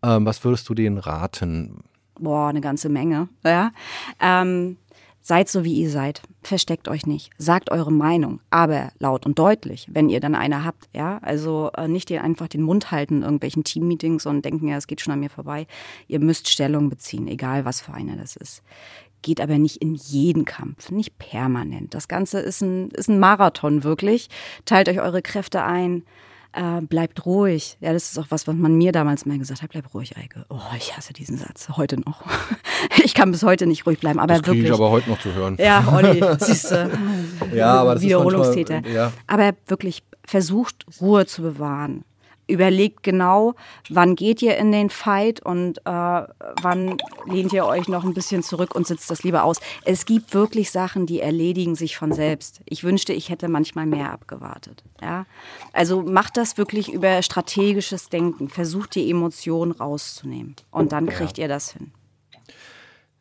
ähm, 0.03 0.27
was 0.27 0.45
würdest 0.45 0.69
du 0.69 0.75
denen 0.75 0.99
raten? 0.99 1.85
Boah, 2.19 2.49
eine 2.49 2.61
ganze 2.61 2.89
Menge. 2.89 3.29
Ja. 3.45 3.73
Ähm 4.21 4.79
Seid 5.29 5.49
so, 5.49 5.65
wie 5.65 5.75
ihr 5.75 5.91
seid. 5.91 6.23
Versteckt 6.45 6.87
euch 6.87 7.05
nicht. 7.05 7.31
Sagt 7.37 7.73
eure 7.73 7.91
Meinung, 7.91 8.39
aber 8.51 8.93
laut 9.01 9.27
und 9.27 9.41
deutlich, 9.41 9.89
wenn 9.91 10.09
ihr 10.09 10.21
dann 10.21 10.37
eine 10.37 10.65
habt. 10.65 10.89
Ja, 10.95 11.19
also 11.19 11.73
äh, 11.77 11.89
nicht 11.89 12.13
ihr 12.13 12.23
einfach 12.23 12.47
den 12.47 12.63
Mund 12.63 12.93
halten 12.93 13.17
in 13.17 13.23
irgendwelchen 13.23 13.65
Teammeetings 13.65 14.25
und 14.25 14.45
denken, 14.45 14.69
ja, 14.69 14.77
es 14.77 14.87
geht 14.87 15.01
schon 15.01 15.15
an 15.15 15.19
mir 15.19 15.29
vorbei. 15.29 15.67
Ihr 16.07 16.21
müsst 16.21 16.49
Stellung 16.49 16.91
beziehen, 16.91 17.27
egal 17.27 17.65
was 17.65 17.81
für 17.81 17.93
eine 17.93 18.17
das 18.17 18.37
ist. 18.37 18.63
Geht 19.23 19.41
aber 19.41 19.59
nicht 19.59 19.79
in 19.79 19.97
jeden 19.97 20.45
Kampf, 20.45 20.93
nicht 20.93 21.19
permanent. 21.19 21.93
Das 21.93 22.07
Ganze 22.07 22.39
ist 22.39 22.61
ein, 22.61 22.91
ist 22.91 23.09
ein 23.09 23.19
Marathon 23.19 23.83
wirklich. 23.83 24.29
Teilt 24.65 24.89
euch 24.89 25.01
eure 25.01 25.23
Kräfte 25.23 25.65
ein 25.65 26.05
äh, 26.57 26.81
bleibt 26.81 27.27
ruhig. 27.27 27.77
Ja, 27.81 27.93
das 27.93 28.11
ist 28.11 28.19
auch 28.19 28.27
was, 28.31 28.47
was 28.47 28.55
man 28.57 28.75
mir 28.77 28.93
damals 28.93 29.27
mal 29.27 29.39
gesagt 29.39 29.63
hat. 29.63 29.71
Bleib 29.71 29.93
ruhig, 29.95 30.17
Eike. 30.17 30.45
Oh, 30.49 30.59
ich 30.77 30.97
hasse 30.97 31.13
diesen 31.13 31.37
Satz. 31.37 31.69
Heute 31.77 32.01
noch. 32.01 32.23
ich 33.05 33.15
kann 33.15 33.31
bis 33.31 33.43
heute 33.43 33.67
nicht 33.67 33.87
ruhig 33.87 34.01
bleiben. 34.01 34.19
Aber 34.19 34.35
das 34.35 34.47
wirklich. 34.47 34.65
ich 34.65 34.73
aber 34.73 34.91
heute 34.91 35.11
noch 35.11 35.21
zu 35.21 35.33
hören. 35.35 35.57
Ja, 35.61 35.85
Olli, 35.95 36.23
siehst 36.39 36.71
du. 36.71 36.91
ja, 37.55 37.75
aber 37.75 37.95
das 37.95 38.03
Wiederholungstäter. 38.03 38.79
Ist 38.79 38.83
manchmal, 38.85 38.95
ja. 38.95 39.13
Aber 39.27 39.53
wirklich 39.67 40.03
versucht, 40.25 40.87
Ruhe 41.01 41.27
zu 41.27 41.43
bewahren 41.43 42.05
überlegt 42.47 43.03
genau, 43.03 43.55
wann 43.89 44.15
geht 44.15 44.43
ihr 44.43 44.57
in 44.57 44.73
den 44.73 44.91
Fight 44.91 45.41
und 45.45 45.79
äh, 45.79 45.83
wann 45.85 46.97
lehnt 47.27 47.53
ihr 47.53 47.67
euch 47.67 47.89
noch 47.89 48.05
ein 48.05 48.15
bisschen 48.15 48.43
zurück 48.43 48.75
und 48.75 48.87
sitzt 48.87 49.11
das 49.11 49.23
lieber 49.25 49.45
aus. 49.45 49.59
Es 49.85 50.07
gibt 50.07 50.35
wirklich 50.35 50.71
Sachen, 50.71 51.07
die 51.07 51.21
erledigen 51.21 51.75
sich 51.75 51.97
von 51.97 52.13
selbst. 52.13 52.61
Ich 52.65 52.85
wünschte, 52.85 53.13
ich 53.13 53.29
hätte 53.31 53.49
manchmal 53.49 53.87
mehr 53.87 54.13
abgewartet. 54.13 54.85
Ja? 55.01 55.27
Also 55.73 56.03
macht 56.03 56.37
das 56.37 56.57
wirklich 56.57 56.93
über 56.93 57.21
strategisches 57.23 58.09
Denken. 58.09 58.49
Versucht 58.49 58.95
die 58.95 59.11
Emotionen 59.11 59.73
rauszunehmen 59.73 60.57
und 60.71 60.93
dann 60.93 61.07
kriegt 61.07 61.39
ja. 61.39 61.45
ihr 61.45 61.49
das 61.49 61.73
hin. 61.73 61.93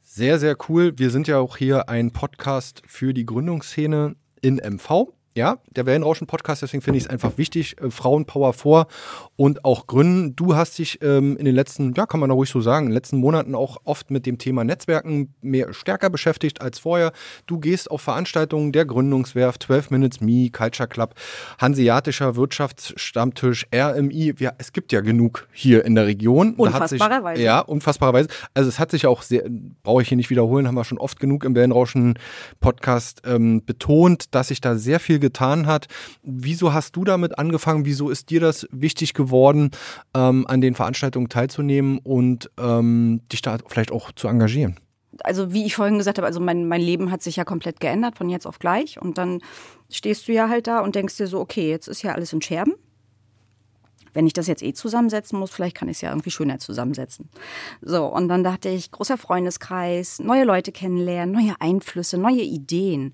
Sehr, 0.04 0.40
sehr 0.40 0.56
cool. 0.70 0.94
Wir 0.98 1.10
sind 1.10 1.28
ja 1.28 1.40
auch 1.40 1.58
hier 1.58 1.90
ein 1.90 2.12
Podcast 2.12 2.82
für 2.86 3.14
die 3.14 3.26
Gründungsszene 3.26 4.16
in 4.42 4.62
MV 4.64 5.12
ja, 5.36 5.58
der 5.70 5.86
Wellenrauschen-Podcast, 5.86 6.62
deswegen 6.62 6.82
finde 6.82 6.98
ich 6.98 7.04
es 7.04 7.10
einfach 7.10 7.38
wichtig, 7.38 7.76
äh, 7.82 7.92
Frauenpower 7.92 8.54
vor 8.54 8.88
und 9.36 9.66
auch 9.66 9.86
gründen. 9.86 10.34
Du 10.38 10.56
hast 10.56 10.78
dich 10.78 11.02
ähm, 11.02 11.36
in 11.36 11.44
den 11.44 11.54
letzten, 11.54 11.94
ja, 11.94 12.06
kann 12.06 12.22
man 12.22 12.30
da 12.30 12.36
ruhig 12.36 12.50
so 12.50 12.62
sagen, 12.62 12.86
in 12.86 12.92
den 12.92 12.96
letzten 12.96 13.18
Monaten 13.18 13.54
auch 13.54 13.78
oft 13.84 14.12
mit 14.12 14.26
dem 14.26 14.38
Thema 14.38 14.64
Netzwerken 14.64 15.34
mehr 15.42 15.74
stärker 15.74 16.10
beschäftigt 16.10 16.62
als 16.62 16.80
vorher. 16.80 17.12
Du 17.48 17.60
gehst 17.60 17.92
auf 17.92 18.02
Veranstaltungen 18.02 18.72
der 18.72 18.86
Gründungswerft, 18.86 19.64
12 19.64 19.92
Minutes 19.92 20.22
Me, 20.22 20.50
Culture 20.52 20.88
Club, 20.88 21.16
Hanseatischer 21.60 22.38
Wirtschaftsstammtisch, 22.38 23.68
RMI. 23.76 24.36
Ja, 24.40 24.54
es 24.58 24.72
gibt 24.72 24.94
ja 24.94 25.02
genug 25.02 25.50
hier 25.52 25.84
in 25.84 25.96
der 25.96 26.06
Region. 26.06 26.54
Unfassbarerweise. 26.54 27.44
Ja, 27.44 27.60
unfassbarerweise. 27.60 28.30
Also 28.54 28.70
es 28.70 28.80
hat 28.80 28.92
sich 28.92 29.06
auch 29.06 29.22
sehr, 29.22 29.44
brauche 29.84 30.02
ich 30.02 30.08
hier 30.08 30.16
nicht 30.16 30.30
wiederholen, 30.30 30.66
haben 30.66 30.76
wir 30.76 30.86
schon 30.86 30.98
oft 30.98 31.20
genug 31.20 31.44
im 31.44 31.56
Wellenrauschen-Podcast 31.56 33.24
ähm, 33.26 33.66
betont, 33.66 34.34
dass 34.34 34.48
sich 34.48 34.62
da 34.62 34.78
sehr 34.78 35.02
viel 35.02 35.25
getan 35.26 35.66
hat. 35.68 35.88
Wieso 36.24 36.74
hast 36.74 36.96
du 36.96 37.04
damit 37.04 37.40
angefangen? 37.40 37.86
Wieso 37.86 38.10
ist 38.10 38.30
dir 38.30 38.40
das 38.40 38.68
wichtig 38.72 39.14
geworden, 39.14 39.72
ähm, 40.14 40.46
an 40.48 40.62
den 40.62 40.76
Veranstaltungen 40.76 41.30
teilzunehmen 41.30 42.00
und 42.04 42.52
ähm, 42.60 43.22
dich 43.32 43.42
da 43.42 43.58
vielleicht 43.68 43.92
auch 43.92 44.12
zu 44.12 44.28
engagieren? 44.28 44.78
also 45.24 45.54
wie 45.54 45.66
ich 45.66 45.76
vorhin 45.76 45.98
gesagt 45.98 46.18
habe, 46.18 46.28
also 46.28 46.42
mein, 46.42 46.68
mein 46.68 46.82
Leben 46.82 47.10
hat 47.10 47.24
sich 47.24 47.38
ja 47.38 47.46
komplett 47.46 47.80
geändert 47.80 48.18
von 48.18 48.30
jetzt 48.30 48.46
auf 48.46 48.60
gleich. 48.60 49.02
Und 49.02 49.18
dann 49.18 49.40
stehst 49.90 50.28
du 50.28 50.34
ja 50.34 50.50
halt 50.50 50.68
da 50.68 50.82
und 50.82 50.96
denkst 50.96 51.16
dir 51.16 51.28
so, 51.28 51.40
okay, 51.40 51.70
jetzt 51.70 51.88
ist 51.88 52.02
ja 52.02 52.12
alles 52.12 52.34
in 52.34 52.42
Scherben 52.42 52.74
wenn 54.16 54.26
ich 54.26 54.34
das 54.34 54.48
jetzt 54.48 54.64
eh 54.64 54.74
zusammensetzen 54.74 55.38
muss, 55.38 55.52
vielleicht 55.52 55.76
kann 55.76 55.90
ich 55.90 55.98
es 55.98 56.02
ja 56.02 56.10
irgendwie 56.10 56.32
schöner 56.32 56.58
zusammensetzen. 56.58 57.30
So, 57.82 58.06
und 58.06 58.30
dann 58.30 58.44
dachte 58.44 58.70
ich, 58.70 58.90
großer 58.92 59.18
Freundeskreis, 59.18 60.20
neue 60.20 60.46
Leute 60.46 60.72
kennenlernen, 60.72 61.36
neue 61.36 61.54
Einflüsse, 61.60 62.18
neue 62.18 62.42
Ideen. 62.42 63.14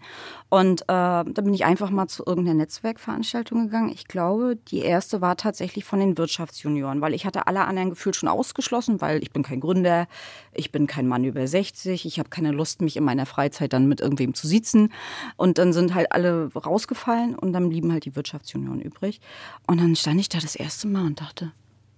Und 0.49 0.83
äh, 0.83 0.85
da 0.85 1.23
bin 1.23 1.53
ich 1.53 1.65
einfach 1.65 1.89
mal 1.89 2.07
zu 2.07 2.23
irgendeiner 2.25 2.57
Netzwerkveranstaltung 2.59 3.65
gegangen. 3.65 3.89
Ich 3.89 4.07
glaube, 4.07 4.57
die 4.67 4.79
erste 4.79 5.21
war 5.21 5.37
tatsächlich 5.37 5.85
von 5.85 5.99
den 5.99 6.17
Wirtschaftsjunioren, 6.17 7.01
weil 7.01 7.13
ich 7.13 7.25
hatte 7.25 7.47
alle 7.47 7.61
anderen 7.61 7.89
gefühlt 7.89 8.15
schon 8.15 8.29
ausgeschlossen, 8.29 9.01
weil 9.01 9.23
ich 9.23 9.31
bin 9.31 9.43
kein 9.43 9.59
Gründer, 9.59 10.07
ich 10.53 10.71
bin 10.71 10.87
kein 10.87 11.07
Mann 11.07 11.23
über 11.23 11.47
60, 11.47 12.05
ich 12.05 12.19
habe 12.19 12.29
keine 12.29 12.51
Lust, 12.51 12.81
mich 12.81 12.95
in 12.95 13.03
meiner 13.03 13.25
Freizeit 13.25 13.73
dann 13.73 13.87
mit 13.87 14.01
irgendwem 14.01 14.33
zu 14.33 14.45
sitzen. 14.45 14.93
Und 15.35 15.57
dann 15.57 15.73
sind 15.73 15.95
halt 15.95 16.11
alle 16.11 16.51
rausgefallen 16.53 17.35
und 17.35 17.53
dann 17.53 17.69
blieben 17.69 17.91
halt 17.91 18.05
die 18.05 18.15
Wirtschaftsjunioren 18.15 18.81
übrig. 18.81 19.19
Und 19.67 19.79
dann 19.79 19.95
stand 19.95 20.19
ich 20.19 20.29
da 20.29 20.39
das 20.39 20.55
erste 20.55 20.87
Mal 20.87 20.90
und 20.99 21.21
dachte, 21.21 21.51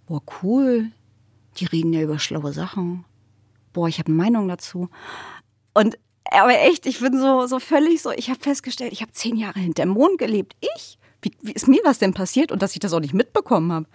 boah, 0.08 0.22
cool, 0.41 0.91
die 1.58 1.66
reden 1.66 1.94
ja 1.94 2.02
über 2.02 2.20
schlaue 2.20 2.54
Sachen. 2.54 3.06
Boah, 3.74 3.88
ich 3.88 4.00
habe 4.00 4.08
eine 4.08 4.18
Meinung 4.18 4.48
dazu. 4.48 4.89
Und 5.74 5.98
aber 6.32 6.60
echt, 6.60 6.86
ich 6.86 7.00
bin 7.00 7.20
so, 7.20 7.46
so 7.48 7.60
völlig 7.60 8.02
so, 8.02 8.12
ich 8.12 8.30
habe 8.30 8.39
festgestellt, 8.39 8.94
ich 8.94 9.02
habe 9.02 9.12
zehn 9.12 9.36
Jahre 9.36 9.60
hinter 9.60 9.84
dem 9.84 9.91
Mond 9.91 10.18
gelebt. 10.18 10.56
Ich? 10.76 10.98
Wie, 11.24 11.32
wie 11.41 11.53
ist 11.53 11.67
mir 11.67 11.82
das 11.84 11.99
denn 11.99 12.13
passiert 12.13 12.51
und 12.51 12.61
dass 12.61 12.74
ich 12.74 12.80
das 12.80 12.93
auch 12.93 12.99
nicht 12.99 13.13
mitbekommen 13.13 13.71
habe? 13.71 13.86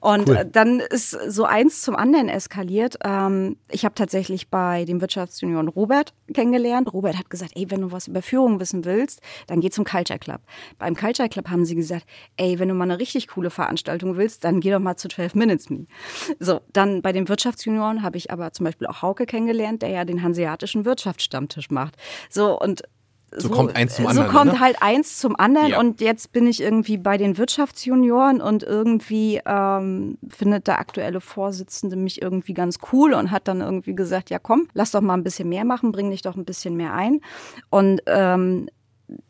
Und 0.00 0.28
cool. 0.28 0.36
Äh, 0.36 0.50
dann 0.50 0.80
ist 0.80 1.10
so 1.10 1.44
eins 1.44 1.82
zum 1.82 1.96
anderen 1.96 2.28
eskaliert. 2.28 2.98
Ähm, 3.04 3.56
ich 3.70 3.84
habe 3.84 3.94
tatsächlich 3.94 4.48
bei 4.48 4.84
dem 4.84 5.00
Wirtschaftsjunior 5.00 5.64
Robert 5.64 6.14
kennengelernt. 6.32 6.92
Robert 6.92 7.18
hat 7.18 7.30
gesagt, 7.30 7.52
ey, 7.54 7.70
wenn 7.70 7.80
du 7.80 7.92
was 7.92 8.08
über 8.08 8.22
Führung 8.22 8.60
wissen 8.60 8.84
willst, 8.84 9.20
dann 9.46 9.60
geh 9.60 9.70
zum 9.70 9.84
Culture 9.84 10.18
Club. 10.18 10.40
Beim 10.78 10.94
Culture 10.94 11.28
Club 11.28 11.48
haben 11.48 11.64
sie 11.64 11.74
gesagt, 11.74 12.06
ey, 12.36 12.58
wenn 12.58 12.68
du 12.68 12.74
mal 12.74 12.84
eine 12.84 12.98
richtig 12.98 13.28
coole 13.28 13.50
Veranstaltung 13.50 14.16
willst, 14.16 14.44
dann 14.44 14.60
geh 14.60 14.70
doch 14.70 14.78
mal 14.78 14.96
zu 14.96 15.08
12 15.08 15.34
Minutes 15.34 15.70
Me. 15.70 15.86
So, 16.38 16.60
dann 16.72 17.02
bei 17.02 17.12
den 17.12 17.28
Wirtschaftsjunioren 17.28 18.02
habe 18.02 18.18
ich 18.18 18.30
aber 18.30 18.52
zum 18.52 18.64
Beispiel 18.64 18.86
auch 18.86 19.02
Hauke 19.02 19.26
kennengelernt, 19.26 19.82
der 19.82 19.90
ja 19.90 20.04
den 20.04 20.22
hanseatischen 20.22 20.84
Wirtschaftsstammtisch 20.84 21.70
macht. 21.70 21.96
So, 22.30 22.58
und 22.58 22.82
so, 23.32 23.48
so, 23.48 23.54
kommt 23.54 23.74
eins 23.74 23.96
zum 23.96 24.06
anderen. 24.06 24.28
So 24.28 24.32
kommt 24.32 24.52
ne? 24.52 24.60
halt 24.60 24.76
eins 24.80 25.18
zum 25.18 25.38
anderen 25.38 25.68
ja. 25.68 25.80
und 25.80 26.00
jetzt 26.00 26.32
bin 26.32 26.46
ich 26.46 26.62
irgendwie 26.62 26.96
bei 26.96 27.18
den 27.18 27.36
Wirtschaftsjunioren 27.38 28.40
und 28.40 28.62
irgendwie 28.62 29.40
ähm, 29.44 30.16
findet 30.28 30.68
der 30.68 30.78
aktuelle 30.78 31.20
Vorsitzende 31.20 31.96
mich 31.96 32.22
irgendwie 32.22 32.54
ganz 32.54 32.78
cool 32.92 33.14
und 33.14 33.32
hat 33.32 33.48
dann 33.48 33.60
irgendwie 33.60 33.94
gesagt, 33.94 34.30
ja 34.30 34.38
komm, 34.38 34.68
lass 34.74 34.92
doch 34.92 35.00
mal 35.00 35.14
ein 35.14 35.24
bisschen 35.24 35.48
mehr 35.48 35.64
machen, 35.64 35.92
bring 35.92 36.10
dich 36.10 36.22
doch 36.22 36.36
ein 36.36 36.44
bisschen 36.44 36.76
mehr 36.76 36.94
ein. 36.94 37.20
Und 37.68 38.00
ähm, 38.06 38.68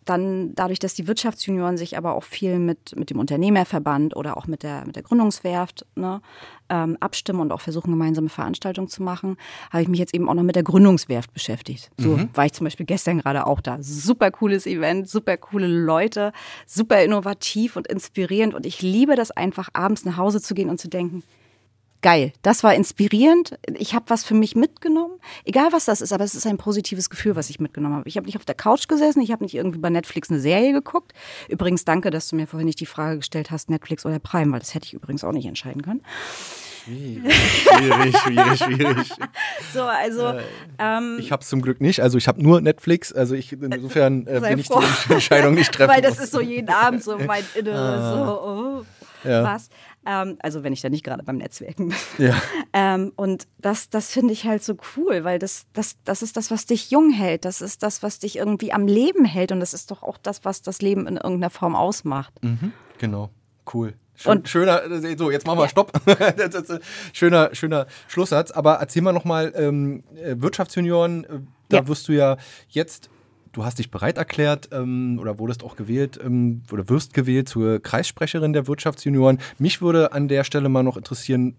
dann 0.05 0.55
dadurch, 0.55 0.79
dass 0.79 0.95
die 0.95 1.07
Wirtschaftsjunioren 1.07 1.77
sich 1.77 1.99
aber 1.99 2.15
auch 2.15 2.23
viel 2.23 2.59
mit, 2.59 2.97
mit 2.97 3.11
dem 3.11 3.19
Unternehmerverband 3.19 4.17
oder 4.17 4.37
auch 4.37 4.47
mit 4.47 4.63
der, 4.63 4.87
mit 4.87 4.97
der 4.97 5.03
Gründungswerft 5.03 5.85
ne, 5.97 6.23
ähm, 6.69 6.97
abstimmen 7.01 7.41
und 7.41 7.53
auch 7.53 7.61
versuchen, 7.61 7.91
gemeinsame 7.91 8.29
Veranstaltungen 8.29 8.89
zu 8.89 9.03
machen, 9.03 9.37
habe 9.71 9.83
ich 9.83 9.89
mich 9.89 9.99
jetzt 9.99 10.15
eben 10.15 10.29
auch 10.29 10.35
noch 10.35 10.43
mit 10.43 10.57
der 10.57 10.63
Gründungswerft 10.63 11.33
beschäftigt. 11.33 11.91
So 11.99 12.17
mhm. 12.17 12.31
war 12.35 12.47
ich 12.47 12.53
zum 12.53 12.65
Beispiel 12.65 12.87
gestern 12.87 13.19
gerade 13.19 13.47
auch 13.47 13.61
da. 13.61 13.79
Super 13.83 14.31
cooles 14.31 14.67
Event, 14.67 15.09
super 15.09 15.37
coole 15.37 15.67
Leute, 15.67 16.33
super 16.67 17.03
innovativ 17.03 17.77
und 17.77 17.87
inspirierend. 17.87 18.55
Und 18.55 18.65
ich 18.65 18.81
liebe 18.81 19.15
das 19.17 19.31
einfach, 19.31 19.69
abends 19.73 20.05
nach 20.05 20.17
Hause 20.17 20.41
zu 20.41 20.55
gehen 20.55 20.71
und 20.71 20.81
zu 20.81 20.89
denken, 20.89 21.23
geil. 22.03 22.33
Das 22.43 22.63
war 22.63 22.75
inspirierend. 22.75 23.59
Ich 23.75 23.95
habe 23.95 24.07
was 24.09 24.25
für 24.25 24.35
mich 24.35 24.57
mitgenommen. 24.57 25.19
Egal 25.45 25.69
was 25.73 25.85
das 25.85 26.01
ist, 26.01 26.13
aber 26.13 26.25
es 26.25 26.35
ist 26.35 26.47
ein 26.47 26.57
positives 26.57 27.11
Gefühl, 27.11 27.37
was 27.37 27.51
ich 27.51 27.61
mitgenommen 27.61 27.97
habe. 27.97 28.09
Ich 28.09 28.17
habe 28.17 28.27
nicht 28.27 28.37
auf 28.37 28.45
der 28.45 28.55
Couch 28.55 28.89
gesessen, 28.89 29.21
ich 29.21 29.33
habe 29.33 29.45
nicht 29.45 29.55
irgendwie 29.55 29.79
bei 29.79 29.91
Netflix 29.91 30.31
eine 30.31 30.41
Serie 30.41 30.73
geguckt. 30.73 31.13
Übrigens 31.49 31.85
danke, 31.85 32.11
dass 32.11 32.29
du 32.29 32.37
mir 32.37 32.47
vorhin 32.47 32.67
nicht 32.67 32.81
die 32.81 32.87
Frage 32.87 33.19
gestellt 33.19 33.51
hast, 33.51 33.71
Netflix 33.71 34.07
oder 34.07 34.19
Prime, 34.19 34.53
weil 34.53 34.61
das 34.61 34.75
hätte 34.75 34.87
ich 34.87 34.95
übrigens 34.95 35.25
auch 35.25 35.33
nicht 35.33 35.47
entscheiden 35.47 35.83
können. 35.83 36.03
Schwierig, 36.87 38.17
schwierig, 38.19 38.59
schwierig. 38.59 39.11
So, 39.75 39.83
also. 39.83 40.29
Äh, 40.29 40.43
ähm, 40.79 41.17
ich 41.19 41.33
habe 41.33 41.43
es 41.43 41.49
zum 41.49 41.61
Glück 41.61 41.81
nicht. 41.81 42.01
Also, 42.01 42.17
ich 42.17 42.29
habe 42.29 42.41
nur 42.41 42.61
Netflix. 42.61 43.13
Also, 43.13 43.35
ich, 43.35 43.53
insofern 43.53 44.27
äh, 44.27 44.41
bin 44.41 44.59
ich 44.61 44.69
die 44.69 45.13
Entscheidung 45.13 45.55
nicht 45.55 45.73
treffen. 45.75 45.93
Weil 45.93 46.03
das 46.03 46.21
ist 46.21 46.31
so 46.31 46.41
jeden 46.41 46.71
Abend 46.71 47.03
so 47.03 47.19
mein 47.19 47.43
Inneres. 47.55 47.79
Ah. 47.79 48.27
So, 48.27 48.43
oh, 48.43 48.85
ja. 49.29 49.43
was. 49.43 49.69
Ähm, 50.07 50.37
also 50.41 50.63
wenn 50.63 50.73
ich 50.73 50.81
da 50.81 50.89
nicht 50.89 51.05
gerade 51.05 51.23
beim 51.25 51.37
Netzwerken 51.37 51.89
bin. 51.89 52.27
Ja. 52.29 52.35
Ähm, 52.79 53.13
und 53.17 53.47
das, 53.57 53.89
das 53.89 54.11
finde 54.11 54.35
ich 54.35 54.45
halt 54.45 54.63
so 54.63 54.77
cool, 54.97 55.25
weil 55.25 55.39
das, 55.39 55.65
das, 55.73 55.97
das 56.05 56.21
ist 56.21 56.37
das, 56.37 56.51
was 56.51 56.67
dich 56.67 56.91
jung 56.91 57.11
hält. 57.11 57.47
Das 57.47 57.63
ist 57.63 57.83
das, 57.83 58.03
was 58.03 58.19
dich 58.19 58.37
irgendwie 58.37 58.71
am 58.71 58.87
Leben 58.87 59.25
hält. 59.25 59.51
Und 59.51 59.61
das 59.61 59.73
ist 59.73 59.91
doch 59.91 60.03
auch 60.03 60.19
das, 60.19 60.45
was 60.45 60.61
das 60.61 60.83
Leben 60.83 61.07
in 61.07 61.17
irgendeiner 61.17 61.49
Form 61.49 61.75
ausmacht. 61.75 62.35
Mhm, 62.43 62.73
genau, 62.99 63.31
cool. 63.73 63.95
Schön, 64.15 64.33
und, 64.33 64.49
schöner, 64.49 64.83
so 65.17 65.31
jetzt 65.31 65.47
machen 65.47 65.59
wir 65.59 65.65
ja. 65.65 65.69
Stopp. 65.71 65.93
schöner, 67.15 67.55
schöner 67.55 67.87
Schlusssatz. 68.09 68.51
Aber 68.51 68.75
erzähl 68.75 69.01
mal 69.01 69.13
nochmal, 69.13 69.55
ähm, 69.57 70.05
äh, 70.17 70.35
Wirtschaftsjunioren, 70.39 71.25
äh, 71.25 71.29
da 71.71 71.79
ja. 71.79 71.89
wirst 71.89 72.09
du 72.09 72.13
ja 72.13 72.37
jetzt 72.69 73.09
du 73.57 73.65
hast 73.65 73.79
dich 73.79 73.91
bereit 73.91 74.19
erklärt 74.19 74.69
ähm, 74.73 75.19
oder 75.21 75.39
wurdest 75.39 75.65
auch 75.65 75.77
gewählt 75.77 76.21
ähm, 76.23 76.63
oder 76.71 76.89
wirst 76.89 77.15
gewählt 77.15 77.49
zur 77.49 77.81
Kreissprecherin 77.81 78.53
der 78.53 78.67
Wirtschaftsjunioren. 78.67 79.39
Mich 79.59 79.81
würde 79.81 80.13
an 80.13 80.29
der 80.29 80.45
Stelle 80.45 80.69
mal 80.69 80.83
noch 80.83 80.99
interessieren, 80.99 81.57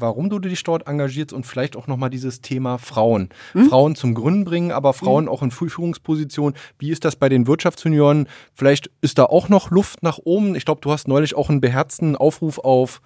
warum 0.00 0.28
du 0.28 0.38
dich 0.38 0.62
dort 0.62 0.86
engagierst 0.86 1.32
und 1.32 1.46
vielleicht 1.46 1.76
auch 1.76 1.86
nochmal 1.86 2.10
dieses 2.10 2.42
Thema 2.42 2.78
Frauen. 2.78 3.30
Mhm. 3.54 3.68
Frauen 3.68 3.96
zum 3.96 4.14
Gründen 4.14 4.44
bringen, 4.44 4.70
aber 4.70 4.92
Frauen 4.92 5.24
mhm. 5.24 5.30
auch 5.30 5.42
in 5.42 5.50
Führungspositionen. 5.50 6.54
Wie 6.78 6.90
ist 6.90 7.04
das 7.04 7.16
bei 7.16 7.28
den 7.28 7.46
Wirtschaftsjunioren? 7.46 8.28
Vielleicht 8.54 8.90
ist 9.00 9.18
da 9.18 9.24
auch 9.24 9.48
noch 9.48 9.70
Luft 9.70 10.02
nach 10.02 10.18
oben. 10.22 10.54
Ich 10.54 10.64
glaube, 10.64 10.82
du 10.82 10.90
hast 10.90 11.08
neulich 11.08 11.34
auch 11.34 11.48
einen 11.48 11.60
beherzten 11.60 12.16
Aufruf 12.16 12.58
auf 12.58 13.00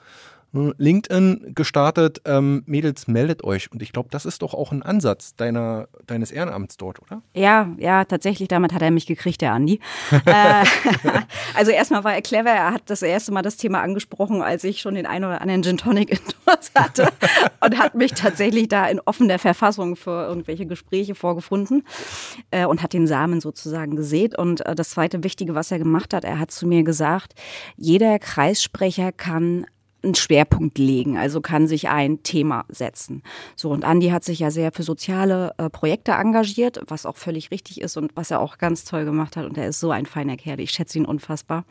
LinkedIn 0.55 1.53
gestartet. 1.55 2.23
Ähm, 2.25 2.63
Mädels, 2.67 3.09
meldet 3.09 3.45
euch. 3.45 3.71
Und 3.73 3.83
ich 3.83 3.93
glaube, 3.93 4.09
das 4.11 4.25
ist 4.25 4.43
doch 4.43 4.55
auch 4.55 4.73
ein 4.73 4.83
Ansatz 4.83 5.35
deiner, 5.35 5.89
deines 6.07 6.31
Ehrenamts 6.31 6.77
dort, 6.77 7.03
oder? 7.03 7.23
Ja, 7.35 7.75
ja, 7.79 8.05
tatsächlich. 8.05 8.49
Damit 8.49 8.73
hat 8.73 8.83
er 8.83 8.91
mich 8.91 9.07
gekriegt, 9.07 9.41
der 9.41 9.53
Andi. 9.53 9.81
äh, 10.25 10.65
also 11.55 11.71
erstmal 11.71 12.05
war 12.05 12.15
er 12.15 12.23
clever. 12.23 12.51
Er 12.51 12.75
hat 12.75 12.83
das 12.87 13.03
erste 13.03 13.33
Mal 13.33 13.43
das 13.43 13.57
Thema 13.57 13.83
angesprochen, 13.83 14.43
als 14.43 14.65
ich 14.65 14.81
schon 14.81 14.95
den 14.95 15.07
einen 15.07 15.25
oder 15.25 15.41
anderen 15.41 15.63
Gin 15.63 15.77
Tonic 15.77 16.11
indoors 16.11 16.71
hatte. 16.75 17.09
und 17.61 17.79
hat 17.79 17.95
mich 17.95 18.13
tatsächlich 18.13 18.69
da 18.69 18.87
in 18.87 19.01
offener 19.01 19.39
Verfassung 19.39 19.97
für 19.97 20.27
irgendwelche 20.27 20.67
Gespräche 20.67 21.15
vorgefunden. 21.15 21.85
Äh, 22.51 22.67
und 22.67 22.83
hat 22.83 22.93
den 22.93 23.07
Samen 23.07 23.41
sozusagen 23.41 23.97
gesät. 23.97 24.39
Und 24.39 24.65
äh, 24.65 24.75
das 24.75 24.91
zweite 24.91 25.25
Wichtige, 25.25 25.55
was 25.55 25.71
er 25.71 25.79
gemacht 25.79 26.15
hat, 26.15 26.25
er 26.25 26.39
hat 26.39 26.51
zu 26.51 26.67
mir 26.67 26.85
gesagt, 26.85 27.35
jeder 27.77 28.19
Kreissprecher 28.19 29.13
kann 29.13 29.67
einen 30.05 30.15
Schwerpunkt 30.15 30.79
legen, 30.79 31.17
also 31.17 31.41
kann 31.41 31.67
sich 31.67 31.89
ein 31.89 32.23
Thema 32.23 32.65
setzen. 32.69 33.23
So, 33.57 33.71
und 33.71 33.85
Andi 33.85 34.09
hat 34.09 34.25
sich 34.25 34.39
ja 34.39 34.51
sehr 34.51 34.73
für 34.73 34.83
soziale 34.83 35.55
äh, 35.59 35.71
Projekte 35.71 36.13
engagiert, 36.13 36.81
was 36.89 37.07
auch 37.07 37.17
völlig 37.17 37.51
richtig 37.51 37.81
ist 37.81 37.97
und 37.97 38.13
was 38.15 38.31
er 38.31 38.41
auch 38.41 38.59
ganz 38.59 38.85
toll 38.85 39.05
gemacht 39.05 39.37
hat. 39.37 39.47
Und 39.47 39.59
er 39.59 39.69
ist 39.69 39.81
so 39.81 39.91
ein 39.91 40.07
feiner 40.07 40.37
Kerl, 40.37 40.61
ich 40.61 40.71
schätze 40.71 40.99
ihn 40.99 41.07
unfassbar. 41.07 41.65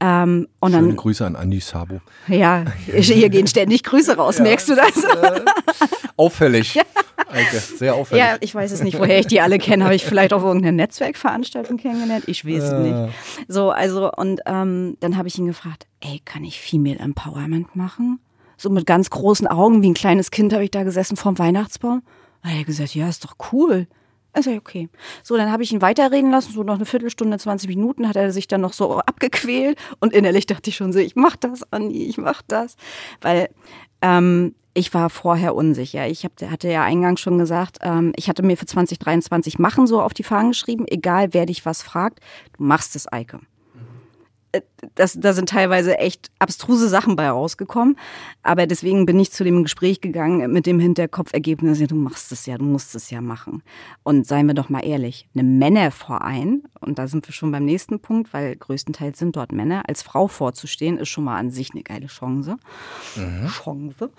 Ähm, 0.00 0.46
und 0.60 0.72
Schöne 0.72 0.88
dann, 0.88 0.96
Grüße 0.96 1.26
an 1.26 1.34
Andi 1.34 1.60
Sabo. 1.60 2.00
Ja, 2.28 2.64
hier 2.86 3.28
gehen 3.30 3.46
ständig 3.46 3.82
Grüße 3.82 4.16
raus, 4.16 4.38
ja, 4.38 4.44
merkst 4.44 4.68
du 4.68 4.76
das? 4.76 5.04
Äh, 5.04 5.40
auffällig. 6.16 6.74
Ja. 6.78 6.84
Alke, 7.30 7.58
sehr 7.58 7.94
auffällig. 7.94 8.24
Ja, 8.24 8.36
ich 8.40 8.54
weiß 8.54 8.70
es 8.72 8.82
nicht, 8.82 8.98
woher 8.98 9.18
ich 9.18 9.26
die 9.26 9.40
alle 9.40 9.58
kenne. 9.58 9.84
Habe 9.84 9.94
ich 9.94 10.04
vielleicht 10.04 10.32
auf 10.32 10.42
irgendeiner 10.44 10.72
Netzwerkveranstaltung 10.72 11.76
kennengelernt? 11.76 12.24
Ich 12.26 12.46
weiß 12.46 12.62
es 12.62 12.70
äh. 12.70 12.78
nicht. 12.78 13.14
So, 13.48 13.70
also, 13.70 14.10
und 14.12 14.40
ähm, 14.46 14.96
dann 15.00 15.16
habe 15.16 15.28
ich 15.28 15.36
ihn 15.36 15.46
gefragt, 15.46 15.86
ey, 16.00 16.22
kann 16.24 16.44
ich 16.44 16.60
Female 16.60 16.98
Empowerment 16.98 17.76
machen? 17.76 18.20
So 18.56 18.70
mit 18.70 18.86
ganz 18.86 19.10
großen 19.10 19.46
Augen, 19.46 19.82
wie 19.82 19.90
ein 19.90 19.94
kleines 19.94 20.30
Kind 20.30 20.52
habe 20.54 20.64
ich 20.64 20.70
da 20.70 20.84
gesessen 20.84 21.16
vorm 21.16 21.38
Weihnachtsbaum. 21.38 22.02
Da 22.42 22.50
hat 22.50 22.56
er 22.56 22.64
gesagt, 22.64 22.94
ja, 22.94 23.08
ist 23.08 23.24
doch 23.24 23.36
cool. 23.52 23.86
Also 24.32 24.52
okay. 24.52 24.88
So, 25.22 25.36
dann 25.36 25.50
habe 25.50 25.62
ich 25.62 25.72
ihn 25.72 25.82
weiterreden 25.82 26.30
lassen, 26.30 26.52
so 26.52 26.62
noch 26.62 26.76
eine 26.76 26.86
Viertelstunde, 26.86 27.38
20 27.38 27.68
Minuten 27.68 28.08
hat 28.08 28.16
er 28.16 28.30
sich 28.30 28.46
dann 28.46 28.60
noch 28.60 28.72
so 28.72 28.98
abgequält 28.98 29.78
und 30.00 30.12
innerlich 30.12 30.46
dachte 30.46 30.70
ich 30.70 30.76
schon 30.76 30.92
so, 30.92 30.98
ich 30.98 31.16
mach 31.16 31.36
das, 31.36 31.70
Andi, 31.72 32.06
ich 32.06 32.18
mach 32.18 32.42
das. 32.42 32.76
Weil 33.20 33.48
ähm, 34.02 34.54
ich 34.74 34.94
war 34.94 35.10
vorher 35.10 35.56
unsicher. 35.56 36.06
Ich 36.06 36.24
hab, 36.24 36.40
hatte 36.40 36.68
ja 36.68 36.84
eingangs 36.84 37.20
schon 37.20 37.38
gesagt, 37.38 37.78
ähm, 37.82 38.12
ich 38.16 38.28
hatte 38.28 38.44
mir 38.44 38.56
für 38.56 38.66
2023 38.66 39.58
Machen 39.58 39.86
so 39.86 40.00
auf 40.00 40.14
die 40.14 40.22
Fahnen 40.22 40.50
geschrieben, 40.50 40.86
egal 40.86 41.34
wer 41.34 41.46
dich 41.46 41.66
was 41.66 41.82
fragt, 41.82 42.20
du 42.56 42.62
machst 42.62 42.94
es, 42.94 43.10
Eike. 43.10 43.40
Äh, 44.52 44.62
das, 44.94 45.18
da 45.20 45.32
sind 45.32 45.48
teilweise 45.48 45.98
echt 45.98 46.30
abstruse 46.38 46.88
Sachen 46.88 47.16
bei 47.16 47.28
rausgekommen. 47.28 47.96
Aber 48.42 48.66
deswegen 48.66 49.06
bin 49.06 49.18
ich 49.18 49.32
zu 49.32 49.44
dem 49.44 49.62
Gespräch 49.62 50.00
gegangen 50.00 50.50
mit 50.52 50.66
dem 50.66 50.80
Hinterkopfergebnis, 50.80 51.80
ja, 51.80 51.86
du 51.86 51.96
machst 51.96 52.32
es 52.32 52.46
ja, 52.46 52.56
du 52.58 52.64
musst 52.64 52.94
es 52.94 53.10
ja 53.10 53.20
machen. 53.20 53.62
Und 54.02 54.26
seien 54.26 54.46
wir 54.46 54.54
doch 54.54 54.68
mal 54.68 54.84
ehrlich, 54.84 55.28
eine 55.34 55.42
Männerverein, 55.44 56.62
und 56.80 56.98
da 56.98 57.06
sind 57.08 57.26
wir 57.28 57.32
schon 57.32 57.52
beim 57.52 57.64
nächsten 57.64 58.00
Punkt, 58.00 58.32
weil 58.32 58.56
größtenteils 58.56 59.18
sind 59.18 59.36
dort 59.36 59.52
Männer, 59.52 59.82
als 59.88 60.02
Frau 60.02 60.28
vorzustehen, 60.28 60.98
ist 60.98 61.08
schon 61.08 61.24
mal 61.24 61.36
an 61.36 61.50
sich 61.50 61.72
eine 61.72 61.82
geile 61.82 62.06
Chance. 62.06 62.56
Mhm. 63.16 63.48
Chance. 63.48 64.10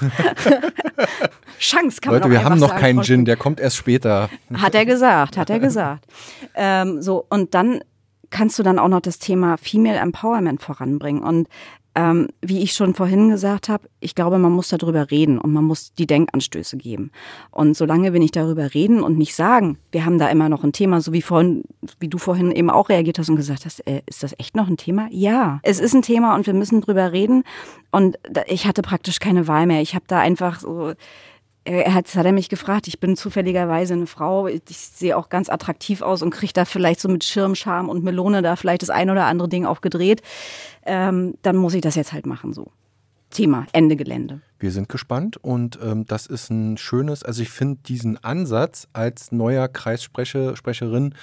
Chance 1.58 2.00
kann 2.00 2.12
Leute, 2.14 2.28
man 2.28 2.32
wir 2.32 2.44
haben 2.44 2.58
noch 2.58 2.68
sagen, 2.68 2.80
keinen 2.80 3.02
Gin, 3.02 3.24
der 3.24 3.36
kommt 3.36 3.60
erst 3.60 3.76
später. 3.76 4.30
Hat 4.54 4.74
er 4.74 4.86
gesagt, 4.86 5.36
hat 5.36 5.50
er 5.50 5.60
gesagt. 5.60 6.06
ähm, 6.54 7.02
so, 7.02 7.26
und 7.28 7.54
dann 7.54 7.80
kannst 8.34 8.58
du 8.58 8.64
dann 8.64 8.80
auch 8.80 8.88
noch 8.88 9.00
das 9.00 9.20
Thema 9.20 9.56
Female 9.58 9.96
Empowerment 9.96 10.60
voranbringen. 10.60 11.22
Und 11.22 11.46
ähm, 11.94 12.26
wie 12.42 12.64
ich 12.64 12.72
schon 12.72 12.92
vorhin 12.92 13.30
gesagt 13.30 13.68
habe, 13.68 13.88
ich 14.00 14.16
glaube, 14.16 14.38
man 14.38 14.50
muss 14.50 14.70
darüber 14.70 15.12
reden 15.12 15.38
und 15.38 15.52
man 15.52 15.62
muss 15.62 15.94
die 15.94 16.08
Denkanstöße 16.08 16.76
geben. 16.76 17.12
Und 17.52 17.76
solange 17.76 18.12
wir 18.12 18.18
nicht 18.18 18.34
darüber 18.34 18.74
reden 18.74 19.04
und 19.04 19.16
nicht 19.16 19.36
sagen, 19.36 19.78
wir 19.92 20.04
haben 20.04 20.18
da 20.18 20.28
immer 20.30 20.48
noch 20.48 20.64
ein 20.64 20.72
Thema, 20.72 21.00
so 21.00 21.12
wie 21.12 21.22
vorhin, 21.22 21.62
wie 22.00 22.08
du 22.08 22.18
vorhin 22.18 22.50
eben 22.50 22.70
auch 22.70 22.88
reagiert 22.88 23.20
hast 23.20 23.28
und 23.28 23.36
gesagt 23.36 23.66
hast, 23.66 23.86
äh, 23.86 24.02
ist 24.06 24.24
das 24.24 24.34
echt 24.40 24.56
noch 24.56 24.66
ein 24.66 24.76
Thema? 24.76 25.06
Ja, 25.12 25.60
es 25.62 25.78
ist 25.78 25.94
ein 25.94 26.02
Thema 26.02 26.34
und 26.34 26.48
wir 26.48 26.54
müssen 26.54 26.80
drüber 26.80 27.12
reden. 27.12 27.44
Und 27.92 28.18
ich 28.48 28.66
hatte 28.66 28.82
praktisch 28.82 29.20
keine 29.20 29.46
Wahl 29.46 29.66
mehr. 29.66 29.80
Ich 29.80 29.94
habe 29.94 30.06
da 30.08 30.18
einfach 30.18 30.58
so 30.58 30.94
er 31.64 31.94
hat, 31.94 32.14
hat 32.14 32.26
er 32.26 32.32
mich 32.32 32.48
gefragt, 32.48 32.88
ich 32.88 33.00
bin 33.00 33.16
zufälligerweise 33.16 33.94
eine 33.94 34.06
Frau, 34.06 34.46
ich 34.46 34.60
sehe 34.68 35.16
auch 35.16 35.30
ganz 35.30 35.48
attraktiv 35.48 36.02
aus 36.02 36.22
und 36.22 36.30
kriege 36.30 36.52
da 36.52 36.64
vielleicht 36.64 37.00
so 37.00 37.08
mit 37.08 37.24
Schirmscham 37.24 37.88
und 37.88 38.04
Melone 38.04 38.42
da 38.42 38.56
vielleicht 38.56 38.82
das 38.82 38.90
ein 38.90 39.10
oder 39.10 39.24
andere 39.24 39.48
Ding 39.48 39.64
auch 39.64 39.80
gedreht. 39.80 40.22
Ähm, 40.84 41.34
dann 41.42 41.56
muss 41.56 41.74
ich 41.74 41.80
das 41.80 41.94
jetzt 41.94 42.12
halt 42.12 42.26
machen 42.26 42.52
so. 42.52 42.70
Thema, 43.30 43.66
Ende 43.72 43.96
Gelände. 43.96 44.40
Wir 44.60 44.70
sind 44.70 44.88
gespannt 44.88 45.36
und 45.38 45.78
ähm, 45.82 46.06
das 46.06 46.26
ist 46.26 46.50
ein 46.50 46.76
schönes, 46.78 47.22
also 47.24 47.42
ich 47.42 47.50
finde 47.50 47.80
diesen 47.86 48.22
Ansatz 48.22 48.86
als 48.92 49.32
neuer 49.32 49.66
Kreissprecherin 49.66 51.14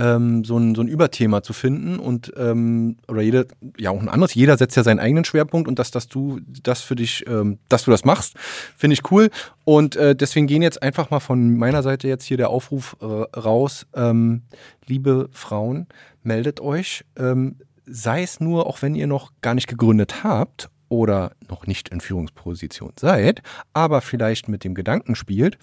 ähm, 0.00 0.44
so, 0.44 0.56
ein, 0.56 0.74
so 0.74 0.80
ein 0.82 0.88
Überthema 0.88 1.42
zu 1.42 1.52
finden 1.52 1.98
und 1.98 2.32
ähm, 2.36 2.96
oder 3.06 3.20
jeder, 3.20 3.44
ja 3.76 3.90
auch 3.90 4.00
ein 4.00 4.08
anderes, 4.08 4.34
jeder 4.34 4.56
setzt 4.56 4.76
ja 4.76 4.82
seinen 4.82 4.98
eigenen 4.98 5.24
Schwerpunkt 5.24 5.68
und 5.68 5.78
dass, 5.78 5.90
dass 5.90 6.08
du 6.08 6.40
das 6.62 6.80
für 6.80 6.96
dich, 6.96 7.24
ähm, 7.28 7.58
dass 7.68 7.84
du 7.84 7.90
das 7.90 8.04
machst, 8.04 8.34
finde 8.76 8.94
ich 8.94 9.10
cool. 9.10 9.28
Und 9.64 9.96
äh, 9.96 10.16
deswegen 10.16 10.46
gehen 10.46 10.62
jetzt 10.62 10.82
einfach 10.82 11.10
mal 11.10 11.20
von 11.20 11.56
meiner 11.56 11.82
Seite 11.82 12.08
jetzt 12.08 12.24
hier 12.24 12.38
der 12.38 12.48
Aufruf 12.48 12.96
äh, 13.00 13.04
raus. 13.04 13.86
Ähm, 13.94 14.42
liebe 14.86 15.28
Frauen, 15.32 15.86
meldet 16.22 16.60
euch. 16.60 17.04
Ähm, 17.16 17.56
sei 17.84 18.22
es 18.22 18.40
nur, 18.40 18.66
auch 18.66 18.80
wenn 18.80 18.94
ihr 18.94 19.06
noch 19.06 19.32
gar 19.42 19.54
nicht 19.54 19.68
gegründet 19.68 20.24
habt 20.24 20.70
oder 20.88 21.32
noch 21.48 21.66
nicht 21.66 21.90
in 21.90 22.00
Führungsposition 22.00 22.92
seid, 22.98 23.42
aber 23.74 24.00
vielleicht 24.00 24.48
mit 24.48 24.64
dem 24.64 24.74
Gedanken 24.74 25.14
spielt, 25.14 25.58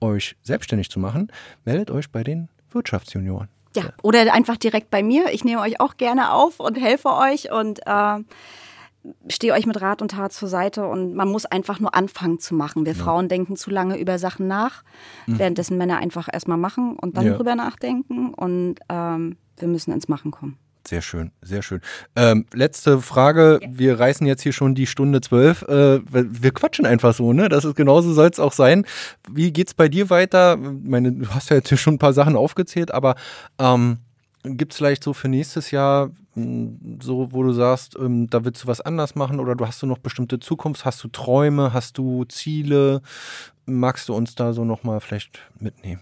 euch 0.00 0.36
selbstständig 0.42 0.90
zu 0.90 1.00
machen, 1.00 1.32
meldet 1.64 1.90
euch 1.90 2.10
bei 2.10 2.22
den 2.22 2.48
Wirtschaftsjunioren. 2.70 3.48
Ja, 3.76 3.84
oder 4.02 4.32
einfach 4.32 4.56
direkt 4.56 4.90
bei 4.90 5.02
mir. 5.02 5.32
Ich 5.32 5.44
nehme 5.44 5.60
euch 5.60 5.80
auch 5.80 5.96
gerne 5.96 6.32
auf 6.32 6.58
und 6.58 6.80
helfe 6.80 7.14
euch 7.14 7.52
und 7.52 7.80
äh, 7.86 8.18
stehe 9.28 9.52
euch 9.52 9.66
mit 9.66 9.80
Rat 9.80 10.02
und 10.02 10.10
Tat 10.12 10.32
zur 10.32 10.48
Seite. 10.48 10.86
Und 10.86 11.14
man 11.14 11.28
muss 11.28 11.46
einfach 11.46 11.78
nur 11.78 11.94
anfangen 11.94 12.40
zu 12.40 12.54
machen. 12.54 12.84
Wir 12.84 12.94
ja. 12.94 13.02
Frauen 13.02 13.28
denken 13.28 13.56
zu 13.56 13.70
lange 13.70 13.96
über 13.98 14.18
Sachen 14.18 14.48
nach, 14.48 14.82
mhm. 15.26 15.38
währenddessen 15.38 15.78
Männer 15.78 15.98
einfach 15.98 16.28
erstmal 16.32 16.58
machen 16.58 16.96
und 16.96 17.16
dann 17.16 17.26
ja. 17.26 17.34
drüber 17.34 17.54
nachdenken. 17.54 18.34
Und 18.34 18.76
ähm, 18.88 19.36
wir 19.56 19.68
müssen 19.68 19.92
ins 19.92 20.08
Machen 20.08 20.30
kommen. 20.30 20.58
Sehr 20.86 21.02
schön, 21.02 21.30
sehr 21.42 21.62
schön. 21.62 21.80
Ähm, 22.16 22.46
letzte 22.52 23.00
Frage. 23.00 23.60
Wir 23.68 24.00
reißen 24.00 24.26
jetzt 24.26 24.42
hier 24.42 24.52
schon 24.52 24.74
die 24.74 24.86
Stunde 24.86 25.20
zwölf. 25.20 25.62
Äh, 25.62 26.00
wir 26.10 26.52
quatschen 26.52 26.86
einfach 26.86 27.14
so, 27.14 27.32
ne? 27.32 27.48
Das 27.48 27.64
ist 27.64 27.76
genauso 27.76 28.12
soll 28.12 28.28
es 28.28 28.40
auch 28.40 28.52
sein. 28.52 28.86
Wie 29.30 29.52
geht's 29.52 29.74
bei 29.74 29.88
dir 29.88 30.10
weiter? 30.10 30.54
Ich 30.54 30.88
meine, 30.88 31.12
du 31.12 31.28
hast 31.28 31.50
ja 31.50 31.56
jetzt 31.56 31.68
hier 31.68 31.78
schon 31.78 31.94
ein 31.94 31.98
paar 31.98 32.12
Sachen 32.12 32.34
aufgezählt, 32.34 32.92
aber 32.92 33.14
ähm, 33.58 33.98
gibt 34.42 34.72
es 34.72 34.78
vielleicht 34.78 35.04
so 35.04 35.12
für 35.12 35.28
nächstes 35.28 35.70
Jahr 35.70 36.10
hm, 36.34 36.98
so, 37.02 37.32
wo 37.32 37.42
du 37.42 37.52
sagst, 37.52 37.96
ähm, 37.98 38.28
da 38.28 38.44
willst 38.44 38.64
du 38.64 38.66
was 38.68 38.80
anders 38.80 39.14
machen 39.14 39.40
oder 39.40 39.54
du 39.54 39.66
hast 39.66 39.82
du 39.82 39.86
noch 39.86 39.98
bestimmte 39.98 40.40
Zukunft, 40.40 40.84
hast 40.84 41.02
du 41.04 41.08
Träume, 41.08 41.72
hast 41.72 41.98
du 41.98 42.24
Ziele? 42.24 43.02
Magst 43.66 44.08
du 44.08 44.14
uns 44.14 44.34
da 44.34 44.52
so 44.52 44.64
nochmal 44.64 45.00
vielleicht 45.00 45.40
mitnehmen? 45.58 46.00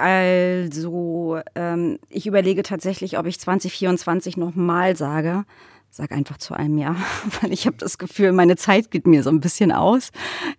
Also, 0.00 1.40
ähm, 1.54 1.98
ich 2.08 2.26
überlege 2.26 2.62
tatsächlich, 2.62 3.18
ob 3.18 3.26
ich 3.26 3.38
2024 3.38 4.38
nochmal 4.38 4.96
sage. 4.96 5.44
Sag 5.90 6.12
einfach 6.12 6.38
zu 6.38 6.54
einem 6.54 6.78
Jahr, 6.78 6.96
weil 7.40 7.52
ich 7.52 7.66
habe 7.66 7.76
das 7.76 7.98
Gefühl, 7.98 8.32
meine 8.32 8.56
Zeit 8.56 8.90
geht 8.90 9.06
mir 9.06 9.22
so 9.22 9.28
ein 9.28 9.40
bisschen 9.40 9.72
aus. 9.72 10.10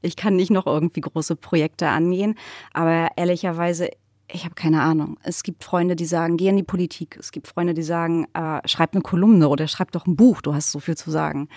Ich 0.03 0.15
kann 0.15 0.35
nicht 0.35 0.51
noch 0.51 0.67
irgendwie 0.67 1.01
große 1.01 1.35
Projekte 1.35 1.87
angehen. 1.87 2.35
Aber 2.73 3.07
ehrlicherweise, 3.15 3.89
ich 4.31 4.45
habe 4.45 4.53
keine 4.53 4.81
Ahnung. 4.81 5.17
Es 5.23 5.41
gibt 5.41 5.63
Freunde, 5.63 5.95
die 5.95 6.05
sagen, 6.05 6.37
geh 6.37 6.49
in 6.49 6.57
die 6.57 6.63
Politik. 6.63 7.17
Es 7.19 7.31
gibt 7.31 7.47
Freunde, 7.47 7.73
die 7.73 7.81
sagen, 7.81 8.27
äh, 8.35 8.59
schreib 8.67 8.93
eine 8.93 9.01
Kolumne 9.01 9.49
oder 9.49 9.67
schreib 9.67 9.91
doch 9.91 10.05
ein 10.05 10.15
Buch, 10.15 10.41
du 10.41 10.53
hast 10.53 10.71
so 10.71 10.79
viel 10.79 10.97
zu 10.97 11.09
sagen. 11.09 11.49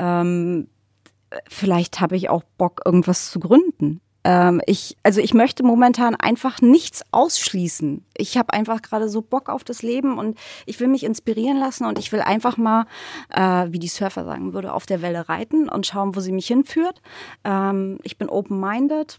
Ähm, 0.00 0.66
vielleicht 1.48 2.00
habe 2.00 2.16
ich 2.16 2.30
auch 2.30 2.42
Bock, 2.58 2.80
irgendwas 2.84 3.30
zu 3.30 3.38
gründen. 3.38 4.00
Ähm, 4.24 4.60
ich, 4.66 4.96
also 5.02 5.20
ich 5.20 5.34
möchte 5.34 5.62
momentan 5.62 6.14
einfach 6.14 6.60
nichts 6.60 7.02
ausschließen. 7.10 8.04
Ich 8.16 8.36
habe 8.36 8.52
einfach 8.52 8.82
gerade 8.82 9.08
so 9.08 9.22
Bock 9.22 9.48
auf 9.48 9.64
das 9.64 9.82
Leben 9.82 10.18
und 10.18 10.38
ich 10.66 10.78
will 10.80 10.88
mich 10.88 11.04
inspirieren 11.04 11.58
lassen 11.58 11.84
und 11.86 11.98
ich 11.98 12.12
will 12.12 12.20
einfach 12.20 12.56
mal, 12.56 12.86
äh, 13.30 13.66
wie 13.70 13.78
die 13.78 13.88
Surfer 13.88 14.24
sagen 14.24 14.52
würde, 14.54 14.72
auf 14.72 14.86
der 14.86 15.02
Welle 15.02 15.28
reiten 15.28 15.68
und 15.68 15.86
schauen, 15.86 16.14
wo 16.14 16.20
sie 16.20 16.32
mich 16.32 16.46
hinführt. 16.46 17.02
Ähm, 17.44 17.98
ich 18.02 18.16
bin 18.16 18.28
open-minded 18.28 19.18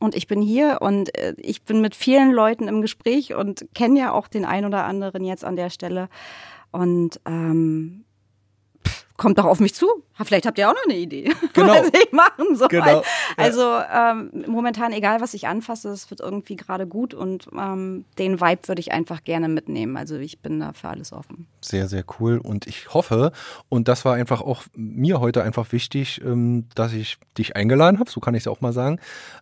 und 0.00 0.14
ich 0.14 0.26
bin 0.26 0.42
hier 0.42 0.78
und 0.80 1.16
äh, 1.16 1.34
ich 1.38 1.62
bin 1.62 1.80
mit 1.80 1.94
vielen 1.94 2.32
Leuten 2.32 2.68
im 2.68 2.82
Gespräch 2.82 3.34
und 3.34 3.66
kenne 3.74 4.00
ja 4.00 4.12
auch 4.12 4.28
den 4.28 4.44
ein 4.44 4.64
oder 4.64 4.84
anderen 4.84 5.24
jetzt 5.24 5.44
an 5.44 5.56
der 5.56 5.70
Stelle. 5.70 6.08
Und 6.70 7.20
ähm, 7.24 8.04
kommt 9.18 9.36
doch 9.36 9.44
auf 9.44 9.60
mich 9.60 9.74
zu. 9.74 9.86
Vielleicht 10.14 10.46
habt 10.46 10.58
ihr 10.58 10.68
auch 10.68 10.74
noch 10.74 10.84
eine 10.84 10.96
Idee, 10.96 11.32
genau. 11.52 11.74
was 11.74 11.88
ich 11.88 12.12
machen 12.12 12.56
soll. 12.56 12.68
Genau. 12.68 13.02
Also 13.36 13.62
ähm, 13.62 14.44
momentan, 14.46 14.92
egal 14.92 15.20
was 15.20 15.34
ich 15.34 15.46
anfasse, 15.46 15.90
es 15.90 16.10
wird 16.10 16.20
irgendwie 16.20 16.56
gerade 16.56 16.86
gut 16.86 17.14
und 17.14 17.48
ähm, 17.56 18.04
den 18.18 18.40
Vibe 18.40 18.66
würde 18.66 18.80
ich 18.80 18.92
einfach 18.92 19.22
gerne 19.22 19.48
mitnehmen. 19.48 19.96
Also 19.96 20.16
ich 20.16 20.40
bin 20.40 20.60
da 20.60 20.72
für 20.72 20.88
alles 20.88 21.12
offen. 21.12 21.46
Sehr, 21.60 21.88
sehr 21.88 22.04
cool 22.18 22.38
und 22.38 22.66
ich 22.66 22.94
hoffe, 22.94 23.32
und 23.68 23.88
das 23.88 24.04
war 24.04 24.14
einfach 24.14 24.40
auch 24.40 24.62
mir 24.74 25.20
heute 25.20 25.42
einfach 25.42 25.70
wichtig, 25.72 26.20
ähm, 26.24 26.66
dass 26.74 26.92
ich 26.92 27.18
dich 27.36 27.56
eingeladen 27.56 27.98
habe, 27.98 28.10
so 28.10 28.20
kann 28.20 28.34
ich 28.34 28.44
es 28.44 28.48
auch 28.48 28.60
mal 28.60 28.72
sagen, 28.72 29.00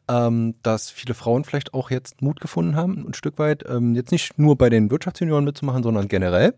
ähm, 0.08 0.54
dass 0.62 0.90
viele 0.90 1.14
Frauen 1.14 1.44
vielleicht 1.44 1.74
auch 1.74 1.90
jetzt 1.90 2.22
Mut 2.22 2.40
gefunden 2.40 2.76
haben, 2.76 3.06
ein 3.06 3.14
Stück 3.14 3.38
weit, 3.38 3.64
ähm, 3.68 3.94
jetzt 3.94 4.10
nicht 4.10 4.38
nur 4.38 4.56
bei 4.56 4.70
den 4.70 4.90
Wirtschaftsjunioren 4.90 5.44
mitzumachen, 5.44 5.82
sondern 5.82 6.08
generell. 6.08 6.54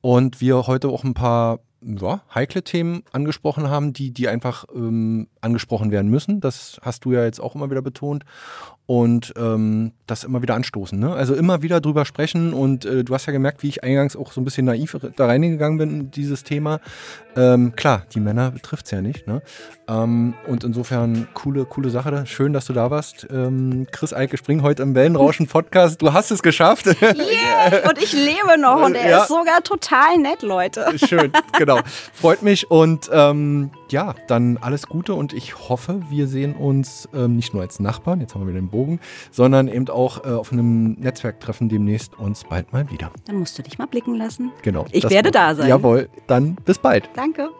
Und 0.00 0.40
wir 0.40 0.66
heute 0.66 0.88
auch 0.88 1.04
ein 1.04 1.14
paar 1.14 1.60
ja, 1.82 2.22
heikle 2.34 2.62
Themen 2.62 3.02
angesprochen 3.12 3.68
haben, 3.70 3.92
die, 3.92 4.10
die 4.10 4.28
einfach 4.28 4.64
ähm, 4.74 5.28
angesprochen 5.40 5.90
werden 5.90 6.10
müssen. 6.10 6.40
Das 6.40 6.78
hast 6.82 7.04
du 7.04 7.12
ja 7.12 7.24
jetzt 7.24 7.40
auch 7.40 7.54
immer 7.54 7.70
wieder 7.70 7.82
betont. 7.82 8.24
Und 8.88 9.34
ähm, 9.36 9.90
das 10.06 10.22
immer 10.22 10.42
wieder 10.42 10.54
anstoßen. 10.54 10.96
Ne? 10.96 11.12
Also 11.12 11.34
immer 11.34 11.60
wieder 11.62 11.80
drüber 11.80 12.04
sprechen. 12.04 12.52
Und 12.52 12.84
äh, 12.84 13.02
du 13.02 13.14
hast 13.14 13.26
ja 13.26 13.32
gemerkt, 13.32 13.64
wie 13.64 13.68
ich 13.68 13.82
eingangs 13.82 14.14
auch 14.14 14.30
so 14.30 14.40
ein 14.40 14.44
bisschen 14.44 14.64
naiv 14.64 14.96
da 15.16 15.26
reingegangen 15.26 15.76
bin 15.78 15.90
in 15.90 16.10
dieses 16.12 16.44
Thema. 16.44 16.78
Ähm, 17.34 17.74
klar, 17.74 18.04
die 18.14 18.20
Männer 18.20 18.52
betrifft 18.52 18.84
es 18.86 18.92
ja 18.92 19.02
nicht. 19.02 19.26
Ne? 19.26 19.42
Ähm, 19.88 20.34
und 20.46 20.62
insofern 20.62 21.26
coole, 21.34 21.64
coole 21.64 21.90
Sache. 21.90 22.26
Schön, 22.26 22.52
dass 22.52 22.66
du 22.66 22.74
da 22.74 22.88
warst. 22.92 23.26
Ähm, 23.28 23.88
Chris 23.90 24.12
Eike 24.12 24.36
Spring 24.36 24.62
heute 24.62 24.84
im 24.84 24.94
Wellenrauschen-Podcast. 24.94 26.00
Du 26.00 26.12
hast 26.12 26.30
es 26.30 26.40
geschafft. 26.40 26.86
Yeah, 26.86 27.88
und 27.90 28.00
ich 28.00 28.12
lebe 28.12 28.56
noch 28.60 28.82
und 28.84 28.94
er 28.94 29.10
Ja. 29.10 29.22
ist 29.22 29.28
sogar 29.28 29.64
total 29.64 30.16
nett, 30.18 30.42
Leute. 30.42 30.86
Schön, 30.96 31.32
genau. 31.58 31.65
Freut 32.12 32.42
mich 32.42 32.70
und 32.70 33.10
ähm, 33.12 33.70
ja, 33.90 34.14
dann 34.28 34.58
alles 34.58 34.86
Gute 34.86 35.14
und 35.14 35.32
ich 35.32 35.68
hoffe, 35.68 36.00
wir 36.08 36.26
sehen 36.26 36.54
uns 36.54 37.08
ähm, 37.14 37.36
nicht 37.36 37.52
nur 37.54 37.62
als 37.62 37.80
Nachbarn, 37.80 38.20
jetzt 38.20 38.34
haben 38.34 38.42
wir 38.42 38.48
wieder 38.48 38.60
den 38.60 38.70
Bogen, 38.70 39.00
sondern 39.30 39.68
eben 39.68 39.88
auch 39.88 40.24
äh, 40.24 40.28
auf 40.28 40.52
einem 40.52 40.92
Netzwerktreffen 40.92 41.68
demnächst 41.68 42.18
uns 42.18 42.44
bald 42.44 42.72
mal 42.72 42.90
wieder. 42.90 43.10
Dann 43.26 43.36
musst 43.36 43.58
du 43.58 43.62
dich 43.62 43.78
mal 43.78 43.86
blicken 43.86 44.14
lassen. 44.16 44.52
Genau. 44.62 44.86
Ich 44.92 45.08
werde 45.08 45.30
da 45.30 45.54
sein. 45.54 45.68
Jawohl, 45.68 46.08
dann 46.26 46.56
bis 46.64 46.78
bald. 46.78 47.08
Danke. 47.14 47.50